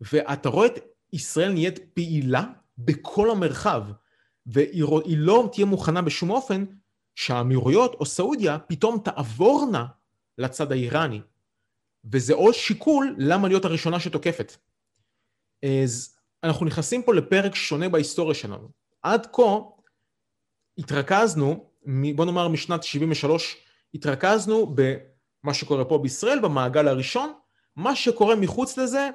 ואתה 0.01 0.49
רואה 0.49 0.67
את 0.67 0.79
ישראל 1.13 1.51
נהיית 1.51 1.79
פעילה 1.93 2.43
בכל 2.77 3.31
המרחב, 3.31 3.83
והיא 4.45 5.17
לא 5.17 5.49
תהיה 5.51 5.65
מוכנה 5.65 6.01
בשום 6.01 6.29
אופן 6.29 6.65
שהאמירויות 7.15 7.93
או 7.93 8.05
סעודיה 8.05 8.59
פתאום 8.59 8.99
תעבורנה 9.03 9.85
לצד 10.37 10.71
האיראני. 10.71 11.21
וזה 12.11 12.33
עוד 12.33 12.53
שיקול 12.53 13.15
למה 13.17 13.47
להיות 13.47 13.65
הראשונה 13.65 13.99
שתוקפת. 13.99 14.57
אז 15.65 16.17
אנחנו 16.43 16.65
נכנסים 16.65 17.03
פה 17.03 17.13
לפרק 17.13 17.55
שונה 17.55 17.89
בהיסטוריה 17.89 18.35
שלנו. 18.35 18.69
עד 19.01 19.27
כה 19.33 19.57
התרכזנו, 20.77 21.69
בוא 22.15 22.25
נאמר 22.25 22.47
משנת 22.47 22.83
73, 22.83 23.57
התרכזנו 23.93 24.75
במה 24.75 25.53
שקורה 25.53 25.85
פה 25.85 25.97
בישראל, 25.97 26.39
במעגל 26.39 26.87
הראשון, 26.87 27.33
מה 27.75 27.95
שקורה 27.95 28.35
מחוץ 28.35 28.77
לזה 28.77 29.09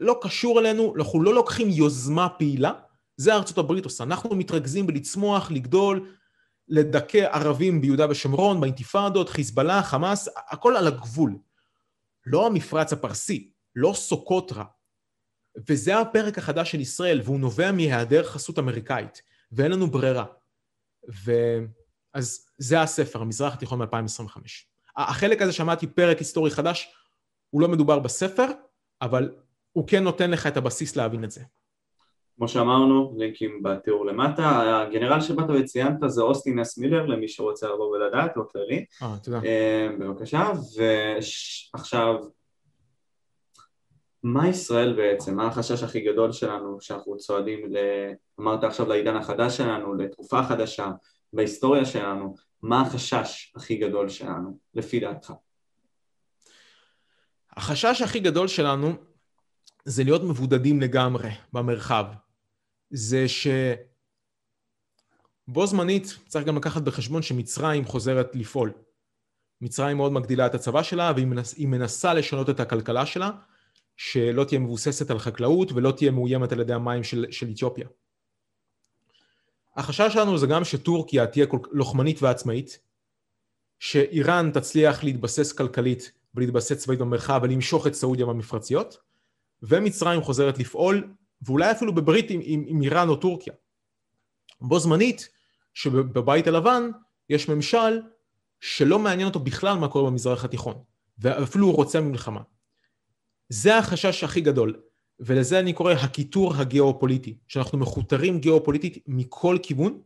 לא 0.00 0.18
קשור 0.22 0.60
אלינו, 0.60 0.94
אנחנו 0.96 1.22
לא 1.22 1.34
לוקחים 1.34 1.70
יוזמה 1.70 2.28
פעילה, 2.28 2.72
זה 3.16 3.34
ארצות 3.34 3.58
הברית 3.58 3.84
עושה. 3.84 4.04
אנחנו 4.04 4.36
מתרכזים 4.36 4.86
בלצמוח, 4.86 5.50
לגדול, 5.50 6.14
לדכא 6.68 7.28
ערבים 7.32 7.80
ביהודה 7.80 8.10
ושומרון, 8.10 8.60
באינתיפאדות, 8.60 9.28
חיזבאללה, 9.28 9.82
חמאס, 9.82 10.28
הכל 10.48 10.76
על 10.76 10.86
הגבול. 10.86 11.36
לא 12.26 12.46
המפרץ 12.46 12.92
הפרסי, 12.92 13.50
לא 13.76 13.92
סוקוטרה. 13.94 14.64
וזה 15.68 15.98
הפרק 15.98 16.38
החדש 16.38 16.72
של 16.72 16.80
ישראל, 16.80 17.20
והוא 17.24 17.40
נובע 17.40 17.72
מהיעדר 17.72 18.24
חסות 18.24 18.58
אמריקאית, 18.58 19.22
ואין 19.52 19.72
לנו 19.72 19.90
ברירה. 19.90 20.24
ו... 21.24 21.32
אז 22.14 22.46
זה 22.58 22.82
הספר, 22.82 23.20
המזרח 23.20 23.54
התיכון 23.54 23.78
מ-2025. 23.82 24.38
החלק 24.96 25.42
הזה 25.42 25.52
שמעתי 25.52 25.86
פרק 25.86 26.18
היסטורי 26.18 26.50
חדש, 26.50 26.94
הוא 27.50 27.62
לא 27.62 27.68
מדובר 27.68 27.98
בספר, 27.98 28.46
אבל 29.02 29.32
הוא 29.72 29.88
כן 29.88 30.04
נותן 30.04 30.30
לך 30.30 30.46
את 30.46 30.56
הבסיס 30.56 30.96
להבין 30.96 31.24
את 31.24 31.30
זה. 31.30 31.40
כמו 32.36 32.48
שאמרנו, 32.48 33.14
לינקים 33.18 33.62
בתיאור 33.62 34.06
למטה. 34.06 34.80
הגנרל 34.82 35.20
שבאת 35.20 35.50
וציינת 35.50 35.98
זה 36.06 36.22
אוסטין 36.22 36.58
אס 36.58 36.78
מילר, 36.78 37.06
למי 37.06 37.28
שרוצה 37.28 37.66
לבוא 37.66 37.96
ולדעת, 37.96 38.36
לא 38.36 38.42
כללי. 38.52 38.84
אה, 39.02 39.16
תודה. 39.22 39.40
אה, 39.44 39.88
בבקשה, 39.98 40.50
ועכשיו, 41.74 42.14
מה 44.22 44.48
ישראל 44.48 44.92
בעצם? 44.96 45.36
מה 45.36 45.46
החשש 45.46 45.82
הכי 45.82 46.00
גדול 46.00 46.32
שלנו 46.32 46.80
שאנחנו 46.80 47.16
צועדים, 47.16 47.72
ל... 47.72 47.76
אמרת 48.40 48.64
עכשיו 48.64 48.88
לעידן 48.88 49.16
החדש 49.16 49.56
שלנו, 49.56 49.94
לתקופה 49.94 50.42
חדשה, 50.42 50.90
בהיסטוריה 51.32 51.84
שלנו, 51.84 52.34
מה 52.62 52.80
החשש 52.80 53.52
הכי 53.56 53.76
גדול 53.76 54.08
שלנו, 54.08 54.58
לפי 54.74 55.00
דעתך? 55.00 55.32
החשש 57.56 58.02
הכי 58.02 58.20
גדול 58.20 58.48
שלנו 58.48 58.92
זה 59.84 60.04
להיות 60.04 60.22
מבודדים 60.22 60.80
לגמרי 60.80 61.30
במרחב. 61.52 62.06
זה 62.90 63.24
שבו 63.28 63.56
זמנית 65.66 66.18
צריך 66.28 66.46
גם 66.46 66.56
לקחת 66.56 66.82
בחשבון 66.82 67.22
שמצרים 67.22 67.84
חוזרת 67.84 68.30
לפעול. 68.34 68.72
מצרים 69.60 69.96
מאוד 69.96 70.12
מגדילה 70.12 70.46
את 70.46 70.54
הצבא 70.54 70.82
שלה 70.82 71.12
והיא 71.14 71.26
מנס, 71.26 71.54
מנסה 71.58 72.14
לשנות 72.14 72.50
את 72.50 72.60
הכלכלה 72.60 73.06
שלה, 73.06 73.30
שלא 74.02 74.44
תהיה 74.44 74.60
מבוססת 74.60 75.10
על 75.10 75.18
חקלאות 75.18 75.72
ולא 75.72 75.92
תהיה 75.92 76.10
מאוימת 76.10 76.52
על 76.52 76.60
ידי 76.60 76.72
המים 76.72 77.04
של, 77.04 77.26
של 77.30 77.50
אתיופיה. 77.50 77.88
החשש 79.76 80.12
שלנו 80.12 80.38
זה 80.38 80.46
גם 80.46 80.64
שטורקיה 80.64 81.26
תהיה 81.26 81.46
לוחמנית 81.72 82.22
ועצמאית, 82.22 82.78
שאיראן 83.78 84.50
תצליח 84.54 85.04
להתבסס 85.04 85.52
כלכלית 85.52 86.12
ולהתבסס 86.34 86.72
צבאית 86.72 86.98
במרחב 86.98 87.40
ולמשוך 87.42 87.86
את 87.86 87.94
סעודיה 87.94 88.26
במפרציות, 88.26 88.96
ומצרים 89.62 90.22
חוזרת 90.22 90.58
לפעול, 90.58 91.14
ואולי 91.42 91.70
אפילו 91.70 91.94
בברית 91.94 92.30
עם, 92.30 92.40
עם, 92.44 92.64
עם 92.66 92.82
איראן 92.82 93.08
או 93.08 93.16
טורקיה. 93.16 93.52
בו 94.60 94.78
זמנית, 94.78 95.28
שבבית 95.74 96.46
הלבן 96.46 96.90
יש 97.28 97.48
ממשל 97.48 98.00
שלא 98.60 98.98
מעניין 98.98 99.28
אותו 99.28 99.40
בכלל 99.40 99.78
מה 99.78 99.88
קורה 99.88 100.10
במזרח 100.10 100.44
התיכון, 100.44 100.82
ואפילו 101.18 101.66
הוא 101.66 101.74
רוצה 101.74 102.00
מלחמה. 102.00 102.40
זה 103.50 103.78
החשש 103.78 104.24
הכי 104.24 104.40
גדול, 104.40 104.80
ולזה 105.20 105.58
אני 105.58 105.72
קורא 105.72 105.92
הקיטור 105.92 106.54
הגיאופוליטי, 106.54 107.38
שאנחנו 107.48 107.78
מכותרים 107.78 108.40
גיאופוליטית 108.40 109.04
מכל 109.06 109.56
כיוון, 109.62 110.00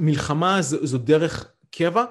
ומלחמה 0.00 0.62
זו, 0.62 0.86
זו 0.86 0.98
דרך 0.98 1.52
קבע, 1.70 2.04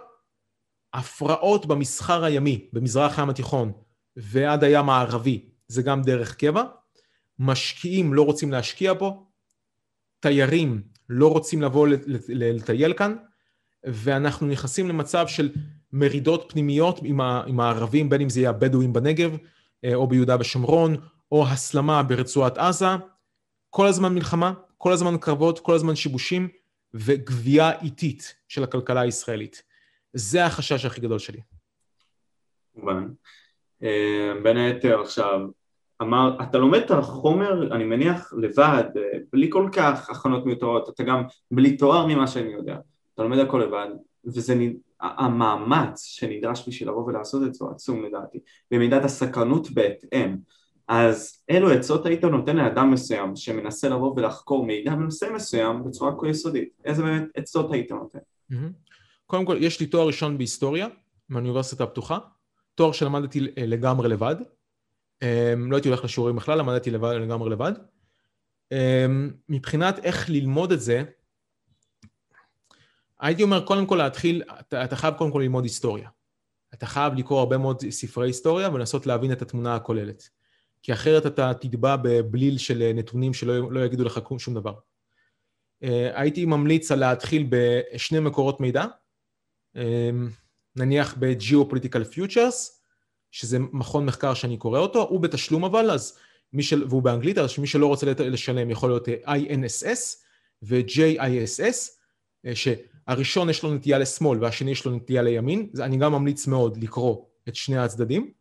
הפרעות 0.94 1.66
במסחר 1.66 2.24
הימי, 2.24 2.70
במזרח 2.74 3.20
הים 3.20 3.30
התיכון, 3.30 3.72
ועד 4.16 4.64
הים 4.64 4.90
הערבי, 4.90 5.50
זה 5.68 5.82
גם 5.82 6.02
דרך 6.02 6.36
קבע, 6.36 6.64
משקיעים 7.40 8.14
לא 8.14 8.22
רוצים 8.22 8.52
להשקיע 8.52 8.94
בו, 8.94 9.28
תיירים 10.20 10.82
לא 11.10 11.32
רוצים 11.32 11.62
לבוא 11.62 11.88
לטייל 12.30 12.94
כאן, 12.94 13.16
ואנחנו 13.84 14.48
נכנסים 14.48 14.90
למצב 14.90 15.28
של 15.28 15.54
מרידות 15.94 16.46
פנימיות 16.50 17.00
עם 17.48 17.60
הערבים, 17.60 18.10
בין 18.10 18.22
אם 18.22 18.30
זה 18.30 18.40
יהיה 18.40 18.50
הבדואים 18.50 18.94
בנגב, 18.94 19.38
אה, 19.86 19.96
או 19.96 20.08
ביהודה 20.08 20.36
ושומרון, 20.40 20.96
או 21.32 21.48
הסלמה 21.48 22.04
ברצועת 22.04 22.58
עזה, 22.58 22.86
כל 23.70 23.88
הזמן 23.88 24.14
מלחמה, 24.14 24.54
כל 24.78 24.92
הזמן 24.92 25.18
קרבות, 25.18 25.60
כל 25.60 25.76
הזמן 25.76 25.96
שיבושים, 25.96 26.48
וגבייה 26.94 27.80
איטית 27.82 28.36
של 28.48 28.64
הכלכלה 28.64 29.02
הישראלית. 29.02 29.64
זה 30.14 30.46
החשש 30.46 30.86
הכי 30.86 31.02
גדול 31.02 31.20
שלי. 31.20 31.42
אה, 33.84 34.34
בין 34.44 34.58
היתר 34.58 35.02
עכשיו, 35.02 35.40
אמר, 36.02 36.38
אתה 36.44 36.58
לומד 36.58 36.80
את 36.80 36.92
החומר, 36.92 37.76
אני 37.76 37.84
מניח, 37.84 38.34
לבד, 38.38 38.84
אה, 38.98 39.20
בלי 39.34 39.48
כל 39.52 39.70
כך 39.72 40.10
הכנות 40.10 40.46
מיותרות, 40.46 40.90
אתה 40.90 41.04
גם 41.04 41.24
בלי 41.52 41.78
תואר 41.78 42.06
ממה 42.08 42.28
שאני 42.28 42.54
יודע, 42.54 42.78
אתה 43.18 43.24
לומד 43.24 43.40
הכל 43.40 43.58
לבד, 43.58 43.88
וזה 44.26 44.56
המאמץ 45.00 46.04
שנדרש 46.04 46.68
בשביל 46.68 46.90
לבוא 46.90 47.06
ולעשות 47.06 47.44
את 47.44 47.54
זה 47.54 47.66
עצום 47.72 48.06
לדעתי, 48.06 48.40
במידת 48.72 49.04
הסקרנות 49.04 49.72
בהתאם. 49.72 50.38
אז 50.88 51.44
אילו 51.50 51.72
עצות 51.72 52.06
היית 52.06 52.24
נותן 52.24 52.58
לאדם 52.58 52.92
מסוים 52.92 53.36
שמנסה 53.36 53.90
לבוא 53.90 54.14
ולחקור 54.16 54.66
מידע 54.66 54.96
בנושא 54.96 55.26
מסוים 55.36 55.84
בצורה 55.84 56.12
כה 56.20 56.28
יסודית? 56.28 56.70
איזה 56.86 57.04
באמת 57.04 57.24
עצות 57.36 57.72
היית 57.72 57.92
נותן? 57.92 58.20
קודם 59.26 59.46
כל, 59.46 59.58
יש 59.60 59.80
לי 59.80 59.86
תואר 59.86 60.08
ראשון 60.08 60.38
בהיסטוריה 60.38 60.88
מהאוניברסיטה 61.30 61.84
הפתוחה, 61.84 62.18
תואר 62.76 62.92
שלמדתי 62.92 63.40
לגמרי 63.58 64.10
לבד, 64.10 64.36
אמ, 65.22 65.72
לא 65.72 65.76
הייתי 65.76 65.90
הולך 65.90 66.04
לשיעורים 66.04 66.36
בכלל, 66.36 66.58
למדתי 66.58 66.92
לגמרי 66.92 67.50
לבד. 67.50 67.74
אמ, 68.72 69.32
מבחינת 69.50 70.00
איך 70.00 70.30
ללמוד 70.30 70.72
את 70.72 70.82
זה, 70.82 71.04
הייתי 73.20 73.44
אומר 73.44 73.66
קודם 73.66 73.86
כל 73.86 73.96
להתחיל, 73.96 74.44
אתה, 74.60 74.84
אתה 74.84 74.96
חייב 74.96 75.14
קודם 75.14 75.32
כל 75.32 75.40
ללמוד 75.40 75.64
היסטוריה. 75.64 76.10
אתה 76.74 76.86
חייב 76.86 77.14
לקרוא 77.14 77.40
הרבה 77.40 77.58
מאוד 77.58 77.84
ספרי 77.90 78.28
היסטוריה 78.28 78.70
ולנסות 78.70 79.06
להבין 79.08 79.32
את 79.32 79.42
התמונה 79.42 79.76
הכוללת. 79.76 80.30
כי 80.82 80.94
אחרת 80.94 81.26
אתה 81.26 81.54
תטבע 81.54 81.96
בבליל 81.96 82.58
של 82.58 82.92
נתונים 82.96 83.34
שלא 83.34 83.72
לא 83.72 83.86
יגידו 83.86 84.04
לך 84.04 84.20
שום 84.38 84.54
דבר. 84.54 84.74
אה, 85.84 86.22
הייתי 86.22 86.46
ממליץ 86.46 86.92
על 86.92 87.00
להתחיל 87.00 87.48
בשני 87.50 88.20
מקורות 88.20 88.60
מידע, 88.60 88.86
אמ, 89.76 90.30
נניח 90.76 91.16
ב-Geopolitical 91.20 92.16
Futures, 92.16 92.72
שזה 93.32 93.60
מכון 93.60 94.06
מחקר 94.06 94.34
שאני 94.34 94.58
קורא 94.58 94.80
אותו, 94.80 95.02
הוא 95.02 95.20
בתשלום 95.20 95.66
אבל, 95.66 95.92
אז 95.92 96.18
מי 96.54 96.64
של... 96.64 96.86
והוא 96.90 97.02
באנגלית, 97.04 97.38
אז 97.38 97.60
מי 97.60 97.68
שלא 97.68 97.88
רוצה 97.88 98.06
לשלם 98.20 98.70
יכול 98.70 98.90
להיות 98.90 99.10
אה, 99.10 99.36
INSS 99.36 100.16
ו-JISS, 100.62 101.92
אה, 102.46 102.56
שהראשון 103.08 103.50
יש 103.50 103.64
לו 103.64 103.74
נטייה 103.74 104.00
לשמאל 104.00 104.44
והשני 104.44 104.72
יש 104.72 104.86
לו 104.86 104.92
נטייה 104.92 105.22
לימין, 105.22 105.70
אני 105.80 105.98
גם 105.98 106.12
ממליץ 106.12 106.48
מאוד 106.48 106.84
לקרוא 106.84 107.26
את 107.48 107.56
שני 107.56 107.78
הצדדים, 107.78 108.32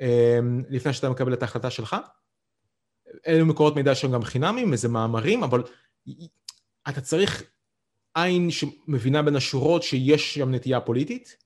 אמ, 0.00 0.62
לפני 0.68 0.92
שאתה 0.92 1.10
מקבל 1.10 1.32
את 1.32 1.42
ההחלטה 1.42 1.70
שלך. 1.70 1.96
אלו 3.26 3.46
מקורות 3.46 3.76
מידע 3.76 3.94
שהם 3.94 4.12
גם 4.12 4.22
חינמים, 4.22 4.72
איזה 4.72 4.88
מאמרים, 4.88 5.44
אבל 5.44 5.62
אתה 6.88 7.00
צריך 7.00 7.42
עין 8.14 8.50
שמבינה 8.50 9.22
בין 9.22 9.36
השורות 9.36 9.82
שיש 9.82 10.34
שם 10.34 10.54
נטייה 10.54 10.80
פוליטית, 10.80 11.36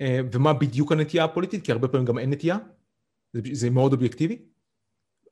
אה, 0.00 0.20
ומה 0.32 0.52
בדיוק 0.52 0.92
הנטייה 0.92 1.24
הפוליטית, 1.24 1.64
כי 1.64 1.72
הרבה 1.72 1.88
פעמים 1.88 2.06
גם 2.06 2.18
אין 2.18 2.30
נטייה, 2.30 2.58
זה, 3.32 3.40
זה 3.52 3.70
מאוד 3.70 3.92
אובייקטיבי. 3.92 4.38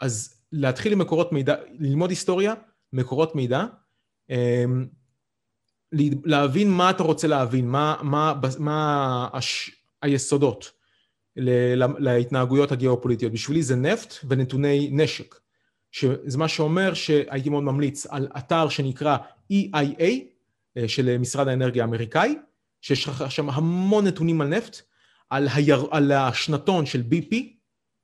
אז 0.01 0.43
להתחיל 0.53 0.93
עם 0.93 0.99
מקורות 0.99 1.33
מידע, 1.33 1.55
ללמוד 1.79 2.11
היסטוריה, 2.11 2.55
מקורות 2.93 3.35
מידע, 3.35 3.65
אמ, 4.31 4.87
להבין 6.25 6.71
מה 6.71 6.91
אתה 6.91 7.03
רוצה 7.03 7.29
להבין, 7.29 7.69
מה, 7.69 7.97
מה, 8.03 8.35
מה 8.59 9.29
הש, 9.33 9.71
היסודות 10.03 10.73
להתנהגויות 11.99 12.73
הגיאופוליטיות. 12.73 13.33
בשבילי 13.33 13.63
זה 13.63 13.77
נפט 13.77 14.15
ונתוני 14.29 14.89
נשק, 14.93 15.35
שזה 15.91 16.39
מה 16.39 16.49
שאומר 16.49 16.95
שהייתי 16.95 17.49
מאוד 17.49 17.63
ממליץ 17.63 18.07
על 18.07 18.29
אתר 18.39 18.69
שנקרא 18.69 19.17
EIA 19.53 20.03
אה, 20.77 20.89
של 20.89 21.19
משרד 21.19 21.49
האנרגיה 21.49 21.85
האמריקאי, 21.85 22.35
שיש 22.81 23.09
לך 23.09 23.25
שם 23.31 23.51
המון 23.51 24.07
נתונים 24.07 24.41
על 24.41 24.49
נפט, 24.49 24.83
על, 25.31 25.49
היר, 25.55 25.87
על 25.91 26.13
השנתון 26.13 26.87
של 26.87 27.03
BP, 27.11 27.35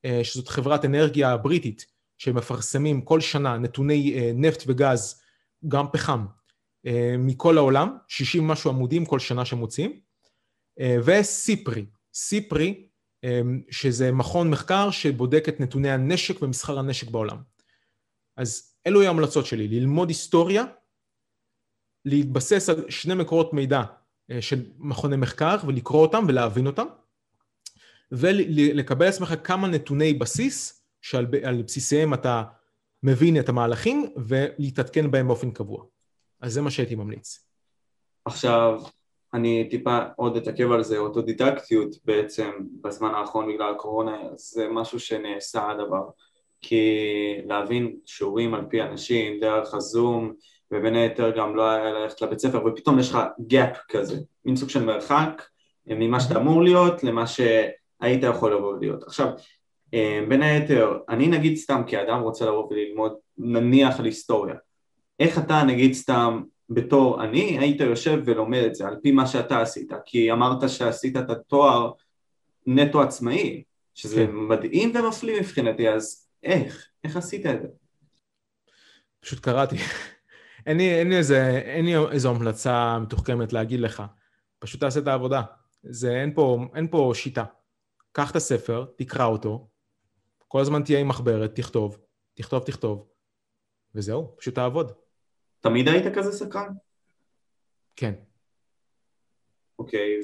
אה, 0.05 0.21
שזאת 0.23 0.49
חברת 0.49 0.85
אנרגיה 0.85 1.37
בריטית, 1.37 1.87
שמפרסמים 2.19 3.03
כל 3.03 3.21
שנה 3.21 3.59
נתוני 3.59 4.15
אה, 4.15 4.31
נפט 4.35 4.65
וגז, 4.67 5.21
גם 5.69 5.87
פחם, 5.93 6.27
מכל 7.19 7.59
העולם, 7.59 7.97
60 8.09 8.49
משהו 8.49 8.71
עמודים 8.71 9.07
כל 9.07 9.19
שנה 9.19 9.45
שמוציאים, 9.45 10.01
וסיפרי, 11.05 11.87
סיפרי, 12.15 12.89
שזה 13.71 14.13
מכון 14.13 14.51
מחקר 14.51 14.91
שבודק 14.91 15.49
את 15.49 15.61
נתוני 15.61 15.91
הנשק 15.91 16.43
ומסחר 16.43 16.79
הנשק 16.79 17.11
בעולם. 17.11 17.37
אז 18.37 18.75
אלו 18.87 19.03
ההמלצות 19.03 19.47
שלי, 19.47 19.69
ללמוד 19.69 20.09
היסטוריה, 20.09 20.65
להתבסס 22.05 22.69
על 22.69 22.91
שני 22.91 23.15
מקורות 23.15 23.53
מידע 23.53 23.83
אה, 24.31 24.43
של 24.43 24.65
מכוני 24.79 25.17
מחקר 25.17 25.57
ולקרוא 25.67 26.03
אותם 26.03 26.25
ולהבין 26.29 26.67
אותם, 26.67 26.87
ולקבל 28.13 29.07
לעצמך 29.07 29.35
כמה 29.45 29.69
נתוני 29.69 30.15
בסיס, 30.15 30.85
שעל 31.03 31.27
בסיסיהם 31.63 32.15
אתה 32.15 32.45
מבין 33.03 33.41
את 33.41 33.49
המהלכים, 33.49 34.07
ולהתעדכן 34.17 35.11
בהם 35.11 35.29
באופן 35.29 35.51
קבוע. 35.51 35.85
אז 36.41 36.53
זה 36.53 36.63
מה 36.63 36.71
שהייתי 36.71 36.95
ממליץ. 36.95 37.45
עכשיו, 38.25 38.81
אני 39.35 39.69
טיפה 39.71 39.99
עוד 40.17 40.37
אתעכב 40.37 40.73
על 40.73 40.83
זה, 40.83 40.99
אוטודידקטיות 40.99 41.97
בעצם 42.05 42.51
בזמן 42.81 43.15
האחרון 43.15 43.49
בגלל 43.55 43.75
הקורונה 43.75 44.19
זה 44.35 44.69
משהו 44.71 45.01
שנעשה 45.01 45.71
הדבר 45.71 46.09
כי 46.61 46.85
להבין 47.45 47.97
שיעורים 48.07 48.55
על 48.55 48.65
פי 48.71 48.83
אנשים 48.83 49.41
דרך 49.41 49.75
הזום 49.75 50.33
ובין 50.71 50.95
היתר 50.95 51.31
גם 51.37 51.57
לא 51.57 51.71
היה 51.71 51.93
ללכת 51.93 52.23
לבית 52.23 52.39
ספר 52.39 52.67
ופתאום 52.67 52.99
יש 52.99 53.11
לך 53.11 53.19
gap 53.53 53.79
כזה, 53.89 54.17
מין 54.45 54.57
סוג 54.57 54.69
של 54.69 54.85
מרחק 54.85 55.43
ממה 55.87 56.21
שאתה 56.21 56.39
אמור 56.39 56.63
להיות 56.63 57.05
למה 57.05 57.25
שהיית 57.27 58.23
יכול 58.23 58.55
לבוא 58.55 58.75
ולהיות. 58.75 59.03
עכשיו 59.03 59.29
אה, 59.95 60.21
בין 60.29 60.43
היתר, 60.43 60.99
אני 61.09 61.29
נגיד 61.29 61.57
סתם 61.57 61.83
כאדם 61.87 62.21
רוצה 62.21 62.47
לבוא 62.47 62.69
וללמוד 62.71 63.17
נניח 63.39 63.99
על 63.99 64.05
היסטוריה, 64.05 64.55
איך 65.19 65.39
אתה 65.39 65.63
נגיד 65.63 65.93
סתם 65.93 66.43
בתור 66.71 67.25
אני 67.25 67.59
היית 67.59 67.81
יושב 67.81 68.23
ולומד 68.25 68.63
את 68.67 68.75
זה 68.75 68.87
על 68.87 68.97
פי 69.03 69.13
מה 69.13 69.27
שאתה 69.27 69.61
עשית 69.61 69.93
כי 70.05 70.33
אמרת 70.33 70.71
שעשית 70.71 71.17
את 71.17 71.31
התואר 71.31 71.93
נטו 72.67 73.03
עצמאי 73.03 73.63
שזה 73.95 74.27
כן. 74.27 74.33
מדהים 74.35 74.93
ומפליא 74.95 75.41
מבחינתי 75.41 75.89
אז 75.89 76.29
איך? 76.43 76.89
איך 77.05 77.17
עשית 77.17 77.47
את 77.47 77.63
זה? 77.63 77.69
פשוט 79.21 79.41
קראתי 79.41 79.77
אין 80.67 80.77
לי, 80.77 80.95
אין, 80.95 81.09
לי 81.09 81.17
איזה, 81.17 81.59
אין 81.65 81.85
לי 81.85 81.97
איזו 81.97 82.31
המלצה 82.31 82.99
מתוחכמת 82.99 83.53
להגיד 83.53 83.81
לך 83.81 84.03
פשוט 84.59 84.81
תעשה 84.81 85.01
את 85.01 85.09
העבודה 85.09 85.43
זה, 85.83 86.21
אין, 86.21 86.35
פה, 86.35 86.59
אין 86.75 86.89
פה 86.89 87.13
שיטה 87.15 87.45
קח 88.13 88.31
את 88.31 88.37
הספר, 88.37 88.87
תקרא 88.97 89.25
אותו 89.25 89.69
כל 90.49 90.61
הזמן 90.61 90.83
תהיה 90.83 90.99
עם 90.99 91.09
מחברת, 91.09 91.55
תכתוב 91.55 91.99
תכתוב 92.35 92.63
תכתוב 92.63 93.09
וזהו, 93.95 94.37
פשוט 94.37 94.55
תעבוד 94.55 94.93
תמיד 95.61 95.89
היית 95.89 96.15
כזה 96.15 96.33
סקרן? 96.33 96.73
כן. 97.97 98.15
אוקיי, 99.79 100.19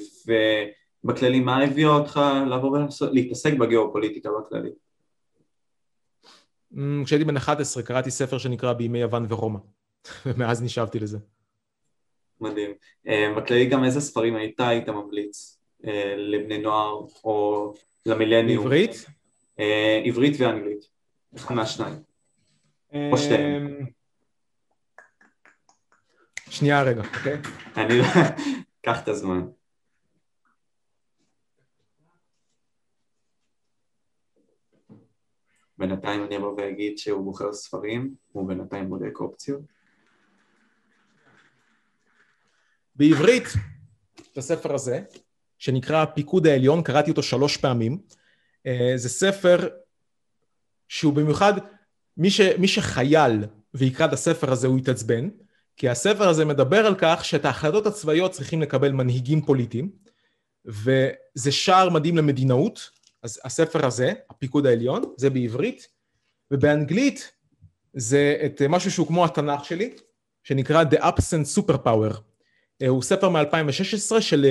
ובכללי 1.03 1.39
מה 1.39 1.63
הביא 1.63 1.85
אותך 1.85 2.19
לבוא 2.51 2.77
ולהתעסק 3.01 3.53
בגיאופוליטיקה 3.53 4.29
בכללי? 4.39 4.69
Mm, 6.73 6.77
כשהייתי 7.05 7.25
בן 7.25 7.37
11 7.37 7.83
קראתי 7.83 8.11
ספר 8.11 8.37
שנקרא 8.37 8.73
בימי 8.73 8.99
יוון 8.99 9.25
ורומא, 9.29 9.59
ומאז 10.25 10.63
נשאבתי 10.63 10.99
לזה. 10.99 11.17
מדהים. 12.41 12.71
אה, 13.07 13.33
בכללי 13.37 13.65
גם 13.65 13.83
איזה 13.83 14.01
ספרים 14.01 14.35
היית 14.35 14.59
היית 14.59 14.89
ממליץ 14.89 15.59
אה, 15.87 16.15
לבני 16.17 16.57
נוער 16.57 17.01
או 17.23 17.73
למילניום? 18.05 18.65
עברית? 18.65 19.05
אה, 19.59 20.01
עברית 20.05 20.33
ואנגלית, 20.39 20.89
אחד 21.35 21.55
מהשניים. 21.55 21.95
או 23.11 23.17
שתיהם. 23.17 23.85
שנייה 26.55 26.83
רגע, 26.83 27.01
אוקיי? 27.01 27.37
אני 27.77 27.99
לא... 27.99 28.05
קח 28.81 29.03
את 29.03 29.07
הזמן. 29.07 29.41
בינתיים 35.77 36.23
אני 36.23 36.37
אבוא 36.37 36.55
ואגיד 36.57 36.97
שהוא 36.97 37.23
בוחר 37.23 37.53
ספרים, 37.53 38.15
הוא 38.31 38.47
בינתיים 38.47 38.89
בודק 38.89 39.19
אופציות. 39.19 39.61
בעברית, 42.95 43.47
את 44.31 44.37
הספר 44.37 44.73
הזה, 44.73 45.01
שנקרא 45.57 46.01
הפיקוד 46.01 46.47
העליון, 46.47 46.83
קראתי 46.83 47.09
אותו 47.09 47.23
שלוש 47.23 47.57
פעמים. 47.57 47.97
אה, 48.65 48.93
זה 48.95 49.09
ספר 49.09 49.69
שהוא 50.87 51.13
במיוחד, 51.13 51.53
מי, 52.17 52.29
ש, 52.29 52.41
מי 52.41 52.67
שחייל 52.67 53.45
ויקרא 53.73 54.05
את 54.05 54.13
הספר 54.13 54.51
הזה 54.51 54.67
הוא 54.67 54.77
יתעצבן, 54.77 55.29
כי 55.77 55.89
הספר 55.89 56.27
הזה 56.27 56.45
מדבר 56.45 56.85
על 56.85 56.95
כך 56.97 57.25
שאת 57.25 57.45
ההחלטות 57.45 57.85
הצבאיות 57.85 58.31
צריכים 58.31 58.61
לקבל 58.61 58.91
מנהיגים 58.91 59.41
פוליטיים, 59.41 59.89
וזה 60.65 61.51
שער 61.51 61.89
מדהים 61.89 62.17
למדינאות, 62.17 62.89
אז 63.23 63.39
הספר 63.43 63.85
הזה, 63.85 64.13
הפיקוד 64.29 64.65
העליון, 64.65 65.03
זה 65.17 65.29
בעברית, 65.29 65.87
ובאנגלית 66.51 67.31
זה 67.93 68.35
את 68.45 68.61
משהו 68.69 68.91
שהוא 68.91 69.07
כמו 69.07 69.25
התנ"ך 69.25 69.65
שלי, 69.65 69.89
שנקרא 70.43 70.83
The 70.91 70.97
Absent 70.97 71.59
Superpower. 71.59 72.17
אה, 72.81 72.87
הוא 72.87 73.03
ספר 73.03 73.29
מ-2016 73.29 74.21
של 74.21 74.45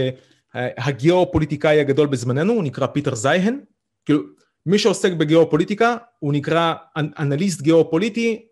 אה, 0.55 0.69
הגיאופוליטיקאי 0.77 1.81
הגדול 1.81 2.07
בזמננו, 2.07 2.53
הוא 2.53 2.65
נקרא 2.65 2.87
פיטר 2.87 3.15
זייהן. 3.15 3.61
כאילו, 4.05 4.23
מי 4.67 4.79
שעוסק 4.79 5.13
בגיאופוליטיקה, 5.13 5.97
הוא 6.19 6.33
נקרא 6.33 6.75
אנליסט 6.97 7.61
גיאופוליטי, 7.61 8.47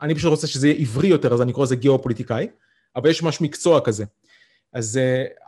אני 0.00 0.14
פשוט 0.14 0.30
רוצה 0.30 0.46
שזה 0.46 0.68
יהיה 0.68 0.80
עברי 0.80 1.08
יותר, 1.08 1.34
אז 1.34 1.42
אני 1.42 1.52
קורא 1.52 1.64
לזה 1.64 1.76
גיאופוליטיקאי, 1.76 2.48
אבל 2.96 3.10
יש 3.10 3.22
ממש 3.22 3.40
מקצוע 3.40 3.80
כזה. 3.80 4.04
אז 4.72 5.00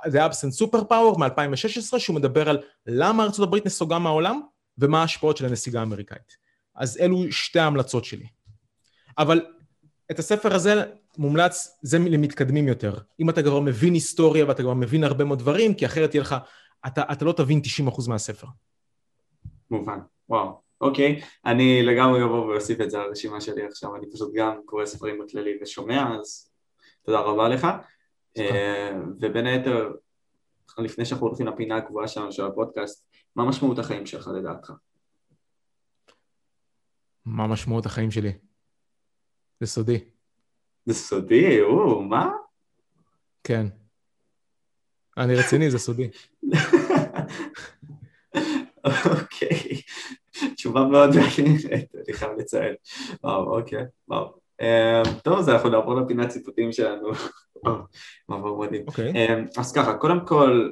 uh, 0.06 0.10
זה 0.10 0.26
אבסנט 0.26 0.52
סופר 0.52 0.84
פאוור 0.84 1.18
מ-2016, 1.18 1.98
שהוא 1.98 2.16
מדבר 2.16 2.48
על 2.48 2.58
למה 2.86 3.24
ארה"ב 3.24 3.56
נסוגה 3.64 3.98
מהעולם, 3.98 4.40
ומה 4.78 5.00
ההשפעות 5.00 5.36
של 5.36 5.46
הנסיגה 5.46 5.80
האמריקאית. 5.80 6.36
אז 6.74 6.98
אלו 7.00 7.32
שתי 7.32 7.58
ההמלצות 7.58 8.04
שלי. 8.04 8.26
אבל 9.18 9.40
את 10.10 10.18
הספר 10.18 10.54
הזה 10.54 10.84
מומלץ, 11.18 11.78
זה 11.82 11.98
למתקדמים 11.98 12.68
יותר. 12.68 12.98
אם 13.20 13.30
אתה 13.30 13.42
כבר 13.42 13.60
מבין 13.60 13.94
היסטוריה 13.94 14.46
ואתה 14.48 14.62
כבר 14.62 14.74
מבין 14.74 15.04
הרבה 15.04 15.24
מאוד 15.24 15.38
דברים, 15.38 15.74
כי 15.74 15.86
אחרת 15.86 16.14
יהיה 16.14 16.22
לך, 16.22 16.36
אתה, 16.86 17.02
אתה 17.12 17.24
לא 17.24 17.32
תבין 17.32 17.60
90% 17.88 18.08
מהספר. 18.08 18.46
מובן, 19.70 19.98
וואו. 20.28 20.60
אוקיי, 20.80 21.20
אני 21.46 21.82
לגמרי 21.82 22.24
אבוא 22.24 22.46
ואוסיף 22.46 22.80
את 22.80 22.90
זה 22.90 22.98
לרשימה 22.98 23.40
שלי 23.40 23.66
עכשיו, 23.66 23.96
אני 23.96 24.06
פשוט 24.12 24.30
גם 24.34 24.60
קורא 24.64 24.86
ספרים 24.86 25.18
בכללי 25.18 25.58
ושומע, 25.62 26.16
אז 26.20 26.52
תודה 27.02 27.20
רבה 27.20 27.48
לך. 27.48 27.66
אה, 28.38 28.92
ובין 29.20 29.46
היתר, 29.46 29.92
לפני 30.78 31.04
שאנחנו 31.04 31.26
הולכים 31.26 31.46
לפינה 31.46 31.76
הקבועה 31.76 32.08
שלנו 32.08 32.32
של 32.32 32.44
הפודקאסט, 32.44 33.06
מה 33.36 33.44
משמעות 33.48 33.78
החיים 33.78 34.06
שלך 34.06 34.28
לדעתך? 34.28 34.72
מה 37.24 37.46
משמעות 37.46 37.86
החיים 37.86 38.10
שלי? 38.10 38.32
זה 39.60 39.66
סודי. 39.66 39.98
זה 40.86 40.94
סודי? 40.94 41.60
או, 41.62 42.02
מה? 42.02 42.30
כן. 43.44 43.66
אני 45.16 45.34
רציני, 45.34 45.70
זה 45.70 45.78
סודי. 45.78 46.10
אוקיי, 48.84 49.82
תשובה 50.60 50.84
מאוד 50.84 51.10
מעניינת, 51.10 51.94
אני 51.94 52.12
חייב 52.12 52.32
לציין. 52.38 52.74
וואו, 53.24 53.58
אוקיי, 53.58 53.84
וואו. 54.08 54.32
אמ, 54.60 55.18
טוב, 55.24 55.38
אז 55.38 55.48
אנחנו 55.48 55.68
נעבור 55.68 55.94
לפינת 55.94 56.28
ציטוטים 56.28 56.72
שלנו. 56.72 57.08
מעבר 58.28 58.54
מדהים. 58.54 58.84
אוקיי. 58.86 59.12
אמ, 59.12 59.46
אז 59.56 59.72
ככה, 59.72 59.94
קודם 59.94 60.26
כל, 60.26 60.70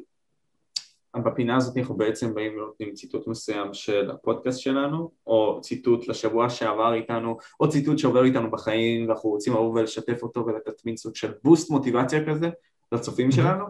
בפינה 1.16 1.56
הזאת 1.56 1.76
אנחנו 1.76 1.96
בעצם 1.96 2.34
באים 2.34 2.52
ונותנים 2.52 2.94
ציטוט 2.94 3.26
מסוים 3.26 3.74
של 3.74 4.10
הפודקאסט 4.10 4.60
שלנו, 4.60 5.10
או 5.26 5.60
ציטוט 5.62 6.08
לשבוע 6.08 6.50
שעבר 6.50 6.94
איתנו, 6.94 7.36
או 7.60 7.68
ציטוט 7.68 7.98
שעובר 7.98 8.24
איתנו 8.24 8.50
בחיים 8.50 9.08
ואנחנו 9.08 9.30
רוצים 9.30 9.52
לבוא 9.52 9.74
ולשתף 9.74 10.22
אותו 10.22 10.46
ולתת 10.46 10.86
מין 10.86 10.96
סוג 10.96 11.16
של 11.16 11.32
בוסט 11.44 11.70
מוטיבציה 11.70 12.26
כזה, 12.26 12.50
לצופים 12.92 13.32
שלנו, 13.32 13.64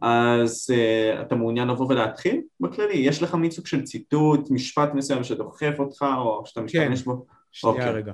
אז 0.00 0.70
uh, 0.70 1.22
אתה 1.22 1.34
מעוניין 1.34 1.68
לבוא 1.68 1.86
ולהתחיל 1.88 2.40
בכללי? 2.60 2.96
יש 2.96 3.22
לך 3.22 3.34
מיצוג 3.34 3.66
של 3.66 3.82
ציטוט, 3.84 4.50
משפט 4.50 4.94
מסוים 4.94 5.24
שדוחף 5.24 5.74
אותך 5.78 6.06
או 6.18 6.42
שאתה 6.46 6.60
משתמש 6.60 7.02
כן. 7.02 7.10
בו? 7.10 7.26
שנייה 7.52 7.76
okay. 7.76 7.78
אוקיי. 7.78 7.92
רגע. 7.94 8.12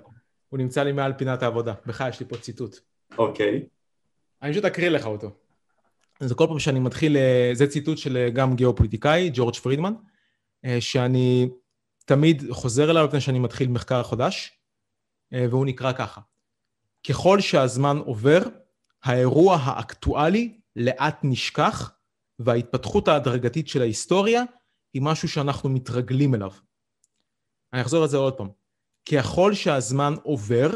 הוא 0.48 0.58
נמצא 0.58 0.82
לי 0.82 0.92
מעל 0.92 1.12
פינת 1.12 1.42
העבודה. 1.42 1.74
בכלל 1.86 2.08
יש 2.08 2.20
לי 2.20 2.26
פה 2.28 2.36
ציטוט. 2.36 2.76
אוקיי. 3.18 3.62
Okay. 3.62 3.68
אני 4.42 4.52
פשוט 4.52 4.64
אקריא 4.64 4.88
לך 4.88 5.06
אותו. 5.06 5.30
אז 6.20 6.32
כל 6.32 6.46
פעם 6.48 6.58
שאני 6.58 6.80
מתחיל, 6.80 7.16
אה, 7.16 7.50
זה 7.52 7.66
ציטוט 7.66 7.98
של 7.98 8.16
אה, 8.16 8.30
גם 8.30 8.56
גיאופוליטיקאי, 8.56 9.30
ג'ורג' 9.34 9.54
פרידמן, 9.54 9.92
שאני 10.80 11.48
תמיד 12.04 12.42
חוזר 12.50 12.90
אליו 12.90 13.04
לפני 13.04 13.20
שאני 13.20 13.38
מתחיל 13.38 13.68
מחקר 13.68 14.02
חדש, 14.02 14.58
והוא 15.32 15.66
נקרא 15.66 15.92
ככה: 15.92 16.20
ככל 17.08 17.40
שהזמן 17.40 17.96
עובר, 17.96 18.38
האירוע 19.04 19.56
האקטואלי 19.56 20.60
לאט 20.76 21.18
נשכח, 21.22 21.92
וההתפתחות 22.38 23.08
ההדרגתית 23.08 23.68
של 23.68 23.80
ההיסטוריה 23.80 24.42
היא 24.94 25.02
משהו 25.02 25.28
שאנחנו 25.28 25.68
מתרגלים 25.68 26.34
אליו. 26.34 26.50
אני 27.72 27.80
אחזור 27.80 28.02
על 28.02 28.08
זה 28.08 28.16
עוד 28.16 28.34
פעם. 28.34 28.48
ככל 29.12 29.54
שהזמן 29.54 30.14
עובר, 30.22 30.70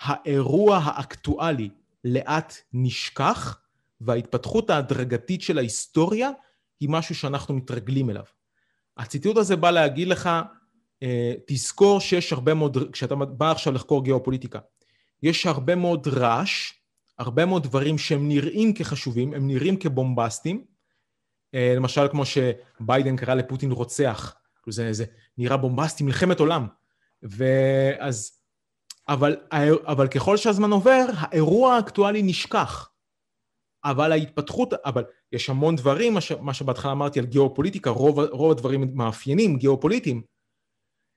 האירוע 0.00 0.78
האקטואלי 0.84 1.70
לאט 2.04 2.54
נשכח, 2.72 3.60
וההתפתחות 4.00 4.70
ההדרגתית 4.70 5.42
של 5.42 5.58
ההיסטוריה 5.58 6.30
היא 6.80 6.88
משהו 6.88 7.14
שאנחנו 7.14 7.54
מתרגלים 7.54 8.10
אליו. 8.10 8.24
הציטוט 8.96 9.36
הזה 9.36 9.56
בא 9.56 9.70
להגיד 9.70 10.08
לך, 10.08 10.30
אה, 11.02 11.34
תזכור 11.46 12.00
שיש 12.00 12.32
הרבה 12.32 12.54
מאוד, 12.54 12.92
כשאתה 12.92 13.14
בא 13.14 13.50
עכשיו 13.50 13.72
לחקור 13.72 14.04
גיאופוליטיקה, 14.04 14.58
יש 15.22 15.46
הרבה 15.46 15.74
מאוד 15.74 16.08
רעש 16.08 16.72
הרבה 17.18 17.46
מאוד 17.46 17.62
דברים 17.62 17.98
שהם 17.98 18.28
נראים 18.28 18.74
כחשובים, 18.74 19.34
הם 19.34 19.46
נראים 19.46 19.76
כבומבסטיים, 19.76 20.64
אה, 21.54 21.74
למשל 21.76 22.08
כמו 22.10 22.22
שביידן 22.26 23.16
קרא 23.16 23.34
לפוטין 23.34 23.72
רוצח, 23.72 24.36
זה, 24.68 24.92
זה 24.92 25.04
נראה 25.38 25.56
בומבסטי, 25.56 26.04
מלחמת 26.04 26.40
עולם. 26.40 26.66
ואז, 27.22 28.40
אבל, 29.08 29.36
אבל 29.86 30.08
ככל 30.08 30.36
שהזמן 30.36 30.70
עובר, 30.70 31.04
האירוע 31.16 31.74
האקטואלי 31.74 32.22
נשכח. 32.22 32.90
אבל 33.84 34.12
ההתפתחות, 34.12 34.72
אבל 34.72 35.04
יש 35.32 35.50
המון 35.50 35.76
דברים, 35.76 36.14
מה, 36.14 36.20
ש, 36.20 36.32
מה 36.32 36.54
שבהתחלה 36.54 36.92
אמרתי 36.92 37.18
על 37.18 37.26
גיאופוליטיקה, 37.26 37.90
רוב, 37.90 38.20
רוב 38.20 38.50
הדברים 38.50 38.90
מאפיינים 38.94 39.56
גיאופוליטיים, 39.56 40.22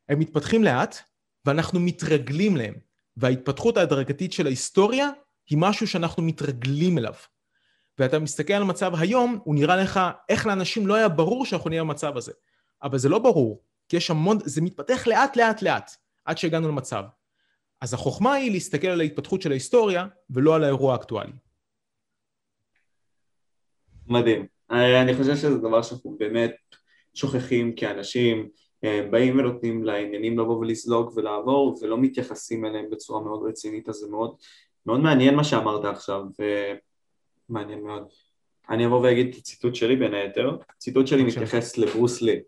הם 0.09 0.19
מתפתחים 0.19 0.63
לאט, 0.63 0.97
ואנחנו 1.45 1.79
מתרגלים 1.79 2.57
להם. 2.57 2.73
וההתפתחות 3.17 3.77
ההדרגתית 3.77 4.33
של 4.33 4.45
ההיסטוריה 4.45 5.09
היא 5.49 5.57
משהו 5.61 5.87
שאנחנו 5.87 6.23
מתרגלים 6.23 6.97
אליו. 6.97 7.13
ואתה 7.99 8.19
מסתכל 8.19 8.53
על 8.53 8.61
המצב 8.61 8.91
היום, 8.95 9.39
הוא 9.43 9.55
נראה 9.55 9.75
לך, 9.75 9.99
איך 10.29 10.45
לאנשים 10.45 10.87
לא 10.87 10.95
היה 10.95 11.09
ברור 11.09 11.45
שאנחנו 11.45 11.69
נהיה 11.69 11.83
במצב 11.83 12.17
הזה. 12.17 12.31
אבל 12.83 12.97
זה 12.97 13.09
לא 13.09 13.19
ברור, 13.19 13.61
כי 13.89 13.97
יש 13.97 14.09
המון, 14.09 14.37
זה 14.43 14.61
מתפתח 14.61 15.07
לאט 15.07 15.37
לאט 15.37 15.61
לאט, 15.61 15.91
עד 16.25 16.37
שהגענו 16.37 16.67
למצב. 16.67 17.03
אז 17.81 17.93
החוכמה 17.93 18.33
היא 18.33 18.51
להסתכל 18.51 18.87
על 18.87 19.01
ההתפתחות 19.01 19.41
של 19.41 19.51
ההיסטוריה, 19.51 20.07
ולא 20.29 20.55
על 20.55 20.63
האירוע 20.63 20.93
האקטואלי. 20.93 21.31
מדהים. 24.07 24.45
אה, 24.71 25.01
אני 25.01 25.15
חושב 25.15 25.35
שזה 25.35 25.57
דבר 25.57 25.81
שאנחנו 25.81 26.15
באמת 26.19 26.55
שוכחים 27.13 27.75
כאנשים, 27.75 28.49
אה, 28.83 29.07
באים 29.11 29.39
ונותנים 29.39 29.83
לעניינים 29.83 30.39
לבוא 30.39 30.57
ולזלוג 30.57 31.13
ולעבור 31.15 31.77
ולא 31.81 31.97
מתייחסים 31.97 32.65
אליהם 32.65 32.89
בצורה 32.91 33.21
מאוד 33.23 33.49
רצינית, 33.49 33.89
אז 33.89 33.95
זה 33.95 34.07
מאוד, 34.09 34.35
מאוד 34.89 34.99
מעניין 34.99 35.35
מה 35.35 35.43
שאמרת 35.43 35.85
עכשיו, 35.85 36.21
ומעניין 37.49 37.83
מאוד. 37.83 38.03
אני 38.69 38.85
אבוא 38.85 38.99
ואגיד 39.01 39.27
את 39.27 39.35
הציטוט 39.35 39.75
שלי 39.75 39.95
בין 39.95 40.13
היתר, 40.13 40.57
הציטוט 40.77 41.07
שלי 41.07 41.23
מתייחס 41.23 41.77
לברוס 41.77 42.21
לי. 42.21 42.39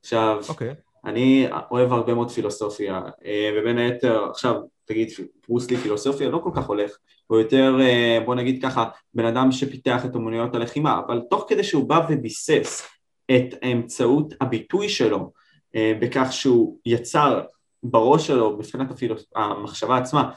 עכשיו, 0.00 0.40
okay. 0.42 0.48
אוקיי. 0.48 0.74
אני 1.04 1.46
אוהב 1.70 1.92
הרבה 1.92 2.14
מאוד 2.14 2.30
פילוסופיה, 2.30 3.02
אה, 3.24 3.50
ובין 3.56 3.78
היתר, 3.78 4.30
עכשיו, 4.30 4.54
תגיד, 4.84 5.08
ברוס 5.48 5.70
לי 5.70 5.76
פילוסופיה 5.76 6.28
לא 6.28 6.38
כל 6.38 6.50
כך 6.54 6.66
הולך, 6.66 6.96
הוא 7.26 7.38
יותר, 7.38 7.76
אה, 7.80 8.18
בוא 8.24 8.34
נגיד 8.34 8.62
ככה, 8.62 8.88
בן 9.14 9.24
אדם 9.24 9.52
שפיתח 9.52 10.04
את 10.04 10.16
אמנויות 10.16 10.54
הלחימה, 10.54 11.00
אבל 11.06 11.20
תוך 11.30 11.46
כדי 11.48 11.64
שהוא 11.64 11.88
בא 11.88 12.06
וביסס 12.08 12.88
את 13.30 13.54
האמצעות 13.62 14.34
הביטוי 14.40 14.88
שלו, 14.88 15.32
אה, 15.74 15.92
בכך 16.00 16.32
שהוא 16.32 16.78
יצר 16.86 17.42
בראש 17.82 18.26
שלו, 18.26 18.56
מבחינת 18.56 18.90
אפילו 18.90 19.14
המחשבה 19.34 19.96
עצמה, 19.96 20.30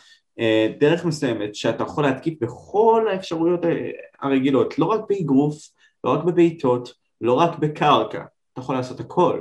דרך 0.80 1.06
מסוימת 1.06 1.56
שאתה 1.56 1.84
יכול 1.84 2.04
להתקיף 2.04 2.40
בכל 2.42 3.08
האפשרויות 3.12 3.60
הרגילות, 4.22 4.80
לא 4.80 4.86
רק 4.86 5.02
באגרוף, 5.10 5.58
לא 6.04 6.10
רק 6.10 6.24
בבעיטות, 6.24 6.94
לא 7.22 7.34
רק 7.34 7.60
בקרקע, 7.60 8.24
אתה 8.54 8.62
יכול 8.62 8.76
לעשות 8.76 9.00
הכל. 9.00 9.40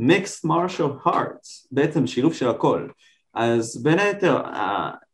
mixed 0.00 0.44
martial 0.46 1.06
arts, 1.06 1.66
בעצם 1.70 2.06
שילוב 2.06 2.34
של 2.34 2.48
הכל. 2.48 2.88
אז 3.34 3.82
בין 3.82 3.98
היתר 3.98 4.42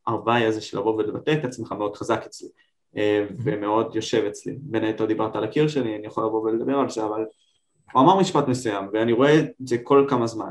ההוואי 0.07 0.45
הזה 0.45 0.61
של 0.61 0.79
לבוא 0.79 0.95
ולבטא 0.95 1.33
את 1.33 1.45
עצמך 1.45 1.73
מאוד 1.73 1.97
חזק 1.97 2.23
אצלי 2.27 2.49
אה, 2.97 3.27
ומאוד 3.45 3.97
יושב 3.97 4.25
אצלי. 4.25 4.57
בין 4.61 4.85
היתר 4.85 5.05
דיברת 5.07 5.37
על 5.37 5.45
הקיר 5.45 5.69
שלי, 5.69 5.97
אני 5.97 6.07
יכול 6.07 6.25
לבוא 6.25 6.43
ולדבר 6.43 6.79
על 6.79 6.91
זה, 6.91 7.05
אבל 7.05 7.25
הוא 7.93 8.03
אמר 8.03 8.21
משפט 8.21 8.49
מסוים 8.49 8.89
ואני 8.93 9.13
רואה 9.13 9.39
את 9.39 9.47
זה 9.59 9.79
כל 9.79 10.07
כמה 10.09 10.27
זמן, 10.27 10.51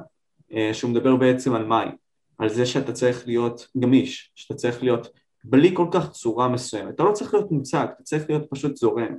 אה, 0.53 0.69
שהוא 0.73 0.91
מדבר 0.91 1.15
בעצם 1.15 1.55
על 1.55 1.65
מים, 1.65 1.91
על 2.37 2.49
זה 2.49 2.65
שאתה 2.65 2.91
צריך 2.91 3.27
להיות 3.27 3.67
גמיש, 3.79 4.31
שאתה 4.35 4.53
צריך 4.53 4.83
להיות 4.83 5.07
בלי 5.43 5.75
כל 5.75 5.87
כך 5.91 6.11
צורה 6.11 6.47
מסוימת, 6.47 6.95
אתה 6.95 7.03
לא 7.03 7.11
צריך 7.11 7.33
להיות 7.33 7.51
מוצג, 7.51 7.87
אתה 7.95 8.03
צריך 8.03 8.29
להיות 8.29 8.43
פשוט 8.49 8.75
זורם. 8.75 9.15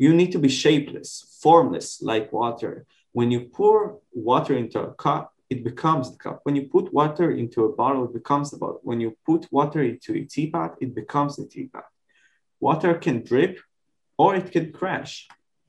You 0.00 0.12
need 0.12 0.32
to 0.32 0.38
be 0.38 0.48
shapeless, 0.48 1.40
formless 1.42 2.02
like 2.02 2.32
water. 2.32 2.86
When 3.12 3.30
you 3.30 3.40
pour 3.56 3.98
water 4.14 4.54
into 4.62 4.78
a 4.80 4.92
cup, 5.04 5.24
it 5.50 5.64
becomes 5.64 6.04
the 6.12 6.18
cup. 6.26 6.40
When 6.44 6.54
you 6.56 6.64
put 6.76 6.86
water 7.00 7.28
into 7.42 7.64
a 7.64 7.72
bottle, 7.80 8.04
it 8.08 8.14
becomes 8.20 8.46
the 8.52 8.58
bottle. 8.62 8.80
When 8.90 9.00
you 9.04 9.10
put 9.28 9.42
water 9.58 9.82
into 9.82 10.10
a 10.20 10.22
teapot, 10.34 10.70
it 10.84 10.94
becomes 10.94 11.32
a 11.38 11.46
teapot. 11.54 11.88
Water 12.60 12.92
can 13.04 13.16
drip 13.30 13.54
or 14.16 14.30
it 14.40 14.48
can 14.54 14.66
crash. 14.78 15.12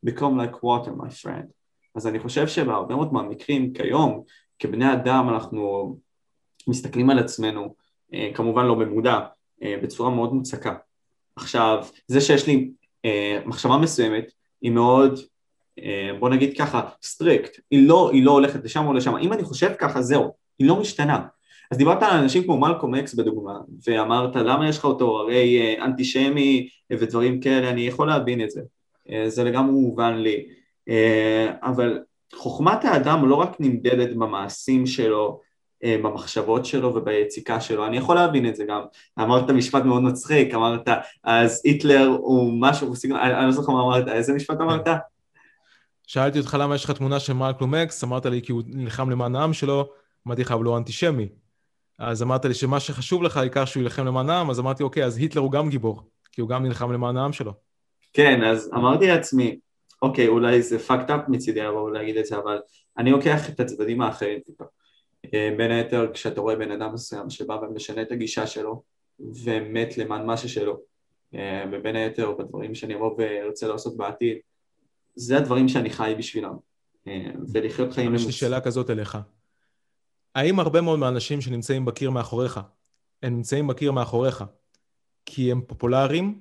Become 0.04 0.34
like 0.38 0.64
water, 0.64 0.94
my 0.94 1.10
friend. 1.10 1.48
אז 1.96 2.08
אני 2.08 2.20
חושב 2.20 2.48
שבהרבה 2.48 2.96
מאוד 2.96 3.14
מהמקרים 3.14 3.74
כיום, 3.74 4.24
כבני 4.60 4.94
אדם 4.94 5.30
אנחנו 5.30 5.98
מסתכלים 6.68 7.10
על 7.10 7.20
עצמנו, 7.20 7.76
כמובן 8.34 8.66
לא 8.66 8.76
במודע, 8.76 9.20
בצורה 9.62 10.10
מאוד 10.10 10.34
מוצקה. 10.34 10.76
עכשיו, 11.36 11.86
זה 12.08 12.22
שיש 12.22 12.48
לי 12.48 12.72
מחשבה 13.46 13.78
מסוימת, 13.78 14.32
היא 14.62 14.72
מאוד 14.72 15.20
אה, 15.80 16.10
בוא 16.20 16.30
נגיד 16.30 16.58
ככה, 16.58 16.82
strict, 17.04 17.60
היא 17.72 17.88
לא, 17.88 18.10
היא 18.14 18.24
לא 18.26 18.32
הולכת 18.32 18.66
לשם 18.66 18.88
או 18.88 18.94
לשם, 18.94 19.18
אם 19.18 19.34
אני 19.34 19.44
חושב 19.44 19.72
ככה 19.78 20.02
זהו, 20.02 20.32
היא 20.60 20.68
לא 20.68 20.80
משתנה. 20.80 21.26
אז 21.72 21.78
דיברת 21.78 22.04
על 22.04 22.18
אנשים 22.18 22.44
כמו 22.44 22.58
מלקום 22.58 22.96
אקס 22.96 23.14
בדוגמה, 23.14 23.60
ואמרת 23.88 24.36
למה 24.36 24.70
יש 24.70 24.78
לך 24.78 24.86
אותו, 24.86 25.20
הרי 25.20 25.62
אה, 25.62 25.86
אנטישמי 25.86 26.70
ודברים 26.92 27.42
כאלה, 27.42 27.70
אני 27.70 27.82
יכול 27.82 28.08
להבין 28.08 28.42
את 28.42 28.52
זה, 28.52 28.62
אה, 29.10 29.30
זה 29.30 29.44
לגמרי 29.44 29.72
מובן 29.72 30.14
לי, 30.14 30.46
אבל 31.64 32.00
חוכמת 32.36 32.86
האדם 32.86 33.30
לא 33.30 33.36
רק 33.36 33.56
נמדדת 33.60 34.16
במעשים 34.16 34.86
שלו, 34.86 35.42
במחשבות 35.84 36.66
שלו 36.66 36.96
וביציקה 36.96 37.62
שלו, 37.62 37.86
אני 37.86 37.98
יכול 37.98 38.16
להבין 38.16 38.50
את 38.50 38.56
זה 38.56 38.64
גם, 38.68 38.82
אמרת 39.20 39.50
משפט 39.50 39.84
מאוד 39.84 40.02
מצחיק, 40.02 40.54
אמרת 40.54 40.88
אז 41.24 41.62
היטלר 41.64 42.08
הוא 42.08 42.54
משהו, 42.62 42.94
אני 43.12 43.46
לא 43.46 43.52
זוכר 43.52 43.72
מה 43.72 43.82
אמרת, 43.82 44.08
איזה 44.08 44.34
משפט 44.34 44.62
אמרת? 44.62 44.88
שאלתי 46.08 46.40
אותך 46.40 46.58
למה 46.60 46.76
יש 46.76 46.84
לך 46.84 46.92
תמונה 46.92 47.20
של 47.20 47.34
מלקלום 47.34 47.76
אקס, 47.76 48.04
אמרת 48.04 48.26
לי 48.26 48.42
כי 48.42 48.52
הוא 48.52 48.62
נלחם 48.66 49.10
למען 49.10 49.36
העם 49.36 49.54
שלו, 49.54 49.90
אמרתי 50.28 50.42
לך, 50.42 50.52
אבל 50.52 50.64
הוא 50.64 50.78
אנטישמי. 50.78 51.30
אז 52.00 52.24
אמרת 52.24 52.46
לי 52.46 52.54
שמה 52.54 52.80
שחשוב 52.80 53.24
לך, 53.24 53.38
העיקר 53.38 53.66
שהוא 53.66 53.84
ילחם 53.84 54.06
למען 54.06 54.30
העם, 54.30 54.50
אז 54.50 54.60
אמרתי, 54.60 54.84
אוקיי, 54.84 55.06
אז 55.06 55.18
היטלר 55.18 55.42
הוא 55.42 55.52
גם 55.52 55.70
גיבור, 55.70 56.02
כי 56.32 56.42
הוא 56.42 56.50
גם 56.50 56.66
נלחם 56.66 56.92
למען 56.92 57.18
העם 57.18 57.34
שלו. 57.34 57.54
כן, 58.14 58.44
אז 58.44 58.70
אמרתי 58.74 59.08
לעצמי, 59.08 59.60
אוקיי, 60.02 60.28
אולי 60.28 60.62
זה 60.62 60.78
fucked 60.88 61.10
up 61.10 61.22
מצידי 61.28 61.62
לבוא 61.62 61.82
ולהגיד 61.82 62.18
את 62.18 62.26
זה, 62.26 62.38
אבל 62.38 62.60
אני 62.98 63.12
לוקח 63.12 63.50
את 63.50 63.60
הצדדים 63.60 64.02
האחרים 64.02 64.40
טיפה. 64.40 64.64
אה, 65.34 65.54
בין 65.58 65.72
היתר, 65.72 66.12
כשאתה 66.14 66.42
רואה 66.42 66.56
בן 66.56 66.72
אדם 66.72 66.94
מסוים 66.94 67.30
שבא 67.30 67.54
ומשנה 67.54 68.02
את 68.02 68.12
הגישה 68.12 68.48
שלו, 68.48 68.84
ומת 69.20 69.98
למען 69.98 70.26
משהו 70.26 70.50
שלו, 70.50 70.80
אה, 71.36 71.64
ובין 71.72 71.96
היתר, 71.96 72.32
בדברים 72.32 72.76
שאני 72.76 72.96
אבוא 72.96 73.16
וארצה 73.18 73.68
לעשות 73.68 73.98
בעתיד, 73.98 74.38
זה 75.16 75.38
הדברים 75.38 75.68
שאני 75.68 75.90
חי 75.90 76.16
בשבילם, 76.18 76.54
אה, 77.08 77.32
ולחיות 77.54 77.94
חיים... 77.94 78.16
יש 78.16 78.26
לי 78.26 78.32
שאלה 78.32 78.62
כזאת 78.62 78.90
אליך. 78.90 79.18
האם 80.36 80.60
הרבה 80.60 80.82
מאוד 80.82 81.00
מהאנשים 81.00 81.42
שנמצאים 81.42 81.86
בקיר 81.86 82.10
מאחוריך, 82.10 82.60
הם 83.24 83.36
נמצאים 83.36 83.68
בקיר 83.68 83.92
מאחוריך 83.92 84.44
כי 85.26 85.52
הם 85.52 85.62
פופולריים, 85.62 86.40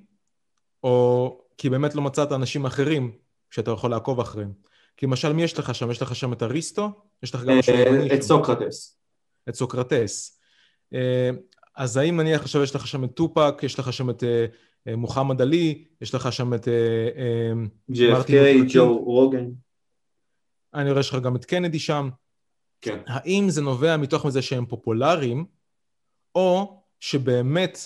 או 0.83 1.37
כי 1.57 1.69
באמת 1.69 1.95
לא 1.95 2.01
מצאת 2.01 2.31
אנשים 2.31 2.65
אחרים 2.65 3.11
שאתה 3.49 3.71
יכול 3.71 3.91
לעקוב 3.91 4.19
אחריהם? 4.19 4.53
כי 4.97 5.05
למשל, 5.05 5.33
מי 5.33 5.43
יש 5.43 5.59
לך 5.59 5.75
שם? 5.75 5.91
יש 5.91 6.01
לך 6.01 6.15
שם 6.15 6.33
את 6.33 6.43
אריסטו? 6.43 6.91
יש 7.23 7.35
לך 7.35 7.43
גם 7.43 7.59
משהו 7.59 7.75
יווני 7.75 8.15
את 8.15 8.21
סוקרטס. 8.21 8.97
את 9.49 9.55
סוקרטס. 9.55 10.41
אה, 10.93 11.29
אז 11.75 11.97
האם 11.97 12.19
נניח 12.19 12.41
עכשיו 12.41 12.63
יש 12.63 12.75
לך 12.75 12.87
שם 12.87 13.03
את 13.03 13.11
טופק, 13.13 13.63
יש 13.63 13.79
לך 13.79 13.93
שם 13.93 14.09
את 14.09 14.23
אה, 14.23 14.45
אה, 14.87 14.95
מוחמד 14.95 15.41
עלי, 15.41 15.85
יש 16.01 16.15
לך 16.15 16.33
שם 16.33 16.53
את... 16.53 16.67
JFK, 17.91 18.31
ג'ו 18.73 18.97
רוגן. 18.97 19.45
אני 20.73 20.91
רואה 20.91 21.03
שיש 21.03 21.13
לך 21.13 21.23
גם 21.23 21.35
את 21.35 21.45
קנדי 21.45 21.79
שם. 21.79 22.09
כן. 22.81 22.99
האם 23.07 23.45
זה 23.49 23.61
נובע 23.61 23.97
מתוך 23.97 24.25
מזה 24.25 24.41
שהם 24.41 24.65
פופולריים, 24.65 25.45
או 26.35 26.81
שבאמת 26.99 27.77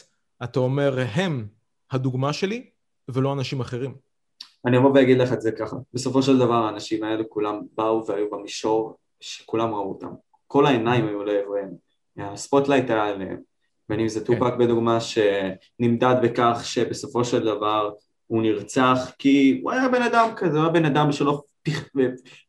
אתה 0.43 0.59
אומר, 0.59 0.99
הם 1.13 1.47
הדוגמה 1.91 2.33
שלי 2.33 2.69
ולא 3.09 3.33
אנשים 3.33 3.59
אחרים? 3.59 3.95
אני 4.65 4.77
אבוא 4.77 4.91
ואגיד 4.91 5.17
לך 5.17 5.33
את 5.33 5.41
זה 5.41 5.51
ככה, 5.51 5.75
בסופו 5.93 6.21
של 6.21 6.37
דבר 6.37 6.53
האנשים 6.53 7.03
האלה 7.03 7.23
כולם 7.29 7.61
באו 7.75 8.07
והיו 8.07 8.29
במישור 8.31 8.97
שכולם 9.19 9.73
ראו 9.73 9.89
אותם, 9.89 10.13
כל 10.47 10.65
העיניים 10.65 11.07
היו 11.07 11.23
לעבריהם, 11.23 11.69
ה 12.17 12.24
spotlight 12.24 12.89
היה 12.89 13.05
עליהם, 13.05 13.37
בין 13.89 13.99
אם 13.99 14.07
זה 14.07 14.19
כן. 14.19 14.25
טופאק 14.25 14.53
בדוגמה 14.59 14.97
שנמדד 15.01 16.15
בכך 16.23 16.61
שבסופו 16.63 17.25
של 17.25 17.45
דבר 17.45 17.91
הוא 18.27 18.41
נרצח 18.41 19.11
כי 19.19 19.59
הוא 19.63 19.71
היה 19.71 19.89
בן 19.89 20.01
אדם 20.01 20.29
כזה, 20.35 20.57
הוא 20.57 20.63
היה 20.63 20.73
בן 20.73 20.85
אדם 20.85 21.11
שלא 21.11 21.43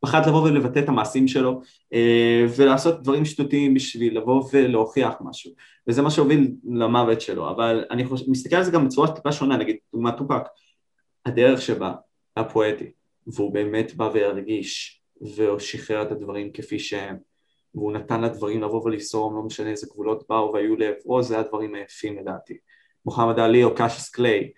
פחד 0.01 0.29
לבוא 0.29 0.43
ולבטא 0.43 0.79
את 0.79 0.89
המעשים 0.89 1.29
שלו 1.29 1.61
אה, 1.93 2.47
ולעשות 2.57 3.03
דברים 3.03 3.25
שטותיים 3.25 3.75
בשביל 3.75 4.17
לבוא 4.17 4.45
ולהוכיח 4.53 5.15
משהו. 5.21 5.53
וזה 5.89 6.03
מה 6.03 6.11
שהוביל 6.11 6.53
למוות 6.65 7.21
שלו. 7.21 7.51
אבל 7.51 7.85
אני 7.91 8.05
חושב, 8.05 8.25
מסתכל 8.31 8.57
על 8.57 8.65
זה 8.65 8.71
גם 8.71 8.87
בצורה 8.87 9.15
טיפה 9.15 9.33
שונה. 9.33 9.57
נגיד 9.57 9.77
דוגמת 9.95 10.17
טופק. 10.17 10.43
הדרך 11.27 11.63
שבה 11.63 11.93
היה 12.37 12.49
פואטי 12.49 12.91
והוא 13.27 13.55
באמת 13.55 13.95
בא 13.95 14.11
והרגיש 14.15 15.03
ושחרר 15.23 16.03
את 16.03 16.13
הדברים 16.13 16.53
כפי 16.53 16.79
שהם 16.79 17.17
והוא 17.75 17.93
נתן 17.93 18.21
לדברים 18.21 18.63
לבוא 18.63 18.83
ולסרום, 18.85 19.37
לא 19.37 19.43
משנה 19.43 19.71
איזה 19.71 19.87
גבולות 19.91 20.25
באו 20.29 20.53
והיו 20.53 20.77
לעברו, 20.77 21.23
זה 21.23 21.39
הדברים 21.39 21.75
היפים 21.75 22.19
לדעתי. 22.19 22.55
מוחמד 23.07 23.39
עלי 23.39 23.65
או 23.65 23.75
קשיס 23.75 24.11
קליי, 24.11 24.51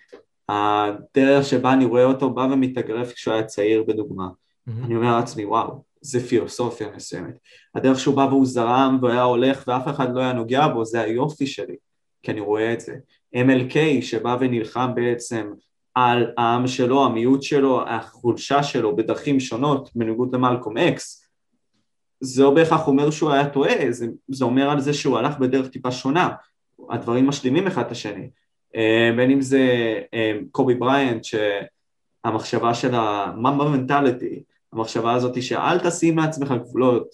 הדרך 0.48 1.44
שבה 1.44 1.72
אני 1.72 1.85
רואה 1.85 2.05
אותו 2.05 2.30
בא 2.30 2.40
ומתאגרף 2.40 3.12
כשהוא 3.12 3.35
היה 3.35 3.44
צעיר 3.44 3.85
בדוגמה. 3.89 4.26
Mm-hmm. 4.28 4.85
אני 4.85 4.97
אומר 4.97 5.16
לעצמי, 5.16 5.44
וואו, 5.44 5.82
זה 6.01 6.20
פילוסופיה 6.20 6.89
מסוימת. 6.97 7.39
הדרך 7.74 7.98
שהוא 7.98 8.16
בא 8.16 8.20
והוא 8.20 8.47
זרם 8.47 8.98
והיה 9.02 9.22
הולך 9.22 9.64
ואף 9.66 9.89
אחד 9.89 10.14
לא 10.14 10.20
היה 10.20 10.32
נוגע 10.32 10.68
בו, 10.68 10.85
זה 10.85 11.01
היופי 11.01 11.47
שלי, 11.47 11.76
כי 12.22 12.30
אני 12.30 12.40
רואה 12.40 12.72
את 12.72 12.80
זה. 12.80 12.94
MLK 13.36 14.02
שבא 14.02 14.36
ונלחם 14.40 14.90
בעצם 14.94 15.52
על 16.07 16.33
העם 16.37 16.66
שלו, 16.66 17.05
המיעוט 17.05 17.43
שלו, 17.43 17.89
החולשה 17.89 18.62
שלו 18.62 18.97
בדרכים 18.97 19.41
שונות, 19.41 19.91
בניגוד 19.95 20.35
למלקום 20.35 20.77
אקס, 20.79 21.29
זה 22.20 22.43
לא 22.43 22.51
בהכרח 22.51 22.87
אומר 22.87 23.11
שהוא 23.11 23.31
היה 23.31 23.49
טועה, 23.49 23.91
זה, 23.91 24.07
זה 24.29 24.45
אומר 24.45 24.70
על 24.70 24.81
זה 24.81 24.95
שהוא 24.95 25.19
הלך 25.19 25.39
בדרך 25.39 25.69
טיפה 25.69 25.91
שונה, 25.91 26.29
הדברים 26.91 27.27
משלימים 27.27 27.66
אחד 27.66 27.87
את 27.87 27.91
השני. 27.91 28.31
אה, 28.77 29.11
בין 29.16 29.31
אם 29.31 29.41
זה 29.41 29.95
אה, 30.15 30.39
קובי 30.51 30.75
בריינט, 30.75 31.25
שהמחשבה 31.25 32.75
של 32.75 32.95
הממבה 32.95 33.65
מנטליטי, 33.65 34.43
המחשבה 34.73 35.12
הזאת 35.12 35.35
היא 35.35 35.43
שאל 35.43 35.79
תשים 35.79 36.19
לעצמך 36.19 36.55
גבולות, 36.61 37.09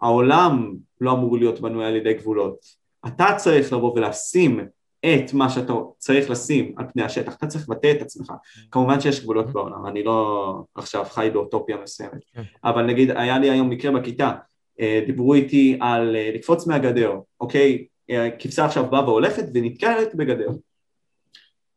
העולם 0.00 0.74
לא 1.00 1.12
אמור 1.12 1.38
להיות 1.38 1.60
בנוי 1.60 1.86
על 1.86 1.96
ידי 1.96 2.14
גבולות, 2.14 2.58
אתה 3.06 3.26
צריך 3.36 3.72
לבוא 3.72 3.92
ולשים 3.96 4.60
את 5.06 5.32
מה 5.32 5.50
שאתה 5.50 5.72
צריך 5.98 6.30
לשים 6.30 6.74
על 6.76 6.86
פני 6.92 7.02
השטח, 7.02 7.34
אתה 7.34 7.46
צריך 7.46 7.68
לבטא 7.68 7.92
את 7.96 8.02
עצמך. 8.02 8.32
כמובן 8.70 9.00
שיש 9.00 9.20
גבולות 9.20 9.46
mm-hmm. 9.46 9.52
בעולם, 9.52 9.86
אני 9.86 10.02
לא 10.02 10.62
עכשיו 10.74 11.04
חי 11.04 11.30
באוטופיה 11.32 11.76
מסוימת, 11.82 12.24
כן. 12.34 12.42
אבל 12.64 12.86
נגיד 12.86 13.10
היה 13.10 13.38
לי 13.38 13.50
היום 13.50 13.70
מקרה 13.70 13.92
בכיתה, 13.92 14.32
אה, 14.80 15.02
דיברו 15.06 15.34
איתי 15.34 15.78
על 15.80 16.16
אה, 16.16 16.30
לקפוץ 16.34 16.66
מהגדר, 16.66 17.12
אוקיי? 17.40 17.86
אה, 18.10 18.28
כבשה 18.38 18.64
עכשיו 18.64 18.90
באה 18.90 19.04
והולכת 19.04 19.44
ונתקלת 19.54 20.14
בגדר. 20.14 20.48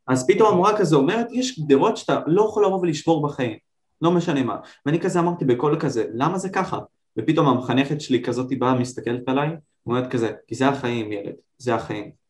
אז 0.06 0.26
פתאום 0.26 0.52
המורה 0.52 0.78
כזה 0.78 0.96
אומרת, 0.96 1.26
יש 1.32 1.60
גדרות 1.60 1.96
שאתה 1.96 2.20
לא 2.26 2.42
יכול 2.42 2.66
לבוא 2.66 2.80
ולשבור 2.80 3.22
בחיים, 3.22 3.58
לא 4.02 4.10
משנה 4.10 4.42
מה. 4.42 4.56
ואני 4.86 5.00
כזה 5.00 5.20
אמרתי 5.20 5.44
בקול 5.44 5.80
כזה, 5.80 6.04
למה 6.14 6.38
זה 6.38 6.48
ככה? 6.48 6.78
ופתאום 7.18 7.48
המחנכת 7.48 8.00
שלי 8.00 8.22
כזאת 8.22 8.58
באה 8.58 8.74
מסתכלת 8.74 9.28
עליי, 9.28 9.48
אומרת 9.86 10.10
כזה, 10.10 10.32
כי 10.46 10.54
זה 10.54 10.68
החיים 10.68 11.12
ילד, 11.12 11.34
זה 11.58 11.74
החיים. 11.74 12.23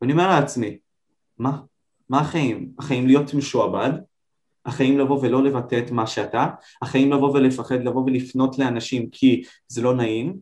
ואני 0.00 0.12
אומר 0.12 0.28
לעצמי, 0.28 0.78
מה? 1.38 1.60
מה 2.08 2.20
החיים? 2.20 2.72
החיים 2.78 3.06
להיות 3.06 3.34
משועבד? 3.34 3.90
החיים 4.66 4.98
לבוא 4.98 5.20
ולא 5.22 5.44
לבטא 5.44 5.78
את 5.86 5.90
מה 5.90 6.06
שאתה? 6.06 6.50
החיים 6.82 7.12
לבוא 7.12 7.30
ולפחד 7.30 7.84
לבוא 7.84 8.04
ולפנות 8.04 8.58
לאנשים 8.58 9.10
כי 9.10 9.44
זה 9.68 9.82
לא 9.82 9.94
נעים? 9.94 10.38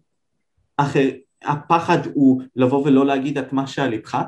אח... 0.76 0.96
הפחד 1.42 1.98
הוא 2.14 2.42
לבוא 2.56 2.86
ולא 2.86 3.06
להגיד 3.06 3.38
את 3.38 3.52
מה 3.52 3.66
שעל 3.66 3.88
ליבך? 3.88 4.18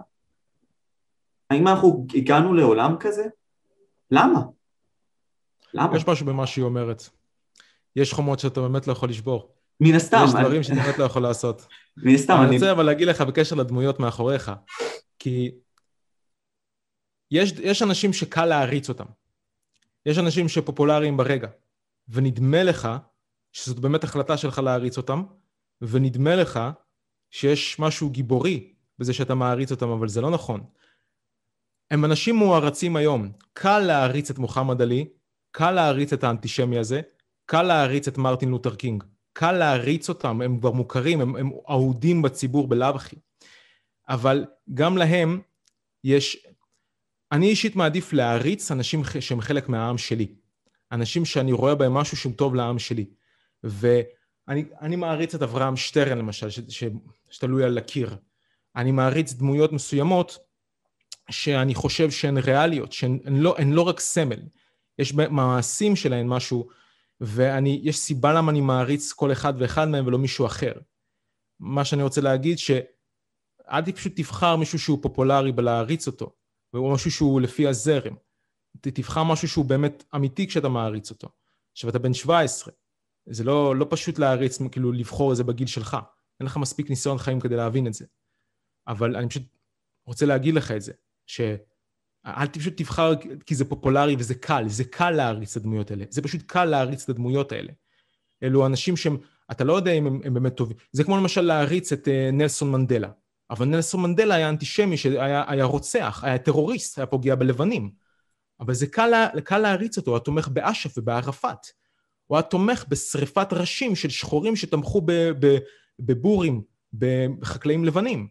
האם 1.51 1.68
אנחנו 1.68 2.06
הגענו 2.14 2.55
לעולם 2.55 2.96
כזה? 3.01 3.24
למה? 4.10 4.40
למה? 5.74 5.96
יש 5.96 6.09
משהו 6.09 6.26
במה 6.26 6.46
שהיא 6.46 6.64
אומרת. 6.64 7.02
יש 7.96 8.12
חומות 8.12 8.38
שאתה 8.38 8.60
באמת 8.60 8.86
לא 8.86 8.92
יכול 8.92 9.09
לשבור. 9.09 9.53
מן 9.80 9.94
הסתם. 9.94 10.24
יש 10.28 10.34
דברים 10.34 10.62
שאתה 10.62 10.74
באמת 10.74 10.98
לא 10.98 11.05
יכול 11.05 11.22
לעשות. 11.22 11.66
מן 11.96 12.14
הסתם. 12.14 12.36
אני 12.42 12.55
רוצה 12.55 12.72
אבל 12.72 12.82
להגיד 12.82 13.09
לך 13.09 13.20
בקשר 13.20 13.56
לדמויות 13.56 14.01
מאחוריך. 14.01 14.52
כי 15.18 15.51
יש, 17.30 17.52
יש 17.62 17.82
אנשים 17.82 18.12
שקל 18.12 18.46
להעריץ 18.46 18.88
אותם. 18.88 19.05
יש 20.06 20.18
אנשים 20.18 20.48
שפופולריים 20.48 21.16
ברגע, 21.16 21.48
ונדמה 22.09 22.62
לך 22.62 22.88
שזאת 23.52 23.78
באמת 23.78 24.05
החלטה 24.05 24.36
שלך 24.36 24.59
להעריץ 24.59 24.96
אותם, 24.96 25.22
ונדמה 25.82 26.36
לך 26.36 26.60
שיש 27.30 27.78
משהו 27.78 28.10
גיבורי 28.10 28.72
בזה 28.98 29.12
שאתה 29.12 29.34
מעריץ 29.34 29.70
אותם, 29.70 29.88
אבל 29.88 30.09
זה 30.09 30.20
לא 30.20 30.30
נכון. 30.30 30.64
הם 31.90 32.05
אנשים 32.05 32.36
מוערצים 32.36 32.96
היום. 32.96 33.32
קל 33.52 33.78
להעריץ 33.78 34.30
את 34.30 34.38
מוחמד 34.38 34.82
עלי, 34.82 35.09
קל 35.51 35.70
להעריץ 35.70 36.12
את 36.12 36.24
האנטישמי 36.24 36.78
הזה, 36.78 37.01
קל 37.46 37.62
להעריץ 37.62 38.09
את 38.09 38.18
מרטין 38.18 38.48
לותר 38.48 38.74
קינג. 38.74 39.05
קל 39.36 39.52
להעריץ 39.52 40.09
אותם, 40.09 40.40
הם 40.40 40.59
כבר 40.59 40.70
מוכרים, 40.70 41.20
הם, 41.20 41.36
הם 41.36 41.51
אהודים 41.70 42.23
בציבור 42.23 42.69
בלאו 42.69 42.97
הכי. 42.97 43.16
אבל 44.09 44.44
גם 44.74 44.97
להם 44.97 45.40
יש... 46.05 46.47
אני 47.32 47.48
אישית 47.48 47.77
מעדיף 47.77 48.12
להעריץ 48.12 48.70
אנשים 48.70 49.02
שהם 49.20 49.40
חלק 49.40 49.69
מהעם 49.69 49.98
שלי. 49.98 50.35
אנשים 50.93 51.24
שאני 51.24 51.52
רואה 51.52 51.74
בהם 51.74 51.94
משהו 51.94 52.16
שהוא 52.16 52.32
טוב 52.36 52.55
לעם 52.55 52.78
שלי. 52.78 53.06
ואני 53.65 54.97
מעריץ 54.97 55.35
את 55.35 55.43
אברהם 55.43 55.77
שטרן 55.77 56.19
למשל, 56.19 56.51
ש, 56.51 56.61
ש, 56.69 56.85
שתלוי 57.31 57.65
על 57.65 57.78
הקיר. 57.78 58.16
אני 58.77 58.93
מעריץ 58.93 59.32
דמויות 59.32 59.73
מסוימות 59.73 60.39
שאני 61.31 61.74
חושב 61.74 62.11
שהן 62.11 62.39
ריאליות, 62.39 62.93
שהן 62.93 63.19
לא, 63.27 63.56
לא 63.66 63.82
רק 63.82 64.01
סמל. 64.01 64.40
יש 64.98 65.12
במעשים 65.12 65.97
שלהן 65.97 66.27
משהו, 66.27 66.69
ויש 67.20 67.99
סיבה 67.99 68.32
למה 68.32 68.51
אני 68.51 68.61
מעריץ 68.61 69.12
כל 69.12 69.32
אחד 69.32 69.55
ואחד 69.59 69.89
מהם 69.89 70.07
ולא 70.07 70.19
מישהו 70.19 70.47
אחר. 70.47 70.73
מה 71.61 71.85
שאני 71.85 72.03
רוצה 72.03 72.20
להגיד, 72.20 72.59
ש... 72.59 72.70
אל 73.69 73.93
פשוט 73.93 74.12
תבחר 74.16 74.57
מישהו 74.57 74.78
שהוא 74.78 74.99
פופולרי 75.03 75.53
בלהריץ 75.53 76.07
אותו, 76.07 76.32
או 76.74 76.93
משהו 76.93 77.11
שהוא 77.11 77.41
לפי 77.41 77.66
הזרם. 77.66 78.15
תבחר 78.81 79.24
משהו 79.24 79.49
שהוא 79.49 79.65
באמת 79.65 80.05
אמיתי 80.15 80.47
כשאתה 80.47 80.69
מעריץ 80.69 81.11
אותו. 81.11 81.28
עכשיו, 81.73 81.91
אתה 81.91 81.99
בן 81.99 82.15
17, 82.15 82.74
זה 83.27 83.45
לא, 83.45 83.77
לא 83.77 83.86
פשוט 83.91 84.19
להריץ, 84.19 84.59
כאילו 84.73 84.93
לבחור 84.93 85.32
את 85.32 85.36
זה 85.36 85.45
בגיל 85.45 85.66
שלך. 85.66 85.97
אין 86.41 86.47
לך 86.47 86.57
מספיק 86.57 86.91
ניסיון 86.91 87.19
חיים 87.19 87.41
כדי 87.41 87.57
להבין 87.57 87.86
את 87.86 87.95
זה. 87.95 88.07
אבל 88.86 89.16
אני 89.16 89.28
פשוט 89.28 89.43
רוצה 90.07 90.27
להגיד 90.27 90.55
לך 90.55 90.70
את 90.70 90.82
זה, 90.82 90.93
שאל 92.26 92.46
פשוט 92.46 92.76
תבחר 92.76 93.12
כי 93.46 93.55
זה 93.55 93.64
פופולרי 93.64 94.16
וזה 94.18 94.34
קל, 94.34 94.64
זה 94.68 94.84
קל 94.84 95.10
להריץ 95.10 95.56
את 95.56 95.62
הדמויות 95.62 95.90
האלה. 95.90 96.05
זה 96.10 96.22
פשוט 96.22 96.42
קל 96.46 96.64
להריץ 96.64 97.02
את 97.02 97.09
הדמויות 97.09 97.52
האלה. 97.52 97.72
אלו 98.42 98.66
אנשים 98.66 98.96
שהם, 98.96 99.16
אתה 99.51 99.64
לא 99.64 99.72
יודע 99.72 99.92
אם 99.92 100.06
הם, 100.06 100.20
הם 100.24 100.34
באמת 100.34 100.56
טובים. 100.56 100.76
זה 100.92 101.05
כמו 101.05 101.16
למשל 101.16 101.40
להריץ 101.40 101.92
את 101.92 102.09
uh, 102.09 102.32
נלסון 102.32 102.72
מנדלה. 102.72 103.09
אבל 103.51 103.66
נלסון 103.66 104.02
מנדלה 104.02 104.34
היה 104.34 104.48
אנטישמי, 104.48 104.96
שהיה 104.96 105.44
היה 105.48 105.64
רוצח, 105.64 106.24
היה 106.24 106.38
טרוריסט, 106.38 106.98
היה 106.98 107.06
פוגע 107.06 107.34
בלבנים. 107.34 107.90
אבל 108.60 108.74
זה 108.74 108.86
קל, 108.86 109.28
קל 109.44 109.59
להריץ 109.59 109.98
אותו, 109.98 110.10
הוא 110.10 110.16
היה 110.16 110.24
תומך 110.24 110.48
באש"ף 110.48 110.98
ובערפאת. 110.98 111.66
הוא 112.26 112.36
היה 112.36 112.42
תומך 112.42 112.84
בשריפת 112.88 113.52
ראשים 113.52 113.96
של 113.96 114.10
שחורים 114.10 114.56
שתמכו 114.56 115.02
בבורים, 116.01 116.62
בחקלאים 116.92 117.84
לבנים. 117.84 118.28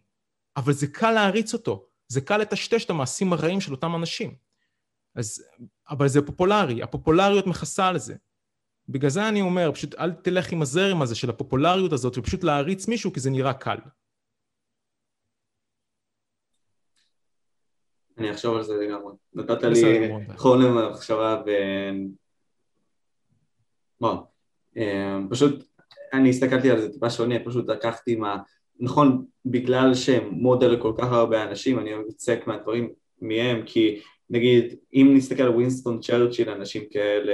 אבל 0.56 0.72
זה 0.72 0.86
קל 0.86 1.10
להריץ 1.10 1.52
אותו, 1.52 1.86
זה 2.14 2.20
קל 2.20 2.36
לטשטש 2.36 2.84
את 2.84 2.90
המעשים 2.90 3.32
הרעים 3.32 3.60
של 3.60 3.72
אותם 3.72 3.94
אנשים. 3.94 4.34
אז, 5.14 5.44
אבל 5.90 6.08
זה 6.08 6.26
פופולרי, 6.26 6.82
הפופולריות 6.82 7.46
מכסה 7.46 7.88
על 7.88 7.98
זה. 7.98 8.14
בגלל 8.88 9.10
זה 9.10 9.28
אני 9.28 9.40
אומר, 9.40 9.72
פשוט 9.72 9.94
אל 9.94 10.12
תלך 10.12 10.52
עם 10.52 10.62
הזרם 10.62 11.02
הזה 11.02 11.14
של 11.14 11.30
הפופולריות 11.30 11.92
הזאת, 11.92 12.18
ופשוט 12.18 12.44
להריץ 12.44 12.88
מישהו 12.88 13.12
כי 13.12 13.20
זה 13.20 13.30
נראה 13.30 13.54
קל. 13.54 13.76
אני 18.18 18.30
אחשוב 18.30 18.56
על 18.56 18.62
זה 18.62 18.74
לגמרי. 18.74 19.12
נתת 19.34 19.62
לי 19.62 20.10
חולם 20.36 20.78
למחשבה 20.78 21.42
ו... 21.46 21.50
וואו. 24.00 24.26
אמ, 24.76 25.28
פשוט, 25.30 25.64
אני 26.12 26.30
הסתכלתי 26.30 26.70
על 26.70 26.80
זה 26.80 26.92
טיפה 26.92 27.10
שונה, 27.10 27.34
פשוט 27.44 27.68
לקחתי 27.68 28.16
מה... 28.16 28.36
נכון, 28.80 29.24
בגלל 29.46 29.94
שהם 29.94 30.28
מודל 30.30 30.68
לכל 30.68 30.92
כך 30.98 31.12
הרבה 31.12 31.44
אנשים, 31.44 31.78
אני 31.78 31.90
יוצק 31.90 32.46
מהדברים 32.46 32.92
מהם, 33.20 33.62
כי 33.66 34.00
נגיד, 34.30 34.76
אם 34.94 35.12
נסתכל 35.16 35.42
על 35.42 35.48
ווינסטון 35.48 36.00
צ'רצ'יל, 36.00 36.50
אנשים 36.50 36.82
כאלה, 36.90 37.32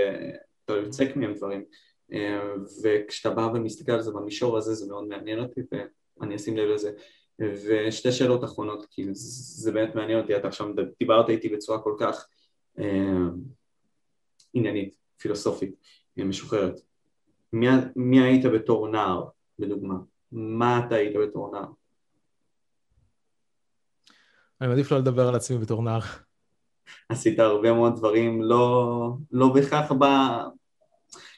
אתה 0.65 0.73
יוצק 0.73 1.17
מהם 1.17 1.35
דברים. 1.35 1.65
אמ, 2.13 2.65
וכשאתה 2.83 3.35
בא 3.35 3.51
ומסתכל 3.55 3.93
על 3.93 4.03
זה 4.03 4.11
במישור 4.13 4.59
הזה, 4.59 4.75
זה 4.75 4.87
מאוד 4.89 5.09
מעניין 5.09 5.39
אותי, 5.39 5.61
ואני 6.21 6.37
אשים 6.37 6.57
לב 6.57 6.69
לזה. 6.69 6.91
ושתי 7.41 8.13
שאלות 8.13 8.45
אחרונות, 8.45 8.87
כי 8.91 9.07
זה 9.13 9.73
באמת 9.73 9.95
מעניין 9.95 10.21
אותי, 10.21 10.37
אתה 10.37 10.49
עכשיו 10.49 10.67
דיברת 10.99 11.29
איתי 11.29 11.49
בצורה 11.49 11.79
כל 11.79 11.95
כך 12.01 12.27
אה, 12.79 13.29
עניינית, 14.55 14.95
פילוסופית, 15.19 15.75
אה, 16.19 16.25
משוחררת. 16.25 16.81
מי, 17.53 17.67
מי 17.97 18.21
היית 18.21 18.45
בתור 18.45 18.89
נער, 18.89 19.25
לדוגמה? 19.59 19.95
מה 20.33 20.87
אתה 20.87 20.95
היית 20.95 21.17
בתור 21.23 21.53
נער? 21.53 21.73
אני 24.61 24.69
מעדיף 24.69 24.93
לא 24.93 24.99
לדבר 24.99 25.29
על 25.29 25.35
עצמי 25.35 25.59
בתור 25.59 25.83
נער. 25.83 26.01
עשית 27.09 27.39
הרבה 27.39 27.73
מאוד 27.73 27.97
דברים, 27.97 28.43
לא, 28.43 29.13
לא 29.31 29.49
בהכרח 29.55 29.93
ב... 29.93 30.05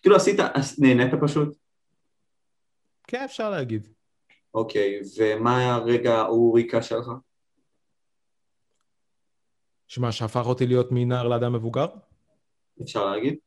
כאילו 0.03 0.17
עשית, 0.17 0.41
נהנית 0.79 1.15
פשוט? 1.23 1.57
כן, 3.07 3.23
אפשר 3.25 3.51
להגיד. 3.51 3.89
אוקיי, 4.55 5.01
ומה 5.19 5.59
היה 5.59 5.75
הרגע 5.75 6.15
האוריקה 6.15 6.83
שלך? 6.83 7.07
שמה, 9.89 10.13
שהפך 10.13 10.43
אותי 10.47 10.67
להיות 10.67 10.89
מנער 10.91 11.29
לאדם 11.29 11.53
מבוגר? 11.53 11.87
אפשר 12.83 13.07
להגיד. 13.07 13.39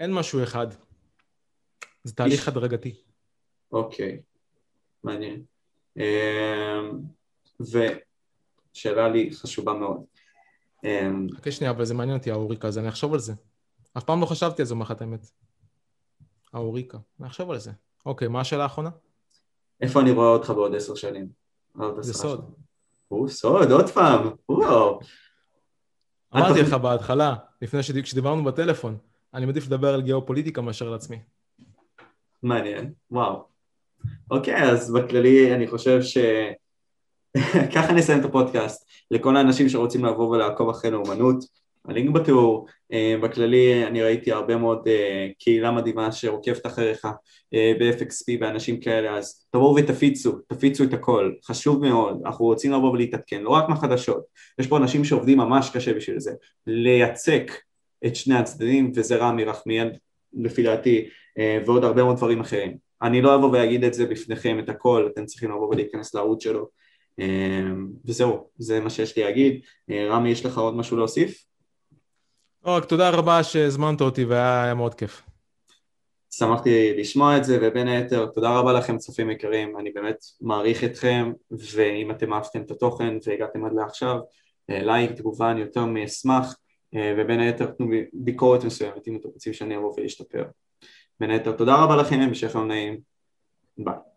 אין 0.00 0.14
משהו 0.14 0.42
אחד. 0.42 0.66
זה 2.04 2.14
תהליך 2.14 2.48
הדרגתי. 2.48 2.94
אוקיי, 3.72 4.22
מעניין. 5.04 5.44
אמ, 5.96 6.02
ושאלה 7.60 9.08
לי 9.08 9.30
חשובה 9.32 9.72
מאוד. 9.72 10.04
אמ, 10.84 11.26
חכה 11.36 11.52
שנייה, 11.52 11.70
אבל 11.70 11.84
זה 11.84 11.94
מעניין 11.94 12.18
אותי 12.18 12.30
האוריקה, 12.30 12.68
אז 12.68 12.78
אני 12.78 12.88
אחשוב 12.88 13.12
על 13.12 13.18
זה. 13.18 13.32
אף 13.98 14.04
פעם 14.04 14.20
לא 14.20 14.26
חשבתי 14.26 14.62
על 14.62 14.66
זה, 14.66 14.74
אומר 14.74 14.84
לך 14.84 14.90
את 14.90 15.00
האמת. 15.00 15.26
האוריקה, 16.52 16.98
אני 17.20 17.28
אחשוב 17.28 17.50
על 17.50 17.58
זה. 17.58 17.70
אוקיי, 18.06 18.28
מה 18.28 18.40
השאלה 18.40 18.62
האחרונה? 18.62 18.90
איפה 19.80 20.00
אני 20.00 20.10
רואה 20.10 20.28
אותך 20.28 20.50
בעוד 20.50 20.74
עשר 20.74 20.94
שנים? 20.94 21.28
זה 22.00 22.14
סוד. 22.14 22.54
הוא 23.10 23.28
סוד, 23.28 23.72
עוד 23.72 23.90
פעם, 23.90 24.30
וואו. 24.48 25.00
אמרתי 26.36 26.62
לך 26.62 26.72
בהתחלה, 26.72 27.34
לפני 27.62 27.82
שדיברנו 27.82 28.44
בטלפון, 28.44 28.98
אני 29.34 29.46
מעדיף 29.46 29.66
לדבר 29.66 29.94
על 29.94 30.02
גיאופוליטיקה 30.02 30.60
מאשר 30.60 30.86
על 30.86 30.94
עצמי. 30.94 31.18
מעניין, 32.42 32.92
וואו. 33.10 33.44
אוקיי, 34.30 34.62
אז 34.62 34.92
בכללי 34.92 35.54
אני 35.54 35.66
חושב 35.66 36.02
ש... 36.02 36.18
ככה 37.74 37.92
נסיים 37.92 38.20
את 38.20 38.24
הפודקאסט. 38.24 38.88
לכל 39.10 39.36
האנשים 39.36 39.68
שרוצים 39.68 40.04
לבוא 40.04 40.28
ולעקוב 40.28 40.68
אחרי 40.70 40.90
לאומנות, 40.90 41.44
הלינק 41.88 42.10
בתיאור, 42.10 42.66
אה, 42.92 43.14
בכללי 43.22 43.86
אני 43.86 44.02
ראיתי 44.02 44.32
הרבה 44.32 44.56
מאוד 44.56 44.88
אה, 44.88 45.28
קהילה 45.38 45.70
מדהימה 45.70 46.12
שעוקבת 46.12 46.66
אחריך 46.66 47.04
אה, 47.54 47.72
ב-FXP 47.80 48.38
ואנשים 48.40 48.80
כאלה, 48.80 49.16
אז 49.16 49.46
תבואו 49.50 49.76
ותפיצו, 49.76 50.32
תפיצו 50.48 50.84
את 50.84 50.94
הכל, 50.94 51.32
חשוב 51.44 51.82
מאוד, 51.86 52.20
אנחנו 52.26 52.44
רוצים 52.44 52.72
לבוא 52.72 52.90
ולהתעדכן, 52.90 53.42
לא 53.42 53.50
רק 53.50 53.68
מהחדשות, 53.68 54.22
יש 54.58 54.66
פה 54.66 54.76
אנשים 54.76 55.04
שעובדים 55.04 55.38
ממש 55.38 55.70
קשה 55.70 55.94
בשביל 55.94 56.20
זה, 56.20 56.32
לייצק 56.66 57.52
את 58.06 58.16
שני 58.16 58.34
הצדדים, 58.34 58.92
וזה 58.94 59.16
רמי 59.16 59.44
רחמיאל 59.44 59.90
לפי 60.32 60.62
דעתי, 60.62 61.08
ועוד 61.66 61.84
הרבה 61.84 62.04
מאוד 62.04 62.16
דברים 62.16 62.40
אחרים. 62.40 62.76
אני 63.02 63.22
לא 63.22 63.34
אבוא 63.34 63.50
ואגיד 63.52 63.84
את 63.84 63.94
זה 63.94 64.06
בפניכם 64.06 64.58
את 64.58 64.68
הכל, 64.68 65.08
אתם 65.12 65.26
צריכים 65.26 65.50
לבוא 65.50 65.68
ולהיכנס 65.68 66.14
לערוץ 66.14 66.44
שלו, 66.44 66.68
וזהו, 68.04 68.48
זה 68.58 68.80
מה 68.80 68.90
שיש 68.90 69.16
לי 69.16 69.22
להגיד. 69.22 69.60
רמי, 69.90 70.30
יש 70.30 70.46
לך 70.46 70.58
עוד 70.58 70.76
משהו 70.76 70.96
להוסיף? 70.96 71.49
רק 72.64 72.84
תודה 72.84 73.10
רבה 73.10 73.42
שהזמנת 73.42 74.00
אותי 74.00 74.24
והיה 74.24 74.74
מאוד 74.74 74.94
כיף. 74.94 75.22
שמחתי 76.30 76.94
לשמוע 76.96 77.36
את 77.36 77.44
זה, 77.44 77.58
ובין 77.62 77.88
היתר, 77.88 78.26
תודה 78.26 78.58
רבה 78.58 78.72
לכם 78.72 78.98
צופים 78.98 79.30
יקרים, 79.30 79.78
אני 79.78 79.90
באמת 79.90 80.24
מעריך 80.40 80.84
אתכם, 80.84 81.32
ואם 81.50 82.10
אתם 82.10 82.32
אהבתם 82.32 82.62
את 82.62 82.70
התוכן 82.70 83.16
והגעתם 83.26 83.64
עד 83.64 83.72
לעכשיו, 83.72 84.18
אה, 84.70 84.82
לייק, 84.82 85.12
תגובה, 85.12 85.50
אני 85.50 85.60
יותר 85.60 85.84
מאשמח, 85.84 86.56
אה, 86.94 87.14
ובין 87.18 87.40
היתר 87.40 87.66
תנו 87.66 87.86
ביקורת 88.12 88.64
מסוימת 88.64 89.08
אם 89.08 89.16
אתם 89.16 89.28
רוצים 89.28 89.52
שאני 89.52 89.76
אבוא 89.76 89.94
ואשתפר. 89.96 90.44
בין 91.20 91.30
היתר, 91.30 91.52
תודה 91.52 91.74
רבה 91.84 91.96
לכם, 91.96 92.20
המשך 92.20 92.54
יום 92.54 92.68
נעים, 92.68 93.00
ביי. 93.78 94.09